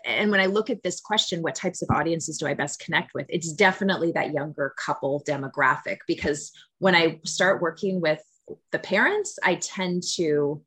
and 0.05 0.31
when 0.31 0.41
I 0.41 0.47
look 0.47 0.71
at 0.71 0.83
this 0.83 1.01
question, 1.01 1.43
what 1.43 1.55
types 1.55 1.83
of 1.83 1.91
audiences 1.91 2.39
do 2.39 2.47
I 2.47 2.55
best 2.55 2.81
connect 2.81 3.13
with? 3.15 3.27
It's 3.29 3.53
definitely 3.53 4.11
that 4.13 4.33
younger 4.33 4.75
couple 4.77 5.23
demographic 5.29 5.99
because 6.07 6.51
when 6.79 6.95
I 6.95 7.21
start 7.25 7.63
working 7.63 8.01
with 8.01 8.21
the 8.71 8.79
parents, 8.79 9.39
I 9.43 9.57
tend 9.57 10.03
to 10.15 10.63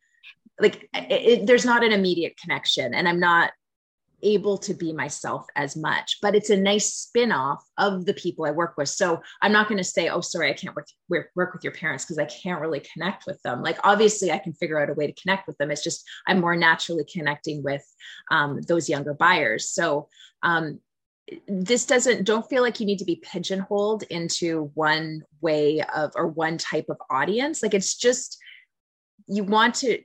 like 0.60 0.90
it, 0.94 1.12
it, 1.12 1.48
there's 1.48 1.66
not 1.66 1.84
an 1.84 1.92
immediate 1.92 2.38
connection, 2.38 2.94
and 2.94 3.08
I'm 3.08 3.20
not 3.20 3.52
able 4.24 4.58
to 4.58 4.74
be 4.74 4.92
myself 4.92 5.46
as 5.56 5.76
much 5.76 6.18
but 6.22 6.36
it's 6.36 6.50
a 6.50 6.58
nice 6.58 6.94
spin-off 6.94 7.64
of 7.78 8.06
the 8.06 8.14
people 8.14 8.46
i 8.46 8.52
work 8.52 8.76
with. 8.78 8.90
So 8.90 9.22
i'm 9.42 9.52
not 9.52 9.68
going 9.68 9.78
to 9.78 9.84
say 9.84 10.10
oh 10.10 10.22
sorry 10.22 10.50
i 10.50 10.54
can't 10.54 10.76
work 10.76 10.88
work, 11.10 11.30
work 11.36 11.54
with 11.54 11.64
your 11.64 11.74
parents 11.74 12.06
because 12.06 12.18
i 12.18 12.26
can't 12.26 12.62
really 12.62 12.82
connect 12.92 13.26
with 13.28 13.42
them. 13.44 13.62
Like 13.62 13.78
obviously 13.84 14.32
i 14.32 14.40
can 14.40 14.54
figure 14.54 14.82
out 14.82 14.90
a 14.90 14.94
way 14.94 15.08
to 15.08 15.22
connect 15.22 15.48
with 15.48 15.58
them. 15.58 15.70
It's 15.70 15.84
just 15.84 16.06
i'm 16.28 16.42
more 16.42 16.56
naturally 16.56 17.06
connecting 17.12 17.62
with 17.64 17.86
um, 18.32 18.62
those 18.62 18.90
younger 18.90 19.14
buyers. 19.14 19.70
So 19.70 20.08
um, 20.44 20.80
this 21.48 21.86
doesn't 21.86 22.24
don't 22.24 22.48
feel 22.48 22.62
like 22.62 22.80
you 22.80 22.86
need 22.86 23.00
to 23.00 23.06
be 23.06 23.22
pigeonholed 23.24 24.04
into 24.04 24.72
one 24.76 25.24
way 25.42 25.82
of 25.96 26.12
or 26.16 26.28
one 26.28 26.58
type 26.58 26.86
of 26.90 26.98
audience. 27.10 27.64
Like 27.64 27.74
it's 27.74 27.96
just 27.96 28.38
you 29.28 29.44
want 29.44 29.76
to 29.76 30.00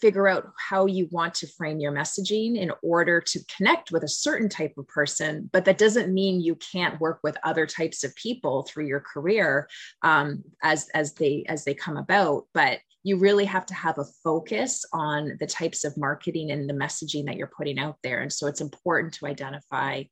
figure 0.00 0.26
out 0.26 0.50
how 0.58 0.86
you 0.86 1.06
want 1.12 1.34
to 1.34 1.46
frame 1.46 1.78
your 1.78 1.92
messaging 1.92 2.56
in 2.56 2.72
order 2.82 3.20
to 3.20 3.40
connect 3.56 3.92
with 3.92 4.02
a 4.02 4.08
certain 4.08 4.48
type 4.48 4.72
of 4.76 4.88
person 4.88 5.48
but 5.52 5.64
that 5.64 5.78
doesn't 5.78 6.12
mean 6.12 6.40
you 6.40 6.56
can't 6.56 7.00
work 7.00 7.20
with 7.22 7.36
other 7.44 7.64
types 7.64 8.02
of 8.02 8.16
people 8.16 8.62
through 8.64 8.86
your 8.86 9.00
career 9.00 9.68
um, 10.02 10.42
as 10.62 10.88
as 10.94 11.14
they 11.14 11.44
as 11.48 11.64
they 11.64 11.74
come 11.74 11.96
about. 11.96 12.44
But 12.54 12.80
you 13.04 13.18
really 13.18 13.44
have 13.44 13.66
to 13.66 13.74
have 13.74 13.98
a 13.98 14.06
focus 14.24 14.84
on 14.92 15.36
the 15.38 15.46
types 15.46 15.84
of 15.84 15.96
marketing 15.96 16.50
and 16.50 16.68
the 16.68 16.74
messaging 16.74 17.26
that 17.26 17.36
you're 17.36 17.52
putting 17.54 17.78
out 17.78 17.98
there. 18.02 18.22
And 18.22 18.32
so 18.32 18.46
it's 18.46 18.62
important 18.62 19.12
to 19.14 19.26
identify 19.26 20.04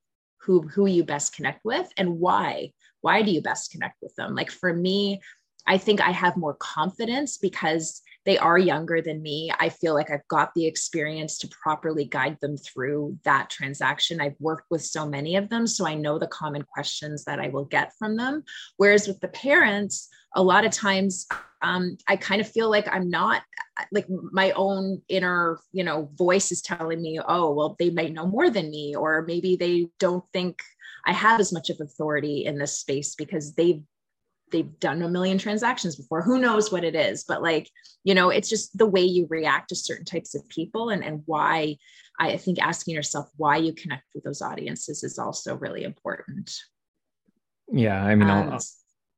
who 0.42 0.62
who 0.68 0.86
you 0.86 1.04
best 1.04 1.34
connect 1.34 1.64
with 1.64 1.88
and 1.96 2.18
why 2.18 2.72
why 3.00 3.22
do 3.22 3.30
you 3.30 3.40
best 3.42 3.72
connect 3.72 3.96
with 4.02 4.14
them? 4.16 4.34
Like 4.34 4.50
for 4.50 4.72
me 4.72 5.20
i 5.66 5.78
think 5.78 6.00
i 6.00 6.10
have 6.10 6.36
more 6.36 6.54
confidence 6.54 7.38
because 7.38 8.02
they 8.24 8.38
are 8.38 8.58
younger 8.58 9.00
than 9.00 9.22
me. 9.22 9.50
I 9.58 9.68
feel 9.68 9.94
like 9.94 10.10
I've 10.10 10.26
got 10.28 10.54
the 10.54 10.66
experience 10.66 11.38
to 11.38 11.48
properly 11.48 12.04
guide 12.04 12.38
them 12.40 12.56
through 12.56 13.18
that 13.24 13.50
transaction. 13.50 14.20
I've 14.20 14.36
worked 14.38 14.70
with 14.70 14.84
so 14.84 15.06
many 15.06 15.36
of 15.36 15.48
them, 15.48 15.66
so 15.66 15.86
I 15.86 15.94
know 15.94 16.18
the 16.18 16.26
common 16.28 16.62
questions 16.62 17.24
that 17.24 17.40
I 17.40 17.48
will 17.48 17.64
get 17.64 17.92
from 17.98 18.16
them. 18.16 18.44
Whereas 18.76 19.08
with 19.08 19.20
the 19.20 19.28
parents, 19.28 20.08
a 20.34 20.42
lot 20.42 20.64
of 20.64 20.72
times 20.72 21.26
um, 21.62 21.96
I 22.08 22.16
kind 22.16 22.40
of 22.40 22.48
feel 22.48 22.70
like 22.70 22.88
I'm 22.90 23.10
not 23.10 23.42
like 23.90 24.06
my 24.08 24.52
own 24.52 25.02
inner, 25.08 25.58
you 25.72 25.84
know, 25.84 26.10
voice 26.14 26.52
is 26.52 26.62
telling 26.62 27.00
me, 27.00 27.18
oh, 27.26 27.52
well, 27.52 27.76
they 27.78 27.90
might 27.90 28.12
know 28.12 28.26
more 28.26 28.50
than 28.50 28.70
me, 28.70 28.94
or 28.94 29.24
maybe 29.26 29.56
they 29.56 29.88
don't 29.98 30.24
think 30.32 30.62
I 31.06 31.12
have 31.12 31.40
as 31.40 31.52
much 31.52 31.70
of 31.70 31.80
authority 31.80 32.44
in 32.44 32.58
this 32.58 32.78
space 32.78 33.14
because 33.14 33.54
they've 33.54 33.82
they've 34.52 34.78
done 34.78 35.02
a 35.02 35.08
million 35.08 35.38
transactions 35.38 35.96
before. 35.96 36.22
Who 36.22 36.38
knows 36.38 36.70
what 36.70 36.84
it 36.84 36.94
is 36.94 37.24
but 37.24 37.42
like 37.42 37.68
you 38.04 38.14
know 38.14 38.30
it's 38.30 38.48
just 38.48 38.76
the 38.76 38.86
way 38.86 39.02
you 39.02 39.26
react 39.28 39.68
to 39.68 39.76
certain 39.76 40.04
types 40.04 40.34
of 40.34 40.48
people 40.48 40.90
and 40.90 41.04
and 41.04 41.22
why 41.26 41.76
i 42.18 42.36
think 42.36 42.60
asking 42.60 42.94
yourself 42.94 43.28
why 43.36 43.56
you 43.56 43.72
connect 43.72 44.04
with 44.14 44.24
those 44.24 44.42
audiences 44.42 45.02
is 45.02 45.18
also 45.18 45.56
really 45.56 45.84
important. 45.84 46.54
Yeah 47.70 48.02
i 48.02 48.14
mean 48.14 48.28
um, 48.28 48.58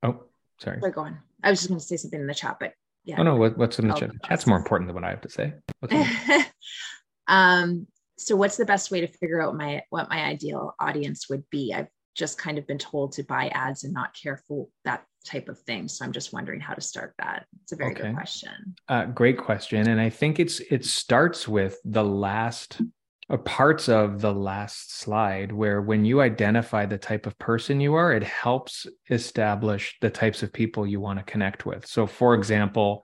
oh 0.02 0.24
sorry. 0.58 0.80
go 0.92 1.02
on. 1.02 1.18
I 1.42 1.50
was 1.50 1.60
just 1.60 1.68
going 1.68 1.80
to 1.80 1.86
say 1.86 1.96
something 1.96 2.20
in 2.20 2.26
the 2.26 2.34
chat 2.34 2.56
but 2.60 2.72
yeah. 3.04 3.16
Oh 3.18 3.22
no 3.22 3.36
what, 3.36 3.58
what's 3.58 3.78
in 3.78 3.88
the 3.88 3.94
chat? 3.94 4.12
that's 4.28 4.46
more 4.46 4.56
important 4.56 4.88
than 4.88 4.94
what 4.94 5.04
i 5.04 5.10
have 5.10 5.20
to 5.22 5.28
say. 5.28 5.54
Okay. 5.84 6.06
um 7.28 7.86
so 8.16 8.36
what's 8.36 8.56
the 8.56 8.64
best 8.64 8.90
way 8.90 9.00
to 9.00 9.08
figure 9.08 9.42
out 9.42 9.56
my 9.56 9.82
what 9.90 10.08
my 10.08 10.24
ideal 10.24 10.74
audience 10.78 11.28
would 11.28 11.44
be? 11.50 11.74
I've 11.74 11.88
just 12.14 12.38
kind 12.38 12.58
of 12.58 12.66
been 12.66 12.78
told 12.78 13.12
to 13.12 13.24
buy 13.24 13.48
ads 13.48 13.84
and 13.84 13.92
not 13.92 14.14
care 14.14 14.40
for 14.48 14.68
that 14.84 15.04
type 15.24 15.48
of 15.48 15.58
thing. 15.60 15.88
So 15.88 16.04
I'm 16.04 16.12
just 16.12 16.32
wondering 16.32 16.60
how 16.60 16.74
to 16.74 16.80
start 16.80 17.14
that. 17.18 17.46
It's 17.62 17.72
a 17.72 17.76
very 17.76 17.92
okay. 17.92 18.02
good 18.02 18.14
question. 18.14 18.74
Uh, 18.88 19.06
great 19.06 19.38
question, 19.38 19.88
and 19.88 20.00
I 20.00 20.10
think 20.10 20.38
it's 20.38 20.60
it 20.60 20.84
starts 20.84 21.48
with 21.48 21.78
the 21.84 22.04
last 22.04 22.80
or 23.30 23.38
parts 23.38 23.88
of 23.88 24.20
the 24.20 24.34
last 24.34 24.98
slide 24.98 25.50
where 25.50 25.80
when 25.80 26.04
you 26.04 26.20
identify 26.20 26.84
the 26.84 26.98
type 26.98 27.26
of 27.26 27.38
person 27.38 27.80
you 27.80 27.94
are, 27.94 28.12
it 28.12 28.22
helps 28.22 28.86
establish 29.08 29.96
the 30.02 30.10
types 30.10 30.42
of 30.42 30.52
people 30.52 30.86
you 30.86 31.00
want 31.00 31.18
to 31.18 31.24
connect 31.24 31.64
with. 31.64 31.86
So, 31.86 32.06
for 32.06 32.34
example, 32.34 33.02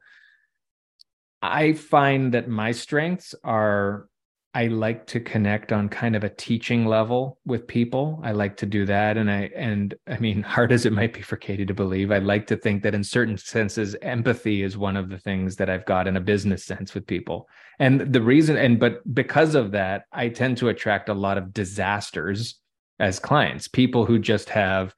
I 1.41 1.73
find 1.73 2.35
that 2.35 2.49
my 2.49 2.73
strengths 2.73 3.35
are 3.43 4.10
I 4.53 4.67
like 4.67 5.07
to 5.07 5.21
connect 5.21 5.73
on 5.73 5.89
kind 5.89 6.17
of 6.17 6.25
a 6.25 6.29
teaching 6.29 6.85
level 6.85 7.39
with 7.45 7.69
people. 7.69 8.21
I 8.25 8.33
like 8.33 8.57
to 8.59 8.67
do 8.67 8.85
that. 8.87 9.17
And 9.17 9.31
I, 9.31 9.51
and 9.55 9.95
I 10.09 10.19
mean, 10.19 10.43
hard 10.57 10.73
as 10.73 10.87
it 10.87 10.93
might 10.93 11.13
be 11.13 11.23
for 11.23 11.37
Katie 11.37 11.67
to 11.67 11.75
believe, 11.75 12.11
I 12.11 12.19
like 12.19 12.49
to 12.49 12.57
think 12.57 12.83
that 12.83 12.95
in 12.95 13.05
certain 13.05 13.39
senses, 13.39 13.95
empathy 14.03 14.63
is 14.63 14.77
one 14.77 14.97
of 14.97 15.09
the 15.09 15.19
things 15.19 15.57
that 15.57 15.71
I've 15.71 15.87
got 15.87 16.09
in 16.09 16.17
a 16.17 16.21
business 16.21 16.65
sense 16.65 16.95
with 16.95 17.07
people. 17.07 17.49
And 17.79 18.13
the 18.13 18.23
reason, 18.23 18.57
and 18.57 18.81
but 18.81 19.03
because 19.15 19.55
of 19.55 19.71
that, 19.73 20.05
I 20.13 20.29
tend 20.29 20.57
to 20.59 20.69
attract 20.69 21.09
a 21.09 21.15
lot 21.15 21.39
of 21.39 21.53
disasters 21.53 22.57
as 22.99 23.21
clients, 23.21 23.69
people 23.69 24.05
who 24.05 24.19
just 24.19 24.49
have 24.51 24.95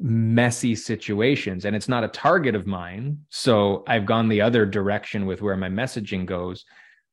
messy 0.00 0.74
situations. 0.74 1.64
And 1.64 1.76
it's 1.76 1.88
not 1.88 2.04
a 2.04 2.08
target 2.08 2.54
of 2.54 2.66
mine. 2.66 3.18
So 3.28 3.84
I've 3.86 4.06
gone 4.06 4.28
the 4.28 4.40
other 4.40 4.66
direction 4.66 5.26
with 5.26 5.42
where 5.42 5.56
my 5.56 5.68
messaging 5.68 6.26
goes. 6.26 6.64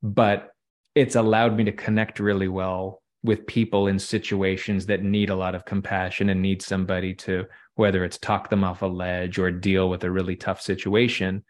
But 0.01 0.51
it's 0.97 1.15
allowed 1.15 1.55
me 1.55 1.63
to 1.63 1.71
connect 1.71 2.19
really 2.19 2.47
well 2.47 3.03
with 3.23 3.45
people 3.45 3.87
in 3.87 3.99
situations 3.99 4.87
that 4.87 5.03
need 5.03 5.29
a 5.29 5.35
lot 5.35 5.53
of 5.53 5.63
compassion 5.63 6.29
and 6.29 6.41
need 6.41 6.61
somebody 6.61 7.13
to 7.13 7.45
whether 7.75 8.03
it's 8.03 8.17
talk 8.17 8.49
them 8.49 8.63
off 8.63 8.81
a 8.81 8.87
ledge 8.87 9.37
or 9.37 9.51
deal 9.51 9.89
with 9.89 10.03
a 10.03 10.09
really 10.09 10.35
tough 10.35 10.59
situation. 10.59 11.43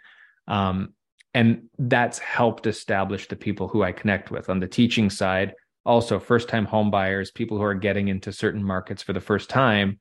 Um, 0.49 0.93
and 1.33 1.69
that's 1.79 2.19
helped 2.19 2.67
establish 2.67 3.29
the 3.29 3.35
people 3.37 3.69
who 3.69 3.83
i 3.83 3.91
connect 3.93 4.31
with. 4.31 4.49
On 4.49 4.59
the 4.59 4.67
teaching 4.67 5.09
side 5.09 5.53
also 5.85 6.19
first 6.19 6.49
time 6.49 6.67
homebuyers 6.67 7.33
people 7.33 7.57
who 7.57 7.63
are 7.63 7.73
getting 7.73 8.09
into 8.09 8.33
certain 8.33 8.61
markets 8.61 9.01
for 9.01 9.13
the 9.13 9.21
first 9.21 9.49
time 9.49 9.97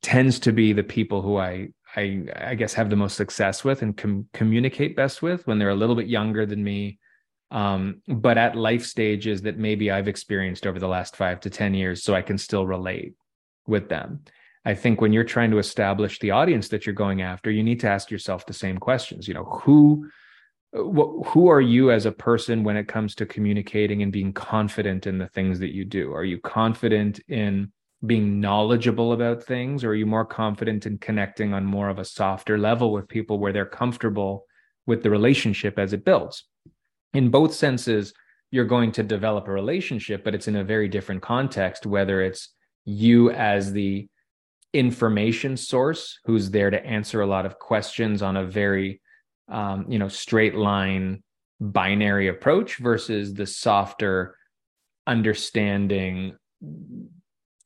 tends 0.00 0.40
to 0.40 0.52
be 0.52 0.72
the 0.72 0.82
people 0.82 1.20
who 1.20 1.36
i 1.36 1.68
i, 1.94 2.24
I 2.34 2.54
guess 2.54 2.72
have 2.72 2.88
the 2.88 2.96
most 2.96 3.14
success 3.14 3.62
with 3.62 3.82
and 3.82 3.94
com- 3.94 4.26
communicate 4.32 4.96
best 4.96 5.20
with 5.20 5.46
when 5.46 5.58
they're 5.58 5.68
a 5.68 5.82
little 5.82 5.94
bit 5.94 6.06
younger 6.06 6.46
than 6.46 6.64
me 6.64 6.98
um, 7.50 8.02
but 8.06 8.36
at 8.36 8.56
life 8.56 8.84
stages 8.84 9.42
that 9.42 9.58
maybe 9.58 9.90
I've 9.90 10.08
experienced 10.08 10.66
over 10.66 10.78
the 10.78 10.88
last 10.88 11.16
five 11.16 11.40
to 11.40 11.50
10 11.50 11.74
years, 11.74 12.02
so 12.02 12.14
I 12.14 12.22
can 12.22 12.38
still 12.38 12.66
relate 12.66 13.14
with 13.66 13.88
them. 13.88 14.20
I 14.64 14.74
think 14.74 15.00
when 15.00 15.12
you're 15.12 15.24
trying 15.24 15.50
to 15.52 15.58
establish 15.58 16.18
the 16.18 16.32
audience 16.32 16.68
that 16.68 16.84
you're 16.84 16.94
going 16.94 17.22
after, 17.22 17.50
you 17.50 17.62
need 17.62 17.80
to 17.80 17.88
ask 17.88 18.10
yourself 18.10 18.44
the 18.44 18.52
same 18.52 18.78
questions. 18.78 19.26
You 19.26 19.34
know, 19.34 19.44
who 19.44 20.08
who 20.72 21.48
are 21.48 21.62
you 21.62 21.90
as 21.90 22.04
a 22.04 22.12
person 22.12 22.62
when 22.62 22.76
it 22.76 22.88
comes 22.88 23.14
to 23.14 23.24
communicating 23.24 24.02
and 24.02 24.12
being 24.12 24.34
confident 24.34 25.06
in 25.06 25.16
the 25.16 25.28
things 25.28 25.58
that 25.60 25.74
you 25.74 25.84
do? 25.84 26.12
Are 26.12 26.24
you 26.24 26.38
confident 26.38 27.20
in 27.28 27.72
being 28.04 28.40
knowledgeable 28.40 29.12
about 29.12 29.42
things 29.42 29.82
or 29.82 29.90
are 29.90 29.94
you 29.94 30.06
more 30.06 30.26
confident 30.26 30.86
in 30.86 30.98
connecting 30.98 31.54
on 31.54 31.64
more 31.64 31.88
of 31.88 31.98
a 31.98 32.04
softer 32.04 32.58
level 32.58 32.92
with 32.92 33.08
people 33.08 33.38
where 33.38 33.52
they're 33.52 33.64
comfortable 33.64 34.44
with 34.86 35.02
the 35.02 35.10
relationship 35.10 35.78
as 35.78 35.94
it 35.94 36.04
builds? 36.04 36.44
In 37.14 37.30
both 37.30 37.54
senses, 37.54 38.12
you're 38.50 38.64
going 38.64 38.92
to 38.92 39.02
develop 39.02 39.48
a 39.48 39.52
relationship, 39.52 40.24
but 40.24 40.34
it's 40.34 40.48
in 40.48 40.56
a 40.56 40.64
very 40.64 40.88
different 40.88 41.22
context, 41.22 41.86
whether 41.86 42.22
it's 42.22 42.50
you 42.84 43.30
as 43.30 43.72
the 43.72 44.08
information 44.72 45.56
source 45.56 46.18
who's 46.24 46.50
there 46.50 46.70
to 46.70 46.84
answer 46.84 47.20
a 47.22 47.26
lot 47.26 47.46
of 47.46 47.58
questions 47.58 48.22
on 48.22 48.36
a 48.36 48.44
very 48.44 49.00
um, 49.48 49.86
you 49.88 49.98
know 49.98 50.08
straight 50.08 50.54
line 50.54 51.22
binary 51.60 52.28
approach 52.28 52.76
versus 52.76 53.34
the 53.34 53.46
softer 53.46 54.36
understanding 55.06 56.36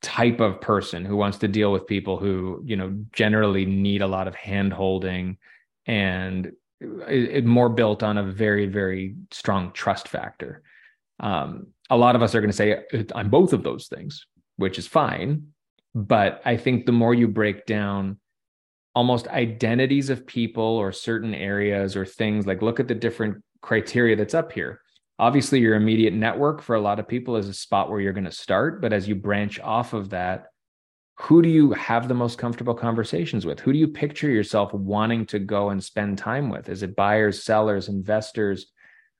type 0.01 0.39
of 0.39 0.61
person 0.61 1.05
who 1.05 1.15
wants 1.15 1.37
to 1.39 1.47
deal 1.47 1.71
with 1.71 1.87
people 1.87 2.17
who 2.17 2.61
you 2.65 2.75
know 2.75 2.93
generally 3.11 3.65
need 3.65 4.01
a 4.01 4.07
lot 4.07 4.27
of 4.27 4.35
hand 4.35 4.71
holding 4.71 5.37
and 5.85 6.51
it, 7.07 7.45
more 7.45 7.69
built 7.69 8.03
on 8.03 8.17
a 8.17 8.23
very 8.23 8.67
very 8.67 9.15
strong 9.31 9.71
trust 9.73 10.07
factor 10.07 10.61
um, 11.19 11.67
a 11.89 11.97
lot 11.97 12.15
of 12.15 12.21
us 12.21 12.35
are 12.35 12.41
going 12.41 12.51
to 12.51 12.55
say 12.55 12.83
i'm 13.15 13.29
both 13.29 13.53
of 13.53 13.63
those 13.63 13.87
things 13.87 14.25
which 14.57 14.77
is 14.77 14.87
fine 14.87 15.47
but 15.95 16.41
I 16.43 16.57
think 16.57 16.85
the 16.85 16.91
more 16.91 17.13
you 17.13 17.27
break 17.27 17.65
down 17.65 18.17
almost 18.95 19.27
identities 19.27 20.09
of 20.09 20.25
people 20.25 20.63
or 20.63 20.91
certain 20.91 21.33
areas 21.33 21.95
or 21.95 22.05
things, 22.05 22.45
like 22.45 22.61
look 22.61 22.79
at 22.79 22.87
the 22.87 22.95
different 22.95 23.43
criteria 23.61 24.15
that's 24.15 24.33
up 24.33 24.51
here. 24.51 24.81
Obviously, 25.19 25.59
your 25.59 25.75
immediate 25.75 26.13
network 26.13 26.61
for 26.61 26.75
a 26.75 26.81
lot 26.81 26.99
of 26.99 27.07
people 27.07 27.35
is 27.35 27.47
a 27.47 27.53
spot 27.53 27.89
where 27.89 27.99
you're 27.99 28.13
going 28.13 28.23
to 28.23 28.31
start. 28.31 28.81
But 28.81 28.93
as 28.93 29.07
you 29.07 29.15
branch 29.15 29.59
off 29.59 29.93
of 29.93 30.09
that, 30.09 30.47
who 31.15 31.41
do 31.41 31.49
you 31.49 31.71
have 31.73 32.07
the 32.07 32.13
most 32.13 32.37
comfortable 32.37 32.73
conversations 32.73 33.45
with? 33.45 33.59
Who 33.59 33.71
do 33.71 33.79
you 33.79 33.87
picture 33.87 34.29
yourself 34.29 34.73
wanting 34.73 35.25
to 35.27 35.39
go 35.39 35.69
and 35.69 35.83
spend 35.83 36.17
time 36.17 36.49
with? 36.49 36.69
Is 36.69 36.83
it 36.83 36.95
buyers, 36.95 37.43
sellers, 37.43 37.87
investors? 37.87 38.67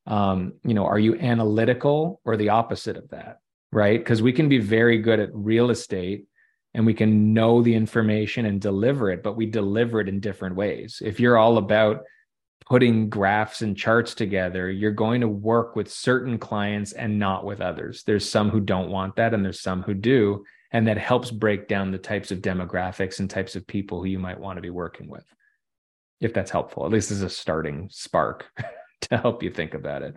Um, 0.07 0.53
you 0.65 0.74
know, 0.74 0.86
are 0.86 0.99
you 0.99 1.15
analytical 1.15 2.20
or 2.26 2.36
the 2.36 2.49
opposite 2.49 2.98
of 2.98 3.10
that? 3.10 3.38
Right. 3.72 3.99
Because 3.99 4.22
we 4.22 4.34
can 4.34 4.49
be 4.49 4.60
very 4.60 4.99
good 4.99 5.20
at 5.20 5.30
real 5.34 5.70
estate 5.70 6.26
and 6.74 6.86
we 6.86 6.94
can 6.94 7.34
know 7.34 7.61
the 7.61 7.76
information 7.76 8.45
and 8.45 8.60
deliver 8.60 9.11
it, 9.11 9.24
but 9.24 9.36
we 9.36 9.45
deliver 9.45 9.99
it 9.99 10.10
in 10.10 10.20
different 10.20 10.56
ways. 10.56 11.02
If 11.03 11.20
you're 11.20 11.38
all 11.38 11.57
about 11.57 12.02
putting 12.65 13.10
graphs 13.10 13.61
and 13.61 13.78
charts 13.78 14.15
together, 14.15 14.70
you're 14.70 14.91
going 14.91 15.22
to 15.22 15.28
work 15.28 15.76
with 15.76 15.91
certain 15.91 16.38
clients 16.38 16.91
and 16.94 17.20
not 17.20 17.45
with 17.45 17.61
others. 17.61 18.03
There's 18.03 18.30
some 18.30 18.49
who 18.49 18.60
don't 18.60 18.90
want 18.90 19.18
that, 19.18 19.34
and 19.34 19.44
there's 19.44 19.61
some 19.61 19.84
who 19.84 19.94
do. 19.94 20.44
And 20.74 20.88
that 20.88 20.98
helps 20.98 21.32
break 21.32 21.68
down 21.68 21.91
the 21.91 21.98
types 21.98 22.32
of 22.32 22.40
demographics 22.40 23.20
and 23.20 23.30
types 23.30 23.56
of 23.56 23.66
people 23.68 24.00
who 24.00 24.08
you 24.08 24.20
might 24.20 24.40
want 24.40 24.58
to 24.58 24.62
be 24.62 24.72
working 24.72 25.08
with. 25.08 25.26
If 26.20 26.34
that's 26.34 26.52
helpful, 26.52 26.86
at 26.86 26.91
least 26.91 27.12
as 27.12 27.22
a 27.22 27.30
starting 27.30 27.90
spark 27.91 28.48
to 29.02 29.18
help 29.18 29.44
you 29.44 29.52
think 29.52 29.76
about 29.76 30.02
it. 30.02 30.16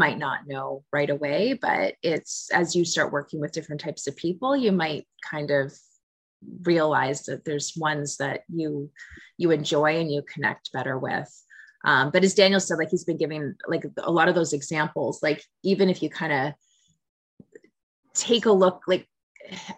might 0.00 0.18
not 0.18 0.46
know 0.46 0.82
right 0.92 1.10
away, 1.10 1.52
but 1.52 1.94
it's 2.02 2.48
as 2.52 2.74
you 2.74 2.86
start 2.86 3.12
working 3.12 3.38
with 3.38 3.52
different 3.52 3.82
types 3.82 4.06
of 4.06 4.16
people, 4.16 4.56
you 4.56 4.72
might 4.72 5.06
kind 5.30 5.50
of 5.50 5.72
realize 6.62 7.24
that 7.24 7.44
there's 7.44 7.76
ones 7.76 8.16
that 8.16 8.40
you 8.48 8.90
you 9.36 9.50
enjoy 9.50 10.00
and 10.00 10.10
you 10.10 10.22
connect 10.22 10.72
better 10.72 10.98
with. 10.98 11.30
Um, 11.84 12.10
but 12.10 12.24
as 12.24 12.34
Daniel 12.34 12.60
said, 12.60 12.78
like 12.78 12.90
he's 12.90 13.04
been 13.04 13.16
giving 13.16 13.54
like 13.66 13.84
a 13.98 14.10
lot 14.10 14.28
of 14.28 14.34
those 14.34 14.52
examples, 14.52 15.22
like 15.22 15.42
even 15.62 15.88
if 15.88 16.02
you 16.02 16.10
kind 16.10 16.32
of 16.32 16.52
take 18.14 18.46
a 18.46 18.52
look, 18.52 18.82
like 18.86 19.06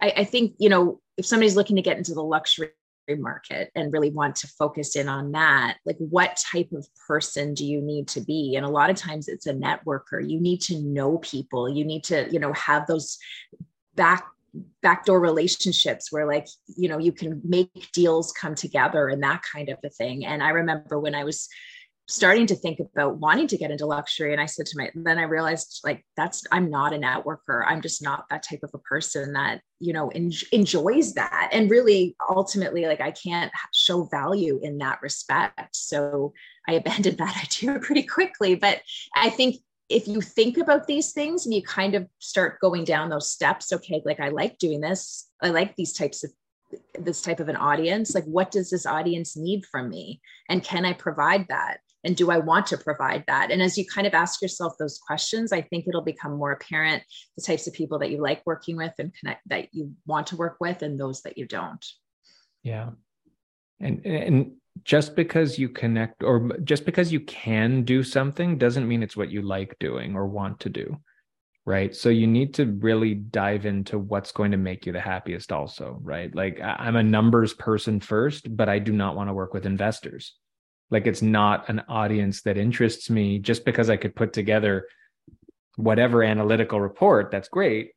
I, 0.01 0.13
I 0.19 0.25
think, 0.25 0.55
you 0.59 0.69
know, 0.69 1.01
if 1.17 1.27
somebody's 1.27 1.57
looking 1.57 1.77
to 1.77 1.83
get 1.83 1.99
into 1.99 2.15
the 2.15 2.23
luxury 2.23 2.71
market 3.19 3.71
and 3.75 3.93
really 3.93 4.11
want 4.11 4.37
to 4.37 4.47
focus 4.47 4.97
in 4.97 5.09
on 5.09 5.33
that 5.33 5.77
like 5.85 5.97
what 5.99 6.41
type 6.53 6.71
of 6.73 6.87
person 7.07 7.53
do 7.53 7.67
you 7.67 7.81
need 7.81 8.09
to 8.09 8.21
be? 8.21 8.55
And 8.57 8.65
a 8.65 8.71
lot 8.71 8.91
of 8.91 8.97
times 8.97 9.29
it's 9.29 9.47
a 9.47 9.53
networker. 9.53 10.27
You 10.27 10.41
need 10.41 10.61
to 10.63 10.81
know 10.81 11.19
people. 11.19 11.69
You 11.69 11.85
need 11.85 12.05
to 12.05 12.29
you 12.31 12.39
know 12.39 12.53
have 12.53 12.87
those 12.87 13.19
back 13.95 14.27
backdoor 14.83 15.19
relationships 15.19 16.13
where 16.13 16.27
like 16.27 16.47
you 16.77 16.89
know 16.89 16.99
you 16.99 17.13
can 17.13 17.41
make 17.45 17.91
deals 17.93 18.33
come 18.33 18.55
together 18.55 19.09
and 19.09 19.23
that 19.23 19.43
kind 19.53 19.69
of 19.69 19.79
a 19.85 19.91
thing. 19.91 20.25
And 20.25 20.43
i 20.43 20.51
remember 20.51 20.99
when 21.01 21.15
i 21.15 21.25
was 21.25 21.49
starting 22.13 22.47
to 22.47 22.55
think 22.55 22.79
about 22.79 23.17
wanting 23.17 23.47
to 23.47 23.57
get 23.57 23.71
into 23.71 23.87
luxury. 23.87 24.33
And 24.33 24.41
i 24.41 24.47
said 24.47 24.67
to 24.67 24.77
my 24.77 24.91
then 24.95 25.19
i 25.19 25.23
realized 25.23 25.81
like 25.83 26.05
that's 26.17 26.45
i'm 26.53 26.71
not 26.71 26.93
a 26.93 26.99
networker. 26.99 27.65
I'm 27.67 27.81
just 27.81 28.03
not 28.03 28.27
that 28.31 28.43
type 28.43 28.61
of 28.63 28.71
a 28.75 28.79
person 28.79 29.33
that 29.33 29.63
you 29.81 29.93
know 29.93 30.09
en- 30.11 30.31
enjoys 30.53 31.15
that. 31.15 31.49
And 31.53 31.71
really 31.71 32.15
ultimately 32.29 32.85
like 32.85 33.01
i 33.01 33.11
can't 33.11 33.51
show 33.73 34.05
value 34.05 34.61
in 34.63 34.79
that 34.79 35.01
respect. 35.01 35.75
So 35.75 36.35
i 36.69 36.73
abandoned 36.81 37.19
that 37.19 37.39
idea 37.43 37.79
pretty 37.79 38.03
quickly. 38.03 38.55
But 38.55 38.83
i 39.17 39.31
think 39.31 39.57
if 39.89 40.07
you 40.07 40.21
think 40.21 40.59
about 40.59 40.87
these 40.87 41.13
things 41.13 41.45
and 41.45 41.55
you 41.55 41.63
kind 41.63 41.95
of 41.95 42.07
start 42.19 42.61
going 42.61 42.85
down 42.85 43.11
those 43.11 43.31
steps 43.31 43.73
okay 43.73 44.03
like 44.05 44.21
i 44.21 44.29
like 44.29 44.59
doing 44.59 44.81
this. 44.81 45.29
I 45.43 45.49
like 45.49 45.77
these 45.77 45.95
types 45.95 46.25
of 46.25 46.31
this 46.99 47.21
type 47.21 47.41
of 47.41 47.49
an 47.49 47.57
audience. 47.57 48.15
Like 48.15 48.25
what 48.25 48.51
does 48.51 48.71
this 48.71 48.87
audience 48.87 49.37
need 49.37 49.65
from 49.65 49.89
me? 49.89 50.21
And 50.51 50.63
can 50.63 50.85
i 50.85 50.93
provide 50.93 51.47
that 51.49 51.79
and 52.05 52.17
do 52.17 52.31
i 52.31 52.39
want 52.39 52.67
to 52.67 52.77
provide 52.77 53.25
that? 53.27 53.51
And 53.51 53.63
as 53.63 53.79
you 53.79 53.87
kind 53.87 54.07
of 54.07 54.15
ask 54.15 54.43
yourself 54.43 54.75
those 54.79 54.99
questions 54.99 55.53
i 55.53 55.61
think 55.61 55.87
it'll 55.87 56.03
become 56.03 56.37
more 56.37 56.53
apparent 56.53 57.03
the 57.37 57.43
types 57.43 57.67
of 57.67 57.75
people 57.75 57.99
that 57.99 58.11
you 58.11 58.19
like 58.19 58.43
working 58.47 58.77
with 58.77 58.93
and 58.99 59.13
connect 59.15 59.49
that 59.49 59.69
you 59.73 59.93
want 60.07 60.29
to 60.29 60.37
work 60.37 60.57
with 60.61 60.83
and 60.83 60.99
those 60.99 61.23
that 61.23 61.39
you 61.39 61.47
don't. 61.47 61.85
Yeah. 62.63 62.91
And 63.81 64.05
and 64.07 64.53
just 64.85 65.15
because 65.17 65.59
you 65.59 65.69
connect 65.69 66.23
or 66.23 66.57
just 66.65 66.85
because 66.85 67.13
you 67.13 67.21
can 67.21 67.83
do 67.83 68.03
something 68.03 68.59
doesn't 68.59 68.89
mean 68.89 69.03
it's 69.03 69.17
what 69.17 69.31
you 69.31 69.43
like 69.43 69.77
doing 69.79 70.15
or 70.15 70.27
want 70.27 70.61
to 70.61 70.71
do 70.71 70.99
right? 71.65 71.95
So 71.95 72.09
you 72.09 72.27
need 72.27 72.55
to 72.55 72.67
really 72.67 73.15
dive 73.15 73.67
into 73.67 73.97
what's 73.97 74.33
going 74.33 74.51
to 74.51 74.57
make 74.57 74.85
you 74.85 74.93
the 74.93 75.01
happiest 75.01 75.53
also 75.53 75.99
right? 76.03 76.35
Like 76.35 76.61
i'm 76.61 76.97
a 76.97 77.03
numbers 77.03 77.55
person 77.55 78.01
first 78.01 78.57
but 78.57 78.69
i 78.69 78.79
do 78.79 78.93
not 78.93 79.15
want 79.15 79.29
to 79.29 79.35
work 79.35 79.55
with 79.55 79.67
investors 79.67 80.35
like 80.93 81.07
it's 81.07 81.23
not 81.23 81.71
an 81.71 81.83
audience 81.89 82.43
that 82.43 82.59
interests 82.59 83.09
me 83.09 83.39
just 83.39 83.65
because 83.65 83.89
I 83.89 83.97
could 83.97 84.15
put 84.15 84.35
together 84.35 84.87
whatever 85.77 86.23
analytical 86.23 86.81
report. 86.81 87.31
That's 87.31 87.49
great. 87.49 87.93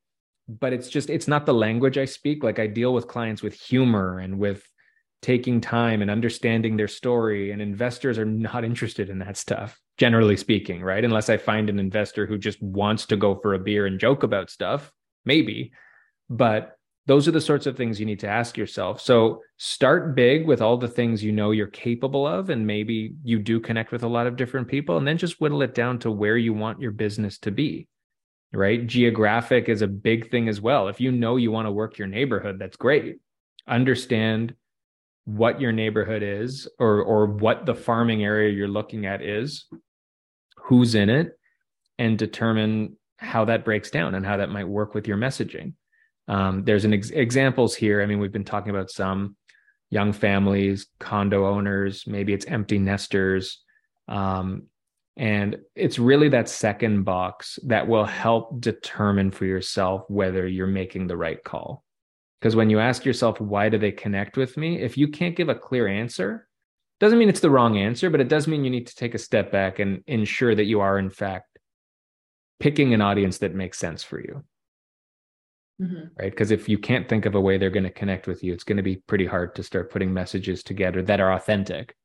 But 0.47 0.72
it's 0.72 0.88
just, 0.88 1.09
it's 1.09 1.27
not 1.27 1.45
the 1.45 1.53
language 1.53 1.97
I 1.97 2.05
speak. 2.05 2.41
Like 2.41 2.57
I 2.57 2.67
deal 2.67 2.93
with 2.93 3.09
clients 3.09 3.41
with 3.41 3.53
humor 3.53 4.19
and 4.19 4.39
with 4.39 4.63
taking 5.22 5.59
time 5.59 6.01
and 6.01 6.09
understanding 6.09 6.77
their 6.77 6.88
story. 6.88 7.51
And 7.51 7.61
investors 7.61 8.17
are 8.17 8.26
not 8.26 8.63
interested 8.63 9.09
in 9.09 9.19
that 9.19 9.35
stuff, 9.35 9.77
generally 9.97 10.38
speaking, 10.38 10.81
right? 10.81 11.03
Unless 11.03 11.30
I 11.30 11.35
find 11.35 11.69
an 11.69 11.80
investor 11.80 12.26
who 12.26 12.38
just 12.38 12.61
wants 12.61 13.07
to 13.07 13.17
go 13.17 13.35
for 13.35 13.55
a 13.55 13.59
beer 13.59 13.85
and 13.88 13.99
joke 13.99 14.23
about 14.23 14.49
stuff, 14.49 14.89
maybe. 15.26 15.73
But 16.30 16.74
those 17.07 17.27
are 17.27 17.32
the 17.32 17.41
sorts 17.41 17.68
of 17.68 17.77
things 17.77 17.99
you 17.99 18.06
need 18.06 18.19
to 18.22 18.27
ask 18.27 18.57
yourself. 18.57 18.99
So 18.99 19.41
start 19.57 20.15
big 20.15 20.48
with 20.48 20.61
all 20.61 20.77
the 20.77 20.88
things 20.88 21.23
you 21.23 21.32
know 21.32 21.52
you're 21.52 21.68
capable 21.68 22.26
of, 22.26 22.49
and 22.49 22.65
maybe 22.65 23.14
you 23.23 23.38
do 23.40 23.60
connect 23.60 23.91
with 23.91 24.03
a 24.03 24.07
lot 24.07 24.26
of 24.26 24.36
different 24.36 24.68
people, 24.68 24.98
and 24.98 25.07
then 25.07 25.18
just 25.18 25.40
whittle 25.40 25.61
it 25.61 25.76
down 25.76 25.99
to 25.99 26.11
where 26.11 26.38
you 26.38 26.53
want 26.53 26.82
your 26.82 26.91
business 26.91 27.38
to 27.40 27.52
be. 27.52 27.88
Right. 28.53 28.88
Geographic 28.88 29.69
is 29.69 29.82
a 29.82 29.88
big 29.88 30.32
thing 30.32 30.48
as 30.48 30.61
well. 30.61 30.88
If 30.88 31.02
you 31.02 31.11
know 31.11 31.36
you 31.36 31.52
want 31.52 31.68
to 31.68 31.72
work 31.72 31.98
your 31.98 32.07
neighborhood, 32.07 32.57
that's 32.57 32.77
great. 32.77 33.18
Understand 33.68 34.56
what 35.26 35.60
your 35.60 35.73
neighborhood 35.73 36.23
is 36.23 36.68
or 36.80 37.02
or 37.02 37.26
what 37.26 37.65
the 37.65 37.76
farming 37.76 38.23
area 38.23 38.53
you're 38.53 38.68
looking 38.68 39.06
at 39.06 39.22
is, 39.22 39.65
who's 40.57 40.95
in 40.95 41.10
it, 41.10 41.38
and 41.99 42.18
determine 42.18 42.98
how 43.18 43.45
that 43.45 43.65
breaks 43.65 43.91
down 43.91 44.15
and 44.15 44.26
how 44.26 44.38
that 44.38 44.49
might 44.49 44.68
work 44.68 44.94
with 44.94 45.07
your 45.07 45.18
messaging 45.18 45.73
um, 46.27 46.64
there's 46.64 46.85
an 46.85 46.93
ex- 46.93 47.11
examples 47.11 47.76
here. 47.76 48.02
I 48.02 48.06
mean, 48.06 48.19
we've 48.19 48.31
been 48.31 48.43
talking 48.43 48.72
about 48.72 48.89
some 48.89 49.35
young 49.89 50.14
families, 50.14 50.88
condo 50.99 51.45
owners, 51.47 52.06
maybe 52.07 52.34
it's 52.34 52.45
empty 52.45 52.80
nesters. 52.80 53.64
Um, 54.07 54.64
and 55.18 55.57
it's 55.76 55.97
really 55.97 56.30
that 56.30 56.49
second 56.49 57.03
box 57.03 57.57
that 57.65 57.88
will 57.88 58.06
help 58.06 58.60
determine 58.60 59.31
for 59.31 59.45
yourself 59.45 60.03
whether 60.10 60.45
you're 60.45 60.68
making 60.68 61.07
the 61.07 61.15
right 61.15 61.41
call. 61.43 61.84
Because 62.39 62.56
when 62.56 62.69
you 62.69 62.80
ask 62.80 63.06
yourself, 63.06 63.39
why 63.39 63.69
do 63.69 63.77
they 63.77 63.91
connect 63.91 64.35
with 64.35 64.57
me? 64.57 64.81
If 64.81 64.97
you 64.97 65.07
can't 65.07 65.35
give 65.35 65.49
a 65.49 65.56
clear 65.56 65.88
answer, 65.88 66.47
doesn't 66.99 67.18
mean 67.18 67.30
it's 67.30 67.39
the 67.39 67.49
wrong 67.49 67.77
answer, 67.77 68.10
but 68.10 68.19
it 68.19 68.27
does 68.27 68.47
mean 68.47 68.64
you 68.64 68.69
need 68.69 68.88
to 68.88 68.95
take 68.95 69.15
a 69.15 69.19
step 69.19 69.52
back 69.52 69.80
and 69.80 70.03
ensure 70.07 70.53
that 70.53 70.65
you 70.65 70.81
are, 70.81 70.99
in 70.99 71.10
fact, 71.10 71.60
picking 72.60 72.93
an 72.93 73.02
audience 73.02 73.38
that 73.39 73.56
makes 73.56 73.77
sense 73.77 74.03
for 74.03 74.19
you. 74.19 74.43
Mm-hmm. 75.81 76.07
Right. 76.18 76.31
Because 76.31 76.52
if 76.52 76.69
you 76.69 76.77
can't 76.77 77.07
think 77.07 77.26
of 77.26 77.35
a 77.35 77.41
way 77.41 77.57
they're 77.57 77.69
going 77.69 77.84
to 77.84 77.89
connect 77.89 78.27
with 78.27 78.43
you, 78.43 78.53
it's 78.53 78.64
going 78.64 78.77
to 78.77 78.84
be 78.84 78.97
pretty 79.07 79.26
hard 79.26 79.56
to 79.56 79.64
start 79.64 79.91
putting 79.91 80.14
messages 80.14 80.64
together 80.64 81.02
that 81.03 81.19
are 81.19 81.34
authentic. 81.34 81.95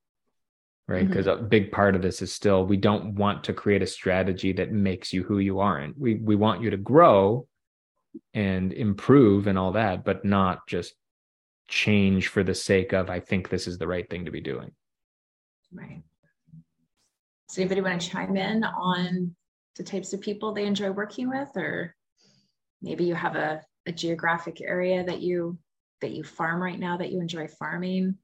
Right. 0.89 1.07
Because 1.07 1.27
mm-hmm. 1.27 1.45
a 1.45 1.49
big 1.49 1.71
part 1.71 1.95
of 1.95 2.03
this 2.03 2.21
is 2.21 2.33
still 2.33 2.67
we 2.67 2.77
don't 2.77 3.15
want 3.15 3.45
to 3.45 3.53
create 3.53 3.83
a 3.83 3.87
strategy 3.87 4.53
that 4.55 4.73
makes 4.73 5.13
you 5.13 5.23
who 5.23 5.39
you 5.39 5.61
aren't. 5.61 5.97
We 5.97 6.17
we 6.17 6.35
want 6.35 6.63
you 6.63 6.71
to 6.71 6.77
grow 6.77 7.47
and 8.35 8.73
improve 8.73 9.47
and 9.47 9.57
all 9.57 9.73
that, 9.73 10.05
but 10.05 10.25
not 10.25 10.67
just 10.67 10.95
change 11.69 12.27
for 12.27 12.43
the 12.43 12.55
sake 12.55 12.93
of 12.93 13.09
I 13.09 13.21
think 13.21 13.49
this 13.49 13.69
is 13.69 13.79
the 13.79 13.87
right 13.87 14.09
thing 14.11 14.25
to 14.25 14.33
be 14.33 14.41
doing. 14.41 14.73
Right. 15.73 16.03
Does 17.49 17.59
anybody 17.59 17.81
want 17.83 18.01
to 18.01 18.11
chime 18.11 18.37
in 18.37 18.65
on 18.65 19.37
the 19.77 19.85
types 19.85 20.13
of 20.13 20.21
people 20.21 20.53
they 20.53 20.67
enjoy 20.67 20.91
working 20.91 21.29
with, 21.29 21.57
or 21.57 21.95
maybe 22.83 23.05
you 23.05 23.15
have 23.15 23.37
a, 23.37 23.63
a 23.87 23.93
geographic 23.93 24.61
area 24.61 25.05
that 25.05 25.21
you 25.21 25.59
that 26.01 26.13
you 26.13 26.25
farm 26.25 26.63
right 26.63 26.79
now 26.79 26.97
that 26.97 27.13
you 27.13 27.21
enjoy 27.21 27.47
farming? 27.47 28.17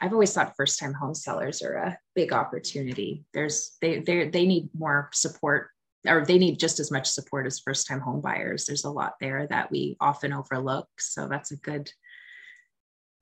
I've 0.00 0.12
always 0.12 0.32
thought 0.32 0.56
first 0.56 0.80
time 0.80 0.94
home 0.94 1.14
sellers 1.14 1.62
are 1.62 1.74
a 1.74 1.98
big 2.14 2.32
opportunity. 2.32 3.24
There's 3.32 3.76
they 3.80 4.00
they 4.00 4.28
they 4.28 4.46
need 4.46 4.70
more 4.76 5.08
support 5.12 5.70
or 6.06 6.24
they 6.24 6.38
need 6.38 6.58
just 6.58 6.80
as 6.80 6.90
much 6.90 7.08
support 7.08 7.46
as 7.46 7.60
first 7.60 7.86
time 7.86 8.00
home 8.00 8.20
buyers. 8.20 8.64
There's 8.64 8.84
a 8.84 8.90
lot 8.90 9.14
there 9.20 9.46
that 9.48 9.70
we 9.70 9.96
often 10.00 10.32
overlook. 10.32 10.88
So 10.98 11.28
that's 11.28 11.52
a 11.52 11.56
good 11.56 11.90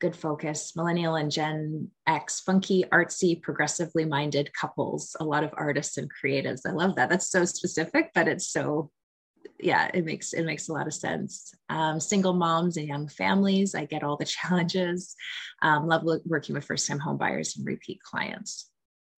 good 0.00 0.16
focus. 0.16 0.74
Millennial 0.74 1.16
and 1.16 1.30
Gen 1.30 1.90
X, 2.06 2.40
funky, 2.40 2.84
artsy, 2.90 3.40
progressively 3.40 4.04
minded 4.04 4.52
couples, 4.54 5.14
a 5.20 5.24
lot 5.24 5.44
of 5.44 5.54
artists 5.56 5.98
and 5.98 6.10
creatives. 6.10 6.62
I 6.66 6.72
love 6.72 6.96
that. 6.96 7.10
That's 7.10 7.30
so 7.30 7.44
specific, 7.44 8.10
but 8.14 8.26
it's 8.26 8.50
so 8.50 8.90
yeah, 9.62 9.90
it 9.92 10.04
makes 10.04 10.32
it 10.32 10.44
makes 10.44 10.68
a 10.68 10.72
lot 10.72 10.86
of 10.86 10.94
sense. 10.94 11.54
Um, 11.68 12.00
single 12.00 12.32
moms 12.32 12.76
and 12.76 12.88
young 12.88 13.08
families, 13.08 13.74
I 13.74 13.84
get 13.84 14.02
all 14.02 14.16
the 14.16 14.24
challenges. 14.24 15.14
Um, 15.62 15.86
love 15.86 16.02
working 16.24 16.54
with 16.54 16.64
first 16.64 16.88
time 16.88 16.98
home 16.98 17.18
buyers 17.18 17.56
and 17.56 17.66
repeat 17.66 18.02
clients. 18.02 18.70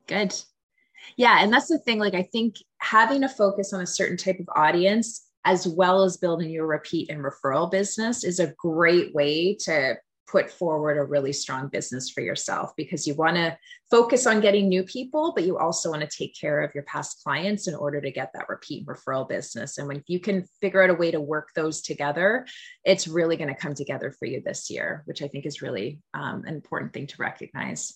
Good. 0.06 0.34
Yeah. 1.16 1.38
And 1.40 1.52
that's 1.52 1.68
the 1.68 1.78
thing. 1.78 1.98
Like, 1.98 2.14
I 2.14 2.22
think 2.22 2.56
having 2.78 3.24
a 3.24 3.28
focus 3.28 3.72
on 3.72 3.80
a 3.80 3.86
certain 3.86 4.16
type 4.16 4.38
of 4.38 4.48
audience, 4.54 5.26
as 5.44 5.66
well 5.66 6.04
as 6.04 6.16
building 6.16 6.50
your 6.50 6.66
repeat 6.66 7.10
and 7.10 7.24
referral 7.24 7.70
business, 7.70 8.22
is 8.22 8.38
a 8.38 8.54
great 8.58 9.12
way 9.14 9.56
to 9.62 9.96
put 10.26 10.50
forward 10.50 10.96
a 10.96 11.04
really 11.04 11.32
strong 11.32 11.68
business 11.68 12.10
for 12.10 12.20
yourself 12.20 12.72
because 12.76 13.06
you 13.06 13.14
want 13.14 13.36
to 13.36 13.56
focus 13.90 14.26
on 14.26 14.40
getting 14.40 14.68
new 14.68 14.82
people, 14.82 15.32
but 15.34 15.44
you 15.44 15.58
also 15.58 15.90
want 15.90 16.00
to 16.00 16.16
take 16.16 16.34
care 16.38 16.62
of 16.62 16.74
your 16.74 16.84
past 16.84 17.22
clients 17.22 17.68
in 17.68 17.74
order 17.74 18.00
to 18.00 18.10
get 18.10 18.30
that 18.32 18.48
repeat 18.48 18.86
referral 18.86 19.28
business. 19.28 19.76
And 19.76 19.86
when 19.86 20.02
you 20.06 20.20
can 20.20 20.46
figure 20.60 20.82
out 20.82 20.90
a 20.90 20.94
way 20.94 21.10
to 21.10 21.20
work 21.20 21.50
those 21.54 21.82
together, 21.82 22.46
it's 22.84 23.06
really 23.06 23.36
going 23.36 23.52
to 23.52 23.60
come 23.60 23.74
together 23.74 24.10
for 24.10 24.24
you 24.24 24.42
this 24.44 24.70
year, 24.70 25.02
which 25.04 25.22
I 25.22 25.28
think 25.28 25.44
is 25.44 25.60
really 25.60 26.00
um, 26.14 26.44
an 26.46 26.54
important 26.54 26.94
thing 26.94 27.08
to 27.08 27.16
recognize. 27.18 27.94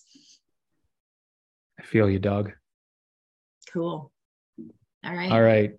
I 1.79 1.83
feel 1.83 2.09
you, 2.09 2.19
Doug. 2.19 2.51
Cool. 3.73 4.11
All 5.03 5.15
right. 5.15 5.31
All 5.31 5.41
right. 5.41 5.71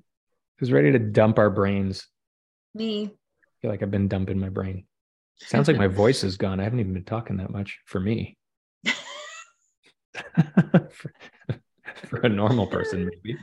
Who's 0.58 0.72
ready 0.72 0.92
to 0.92 0.98
dump 0.98 1.38
our 1.38 1.50
brains? 1.50 2.06
Me. 2.74 3.04
I 3.04 3.62
feel 3.62 3.70
like 3.70 3.82
I've 3.82 3.90
been 3.90 4.08
dumping 4.08 4.40
my 4.40 4.48
brain. 4.48 4.88
Sounds 5.40 5.69
like 5.69 5.77
my 5.77 5.86
voice 6.02 6.24
is 6.24 6.36
gone. 6.36 6.60
I 6.60 6.65
haven't 6.65 6.81
even 6.81 6.94
been 6.94 7.05
talking 7.05 7.36
that 7.39 7.51
much 7.51 7.78
for 7.86 8.01
me. 8.01 8.36
for, 8.85 8.94
for, 12.06 12.20
a 12.20 12.28
normal 12.28 12.66
person, 12.66 13.09
maybe. 13.09 13.39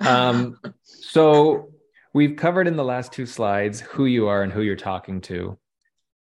Um, 0.00 0.58
so 0.82 1.70
we've 2.14 2.36
covered 2.36 2.66
in 2.66 2.76
the 2.76 2.84
last 2.84 3.12
two 3.12 3.26
slides 3.26 3.80
who 3.80 4.06
you 4.06 4.28
are 4.28 4.42
and 4.42 4.52
who 4.52 4.62
you're 4.62 4.76
talking 4.76 5.20
to. 5.22 5.58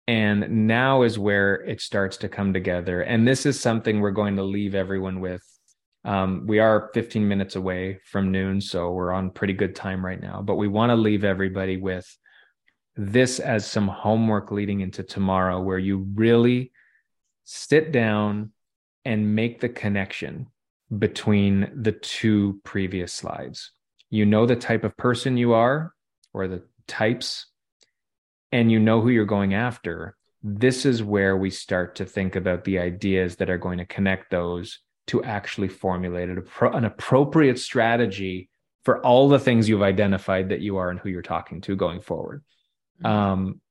And 0.05 0.67
now 0.67 1.03
is 1.03 1.17
where 1.17 1.55
it 1.55 1.79
starts 1.79 2.17
to 2.17 2.27
come 2.29 2.51
together. 2.51 3.01
And 3.01 3.25
this 3.25 3.45
is 3.45 3.59
something 3.59 4.01
we're 4.01 4.11
going 4.11 4.35
to 4.35 4.43
leave 4.43 4.75
everyone 4.75 5.21
with 5.21 5.41
um, 6.05 6.45
we 6.47 6.59
are 6.59 6.89
15 6.93 7.27
minutes 7.27 7.55
away 7.55 7.99
from 8.05 8.31
noon, 8.31 8.59
so 8.59 8.91
we're 8.91 9.13
on 9.13 9.31
pretty 9.31 9.53
good 9.53 9.75
time 9.75 10.05
right 10.05 10.21
now. 10.21 10.41
But 10.41 10.55
we 10.55 10.67
want 10.67 10.89
to 10.89 10.95
leave 10.95 11.23
everybody 11.23 11.77
with 11.77 12.05
this 12.95 13.39
as 13.39 13.65
some 13.65 13.87
homework 13.87 14.51
leading 14.51 14.81
into 14.81 15.03
tomorrow, 15.03 15.61
where 15.61 15.79
you 15.79 16.05
really 16.13 16.71
sit 17.43 17.91
down 17.91 18.51
and 19.05 19.35
make 19.35 19.59
the 19.59 19.69
connection 19.69 20.47
between 20.97 21.71
the 21.75 21.91
two 21.91 22.59
previous 22.63 23.11
slides. 23.11 23.71
You 24.09 24.25
know 24.25 24.45
the 24.45 24.55
type 24.55 24.83
of 24.83 24.95
person 24.95 25.37
you 25.37 25.53
are, 25.53 25.93
or 26.33 26.47
the 26.47 26.63
types, 26.87 27.47
and 28.51 28.71
you 28.71 28.79
know 28.79 29.01
who 29.01 29.09
you're 29.09 29.25
going 29.25 29.53
after. 29.53 30.15
This 30.43 30.85
is 30.85 31.01
where 31.01 31.35
we 31.35 31.49
start 31.49 31.95
to 31.95 32.05
think 32.05 32.35
about 32.35 32.63
the 32.63 32.79
ideas 32.79 33.37
that 33.37 33.49
are 33.49 33.57
going 33.57 33.79
to 33.79 33.85
connect 33.85 34.29
those 34.29 34.79
to 35.07 35.23
actually 35.23 35.67
formulate 35.67 36.29
an, 36.29 36.85
appropriate 36.85 37.59
strategy 37.59 38.49
for 38.83 39.03
all 39.05 39.29
the 39.29 39.39
things 39.39 39.67
you've 39.67 39.81
identified 39.81 40.49
that 40.49 40.61
you 40.61 40.77
are 40.77 40.89
and 40.89 40.99
who 40.99 41.09
you're 41.09 41.21
talking 41.21 41.61
to 41.61 41.75
going 41.75 42.01
forward. 42.01 42.43
Um, 43.05 43.61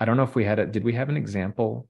I 0.00 0.04
don't 0.04 0.16
know 0.16 0.22
if 0.22 0.34
we 0.34 0.44
had 0.44 0.58
it. 0.58 0.72
Did 0.72 0.84
we 0.84 0.92
have 0.94 1.08
an 1.08 1.16
example? 1.16 1.88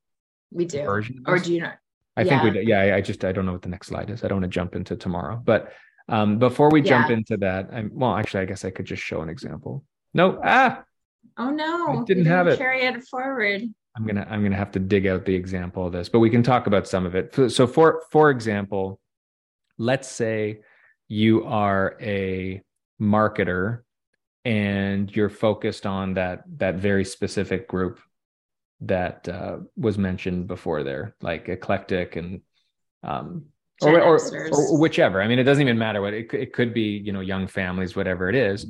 We 0.50 0.64
do. 0.64 0.82
Version 0.84 1.22
or 1.26 1.38
do 1.38 1.52
you 1.52 1.60
not? 1.60 1.78
I 2.16 2.22
yeah. 2.22 2.28
think 2.28 2.42
we 2.42 2.50
did. 2.50 2.68
Yeah. 2.68 2.80
I, 2.80 2.96
I 2.96 3.00
just, 3.00 3.24
I 3.24 3.32
don't 3.32 3.46
know 3.46 3.52
what 3.52 3.62
the 3.62 3.68
next 3.68 3.88
slide 3.88 4.10
is. 4.10 4.24
I 4.24 4.28
don't 4.28 4.40
want 4.40 4.50
to 4.50 4.54
jump 4.54 4.74
into 4.74 4.96
tomorrow, 4.96 5.40
but 5.44 5.72
um, 6.08 6.38
before 6.38 6.70
we 6.70 6.80
yeah. 6.82 6.88
jump 6.88 7.10
into 7.10 7.36
that, 7.38 7.68
I'm, 7.72 7.90
well, 7.92 8.16
actually, 8.16 8.40
I 8.40 8.46
guess 8.46 8.64
I 8.64 8.70
could 8.70 8.86
just 8.86 9.02
show 9.02 9.20
an 9.20 9.28
example. 9.28 9.84
No, 10.14 10.40
ah, 10.42 10.82
oh 11.36 11.50
no, 11.50 11.88
I 11.88 11.92
didn't, 11.92 12.06
didn't 12.06 12.26
have 12.26 12.48
it. 12.48 12.58
Carry 12.58 12.82
it 12.82 13.04
forward. 13.04 13.62
I'm 13.94 14.06
gonna 14.06 14.26
I'm 14.30 14.42
gonna 14.42 14.56
have 14.56 14.70
to 14.72 14.78
dig 14.78 15.06
out 15.06 15.24
the 15.24 15.34
example 15.34 15.86
of 15.86 15.92
this, 15.92 16.08
but 16.08 16.20
we 16.20 16.30
can 16.30 16.42
talk 16.42 16.66
about 16.66 16.86
some 16.86 17.04
of 17.04 17.14
it. 17.14 17.52
So 17.52 17.66
for 17.66 18.04
for 18.10 18.30
example, 18.30 19.00
let's 19.76 20.08
say 20.08 20.60
you 21.08 21.44
are 21.44 21.96
a 22.00 22.62
marketer 23.00 23.82
and 24.44 25.14
you're 25.14 25.28
focused 25.28 25.86
on 25.86 26.14
that 26.14 26.44
that 26.58 26.76
very 26.76 27.04
specific 27.04 27.68
group 27.68 28.00
that 28.80 29.28
uh, 29.28 29.58
was 29.76 29.98
mentioned 29.98 30.46
before 30.46 30.84
there, 30.84 31.14
like 31.20 31.48
eclectic 31.48 32.16
and 32.16 32.40
um, 33.02 33.46
or, 33.80 34.00
or, 34.00 34.18
or, 34.50 34.80
whichever. 34.80 35.22
I 35.22 35.28
mean, 35.28 35.38
it 35.38 35.44
doesn't 35.44 35.62
even 35.62 35.78
matter 35.78 36.00
what 36.00 36.12
it, 36.12 36.32
it 36.34 36.52
could 36.52 36.74
be, 36.74 37.00
you 37.04 37.12
know, 37.12 37.20
young 37.20 37.46
families, 37.46 37.94
whatever 37.94 38.28
it 38.28 38.34
is 38.34 38.66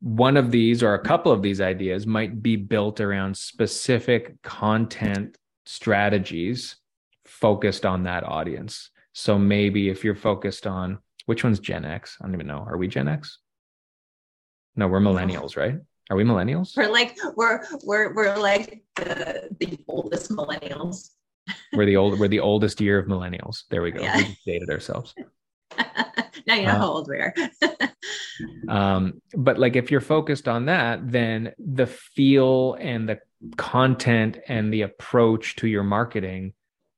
one 0.00 0.36
of 0.36 0.50
these 0.50 0.82
or 0.82 0.94
a 0.94 1.02
couple 1.02 1.32
of 1.32 1.42
these 1.42 1.60
ideas 1.60 2.06
might 2.06 2.42
be 2.42 2.56
built 2.56 3.00
around 3.00 3.36
specific 3.36 4.40
content 4.42 5.38
strategies 5.64 6.76
focused 7.24 7.86
on 7.86 8.02
that 8.04 8.24
audience. 8.24 8.90
So 9.12 9.38
maybe 9.38 9.88
if 9.88 10.04
you're 10.04 10.14
focused 10.14 10.66
on 10.66 10.98
which 11.24 11.42
one's 11.42 11.58
Gen 11.58 11.84
X? 11.84 12.16
I 12.20 12.24
don't 12.24 12.34
even 12.34 12.46
know. 12.46 12.64
Are 12.68 12.76
we 12.76 12.86
Gen 12.86 13.08
X? 13.08 13.38
No, 14.76 14.88
we're 14.88 15.00
millennials, 15.00 15.56
right? 15.56 15.78
Are 16.10 16.16
we 16.16 16.24
millennials? 16.24 16.76
We're 16.76 16.90
like 16.90 17.18
we're 17.34 17.62
we're 17.82 18.14
we're 18.14 18.36
like 18.36 18.84
the 18.94 19.48
the 19.58 19.78
oldest 19.88 20.30
millennials. 20.30 21.10
we're 21.72 21.86
the 21.86 21.96
old 21.96 22.18
we're 22.20 22.28
the 22.28 22.40
oldest 22.50 22.80
year 22.80 22.98
of 22.98 23.06
millennials. 23.06 23.64
There 23.70 23.82
we 23.82 23.90
go. 23.90 24.02
Yeah. 24.02 24.18
We 24.18 24.38
dated 24.46 24.70
ourselves. 24.70 25.14
now 26.46 26.54
you 26.54 26.62
know 26.62 26.72
uh, 26.72 26.78
how 26.78 26.88
old 26.88 27.08
we 27.08 27.16
are. 27.16 27.34
um, 28.68 29.20
but 29.34 29.58
like 29.58 29.74
if 29.74 29.90
you're 29.90 30.00
focused 30.00 30.46
on 30.46 30.66
that, 30.66 31.10
then 31.10 31.52
the 31.58 31.86
feel 31.86 32.74
and 32.74 33.08
the 33.08 33.18
content 33.56 34.38
and 34.46 34.72
the 34.72 34.82
approach 34.82 35.56
to 35.56 35.66
your 35.66 35.82
marketing 35.82 36.52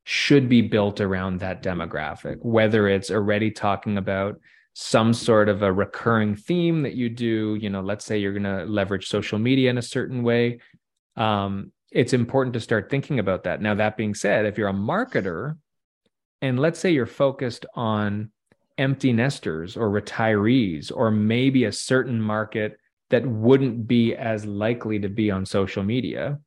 should 0.04 0.48
be 0.48 0.62
built 0.62 1.00
around 1.00 1.40
that 1.40 1.62
demographic, 1.62 2.38
whether 2.40 2.88
it's 2.88 3.10
already 3.10 3.50
talking 3.50 3.98
about 3.98 4.40
some 4.80 5.12
sort 5.12 5.48
of 5.48 5.62
a 5.62 5.72
recurring 5.72 6.36
theme 6.36 6.82
that 6.82 6.94
you 6.94 7.08
do, 7.08 7.58
you 7.60 7.68
know, 7.68 7.80
let's 7.80 8.04
say 8.04 8.16
you're 8.16 8.32
going 8.32 8.44
to 8.44 8.64
leverage 8.64 9.08
social 9.08 9.36
media 9.36 9.68
in 9.70 9.76
a 9.76 9.82
certain 9.82 10.22
way. 10.22 10.60
Um, 11.16 11.72
it's 11.90 12.12
important 12.12 12.54
to 12.54 12.60
start 12.60 12.88
thinking 12.88 13.18
about 13.18 13.42
that. 13.42 13.60
Now, 13.60 13.74
that 13.74 13.96
being 13.96 14.14
said, 14.14 14.46
if 14.46 14.56
you're 14.56 14.68
a 14.68 14.72
marketer 14.72 15.56
and 16.42 16.60
let's 16.60 16.78
say 16.78 16.92
you're 16.92 17.06
focused 17.06 17.66
on 17.74 18.30
empty 18.78 19.12
nesters 19.12 19.76
or 19.76 19.90
retirees, 19.90 20.92
or 20.94 21.10
maybe 21.10 21.64
a 21.64 21.72
certain 21.72 22.22
market 22.22 22.78
that 23.10 23.26
wouldn't 23.26 23.88
be 23.88 24.14
as 24.14 24.46
likely 24.46 25.00
to 25.00 25.08
be 25.08 25.28
on 25.28 25.44
social 25.44 25.82
media. 25.82 26.38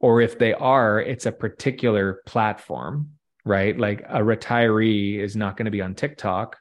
Or 0.00 0.20
if 0.20 0.40
they 0.40 0.54
are, 0.54 1.00
it's 1.00 1.26
a 1.26 1.30
particular 1.30 2.20
platform, 2.26 3.10
right? 3.44 3.78
Like 3.78 4.00
a 4.08 4.18
retiree 4.22 5.20
is 5.20 5.36
not 5.36 5.56
going 5.56 5.66
to 5.66 5.70
be 5.70 5.82
on 5.82 5.94
TikTok, 5.94 6.56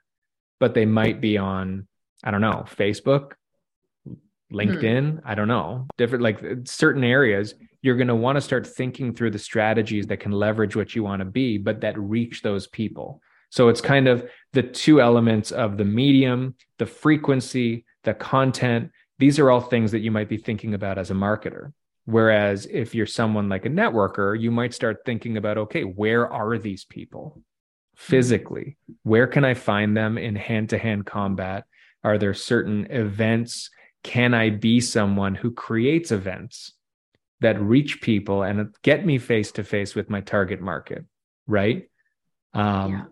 but 0.60 0.74
they 0.74 0.86
might 0.86 1.22
be 1.22 1.38
on, 1.38 1.88
I 2.24 2.32
don't 2.32 2.42
know, 2.42 2.66
Facebook, 2.68 3.34
LinkedIn, 4.52 5.12
hmm. 5.12 5.20
I 5.24 5.36
don't 5.36 5.48
know, 5.48 5.88
different 5.98 6.24
like 6.24 6.42
certain 6.66 7.04
areas, 7.04 7.54
you're 7.82 7.96
going 7.96 8.08
to 8.08 8.16
want 8.16 8.36
to 8.36 8.42
start 8.42 8.68
thinking 8.68 9.14
through 9.14 9.32
the 9.32 9.40
strategies 9.40 10.08
that 10.08 10.20
can 10.20 10.32
leverage 10.32 10.76
what 10.76 10.96
you 10.96 11.04
want 11.04 11.22
to 11.22 11.26
be, 11.26 11.58
but 11.58 11.82
that 11.82 11.98
reach 11.98 12.42
those 12.42 12.68
people. 12.68 13.22
So 13.52 13.70
it's 13.70 13.82
kind 13.82 14.08
of 14.08 14.30
the 14.54 14.64
two 14.64 15.02
elements 15.02 15.52
of 15.52 15.78
the 15.78 15.86
medium, 15.86 16.56
the 16.78 16.86
frequency, 16.86 17.86
the 18.04 18.14
content. 18.14 18.92
These 19.18 19.40
are 19.40 19.50
all 19.50 19.62
things 19.62 19.92
that 19.92 20.00
you 20.00 20.12
might 20.12 20.30
be 20.30 20.38
thinking 20.38 20.74
about 20.74 20.98
as 20.98 21.10
a 21.10 21.16
marketer. 21.16 21.74
Whereas 22.06 22.66
if 22.66 22.96
you're 22.96 23.06
someone 23.06 23.50
like 23.50 23.66
a 23.66 23.70
networker, 23.70 24.40
you 24.40 24.52
might 24.52 24.74
start 24.74 25.00
thinking 25.06 25.38
about, 25.38 25.58
okay, 25.58 25.84
where 25.84 26.32
are 26.32 26.58
these 26.58 26.86
people 26.86 27.42
physically? 28.00 28.78
Where 29.04 29.28
can 29.28 29.44
I 29.44 29.54
find 29.54 29.96
them 29.96 30.18
in 30.18 30.36
hand 30.36 30.70
to 30.70 30.78
hand 30.78 31.06
combat? 31.06 31.66
Are 32.02 32.18
there 32.18 32.34
certain 32.34 32.88
events? 32.90 33.70
Can 34.04 34.34
I 34.34 34.50
be 34.52 34.80
someone 34.80 35.36
who 35.36 35.52
creates 35.52 36.12
events 36.12 36.72
that 37.42 37.62
reach 37.62 38.02
people 38.02 38.44
and 38.44 38.74
get 38.84 39.06
me 39.06 39.18
face 39.18 39.52
to 39.54 39.66
face 39.66 39.96
with 39.96 40.10
my 40.10 40.22
target 40.22 40.62
market? 40.62 41.04
Right. 41.46 41.90
Um, 42.54 42.92
yeah. 42.92 43.04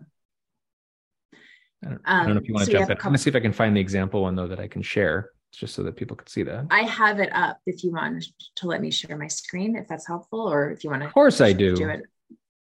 I 1.84 1.88
don't, 1.88 2.00
I 2.06 2.24
don't, 2.24 2.34
know 2.34 2.40
if 2.40 2.48
you 2.48 2.54
want 2.54 2.66
to 2.66 2.72
so 2.72 2.78
jump 2.78 2.90
in. 2.90 2.96
I'm 2.96 3.02
going 3.02 3.12
to 3.12 3.18
see 3.18 3.30
if 3.30 3.36
I 3.36 3.40
can 3.40 3.52
find 3.52 3.76
the 3.76 3.80
example 3.80 4.22
one 4.22 4.34
though 4.34 4.48
that 4.48 4.58
I 4.58 4.68
can 4.68 4.82
share 4.82 5.30
just 5.52 5.74
so 5.74 5.82
that 5.82 5.96
people 5.96 6.16
can 6.16 6.26
see 6.26 6.42
that. 6.44 6.66
I 6.70 6.82
have 6.82 7.20
it 7.20 7.28
up 7.34 7.58
if 7.66 7.84
you 7.84 7.92
want 7.92 8.24
to 8.56 8.66
let 8.66 8.80
me 8.80 8.90
share 8.90 9.18
my 9.18 9.28
screen, 9.28 9.76
if 9.76 9.86
that's 9.86 10.06
helpful, 10.06 10.40
or 10.40 10.70
if 10.70 10.82
you 10.82 10.90
want 10.90 11.02
to. 11.02 11.08
Of 11.08 11.14
course, 11.14 11.42
I 11.42 11.52
do. 11.52 11.76
do 11.76 11.88
it. 11.90 12.02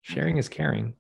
Sharing 0.02 0.38
is 0.38 0.50
caring. 0.50 0.94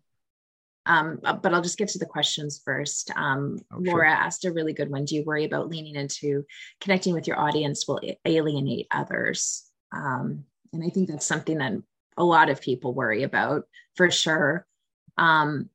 Um, 0.87 1.19
uh, 1.23 1.33
but 1.33 1.53
I'll 1.53 1.61
just 1.61 1.77
get 1.77 1.89
to 1.89 1.99
the 1.99 2.05
questions 2.05 2.61
first. 2.63 3.11
Um, 3.15 3.59
oh, 3.71 3.77
Laura 3.79 4.07
sure. 4.07 4.15
asked 4.15 4.45
a 4.45 4.51
really 4.51 4.73
good 4.73 4.89
one. 4.89 5.05
Do 5.05 5.15
you 5.15 5.23
worry 5.23 5.43
about 5.43 5.69
leaning 5.69 5.95
into 5.95 6.45
connecting 6.81 7.13
with 7.13 7.27
your 7.27 7.39
audience 7.39 7.87
will 7.87 7.99
alienate 8.25 8.87
others? 8.89 9.63
Um, 9.91 10.45
and 10.73 10.83
I 10.83 10.89
think 10.89 11.09
that's 11.09 11.25
something 11.25 11.57
that 11.57 11.73
a 12.17 12.23
lot 12.23 12.49
of 12.49 12.61
people 12.61 12.93
worry 12.93 13.23
about 13.23 13.65
for 13.95 14.09
sure. 14.09 14.65
Um, 15.17 15.69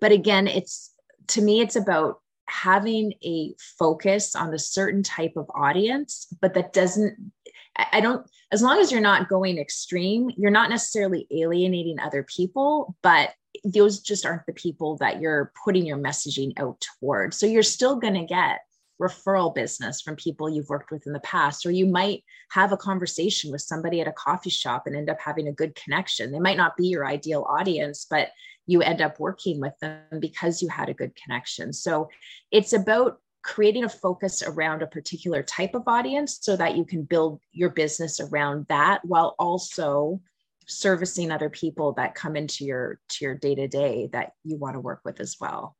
but 0.00 0.12
again, 0.12 0.46
it's 0.46 0.92
to 1.28 1.42
me, 1.42 1.60
it's 1.60 1.76
about 1.76 2.20
having 2.46 3.12
a 3.22 3.54
focus 3.78 4.34
on 4.34 4.54
a 4.54 4.58
certain 4.58 5.02
type 5.02 5.34
of 5.36 5.50
audience, 5.54 6.26
but 6.40 6.54
that 6.54 6.72
doesn't, 6.72 7.32
I 7.78 8.00
don't, 8.00 8.28
as 8.50 8.62
long 8.62 8.80
as 8.80 8.90
you're 8.90 9.00
not 9.00 9.28
going 9.28 9.58
extreme, 9.58 10.30
you're 10.36 10.50
not 10.50 10.70
necessarily 10.70 11.26
alienating 11.30 12.00
other 12.00 12.24
people, 12.24 12.96
but 13.02 13.30
those 13.64 14.00
just 14.00 14.26
aren't 14.26 14.46
the 14.46 14.52
people 14.52 14.96
that 14.98 15.20
you're 15.20 15.52
putting 15.64 15.86
your 15.86 15.98
messaging 15.98 16.52
out 16.58 16.84
toward. 17.00 17.34
So 17.34 17.46
you're 17.46 17.62
still 17.62 17.96
going 17.96 18.14
to 18.14 18.24
get 18.24 18.60
referral 19.00 19.54
business 19.54 20.00
from 20.00 20.16
people 20.16 20.50
you've 20.50 20.68
worked 20.68 20.90
with 20.90 21.06
in 21.06 21.12
the 21.12 21.20
past, 21.20 21.64
or 21.64 21.70
you 21.70 21.86
might 21.86 22.24
have 22.50 22.72
a 22.72 22.76
conversation 22.76 23.52
with 23.52 23.60
somebody 23.60 24.00
at 24.00 24.08
a 24.08 24.12
coffee 24.12 24.50
shop 24.50 24.86
and 24.86 24.96
end 24.96 25.08
up 25.08 25.20
having 25.20 25.46
a 25.46 25.52
good 25.52 25.74
connection. 25.76 26.32
They 26.32 26.40
might 26.40 26.56
not 26.56 26.76
be 26.76 26.88
your 26.88 27.06
ideal 27.06 27.46
audience, 27.48 28.06
but 28.10 28.30
you 28.66 28.82
end 28.82 29.00
up 29.00 29.20
working 29.20 29.60
with 29.60 29.74
them 29.80 30.02
because 30.18 30.60
you 30.60 30.68
had 30.68 30.88
a 30.88 30.94
good 30.94 31.14
connection. 31.14 31.72
So 31.72 32.08
it's 32.50 32.72
about 32.72 33.20
creating 33.42 33.84
a 33.84 33.88
focus 33.88 34.42
around 34.42 34.82
a 34.82 34.86
particular 34.86 35.42
type 35.42 35.74
of 35.74 35.82
audience 35.86 36.38
so 36.40 36.56
that 36.56 36.76
you 36.76 36.84
can 36.84 37.02
build 37.02 37.40
your 37.52 37.70
business 37.70 38.20
around 38.20 38.66
that 38.68 39.04
while 39.04 39.34
also 39.38 40.20
servicing 40.66 41.30
other 41.30 41.48
people 41.48 41.92
that 41.92 42.14
come 42.14 42.36
into 42.36 42.64
your 42.64 43.00
to 43.08 43.24
your 43.24 43.34
day 43.34 43.54
to 43.54 43.66
day 43.66 44.08
that 44.12 44.32
you 44.44 44.56
want 44.56 44.74
to 44.74 44.80
work 44.80 45.00
with 45.04 45.20
as 45.20 45.36
well. 45.40 45.76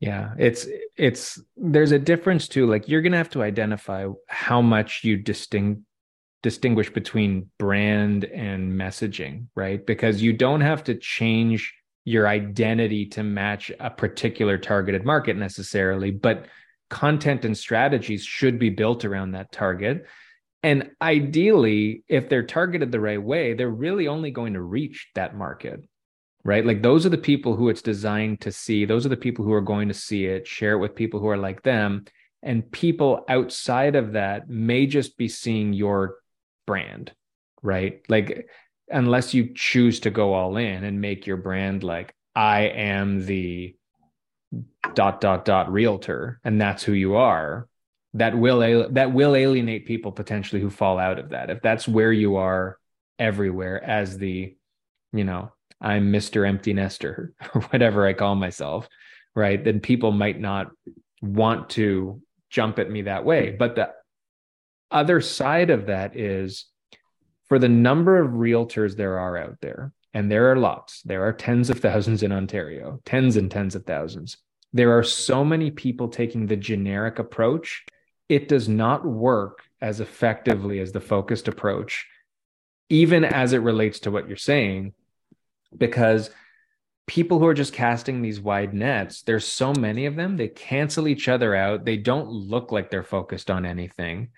Yeah 0.00 0.32
it's 0.38 0.66
it's 0.96 1.40
there's 1.56 1.92
a 1.92 1.98
difference 1.98 2.48
too 2.48 2.66
like 2.66 2.88
you're 2.88 3.02
gonna 3.02 3.16
have 3.16 3.30
to 3.30 3.42
identify 3.42 4.06
how 4.26 4.62
much 4.62 5.04
you 5.04 5.16
distinct 5.16 5.82
distinguish 6.42 6.90
between 6.90 7.50
brand 7.58 8.24
and 8.24 8.72
messaging 8.72 9.46
right? 9.56 9.84
Because 9.84 10.22
you 10.22 10.32
don't 10.32 10.60
have 10.60 10.84
to 10.84 10.94
change 10.94 11.74
your 12.04 12.26
identity 12.26 13.04
to 13.04 13.22
match 13.22 13.70
a 13.80 13.90
particular 13.90 14.56
targeted 14.56 15.04
market 15.04 15.36
necessarily, 15.36 16.10
but 16.10 16.46
content 16.88 17.44
and 17.44 17.56
strategies 17.56 18.24
should 18.24 18.58
be 18.58 18.70
built 18.70 19.04
around 19.04 19.32
that 19.32 19.52
target. 19.52 20.06
And 20.62 20.90
ideally, 21.00 22.02
if 22.08 22.28
they're 22.28 22.46
targeted 22.46 22.90
the 22.90 23.00
right 23.00 23.22
way, 23.22 23.54
they're 23.54 23.70
really 23.70 24.08
only 24.08 24.30
going 24.30 24.54
to 24.54 24.60
reach 24.60 25.08
that 25.14 25.36
market, 25.36 25.80
right? 26.44 26.66
Like 26.66 26.82
those 26.82 27.06
are 27.06 27.10
the 27.10 27.18
people 27.18 27.54
who 27.54 27.68
it's 27.68 27.82
designed 27.82 28.40
to 28.40 28.52
see. 28.52 28.84
Those 28.84 29.06
are 29.06 29.10
the 29.10 29.16
people 29.16 29.44
who 29.44 29.52
are 29.52 29.60
going 29.60 29.88
to 29.88 29.94
see 29.94 30.26
it, 30.26 30.46
share 30.46 30.72
it 30.72 30.78
with 30.78 30.96
people 30.96 31.20
who 31.20 31.28
are 31.28 31.36
like 31.36 31.62
them. 31.62 32.04
And 32.42 32.70
people 32.70 33.24
outside 33.28 33.96
of 33.96 34.12
that 34.12 34.48
may 34.48 34.86
just 34.86 35.16
be 35.16 35.28
seeing 35.28 35.72
your 35.72 36.16
brand, 36.66 37.12
right? 37.62 38.00
Like 38.08 38.48
unless 38.90 39.34
you 39.34 39.52
choose 39.54 40.00
to 40.00 40.10
go 40.10 40.32
all 40.32 40.56
in 40.56 40.84
and 40.84 41.00
make 41.00 41.26
your 41.26 41.36
brand 41.36 41.82
like 41.82 42.14
I 42.34 42.62
am 42.62 43.24
the 43.26 43.74
dot 44.94 45.20
dot 45.20 45.44
dot 45.44 45.70
realtor 45.70 46.40
and 46.44 46.60
that's 46.60 46.82
who 46.82 46.92
you 46.92 47.16
are 47.16 47.68
that 48.14 48.36
will 48.36 48.88
that 48.90 49.12
will 49.12 49.36
alienate 49.36 49.86
people 49.86 50.12
potentially 50.12 50.60
who 50.60 50.70
fall 50.70 50.98
out 50.98 51.18
of 51.18 51.28
that. 51.28 51.50
If 51.50 51.60
that's 51.60 51.86
where 51.86 52.12
you 52.12 52.36
are 52.36 52.78
everywhere 53.18 53.82
as 53.82 54.16
the 54.16 54.54
you 55.12 55.24
know 55.24 55.52
i'm 55.80 56.12
mr 56.12 56.46
empty 56.46 56.72
nester 56.72 57.32
or 57.54 57.62
whatever 57.62 58.06
i 58.06 58.12
call 58.12 58.36
myself 58.36 58.88
right 59.34 59.64
then 59.64 59.80
people 59.80 60.12
might 60.12 60.38
not 60.38 60.70
want 61.20 61.70
to 61.70 62.22
jump 62.50 62.78
at 62.78 62.90
me 62.90 63.02
that 63.02 63.24
way. 63.24 63.50
But 63.50 63.74
the 63.74 63.92
other 64.90 65.20
side 65.20 65.70
of 65.70 65.86
that 65.86 66.16
is 66.16 66.66
for 67.48 67.58
the 67.58 67.68
number 67.68 68.20
of 68.20 68.32
realtors 68.32 68.96
there 68.96 69.18
are 69.18 69.36
out 69.36 69.58
there, 69.60 69.92
and 70.14 70.30
there 70.30 70.50
are 70.50 70.56
lots, 70.56 71.02
there 71.02 71.24
are 71.26 71.32
tens 71.32 71.70
of 71.70 71.80
thousands 71.80 72.22
in 72.22 72.32
Ontario, 72.32 73.00
tens 73.04 73.36
and 73.36 73.50
tens 73.50 73.74
of 73.74 73.84
thousands. 73.84 74.38
There 74.72 74.96
are 74.96 75.02
so 75.02 75.44
many 75.44 75.70
people 75.70 76.08
taking 76.08 76.46
the 76.46 76.56
generic 76.56 77.18
approach. 77.18 77.84
It 78.28 78.48
does 78.48 78.68
not 78.68 79.04
work 79.04 79.62
as 79.80 80.00
effectively 80.00 80.80
as 80.80 80.92
the 80.92 81.00
focused 81.00 81.48
approach, 81.48 82.06
even 82.88 83.24
as 83.24 83.52
it 83.52 83.58
relates 83.58 84.00
to 84.00 84.10
what 84.10 84.28
you're 84.28 84.36
saying, 84.36 84.92
because 85.76 86.30
people 87.06 87.38
who 87.38 87.46
are 87.46 87.54
just 87.54 87.72
casting 87.72 88.20
these 88.20 88.40
wide 88.40 88.74
nets, 88.74 89.22
there's 89.22 89.46
so 89.46 89.72
many 89.72 90.06
of 90.06 90.16
them, 90.16 90.36
they 90.36 90.48
cancel 90.48 91.08
each 91.08 91.28
other 91.28 91.54
out. 91.54 91.84
They 91.84 91.96
don't 91.96 92.28
look 92.28 92.70
like 92.70 92.90
they're 92.90 93.02
focused 93.02 93.50
on 93.50 93.64
anything. 93.64 94.28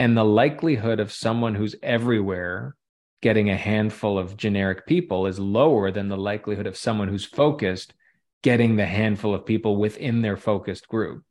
And 0.00 0.16
the 0.16 0.24
likelihood 0.24 1.00
of 1.00 1.12
someone 1.12 1.54
who's 1.54 1.76
everywhere 1.82 2.74
getting 3.22 3.50
a 3.50 3.56
handful 3.56 4.18
of 4.18 4.36
generic 4.36 4.86
people 4.86 5.26
is 5.26 5.38
lower 5.38 5.90
than 5.90 6.08
the 6.08 6.16
likelihood 6.16 6.66
of 6.66 6.76
someone 6.76 7.08
who's 7.08 7.24
focused 7.24 7.94
getting 8.42 8.76
the 8.76 8.84
handful 8.84 9.34
of 9.34 9.46
people 9.46 9.76
within 9.76 10.20
their 10.20 10.36
focused 10.36 10.86
group. 10.86 11.24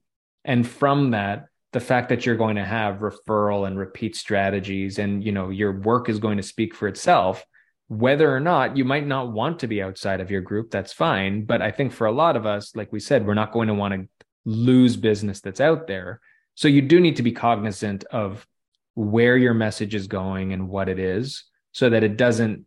And 0.43 0.68
from 0.68 1.11
that, 1.11 1.45
the 1.72 1.80
fact 1.80 2.10
that 2.10 2.26
you're 2.26 2.35
going 2.35 2.55
to 2.55 2.65
have 2.65 2.97
referral 2.97 3.68
and 3.68 3.77
repeat 3.77 4.15
strategies 4.15 4.99
and 4.99 5.23
you 5.23 5.31
know 5.31 5.49
your 5.49 5.72
work 5.72 6.10
is 6.10 6.19
going 6.19 6.38
to 6.38 6.43
speak 6.43 6.73
for 6.76 6.88
itself 6.88 7.43
whether 7.88 8.34
or 8.34 8.39
not 8.39 8.77
you 8.77 8.85
might 8.85 9.05
not 9.05 9.31
want 9.31 9.60
to 9.60 9.68
be 9.68 9.81
outside 9.81 10.22
of 10.22 10.31
your 10.31 10.41
group 10.41 10.72
that's 10.72 10.93
fine. 10.93 11.45
But 11.45 11.61
i 11.61 11.72
think 11.72 11.91
for 11.91 12.07
a 12.07 12.11
lot 12.11 12.35
of 12.35 12.45
us 12.45 12.76
like 12.76 12.91
we 12.91 12.99
said 12.99 13.26
we're 13.26 13.34
not 13.34 13.51
going 13.51 13.68
to 13.68 13.73
want 13.73 13.93
to 13.93 14.07
lose 14.45 14.95
business 14.97 15.41
that's 15.41 15.61
out 15.61 15.88
there. 15.88 16.19
So 16.55 16.68
you 16.68 16.81
do 16.81 16.99
need 16.99 17.15
to 17.15 17.23
be 17.23 17.31
cognizant 17.31 18.03
of 18.05 18.45
where 18.95 19.38
your 19.38 19.53
message 19.53 19.95
is 19.95 20.07
going 20.07 20.53
and 20.53 20.69
what 20.69 20.89
it 20.89 20.99
is 20.99 21.45
so 21.74 21.90
that 21.90 22.04
it 22.04 22.16
doesn't 22.16 22.66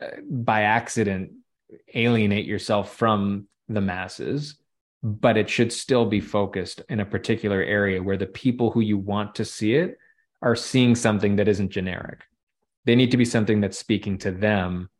uh, 0.00 0.06
by 0.30 0.62
accident 0.62 1.32
alienate 1.94 2.46
yourself 2.46 2.96
from 2.96 3.46
the 3.68 3.80
masses 3.80 4.56
but 5.02 5.36
it 5.36 5.48
should 5.48 5.72
still 5.72 6.06
be 6.06 6.20
focused 6.20 6.82
in 6.88 6.98
a 6.98 7.06
particular 7.06 7.62
area 7.62 8.02
where 8.02 8.16
the 8.16 8.26
people 8.26 8.70
who 8.72 8.80
you 8.80 8.98
want 8.98 9.36
to 9.36 9.44
see 9.44 9.74
it 9.74 9.96
are 10.42 10.56
seeing 10.56 10.96
something 10.96 11.36
that 11.36 11.46
isn't 11.46 11.70
generic. 11.70 12.22
They 12.84 12.96
need 12.96 13.12
to 13.12 13.16
be 13.16 13.24
something 13.24 13.60
that's 13.60 13.78
speaking 13.78 14.18
to 14.18 14.32
them 14.32 14.90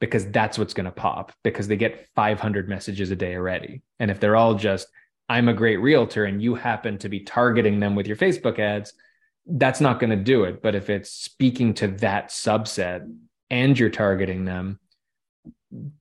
because 0.00 0.26
that's 0.30 0.58
what's 0.58 0.72
going 0.72 0.86
to 0.86 0.90
pop 0.90 1.32
because 1.42 1.68
they 1.68 1.76
get 1.76 2.08
500 2.14 2.66
messages 2.66 3.10
a 3.10 3.16
day 3.16 3.36
already. 3.36 3.82
And 3.98 4.10
if 4.10 4.20
they're 4.20 4.36
all 4.36 4.54
just 4.54 4.88
i'm 5.28 5.48
a 5.48 5.54
great 5.54 5.78
realtor 5.78 6.24
and 6.24 6.42
you 6.42 6.54
happen 6.54 6.98
to 6.98 7.08
be 7.08 7.20
targeting 7.20 7.80
them 7.80 7.94
with 7.94 8.06
your 8.06 8.16
facebook 8.16 8.58
ads 8.58 8.92
that's 9.46 9.80
not 9.80 10.00
going 10.00 10.10
to 10.10 10.16
do 10.16 10.44
it. 10.44 10.62
But 10.62 10.74
if 10.74 10.90
it's 10.90 11.10
speaking 11.10 11.74
to 11.74 11.88
that 11.88 12.28
subset 12.28 13.10
and 13.50 13.78
you're 13.78 13.90
targeting 13.90 14.44
them, 14.44 14.78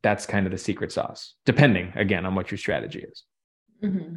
that's 0.04 0.26
kind 0.26 0.46
of 0.46 0.52
the 0.52 0.58
secret 0.58 0.92
sauce, 0.92 1.36
depending 1.46 1.94
again 1.96 2.26
on 2.26 2.36
what 2.36 2.52
your 2.52 2.58
strategy 2.58 3.06
is. 3.10 3.24
Mm-hmm. 3.84 4.16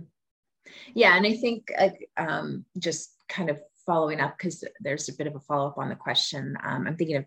Yeah. 0.95 1.17
And 1.17 1.27
I 1.27 1.35
think 1.35 1.69
uh, 1.79 1.91
um, 2.17 2.65
just 2.79 3.15
kind 3.29 3.51
of 3.51 3.61
following 3.87 4.21
up, 4.21 4.37
because 4.37 4.65
there's 4.81 5.09
a 5.09 5.15
bit 5.15 5.27
of 5.27 5.37
a 5.37 5.41
follow 5.41 5.69
up 5.69 5.79
on 5.79 5.89
the 5.89 5.95
question. 5.95 6.57
Um, 6.63 6.87
I'm 6.87 6.97
thinking 6.97 7.17
of 7.17 7.25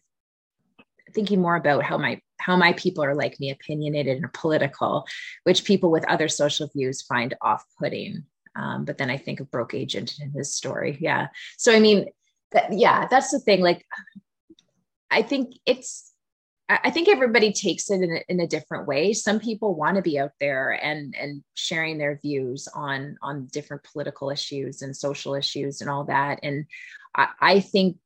thinking 1.13 1.41
more 1.41 1.55
about 1.55 1.83
how 1.83 1.97
my 1.97 2.19
how 2.37 2.57
my 2.57 2.73
people 2.73 3.01
are 3.01 3.15
like 3.15 3.39
me 3.39 3.49
opinionated 3.49 4.17
and 4.17 4.33
political 4.33 5.07
which 5.45 5.63
people 5.63 5.89
with 5.89 6.07
other 6.09 6.27
social 6.27 6.67
views 6.75 7.01
find 7.01 7.33
off-putting 7.41 8.23
um, 8.57 8.85
but 8.85 8.97
then 8.97 9.09
I 9.09 9.17
think 9.17 9.39
of 9.39 9.51
Broke 9.51 9.73
Agent 9.73 10.15
and 10.19 10.33
his 10.33 10.55
story. 10.55 10.97
Yeah. 10.99 11.27
So, 11.57 11.73
I 11.73 11.79
mean, 11.79 12.07
that, 12.51 12.73
yeah, 12.73 13.07
that's 13.07 13.31
the 13.31 13.39
thing. 13.39 13.61
Like, 13.61 13.85
I 15.11 15.21
think 15.21 15.53
it's, 15.65 16.11
I 16.69 16.91
think 16.91 17.07
everybody 17.07 17.53
takes 17.53 17.89
it 17.89 18.01
in 18.01 18.11
a, 18.11 18.23
in 18.27 18.39
a 18.41 18.47
different 18.47 18.87
way. 18.87 19.13
Some 19.13 19.39
people 19.39 19.73
want 19.73 19.95
to 19.95 20.01
be 20.01 20.19
out 20.19 20.33
there 20.41 20.71
and 20.71 21.15
and 21.15 21.41
sharing 21.53 21.97
their 21.97 22.19
views 22.21 22.67
on 22.75 23.15
on 23.21 23.45
different 23.45 23.83
political 23.83 24.29
issues 24.31 24.81
and 24.81 24.93
social 24.93 25.33
issues 25.33 25.79
and 25.79 25.89
all 25.89 26.03
that. 26.05 26.39
And 26.43 26.65
I, 27.15 27.27
I 27.39 27.59
think 27.61 27.99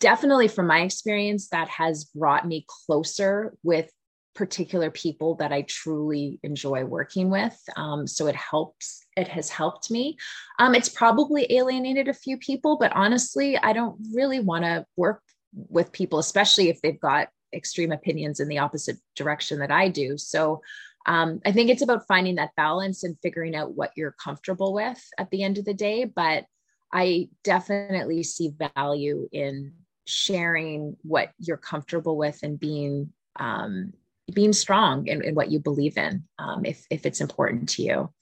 definitely 0.00 0.48
from 0.48 0.66
my 0.66 0.80
experience, 0.80 1.48
that 1.48 1.68
has 1.68 2.04
brought 2.04 2.46
me 2.46 2.66
closer 2.68 3.54
with 3.62 3.90
particular 4.36 4.90
people 4.90 5.34
that 5.36 5.52
I 5.52 5.62
truly 5.62 6.38
enjoy 6.42 6.84
working 6.84 7.30
with. 7.30 7.58
Um, 7.76 8.06
so 8.06 8.26
it 8.26 8.36
helps, 8.36 9.04
it 9.16 9.26
has 9.28 9.48
helped 9.48 9.90
me. 9.90 10.16
Um, 10.58 10.74
it's 10.74 10.88
probably 10.88 11.46
alienated 11.50 12.06
a 12.06 12.14
few 12.14 12.36
people, 12.36 12.76
but 12.78 12.92
honestly, 12.94 13.56
I 13.56 13.72
don't 13.72 13.96
really 14.14 14.40
want 14.40 14.64
to 14.64 14.86
work 14.96 15.22
with 15.52 15.90
people, 15.90 16.18
especially 16.18 16.68
if 16.68 16.80
they've 16.82 17.00
got 17.00 17.28
extreme 17.52 17.92
opinions 17.92 18.38
in 18.38 18.48
the 18.48 18.58
opposite 18.58 18.98
direction 19.16 19.58
that 19.60 19.70
I 19.70 19.88
do. 19.88 20.18
So 20.18 20.60
um, 21.06 21.40
I 21.44 21.52
think 21.52 21.70
it's 21.70 21.82
about 21.82 22.06
finding 22.06 22.34
that 22.36 22.54
balance 22.56 23.04
and 23.04 23.16
figuring 23.22 23.56
out 23.56 23.74
what 23.74 23.92
you're 23.96 24.14
comfortable 24.22 24.74
with 24.74 25.02
at 25.18 25.30
the 25.30 25.42
end 25.42 25.56
of 25.58 25.64
the 25.64 25.74
day. 25.74 26.04
But 26.04 26.44
I 26.92 27.30
definitely 27.42 28.22
see 28.22 28.52
value 28.76 29.28
in 29.32 29.72
sharing 30.06 30.96
what 31.02 31.30
you're 31.38 31.56
comfortable 31.56 32.16
with 32.16 32.40
and 32.42 32.60
being 32.60 33.12
um, 33.38 33.92
being 34.32 34.52
strong 34.52 35.06
in, 35.06 35.22
in, 35.22 35.34
what 35.34 35.50
you 35.50 35.58
believe 35.58 35.96
in 35.96 36.24
um, 36.38 36.64
if 36.64 36.84
if 36.90 37.06
it's 37.06 37.20
important 37.20 37.68
to 37.70 37.82
you. 37.82 38.12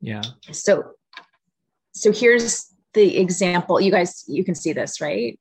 Yeah. 0.00 0.22
So 0.52 0.92
so 1.92 2.12
here's 2.12 2.66
the 2.92 3.18
example. 3.18 3.80
You 3.80 3.90
guys 3.90 4.24
you 4.28 4.44
can 4.44 4.54
see 4.54 4.72
this 4.72 5.00
right? 5.00 5.38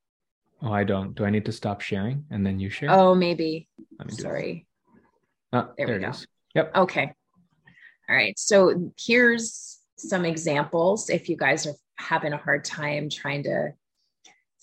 Oh 0.61 0.71
i 0.71 0.83
don't. 0.83 1.13
Do 1.13 1.25
i 1.25 1.29
need 1.29 1.45
to 1.45 1.51
stop 1.51 1.81
sharing 1.81 2.25
and 2.31 2.45
then 2.45 2.59
you 2.59 2.69
share? 2.69 2.89
Oh 2.91 3.13
maybe. 3.13 3.67
Sorry. 4.09 4.65
Oh, 5.51 5.69
there, 5.77 5.87
there 5.87 5.97
we 5.97 6.03
go. 6.03 6.09
is. 6.09 6.27
yep. 6.55 6.75
Okay. 6.75 7.13
All 8.09 8.15
right. 8.15 8.37
So 8.39 8.91
here's 8.99 9.79
some 9.97 10.25
examples 10.25 11.09
if 11.09 11.29
you 11.29 11.37
guys 11.37 11.67
are 11.67 11.75
having 11.97 12.33
a 12.33 12.37
hard 12.37 12.65
time 12.65 13.09
trying 13.09 13.43
to 13.43 13.73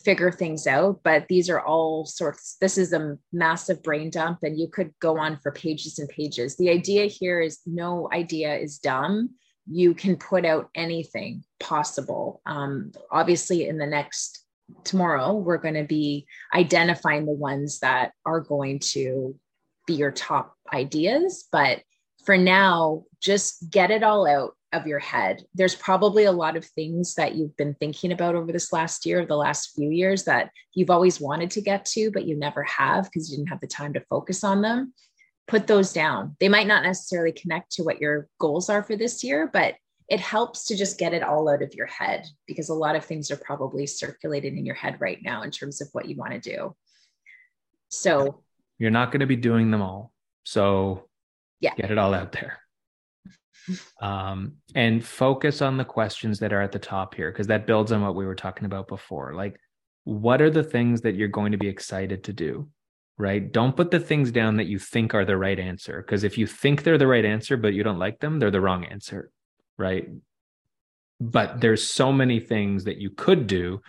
figure 0.05 0.33
things 0.33 0.67
out 0.67 1.01
but 1.05 1.27
these 1.29 1.51
are 1.51 1.61
all 1.61 2.07
sorts 2.07 2.57
this 2.61 2.79
is 2.79 2.93
a 2.93 3.17
massive 3.33 3.83
brain 3.83 4.11
dump 4.11 4.39
and 4.43 4.59
you 4.59 4.69
could 4.69 4.93
go 5.01 5.19
on 5.19 5.39
for 5.43 5.53
pages 5.53 5.99
and 5.99 6.09
pages. 6.09 6.57
The 6.57 6.71
idea 6.71 7.07
here 7.07 7.41
is 7.41 7.61
no 7.67 8.09
idea 8.13 8.57
is 8.57 8.79
dumb. 8.79 9.31
You 9.71 9.95
can 9.95 10.17
put 10.17 10.45
out 10.45 10.69
anything 10.75 11.45
possible. 11.59 12.41
Um, 12.47 12.93
obviously 13.11 13.69
in 13.69 13.79
the 13.79 13.87
next 13.87 14.45
tomorrow 14.85 15.35
we're 15.35 15.59
going 15.59 15.75
to 15.75 15.85
be 15.85 16.27
identifying 16.55 17.27
the 17.27 17.33
ones 17.33 17.81
that 17.81 18.13
are 18.25 18.41
going 18.41 18.79
to 18.79 19.35
be 19.87 19.95
your 19.95 20.13
top 20.13 20.55
ideas 20.73 21.49
but 21.51 21.83
for 22.25 22.37
now 22.37 23.03
just 23.21 23.69
get 23.69 23.91
it 23.91 24.05
all 24.05 24.29
out 24.29 24.55
of 24.73 24.87
your 24.87 24.99
head. 24.99 25.43
There's 25.55 25.75
probably 25.75 26.25
a 26.25 26.33
lot 26.33 26.57
of 26.57 26.65
things 26.65 27.15
that 27.15 27.35
you've 27.35 27.57
been 27.57 27.75
thinking 27.75 28.13
about 28.13 28.35
over 28.35 28.53
this 28.53 28.73
last 28.73 29.05
year, 29.05 29.27
the 29.27 29.37
last 29.37 29.75
few 29.75 29.91
years 29.91 30.25
that 30.25 30.51
you've 30.75 30.91
always 30.91 31.21
wanted 31.21 31.51
to 31.53 31.61
get 31.61 31.85
to, 31.87 32.11
but 32.11 32.27
you 32.27 32.37
never 32.37 32.63
have 32.65 33.05
because 33.05 33.31
you 33.31 33.37
didn't 33.37 33.49
have 33.49 33.61
the 33.61 33.67
time 33.67 33.93
to 33.95 34.05
focus 34.09 34.45
on 34.45 34.63
them. 34.63 34.93
Put 35.49 35.67
those 35.67 35.93
down. 35.93 36.37
They 36.39 36.49
might 36.49 36.69
not 36.69 36.85
necessarily 36.85 37.33
connect 37.33 37.73
to 37.73 37.83
what 37.83 38.01
your 38.01 38.29
goals 38.39 38.69
are 38.71 38.83
for 38.83 38.97
this 38.97 39.25
year, 39.25 39.51
but 39.53 39.75
it 40.09 40.21
helps 40.21 40.67
to 40.67 40.77
just 40.77 40.99
get 40.99 41.15
it 41.15 41.23
all 41.23 41.49
out 41.49 41.63
of 41.63 41.75
your 41.75 41.87
head 41.87 42.27
because 42.47 42.69
a 42.69 42.75
lot 42.75 42.97
of 42.97 43.05
things 43.05 43.31
are 43.31 43.37
probably 43.37 43.87
circulating 43.87 44.59
in 44.59 44.67
your 44.67 44.75
head 44.75 44.97
right 45.01 45.19
now 45.23 45.43
in 45.43 45.51
terms 45.51 45.81
of 45.81 45.89
what 45.93 46.09
you 46.09 46.17
want 46.17 46.33
to 46.33 46.41
do. 46.41 46.75
So 47.89 48.43
you're 48.79 48.91
not 48.91 49.11
going 49.11 49.21
to 49.21 49.27
be 49.27 49.37
doing 49.37 49.71
them 49.71 49.83
all. 49.83 50.13
So 50.45 51.09
yeah, 51.61 51.75
get 51.77 51.91
it 51.91 51.99
all 51.99 52.15
out 52.15 52.33
there 52.33 52.59
um, 54.01 54.55
and 54.75 55.05
focus 55.05 55.63
on 55.63 55.77
the 55.77 55.85
questions 55.85 56.39
that 56.41 56.53
are 56.53 56.63
at 56.63 56.73
the 56.73 56.79
top 56.79 57.15
here 57.15 57.31
because 57.31 57.47
that 57.49 57.67
builds 57.67 57.93
on 57.93 58.03
what 58.03 58.15
we 58.15 58.27
were 58.27 58.35
talking 58.35 58.65
about 58.65 58.89
before. 58.89 59.35
Like 59.35 59.59
what 60.05 60.41
are 60.41 60.51
the 60.51 60.65
things 60.65 61.03
that 61.03 61.15
you're 61.15 61.29
going 61.29 61.53
to 61.53 61.59
be 61.59 61.69
excited 61.69 62.25
to 62.25 62.33
do 62.33 62.69
right? 63.19 63.53
Don't 63.53 63.77
put 63.77 63.91
the 63.91 64.01
things 64.01 64.33
down 64.33 64.57
that 64.57 64.67
you 64.67 64.79
think 64.79 65.15
are 65.15 65.27
the 65.27 65.37
right 65.37 65.59
answer 65.59 66.01
because 66.01 66.25
if 66.25 66.39
you 66.39 66.47
think 66.47 66.83
they're 66.83 66.97
the 66.97 67.07
right 67.07 67.25
answer 67.25 67.59
but 67.59 67.75
you 67.75 67.83
don't 67.83 67.99
like 67.99 68.19
them 68.19 68.39
they're 68.39 68.51
the 68.51 68.61
wrong 68.61 68.85
answer 68.87 69.31
right? 69.77 70.09
But 71.21 71.61
there's 71.61 71.87
so 71.87 72.13
many 72.13 72.41
things 72.41 72.85
that 72.85 72.97
you 72.97 73.11
could 73.11 73.47
do. 73.47 73.83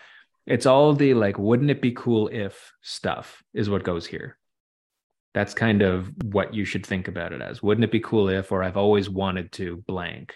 It's 0.46 0.66
all 0.66 0.94
the 0.94 1.14
like 1.14 1.40
wouldn't 1.40 1.72
it 1.72 1.82
be 1.82 1.92
cool 1.92 2.28
if 2.28 2.74
stuff 2.82 3.42
is 3.54 3.70
what 3.70 3.84
goes 3.84 4.06
here 4.06 4.38
that's 5.34 5.54
kind 5.54 5.82
of 5.82 6.12
what 6.24 6.54
you 6.54 6.66
should 6.66 6.86
think 6.86 7.08
about 7.08 7.34
it 7.34 7.42
as. 7.42 7.64
Wouldn't 7.64 7.86
it 7.86 7.92
be 7.92 8.00
cool 8.00 8.30
if 8.30 8.52
or 8.52 8.64
i've 8.64 8.78
always 8.78 9.10
wanted 9.10 9.52
to 9.54 9.78
blank? 9.88 10.34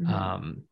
Mm-hmm. 0.00 0.12
um, 0.12 0.62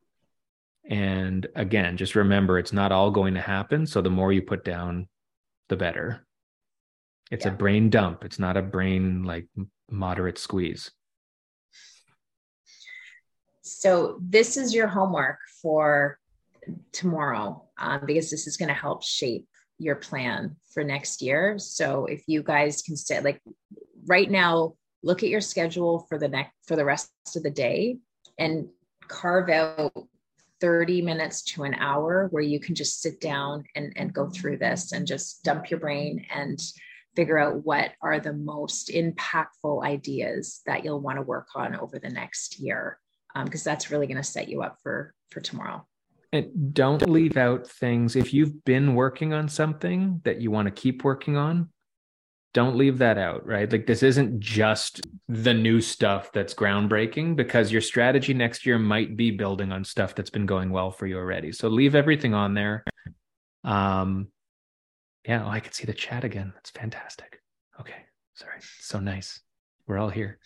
and 0.87 1.47
again 1.57 1.97
just 1.97 2.15
remember 2.15 2.59
it's 2.59 2.75
not 2.75 2.93
all 2.93 3.11
going 3.11 3.35
to 3.35 3.41
happen. 3.41 3.87
So 3.87 4.03
the 4.03 4.11
more 4.11 4.33
you 4.33 4.43
put 4.43 4.65
down 4.65 5.09
the 5.69 5.77
better. 5.77 6.27
It's 7.31 7.47
yeah. 7.47 7.53
a 7.53 7.55
brain 7.55 7.91
dump. 7.91 8.25
It's 8.25 8.39
not 8.39 8.57
a 8.57 8.63
brain 8.63 9.25
like 9.25 9.47
moderate 9.91 10.39
squeeze. 10.39 10.91
So 13.63 14.19
this 14.21 14.57
is 14.57 14.75
your 14.75 14.87
homework 14.87 15.39
for 15.63 16.19
tomorrow 16.93 17.65
um, 17.79 18.03
because 18.07 18.31
this 18.31 18.47
is 18.47 18.57
going 18.57 18.69
to 18.69 18.75
help 18.75 19.03
shape 19.03 19.47
your 19.79 19.97
plan 19.97 20.57
for 20.73 20.85
next 20.85 21.23
year. 21.23 21.59
So 21.59 22.07
if 22.07 22.25
you 22.27 22.43
guys 22.43 22.83
can 22.83 22.97
say 22.97 23.21
like 23.21 23.41
right 24.07 24.31
now, 24.31 24.75
look 25.03 25.23
at 25.23 25.29
your 25.29 25.41
schedule 25.41 26.07
for 26.09 26.19
the 26.19 26.29
next 26.29 26.53
for 26.67 26.77
the 26.77 26.85
rest 26.85 27.11
of 27.37 27.43
the 27.43 27.51
day 27.51 27.99
and 28.39 28.69
carve 29.09 29.51
out 29.51 29.93
30 30.61 31.03
minutes 31.03 31.43
to 31.43 31.65
an 31.65 31.75
hour 31.75 32.29
where 32.31 32.43
you 32.43 32.59
can 32.59 32.75
just 32.75 33.03
sit 33.03 33.21
down 33.21 33.65
and, 33.75 33.93
and 33.97 34.15
go 34.15 34.31
through 34.31 34.57
this 34.57 34.93
and 34.93 35.07
just 35.07 35.43
dump 35.45 35.71
your 35.71 35.81
brain 35.81 36.25
and 36.35 36.59
figure 37.15 37.39
out 37.39 37.65
what 37.65 37.93
are 38.01 38.19
the 38.19 38.33
most 38.33 38.89
impactful 38.89 39.85
ideas 39.85 40.63
that 40.67 40.85
you'll 40.85 41.01
want 41.01 41.19
to 41.19 41.23
work 41.23 41.49
on 41.55 41.77
over 41.77 41.99
the 41.99 42.09
next 42.09 42.59
year 42.59 42.99
because 43.45 43.67
um, 43.67 43.71
that's 43.71 43.91
really 43.91 44.07
going 44.07 44.17
to 44.17 44.23
set 44.23 44.49
you 44.49 44.63
up 44.63 44.79
for 44.83 45.13
for 45.31 45.41
tomorrow 45.41 45.85
and 46.35 46.75
don't 46.75 47.09
leave 47.09 47.37
out 47.37 47.67
things. 47.67 48.17
If 48.17 48.35
you've 48.35 48.65
been 48.65 48.95
working 48.95 49.33
on 49.33 49.49
something 49.49 50.21
that 50.25 50.41
you 50.41 50.51
want 50.51 50.67
to 50.67 50.73
keep 50.73 51.05
working 51.05 51.37
on 51.37 51.71
don't 52.55 52.77
leave 52.77 52.99
that 52.99 53.19
out 53.19 53.45
right? 53.45 53.71
Like 53.71 53.85
this 53.85 54.03
isn't 54.03 54.39
just 54.41 55.03
the 55.29 55.53
new 55.53 55.81
stuff 55.81 56.31
that's 56.33 56.55
groundbreaking 56.55 57.35
because 57.37 57.71
your 57.71 57.81
strategy 57.81 58.33
next 58.33 58.65
year 58.65 58.79
might 58.79 59.17
be 59.17 59.33
building 59.33 59.73
on 59.73 59.85
stuff 59.85 60.15
that's 60.15 60.31
been 60.31 60.47
going 60.47 60.71
well 60.71 60.93
for 60.93 61.07
you 61.07 61.19
already. 61.19 61.51
So 61.53 61.69
leave 61.69 61.95
everything 61.97 62.33
on 62.33 62.55
there. 62.55 62.85
Um 63.65 64.29
yeah 65.27 65.45
oh, 65.45 65.49
i 65.49 65.59
can 65.59 65.73
see 65.73 65.85
the 65.85 65.93
chat 65.93 66.23
again. 66.23 66.53
That's 66.55 66.71
fantastic. 66.71 67.41
Okay 67.81 68.07
sorry. 68.35 68.61
So 68.81 69.01
nice. 69.01 69.41
We're 69.87 69.99
all 69.99 70.11
here. 70.11 70.39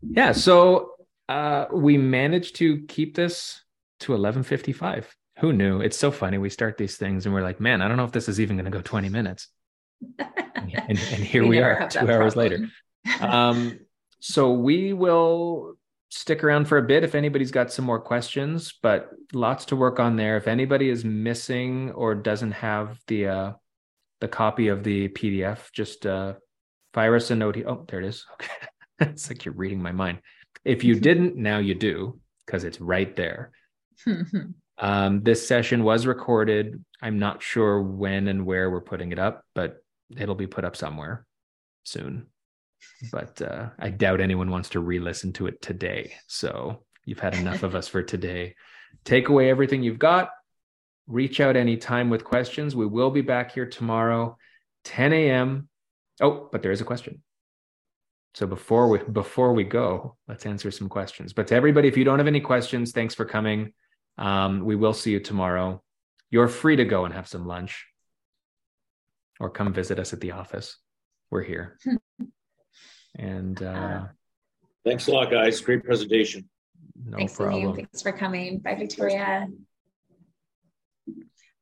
Yeah 0.00 0.32
so 0.32 0.92
uh 1.28 1.66
we 1.70 1.98
managed 1.98 2.56
to 2.56 2.80
keep 2.86 3.14
this 3.14 3.62
to 4.00 4.12
11:55. 4.12 5.06
Who 5.38 5.52
knew? 5.52 5.80
It's 5.80 5.96
so 5.96 6.10
funny. 6.10 6.38
We 6.38 6.50
start 6.50 6.76
these 6.76 6.96
things 6.96 7.24
and 7.24 7.34
we're 7.34 7.42
like, 7.42 7.60
man, 7.60 7.80
I 7.80 7.88
don't 7.88 7.96
know 7.96 8.04
if 8.04 8.12
this 8.12 8.28
is 8.28 8.40
even 8.40 8.56
going 8.56 8.66
to 8.66 8.70
go 8.70 8.82
20 8.82 9.08
minutes. 9.08 9.48
and, 10.18 10.74
and, 10.88 10.98
here 10.98 11.42
we, 11.42 11.48
we 11.50 11.58
are, 11.60 11.88
two 11.88 12.10
hours 12.10 12.36
later. 12.36 12.68
Um, 13.20 13.80
so 14.20 14.52
we 14.52 14.92
will 14.92 15.74
stick 16.10 16.44
around 16.44 16.66
for 16.66 16.76
a 16.76 16.82
bit 16.82 17.04
if 17.04 17.14
anybody's 17.14 17.50
got 17.50 17.72
some 17.72 17.84
more 17.84 18.00
questions, 18.00 18.74
but 18.82 19.10
lots 19.32 19.64
to 19.66 19.76
work 19.76 19.98
on 19.98 20.16
there. 20.16 20.36
If 20.36 20.48
anybody 20.48 20.90
is 20.90 21.04
missing 21.04 21.92
or 21.92 22.14
doesn't 22.14 22.52
have 22.52 22.98
the 23.06 23.28
uh, 23.28 23.52
the 24.20 24.28
copy 24.28 24.68
of 24.68 24.84
the 24.84 25.08
PDF, 25.08 25.72
just 25.72 26.04
uh, 26.04 26.34
fire 26.92 27.16
us 27.16 27.30
a 27.30 27.36
note. 27.36 27.56
Oh, 27.66 27.84
there 27.88 28.00
it 28.00 28.06
is. 28.06 28.26
Okay, 28.34 29.12
it's 29.12 29.30
like 29.30 29.46
you're 29.46 29.54
reading 29.54 29.82
my 29.82 29.92
mind. 29.92 30.18
If 30.62 30.84
you 30.84 31.00
didn't, 31.00 31.34
now 31.34 31.56
you 31.56 31.74
do 31.74 32.20
because 32.44 32.64
it's 32.64 32.82
right 32.82 33.16
there. 33.16 33.52
um, 34.78 35.22
this 35.22 35.46
session 35.46 35.84
was 35.84 36.06
recorded. 36.06 36.84
I'm 37.02 37.18
not 37.18 37.42
sure 37.42 37.82
when 37.82 38.28
and 38.28 38.46
where 38.46 38.70
we're 38.70 38.80
putting 38.80 39.12
it 39.12 39.18
up, 39.18 39.44
but 39.54 39.82
it'll 40.16 40.34
be 40.34 40.46
put 40.46 40.64
up 40.64 40.76
somewhere 40.76 41.26
soon. 41.84 42.26
But 43.12 43.40
uh, 43.42 43.70
I 43.78 43.90
doubt 43.90 44.20
anyone 44.20 44.50
wants 44.50 44.70
to 44.70 44.80
re 44.80 44.98
listen 44.98 45.32
to 45.34 45.46
it 45.46 45.60
today. 45.60 46.14
So 46.26 46.84
you've 47.04 47.20
had 47.20 47.34
enough 47.34 47.62
of 47.62 47.74
us 47.74 47.88
for 47.88 48.02
today. 48.02 48.54
Take 49.04 49.28
away 49.28 49.50
everything 49.50 49.82
you've 49.82 49.98
got. 49.98 50.30
Reach 51.06 51.40
out 51.40 51.56
anytime 51.56 52.10
with 52.10 52.24
questions. 52.24 52.76
We 52.76 52.86
will 52.86 53.10
be 53.10 53.20
back 53.20 53.52
here 53.52 53.66
tomorrow, 53.66 54.36
10 54.84 55.12
a.m. 55.12 55.68
Oh, 56.20 56.48
but 56.52 56.62
there 56.62 56.72
is 56.72 56.80
a 56.80 56.84
question. 56.84 57.22
So 58.34 58.46
before 58.46 58.88
we 58.88 58.98
before 58.98 59.52
we 59.52 59.64
go, 59.64 60.16
let's 60.28 60.46
answer 60.46 60.70
some 60.70 60.88
questions. 60.88 61.32
But 61.32 61.48
to 61.48 61.54
everybody, 61.54 61.88
if 61.88 61.96
you 61.96 62.04
don't 62.04 62.18
have 62.18 62.28
any 62.28 62.40
questions, 62.40 62.92
thanks 62.92 63.14
for 63.14 63.24
coming. 63.24 63.72
Um, 64.18 64.64
we 64.64 64.76
will 64.76 64.92
see 64.92 65.12
you 65.12 65.20
tomorrow. 65.20 65.82
you're 66.30 66.48
free 66.48 66.76
to 66.76 66.84
go 66.84 67.04
and 67.04 67.14
have 67.14 67.26
some 67.26 67.46
lunch 67.46 67.86
or 69.40 69.50
come 69.50 69.72
visit 69.72 69.98
us 69.98 70.12
at 70.12 70.20
the 70.20 70.32
office. 70.32 70.76
We're 71.30 71.42
here. 71.42 71.78
and 73.16 73.60
uh, 73.62 74.04
thanks 74.84 75.08
a 75.08 75.12
lot, 75.12 75.30
guys. 75.30 75.60
Great 75.60 75.82
presentation. 75.82 76.48
No 77.04 77.16
Thanks, 77.16 77.34
problem. 77.34 77.72
Liam. 77.72 77.76
Thanks 77.76 78.02
for 78.02 78.12
coming. 78.12 78.58
Bye, 78.58 78.74
Victoria. 78.74 79.48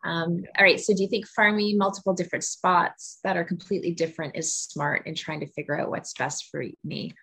Um, 0.04 0.44
all 0.56 0.64
right. 0.64 0.80
So, 0.80 0.94
do 0.94 1.02
you 1.02 1.08
think 1.08 1.26
farming 1.26 1.76
multiple 1.78 2.14
different 2.14 2.44
spots 2.44 3.18
that 3.24 3.36
are 3.36 3.44
completely 3.44 3.92
different 3.92 4.36
is 4.36 4.54
smart 4.54 5.06
in 5.06 5.14
trying 5.14 5.40
to 5.40 5.46
figure 5.46 5.78
out 5.78 5.90
what's 5.90 6.12
best 6.14 6.48
for 6.50 6.64
me? 6.84 7.14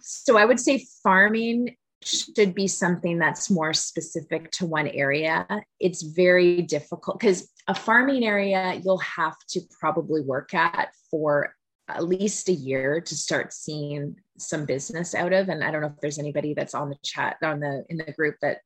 So, 0.00 0.36
I 0.36 0.44
would 0.44 0.60
say 0.60 0.86
farming 1.02 1.76
should 2.04 2.54
be 2.54 2.68
something 2.68 3.18
that's 3.18 3.50
more 3.50 3.72
specific 3.72 4.50
to 4.52 4.66
one 4.66 4.88
area. 4.88 5.46
It's 5.80 6.02
very 6.02 6.62
difficult 6.62 7.18
because 7.18 7.48
a 7.66 7.74
farming 7.74 8.24
area 8.24 8.80
you'll 8.84 8.98
have 8.98 9.36
to 9.50 9.60
probably 9.80 10.20
work 10.20 10.54
at 10.54 10.88
for 11.10 11.54
at 11.88 12.04
least 12.04 12.48
a 12.48 12.52
year 12.52 13.00
to 13.00 13.14
start 13.14 13.52
seeing 13.52 14.16
some 14.38 14.64
business 14.64 15.14
out 15.14 15.32
of 15.32 15.48
and 15.48 15.62
i 15.62 15.70
don't 15.70 15.82
know 15.82 15.88
if 15.88 16.00
there's 16.00 16.18
anybody 16.18 16.54
that's 16.54 16.74
on 16.74 16.88
the 16.88 16.96
chat 17.04 17.36
on 17.42 17.60
the 17.60 17.84
in 17.88 17.98
the 17.98 18.12
group 18.12 18.34
that 18.40 18.58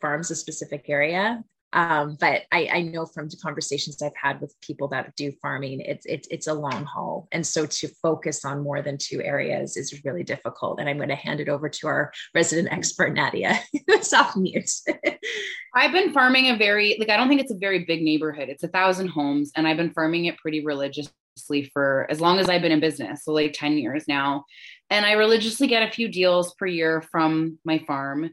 farms 0.00 0.30
a 0.30 0.34
specific 0.34 0.86
area 0.88 1.42
um, 1.72 2.16
but 2.18 2.42
I, 2.50 2.68
I 2.72 2.82
know 2.82 3.06
from 3.06 3.28
the 3.28 3.36
conversations 3.36 4.02
I've 4.02 4.16
had 4.20 4.40
with 4.40 4.54
people 4.60 4.88
that 4.88 5.14
do 5.16 5.32
farming, 5.40 5.80
it's 5.80 6.04
it's 6.04 6.26
it's 6.30 6.46
a 6.48 6.54
long 6.54 6.84
haul, 6.84 7.28
and 7.30 7.46
so 7.46 7.64
to 7.64 7.88
focus 8.02 8.44
on 8.44 8.62
more 8.62 8.82
than 8.82 8.98
two 8.98 9.22
areas 9.22 9.76
is 9.76 10.02
really 10.04 10.24
difficult. 10.24 10.80
And 10.80 10.88
I'm 10.88 10.96
going 10.96 11.10
to 11.10 11.14
hand 11.14 11.38
it 11.38 11.48
over 11.48 11.68
to 11.68 11.86
our 11.86 12.12
resident 12.34 12.72
expert 12.72 13.14
Nadia. 13.14 13.60
it's 13.72 14.12
off 14.12 14.36
mute. 14.36 14.70
I've 15.74 15.92
been 15.92 16.12
farming 16.12 16.50
a 16.50 16.56
very 16.56 16.96
like 16.98 17.08
I 17.08 17.16
don't 17.16 17.28
think 17.28 17.40
it's 17.40 17.52
a 17.52 17.58
very 17.58 17.84
big 17.84 18.02
neighborhood. 18.02 18.48
It's 18.48 18.64
a 18.64 18.68
thousand 18.68 19.08
homes, 19.08 19.52
and 19.54 19.68
I've 19.68 19.76
been 19.76 19.92
farming 19.92 20.24
it 20.24 20.38
pretty 20.38 20.64
religiously 20.64 21.70
for 21.72 22.06
as 22.10 22.20
long 22.20 22.40
as 22.40 22.48
I've 22.48 22.62
been 22.62 22.72
in 22.72 22.80
business, 22.80 23.24
so 23.24 23.32
like 23.32 23.52
ten 23.52 23.78
years 23.78 24.08
now. 24.08 24.44
And 24.90 25.06
I 25.06 25.12
religiously 25.12 25.68
get 25.68 25.88
a 25.88 25.92
few 25.92 26.08
deals 26.08 26.52
per 26.54 26.66
year 26.66 27.00
from 27.12 27.60
my 27.64 27.78
farm 27.86 28.30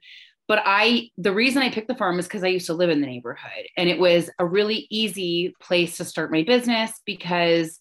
but 0.48 0.62
I 0.66 1.10
the 1.18 1.34
reason 1.34 1.62
I 1.62 1.70
picked 1.70 1.88
the 1.88 1.96
farm 1.96 2.20
is 2.20 2.26
because 2.26 2.44
I 2.44 2.48
used 2.48 2.68
to 2.68 2.74
live 2.74 2.90
in 2.90 3.02
the 3.02 3.08
neighborhood 3.08 3.68
and 3.76 3.90
it 3.90 4.00
was 4.00 4.30
a 4.40 4.46
really 4.46 4.88
easy 4.90 5.54
place 5.62 5.98
to 5.98 6.06
start 6.06 6.32
my 6.32 6.44
business 6.44 6.92
because 7.06 7.80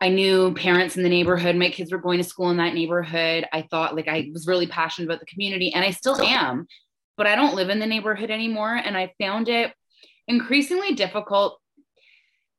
I 0.00 0.10
knew 0.10 0.54
parents 0.54 0.96
in 0.96 1.02
the 1.02 1.08
neighborhood, 1.08 1.56
my 1.56 1.70
kids 1.70 1.90
were 1.90 1.98
going 1.98 2.18
to 2.18 2.24
school 2.24 2.50
in 2.50 2.58
that 2.58 2.74
neighborhood. 2.74 3.46
I 3.52 3.62
thought 3.62 3.96
like 3.96 4.06
I 4.06 4.30
was 4.32 4.46
really 4.46 4.68
passionate 4.68 5.08
about 5.08 5.20
the 5.20 5.26
community 5.26 5.72
and 5.74 5.84
I 5.84 5.90
still 5.90 6.20
am, 6.22 6.66
but 7.16 7.26
I 7.26 7.34
don't 7.34 7.56
live 7.56 7.68
in 7.68 7.80
the 7.80 7.86
neighborhood 7.86 8.30
anymore 8.30 8.74
and 8.74 8.96
I 8.96 9.12
found 9.20 9.48
it 9.48 9.72
increasingly 10.28 10.94
difficult 10.94 11.58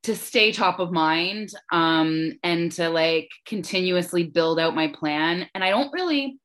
to 0.03 0.15
stay 0.15 0.51
top 0.51 0.79
of 0.79 0.91
mind 0.91 1.49
um, 1.71 2.33
and 2.43 2.71
to 2.73 2.89
like 2.89 3.29
continuously 3.45 4.23
build 4.23 4.59
out 4.59 4.75
my 4.75 4.87
plan 4.87 5.47
and 5.53 5.63
I 5.63 5.69
don't 5.69 5.93
really 5.93 6.37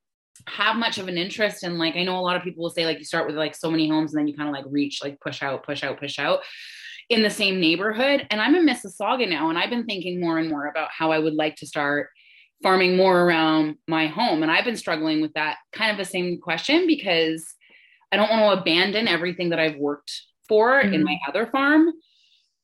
have 0.48 0.77
much 0.77 0.98
of 0.98 1.09
an 1.09 1.16
interest 1.16 1.65
in 1.65 1.78
like 1.78 1.97
I 1.97 2.02
know 2.02 2.19
a 2.19 2.20
lot 2.20 2.36
of 2.36 2.43
people 2.43 2.62
will 2.62 2.70
say 2.70 2.86
like 2.86 2.98
you 2.98 3.05
start 3.05 3.27
with 3.27 3.36
like 3.36 3.55
so 3.55 3.70
many 3.70 3.89
homes 3.89 4.12
and 4.12 4.20
then 4.20 4.28
you 4.28 4.36
kind 4.36 4.48
of 4.48 4.55
like 4.55 4.65
reach 4.69 5.01
like 5.02 5.20
push 5.20 5.43
out 5.43 5.65
push 5.65 5.82
out 5.82 5.98
push 5.98 6.19
out 6.19 6.40
in 7.09 7.23
the 7.23 7.31
same 7.31 7.61
neighborhood 7.61 8.27
and 8.31 8.40
I'm 8.40 8.55
in 8.55 8.66
Mississauga 8.66 9.28
now 9.28 9.48
and 9.48 9.59
I've 9.59 9.70
been 9.70 9.86
thinking 9.86 10.20
more 10.20 10.39
and 10.39 10.48
more 10.48 10.66
about 10.66 10.89
how 10.90 11.12
I 11.12 11.19
would 11.19 11.35
like 11.35 11.56
to 11.56 11.66
start 11.66 12.11
farming 12.62 12.97
more 12.97 13.23
around 13.23 13.77
my 13.86 14.06
home 14.06 14.43
and 14.43 14.51
I've 14.51 14.65
been 14.65 14.77
struggling 14.77 15.20
with 15.20 15.32
that 15.35 15.59
kind 15.73 15.90
of 15.90 15.98
the 15.98 16.11
same 16.11 16.40
question 16.40 16.86
because 16.86 17.47
I 18.11 18.16
don't 18.16 18.31
want 18.31 18.43
to 18.43 18.61
abandon 18.61 19.06
everything 19.06 19.51
that 19.51 19.59
I've 19.59 19.77
worked 19.77 20.12
for 20.48 20.82
mm-hmm. 20.82 20.94
in 20.94 21.05
my 21.05 21.19
other 21.28 21.47
farm 21.47 21.93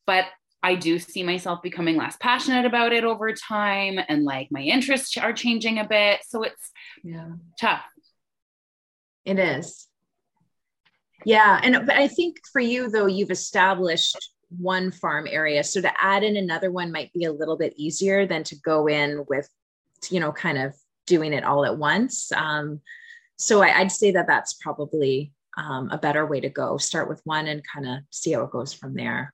but 0.06 0.26
I 0.62 0.74
do 0.74 0.98
see 0.98 1.22
myself 1.22 1.62
becoming 1.62 1.96
less 1.96 2.16
passionate 2.20 2.66
about 2.66 2.92
it 2.92 3.04
over 3.04 3.32
time 3.32 3.98
and 4.08 4.24
like 4.24 4.48
my 4.50 4.60
interests 4.60 5.16
are 5.16 5.32
changing 5.32 5.78
a 5.78 5.86
bit. 5.86 6.20
So 6.28 6.42
it's 6.42 6.70
yeah 7.02 7.28
tough. 7.58 7.84
It 9.24 9.38
is. 9.38 9.86
Yeah. 11.24 11.60
And 11.62 11.86
but 11.86 11.96
I 11.96 12.08
think 12.08 12.38
for 12.52 12.60
you 12.60 12.90
though, 12.90 13.06
you've 13.06 13.30
established 13.30 14.16
one 14.48 14.90
farm 14.90 15.26
area. 15.30 15.62
So 15.62 15.80
to 15.80 15.92
add 16.02 16.24
in 16.24 16.36
another 16.36 16.70
one 16.70 16.90
might 16.90 17.12
be 17.12 17.24
a 17.24 17.32
little 17.32 17.56
bit 17.56 17.74
easier 17.76 18.26
than 18.26 18.42
to 18.44 18.56
go 18.56 18.88
in 18.88 19.24
with, 19.28 19.48
you 20.08 20.18
know, 20.20 20.32
kind 20.32 20.58
of 20.58 20.74
doing 21.06 21.32
it 21.32 21.44
all 21.44 21.64
at 21.64 21.76
once. 21.76 22.32
Um, 22.32 22.80
so 23.36 23.62
I, 23.62 23.82
would 23.82 23.92
say 23.92 24.12
that 24.12 24.26
that's 24.26 24.54
probably 24.54 25.32
um, 25.56 25.90
a 25.90 25.98
better 25.98 26.26
way 26.26 26.40
to 26.40 26.48
go. 26.48 26.78
Start 26.78 27.08
with 27.08 27.20
one 27.24 27.46
and 27.46 27.62
kind 27.72 27.86
of 27.86 27.98
see 28.10 28.32
how 28.32 28.42
it 28.42 28.50
goes 28.50 28.72
from 28.72 28.94
there. 28.94 29.32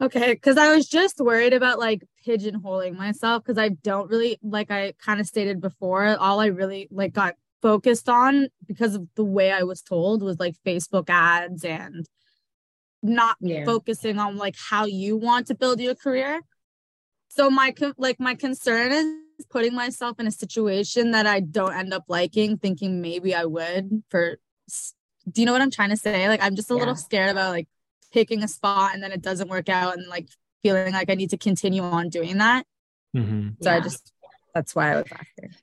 Okay, 0.00 0.32
because 0.32 0.56
I 0.56 0.74
was 0.74 0.88
just 0.88 1.18
worried 1.18 1.52
about 1.52 1.78
like 1.80 2.04
pigeonholing 2.24 2.96
myself 2.96 3.42
because 3.42 3.58
I 3.58 3.70
don't 3.70 4.08
really 4.08 4.38
like 4.42 4.70
I 4.70 4.92
kind 4.92 5.20
of 5.20 5.26
stated 5.26 5.60
before, 5.60 6.16
all 6.16 6.38
I 6.40 6.46
really 6.46 6.86
like 6.90 7.12
got 7.12 7.34
focused 7.60 8.08
on 8.08 8.48
because 8.66 8.94
of 8.94 9.08
the 9.16 9.24
way 9.24 9.50
I 9.50 9.64
was 9.64 9.82
told 9.82 10.22
was 10.22 10.38
like 10.38 10.54
Facebook 10.64 11.10
ads 11.10 11.64
and 11.64 12.06
not 13.02 13.36
yeah. 13.40 13.64
focusing 13.64 14.20
on 14.20 14.36
like 14.36 14.54
how 14.56 14.84
you 14.84 15.16
want 15.16 15.48
to 15.48 15.56
build 15.56 15.80
your 15.80 15.96
career. 15.96 16.42
So 17.28 17.50
my 17.50 17.74
like 17.96 18.20
my 18.20 18.36
concern 18.36 18.92
is 18.92 19.46
putting 19.50 19.74
myself 19.74 20.20
in 20.20 20.28
a 20.28 20.32
situation 20.32 21.10
that 21.10 21.26
I 21.26 21.40
don't 21.40 21.74
end 21.74 21.92
up 21.92 22.04
liking, 22.08 22.56
thinking 22.58 23.00
maybe 23.00 23.34
I 23.34 23.44
would 23.44 24.04
for 24.10 24.38
do 25.30 25.40
you 25.40 25.46
know 25.46 25.52
what 25.52 25.60
I'm 25.60 25.70
trying 25.70 25.90
to 25.90 25.96
say? 25.96 26.28
Like 26.28 26.42
I'm 26.42 26.54
just 26.54 26.70
a 26.70 26.74
yeah. 26.74 26.78
little 26.78 26.96
scared 26.96 27.30
about 27.30 27.50
like 27.50 27.68
picking 28.12 28.42
a 28.42 28.48
spot 28.48 28.94
and 28.94 29.02
then 29.02 29.12
it 29.12 29.22
doesn't 29.22 29.48
work 29.48 29.68
out 29.68 29.96
and 29.96 30.06
like 30.08 30.28
feeling 30.62 30.92
like 30.92 31.10
I 31.10 31.14
need 31.14 31.30
to 31.30 31.38
continue 31.38 31.82
on 31.82 32.08
doing 32.08 32.38
that. 32.38 32.66
Mm-hmm. 33.16 33.62
So 33.62 33.70
yeah. 33.70 33.76
I 33.76 33.80
just 33.80 34.12
that's 34.54 34.74
why 34.74 34.92
I 34.92 34.96
was 34.96 35.12
asking. 35.12 35.54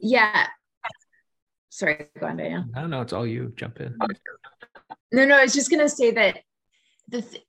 Yeah. 0.00 0.46
Sorry, 1.70 2.06
go 2.18 2.26
on, 2.26 2.36
Daniel. 2.36 2.64
No, 2.74 2.86
no, 2.86 3.00
it's 3.02 3.12
all 3.12 3.26
you. 3.26 3.52
Jump 3.56 3.80
in. 3.80 3.96
No, 5.12 5.24
no, 5.24 5.36
I 5.36 5.42
was 5.42 5.54
just 5.54 5.70
gonna 5.70 5.88
say 5.88 6.10
that 6.12 6.40
the 7.08 7.22
th- 7.22 7.44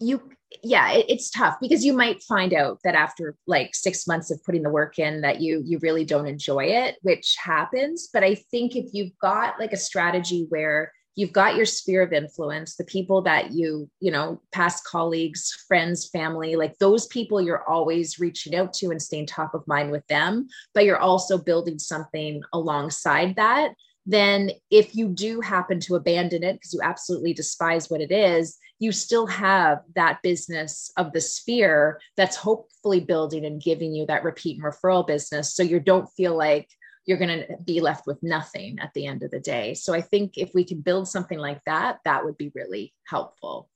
you 0.00 0.30
yeah 0.62 0.92
it, 0.92 1.06
it's 1.08 1.30
tough 1.30 1.56
because 1.60 1.84
you 1.84 1.92
might 1.92 2.22
find 2.22 2.52
out 2.52 2.78
that 2.84 2.94
after 2.94 3.36
like 3.46 3.74
six 3.74 4.06
months 4.06 4.30
of 4.30 4.42
putting 4.44 4.62
the 4.62 4.70
work 4.70 4.98
in 4.98 5.22
that 5.22 5.40
you 5.40 5.62
you 5.64 5.78
really 5.78 6.04
don't 6.04 6.26
enjoy 6.26 6.64
it 6.64 6.96
which 7.02 7.36
happens 7.42 8.08
but 8.12 8.22
i 8.22 8.34
think 8.34 8.76
if 8.76 8.86
you've 8.92 9.16
got 9.20 9.58
like 9.58 9.72
a 9.72 9.76
strategy 9.76 10.46
where 10.48 10.92
you've 11.16 11.32
got 11.32 11.56
your 11.56 11.66
sphere 11.66 12.02
of 12.02 12.12
influence 12.12 12.76
the 12.76 12.84
people 12.84 13.22
that 13.22 13.52
you 13.52 13.88
you 14.00 14.10
know 14.10 14.40
past 14.52 14.84
colleagues 14.84 15.64
friends 15.68 16.08
family 16.08 16.56
like 16.56 16.76
those 16.78 17.06
people 17.06 17.40
you're 17.40 17.68
always 17.68 18.18
reaching 18.18 18.54
out 18.54 18.72
to 18.72 18.90
and 18.90 19.00
staying 19.00 19.26
top 19.26 19.54
of 19.54 19.66
mind 19.66 19.90
with 19.90 20.06
them 20.08 20.46
but 20.74 20.84
you're 20.84 20.98
also 20.98 21.38
building 21.38 21.78
something 21.78 22.42
alongside 22.52 23.36
that. 23.36 23.72
Then 24.06 24.50
if 24.70 24.94
you 24.94 25.08
do 25.08 25.40
happen 25.40 25.80
to 25.80 25.94
abandon 25.94 26.42
it 26.42 26.54
because 26.54 26.74
you 26.74 26.80
absolutely 26.82 27.32
despise 27.32 27.88
what 27.88 28.02
it 28.02 28.12
is 28.12 28.58
you 28.78 28.92
still 28.92 29.26
have 29.26 29.78
that 29.94 30.20
business 30.22 30.90
of 30.96 31.12
the 31.12 31.20
sphere 31.20 32.00
that's 32.16 32.36
hopefully 32.36 33.00
building 33.00 33.46
and 33.46 33.62
giving 33.62 33.94
you 33.94 34.04
that 34.06 34.24
repeat 34.24 34.60
and 34.60 34.64
referral 34.64 35.06
business. 35.06 35.54
So 35.54 35.62
you 35.62 35.80
don't 35.80 36.08
feel 36.16 36.36
like 36.36 36.68
you're 37.06 37.18
going 37.18 37.40
to 37.40 37.56
be 37.64 37.80
left 37.80 38.06
with 38.06 38.22
nothing 38.22 38.78
at 38.80 38.92
the 38.94 39.06
end 39.06 39.22
of 39.22 39.30
the 39.30 39.40
day. 39.40 39.74
So 39.74 39.92
I 39.92 40.00
think 40.00 40.38
if 40.38 40.52
we 40.54 40.64
can 40.64 40.80
build 40.80 41.08
something 41.08 41.38
like 41.38 41.60
that, 41.66 41.98
that 42.04 42.24
would 42.24 42.38
be 42.38 42.50
really 42.54 42.94
helpful. 43.06 43.68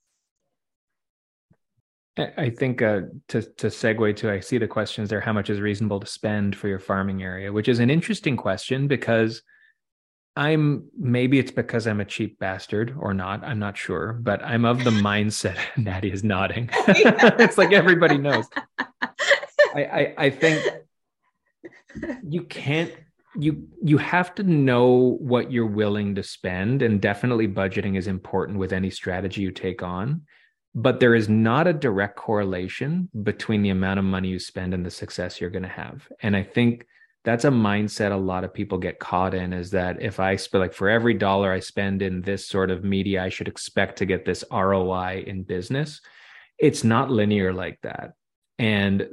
I 2.17 2.49
think 2.49 2.81
uh, 2.81 3.01
to 3.29 3.41
to 3.41 3.67
segue 3.67 4.15
to, 4.17 4.31
I 4.31 4.41
see 4.41 4.57
the 4.57 4.67
questions 4.67 5.09
there. 5.09 5.21
How 5.21 5.31
much 5.31 5.49
is 5.49 5.61
reasonable 5.61 6.01
to 6.01 6.07
spend 6.07 6.55
for 6.55 6.67
your 6.67 6.79
farming 6.79 7.23
area? 7.23 7.53
Which 7.53 7.69
is 7.69 7.79
an 7.79 7.89
interesting 7.89 8.35
question 8.35 8.87
because 8.87 9.41
I'm 10.35 10.89
maybe 10.97 11.39
it's 11.39 11.51
because 11.51 11.87
I'm 11.87 12.01
a 12.01 12.05
cheap 12.05 12.37
bastard 12.39 12.93
or 12.99 13.13
not. 13.13 13.43
I'm 13.45 13.59
not 13.59 13.77
sure, 13.77 14.13
but 14.13 14.43
I'm 14.43 14.65
of 14.65 14.83
the 14.83 14.91
mindset. 14.91 15.57
Natty 15.77 16.11
is 16.11 16.23
nodding. 16.23 16.69
it's 16.87 17.57
like 17.57 17.71
everybody 17.71 18.17
knows. 18.17 18.45
I, 19.73 19.83
I 19.85 20.13
I 20.17 20.29
think 20.29 20.65
you 22.27 22.43
can't 22.43 22.91
you 23.39 23.67
you 23.81 23.97
have 23.97 24.35
to 24.35 24.43
know 24.43 25.17
what 25.19 25.51
you're 25.51 25.65
willing 25.65 26.15
to 26.15 26.23
spend 26.23 26.81
and 26.81 27.01
definitely 27.01 27.47
budgeting 27.47 27.97
is 27.97 28.07
important 28.07 28.59
with 28.59 28.73
any 28.73 28.89
strategy 28.89 29.41
you 29.41 29.51
take 29.51 29.81
on. 29.81 30.21
But 30.75 30.99
there 30.99 31.15
is 31.15 31.29
not 31.29 31.67
a 31.67 31.73
direct 31.73 32.15
correlation 32.15 33.09
between 33.23 33.63
the 33.63 33.69
amount 33.69 33.99
of 33.99 34.05
money 34.05 34.27
you 34.27 34.39
spend 34.39 34.73
and 34.73 34.85
the 34.85 34.91
success 34.91 35.41
you're 35.41 35.49
going 35.49 35.63
to 35.63 35.69
have. 35.69 36.07
And 36.21 36.35
i 36.35 36.43
think 36.43 36.85
that's 37.25 37.45
a 37.45 37.49
mindset 37.49 38.11
a 38.11 38.15
lot 38.15 38.43
of 38.43 38.53
people 38.53 38.77
get 38.77 38.99
caught 38.99 39.33
in 39.33 39.51
is 39.51 39.71
that 39.71 40.01
if 40.01 40.19
i 40.19 40.35
spend 40.35 40.61
like 40.61 40.73
for 40.73 40.89
every 40.89 41.13
dollar 41.13 41.51
i 41.51 41.59
spend 41.59 42.01
in 42.01 42.21
this 42.21 42.47
sort 42.47 42.71
of 42.71 42.83
media 42.83 43.21
i 43.21 43.29
should 43.29 43.47
expect 43.47 43.97
to 43.97 44.05
get 44.05 44.25
this 44.25 44.43
roi 44.51 45.23
in 45.27 45.43
business. 45.43 46.01
It's 46.57 46.83
not 46.83 47.09
linear 47.09 47.53
like 47.53 47.79
that. 47.83 48.13
And 48.57 49.07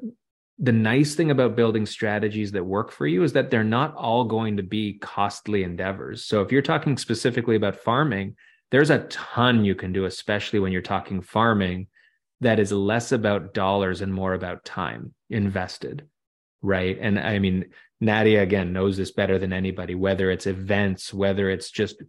the 0.58 0.72
nice 0.72 1.14
thing 1.14 1.30
about 1.30 1.56
building 1.56 1.84
strategies 1.84 2.52
that 2.52 2.64
work 2.64 2.90
for 2.90 3.06
you 3.06 3.22
is 3.22 3.34
that 3.34 3.50
they're 3.50 3.64
not 3.64 3.94
all 3.94 4.24
going 4.24 4.56
to 4.56 4.62
be 4.62 4.94
costly 4.94 5.62
endeavors. 5.62 6.24
So 6.24 6.40
if 6.40 6.50
you're 6.50 6.62
talking 6.62 6.96
specifically 6.96 7.56
about 7.56 7.76
farming, 7.76 8.36
there's 8.70 8.90
a 8.90 9.00
ton 9.08 9.64
you 9.64 9.74
can 9.74 9.92
do, 9.92 10.06
especially 10.06 10.58
when 10.58 10.72
you're 10.72 10.82
talking 10.82 11.20
farming, 11.20 11.88
that 12.40 12.58
is 12.58 12.72
less 12.72 13.12
about 13.12 13.52
dollars 13.54 14.00
and 14.00 14.12
more 14.12 14.32
about 14.32 14.64
time 14.64 15.14
invested. 15.28 16.06
Right. 16.62 16.96
And 17.00 17.18
I 17.18 17.38
mean, 17.38 17.66
Nadia 18.00 18.42
again 18.42 18.72
knows 18.72 18.96
this 18.96 19.12
better 19.12 19.38
than 19.38 19.52
anybody, 19.52 19.94
whether 19.94 20.30
it's 20.30 20.46
events, 20.46 21.12
whether 21.12 21.50
it's 21.50 21.70
just 21.70 22.02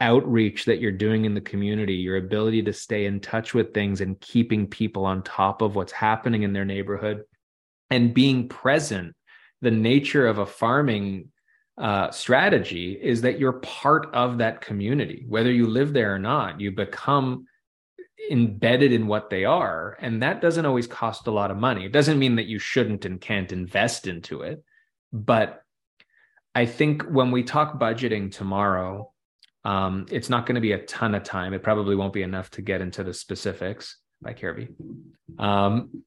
outreach 0.00 0.64
that 0.64 0.80
you're 0.80 0.90
doing 0.90 1.26
in 1.26 1.34
the 1.34 1.40
community, 1.40 1.94
your 1.94 2.16
ability 2.16 2.62
to 2.62 2.72
stay 2.72 3.04
in 3.04 3.20
touch 3.20 3.52
with 3.52 3.74
things 3.74 4.00
and 4.00 4.20
keeping 4.20 4.66
people 4.66 5.04
on 5.04 5.22
top 5.22 5.60
of 5.60 5.76
what's 5.76 5.92
happening 5.92 6.42
in 6.42 6.54
their 6.54 6.64
neighborhood 6.64 7.24
and 7.90 8.14
being 8.14 8.48
present. 8.48 9.14
The 9.62 9.70
nature 9.70 10.26
of 10.26 10.38
a 10.38 10.46
farming 10.46 11.30
uh, 11.76 12.10
strategy 12.10 12.92
is 12.92 13.22
that 13.22 13.38
you're 13.38 13.54
part 13.54 14.14
of 14.14 14.38
that 14.38 14.60
community, 14.60 15.24
whether 15.28 15.50
you 15.50 15.66
live 15.66 15.92
there 15.92 16.14
or 16.14 16.18
not. 16.18 16.60
You 16.60 16.70
become 16.72 17.46
embedded 18.30 18.92
in 18.92 19.06
what 19.06 19.30
they 19.30 19.44
are, 19.44 19.96
and 20.00 20.22
that 20.22 20.40
doesn't 20.40 20.66
always 20.66 20.86
cost 20.86 21.26
a 21.26 21.30
lot 21.30 21.50
of 21.50 21.56
money. 21.56 21.84
It 21.84 21.92
doesn't 21.92 22.18
mean 22.18 22.36
that 22.36 22.46
you 22.46 22.58
shouldn't 22.58 23.04
and 23.04 23.20
can't 23.20 23.50
invest 23.50 24.06
into 24.06 24.42
it, 24.42 24.62
but 25.12 25.62
I 26.54 26.66
think 26.66 27.02
when 27.02 27.30
we 27.30 27.42
talk 27.42 27.78
budgeting 27.78 28.30
tomorrow, 28.30 29.12
um, 29.64 30.06
it's 30.10 30.28
not 30.28 30.46
going 30.46 30.56
to 30.56 30.60
be 30.60 30.72
a 30.72 30.84
ton 30.84 31.14
of 31.14 31.22
time. 31.22 31.54
It 31.54 31.62
probably 31.62 31.94
won't 31.94 32.12
be 32.12 32.22
enough 32.22 32.50
to 32.52 32.62
get 32.62 32.80
into 32.80 33.04
the 33.04 33.14
specifics 33.14 33.98
by 34.20 34.32
Kirby. 34.32 34.68
Um, 35.38 36.04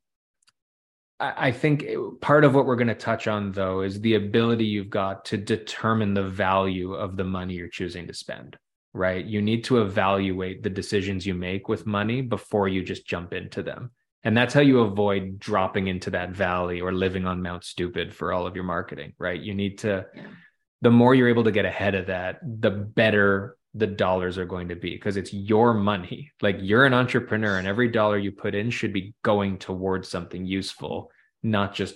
I, 1.24 1.52
think 1.52 1.84
eh, 1.84 1.96
part 2.22 2.44
of 2.44 2.54
what 2.54 2.66
we're 2.66 2.76
going 2.76 2.88
to 2.88 2.96
touch 2.96 3.28
on, 3.28 3.52
though, 3.52 3.82
is 3.82 4.02
the 4.02 4.16
ability 4.16 4.66
you've 4.66 4.90
got 4.90 5.26
to 5.26 5.38
determine 5.38 6.14
the 6.14 6.28
value 6.28 6.94
of 6.94 7.18
the 7.18 7.24
money 7.24 7.56
you're 7.56 7.68
choosing 7.68 8.08
to 8.08 8.14
spend, 8.14 8.58
right? 8.94 9.24
You 9.24 9.42
need 9.42 9.64
to 9.66 9.82
evaluate 9.82 10.64
the 10.64 10.70
decisions 10.70 11.26
you 11.26 11.34
make 11.34 11.68
with 11.68 11.86
money 11.86 12.22
before 12.22 12.68
you 12.68 12.84
just 12.84 13.06
jump 13.06 13.34
into 13.34 13.64
them. 13.64 13.92
And 14.24 14.36
that's 14.36 14.54
how 14.54 14.62
you 14.62 14.80
avoid 14.80 15.40
dropping 15.40 15.88
into 15.88 16.10
that 16.12 16.32
valley 16.32 16.82
or 16.82 16.94
living 16.94 17.26
on 17.26 17.42
Mount 17.42 17.64
Stupid 17.64 18.14
for 18.14 18.32
all 18.32 18.48
of 18.48 18.56
your 18.56 18.64
marketing, 18.64 19.14
right? 19.18 19.40
You 19.40 19.54
need 19.54 19.80
to. 19.80 20.06
Yeah 20.16 20.24
the 20.84 20.92
more 20.92 21.16
you're 21.16 21.30
able 21.30 21.46
to 21.46 21.52
get 21.52 21.64
ahead 21.64 21.96
of 21.96 22.08
that, 22.08 22.40
the 22.44 22.70
better 22.70 23.56
the 23.74 23.88
dollars 23.88 24.38
are 24.38 24.46
going 24.46 24.70
to 24.70 24.76
be 24.76 24.92
because 24.92 25.18
it's 25.18 25.34
your 25.34 25.74
money. 25.74 26.32
Like 26.42 26.58
you're 26.60 26.86
an 26.86 26.94
entrepreneur, 26.94 27.58
and 27.58 27.68
every 27.68 27.90
dollar 27.90 28.18
you 28.18 28.32
put 28.32 28.56
in 28.56 28.70
should 28.70 28.94
be 28.94 29.14
going 29.24 29.58
towards 29.58 30.10
something 30.10 30.46
useful, 30.46 31.12
not 31.42 31.74
just 31.74 31.96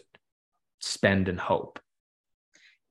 spend 0.80 1.28
and 1.28 1.40
hope. 1.40 1.80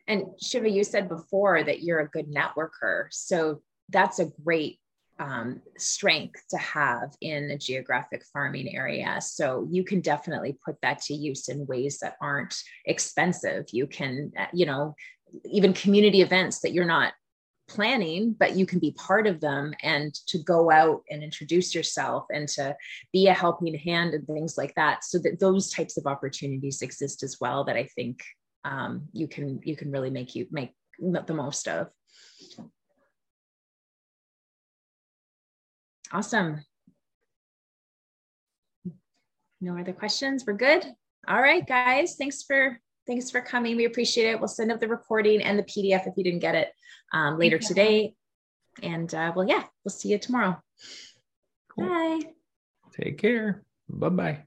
And 0.07 0.27
Shiva, 0.41 0.71
you 0.71 0.85
said 0.85 1.09
before 1.09 1.65
that 1.65 1.83
you're 1.83 2.01
a 2.01 2.09
good 2.09 2.33
networker. 2.33 3.07
So 3.11 3.63
that's 3.89 4.21
a 4.21 4.31
great 4.45 4.79
um, 5.19 5.63
strength 5.79 6.43
to 6.51 6.59
have 6.59 7.15
in 7.21 7.51
a 7.51 7.59
geographic 7.59 8.23
farming 8.33 8.77
area. 8.77 9.19
So 9.21 9.67
you 9.71 9.83
can 9.83 10.01
definitely 10.01 10.57
put 10.65 10.77
that 10.83 11.01
to 11.03 11.15
use 11.15 11.49
in 11.49 11.67
ways 11.67 11.99
that 12.01 12.17
aren't 12.21 12.55
expensive. 12.85 13.65
You 13.73 13.87
can, 13.87 14.33
uh, 14.39 14.47
you 14.53 14.67
know, 14.67 14.95
even 15.45 15.73
community 15.73 16.21
events 16.21 16.61
that 16.61 16.73
you're 16.73 16.85
not 16.85 17.13
planning, 17.69 18.35
but 18.39 18.57
you 18.57 18.67
can 18.67 18.79
be 18.79 18.93
part 18.93 19.27
of 19.27 19.41
them 19.41 19.75
and 19.83 20.15
to 20.27 20.39
go 20.39 20.71
out 20.71 21.03
and 21.11 21.23
introduce 21.23 21.75
yourself 21.75 22.27
and 22.33 22.49
to 22.49 22.77
be 23.13 23.27
a 23.29 23.33
helping 23.33 23.75
hand 23.75 24.15
and 24.15 24.27
things 24.27 24.57
like 24.57 24.75
that. 24.75 25.05
So 25.05 25.19
that 25.19 25.41
those 25.41 25.71
types 25.71 25.97
of 25.97 26.07
opportunities 26.07 26.83
exist 26.83 27.23
as 27.23 27.39
well 27.41 27.65
that 27.65 27.77
I 27.77 27.85
think 27.85 28.23
um, 28.65 29.09
you 29.13 29.29
can 29.29 29.61
you 29.65 29.77
can 29.77 29.91
really 29.91 30.11
make 30.11 30.35
you 30.35 30.47
make 30.51 30.75
the 30.99 31.35
most 31.35 31.69
of. 31.69 31.89
Awesome. 36.13 36.65
No 39.61 39.79
other 39.79 39.93
questions? 39.93 40.45
We're 40.47 40.55
good. 40.55 40.85
All 41.29 41.41
right, 41.41 41.67
guys. 41.67 42.17
Thanks 42.17 42.43
for 42.43 42.81
Thanks 43.07 43.31
for 43.31 43.41
coming. 43.41 43.77
We 43.77 43.85
appreciate 43.85 44.31
it. 44.31 44.41
We'll 44.41 44.49
send 44.49 44.73
up 44.73 44.81
the 44.81 44.89
recording 44.89 45.41
and 45.43 45.59
the 45.59 45.63
PDF 45.63 46.07
if 46.07 46.15
you 46.17 46.25
didn't 46.25 46.41
get 46.41 46.55
it 46.55 46.73
um, 47.13 47.39
later 47.39 47.59
today. 47.59 48.15
And 48.83 49.13
uh, 49.15 49.33
well, 49.35 49.49
yeah, 49.49 49.63
we'll 49.85 49.93
see 49.93 50.09
you 50.09 50.19
tomorrow. 50.19 50.61
Cool. 51.69 51.89
Bye. 51.89 52.21
Take 53.01 53.19
care. 53.19 53.63
Bye 53.89 54.09
bye. 54.09 54.39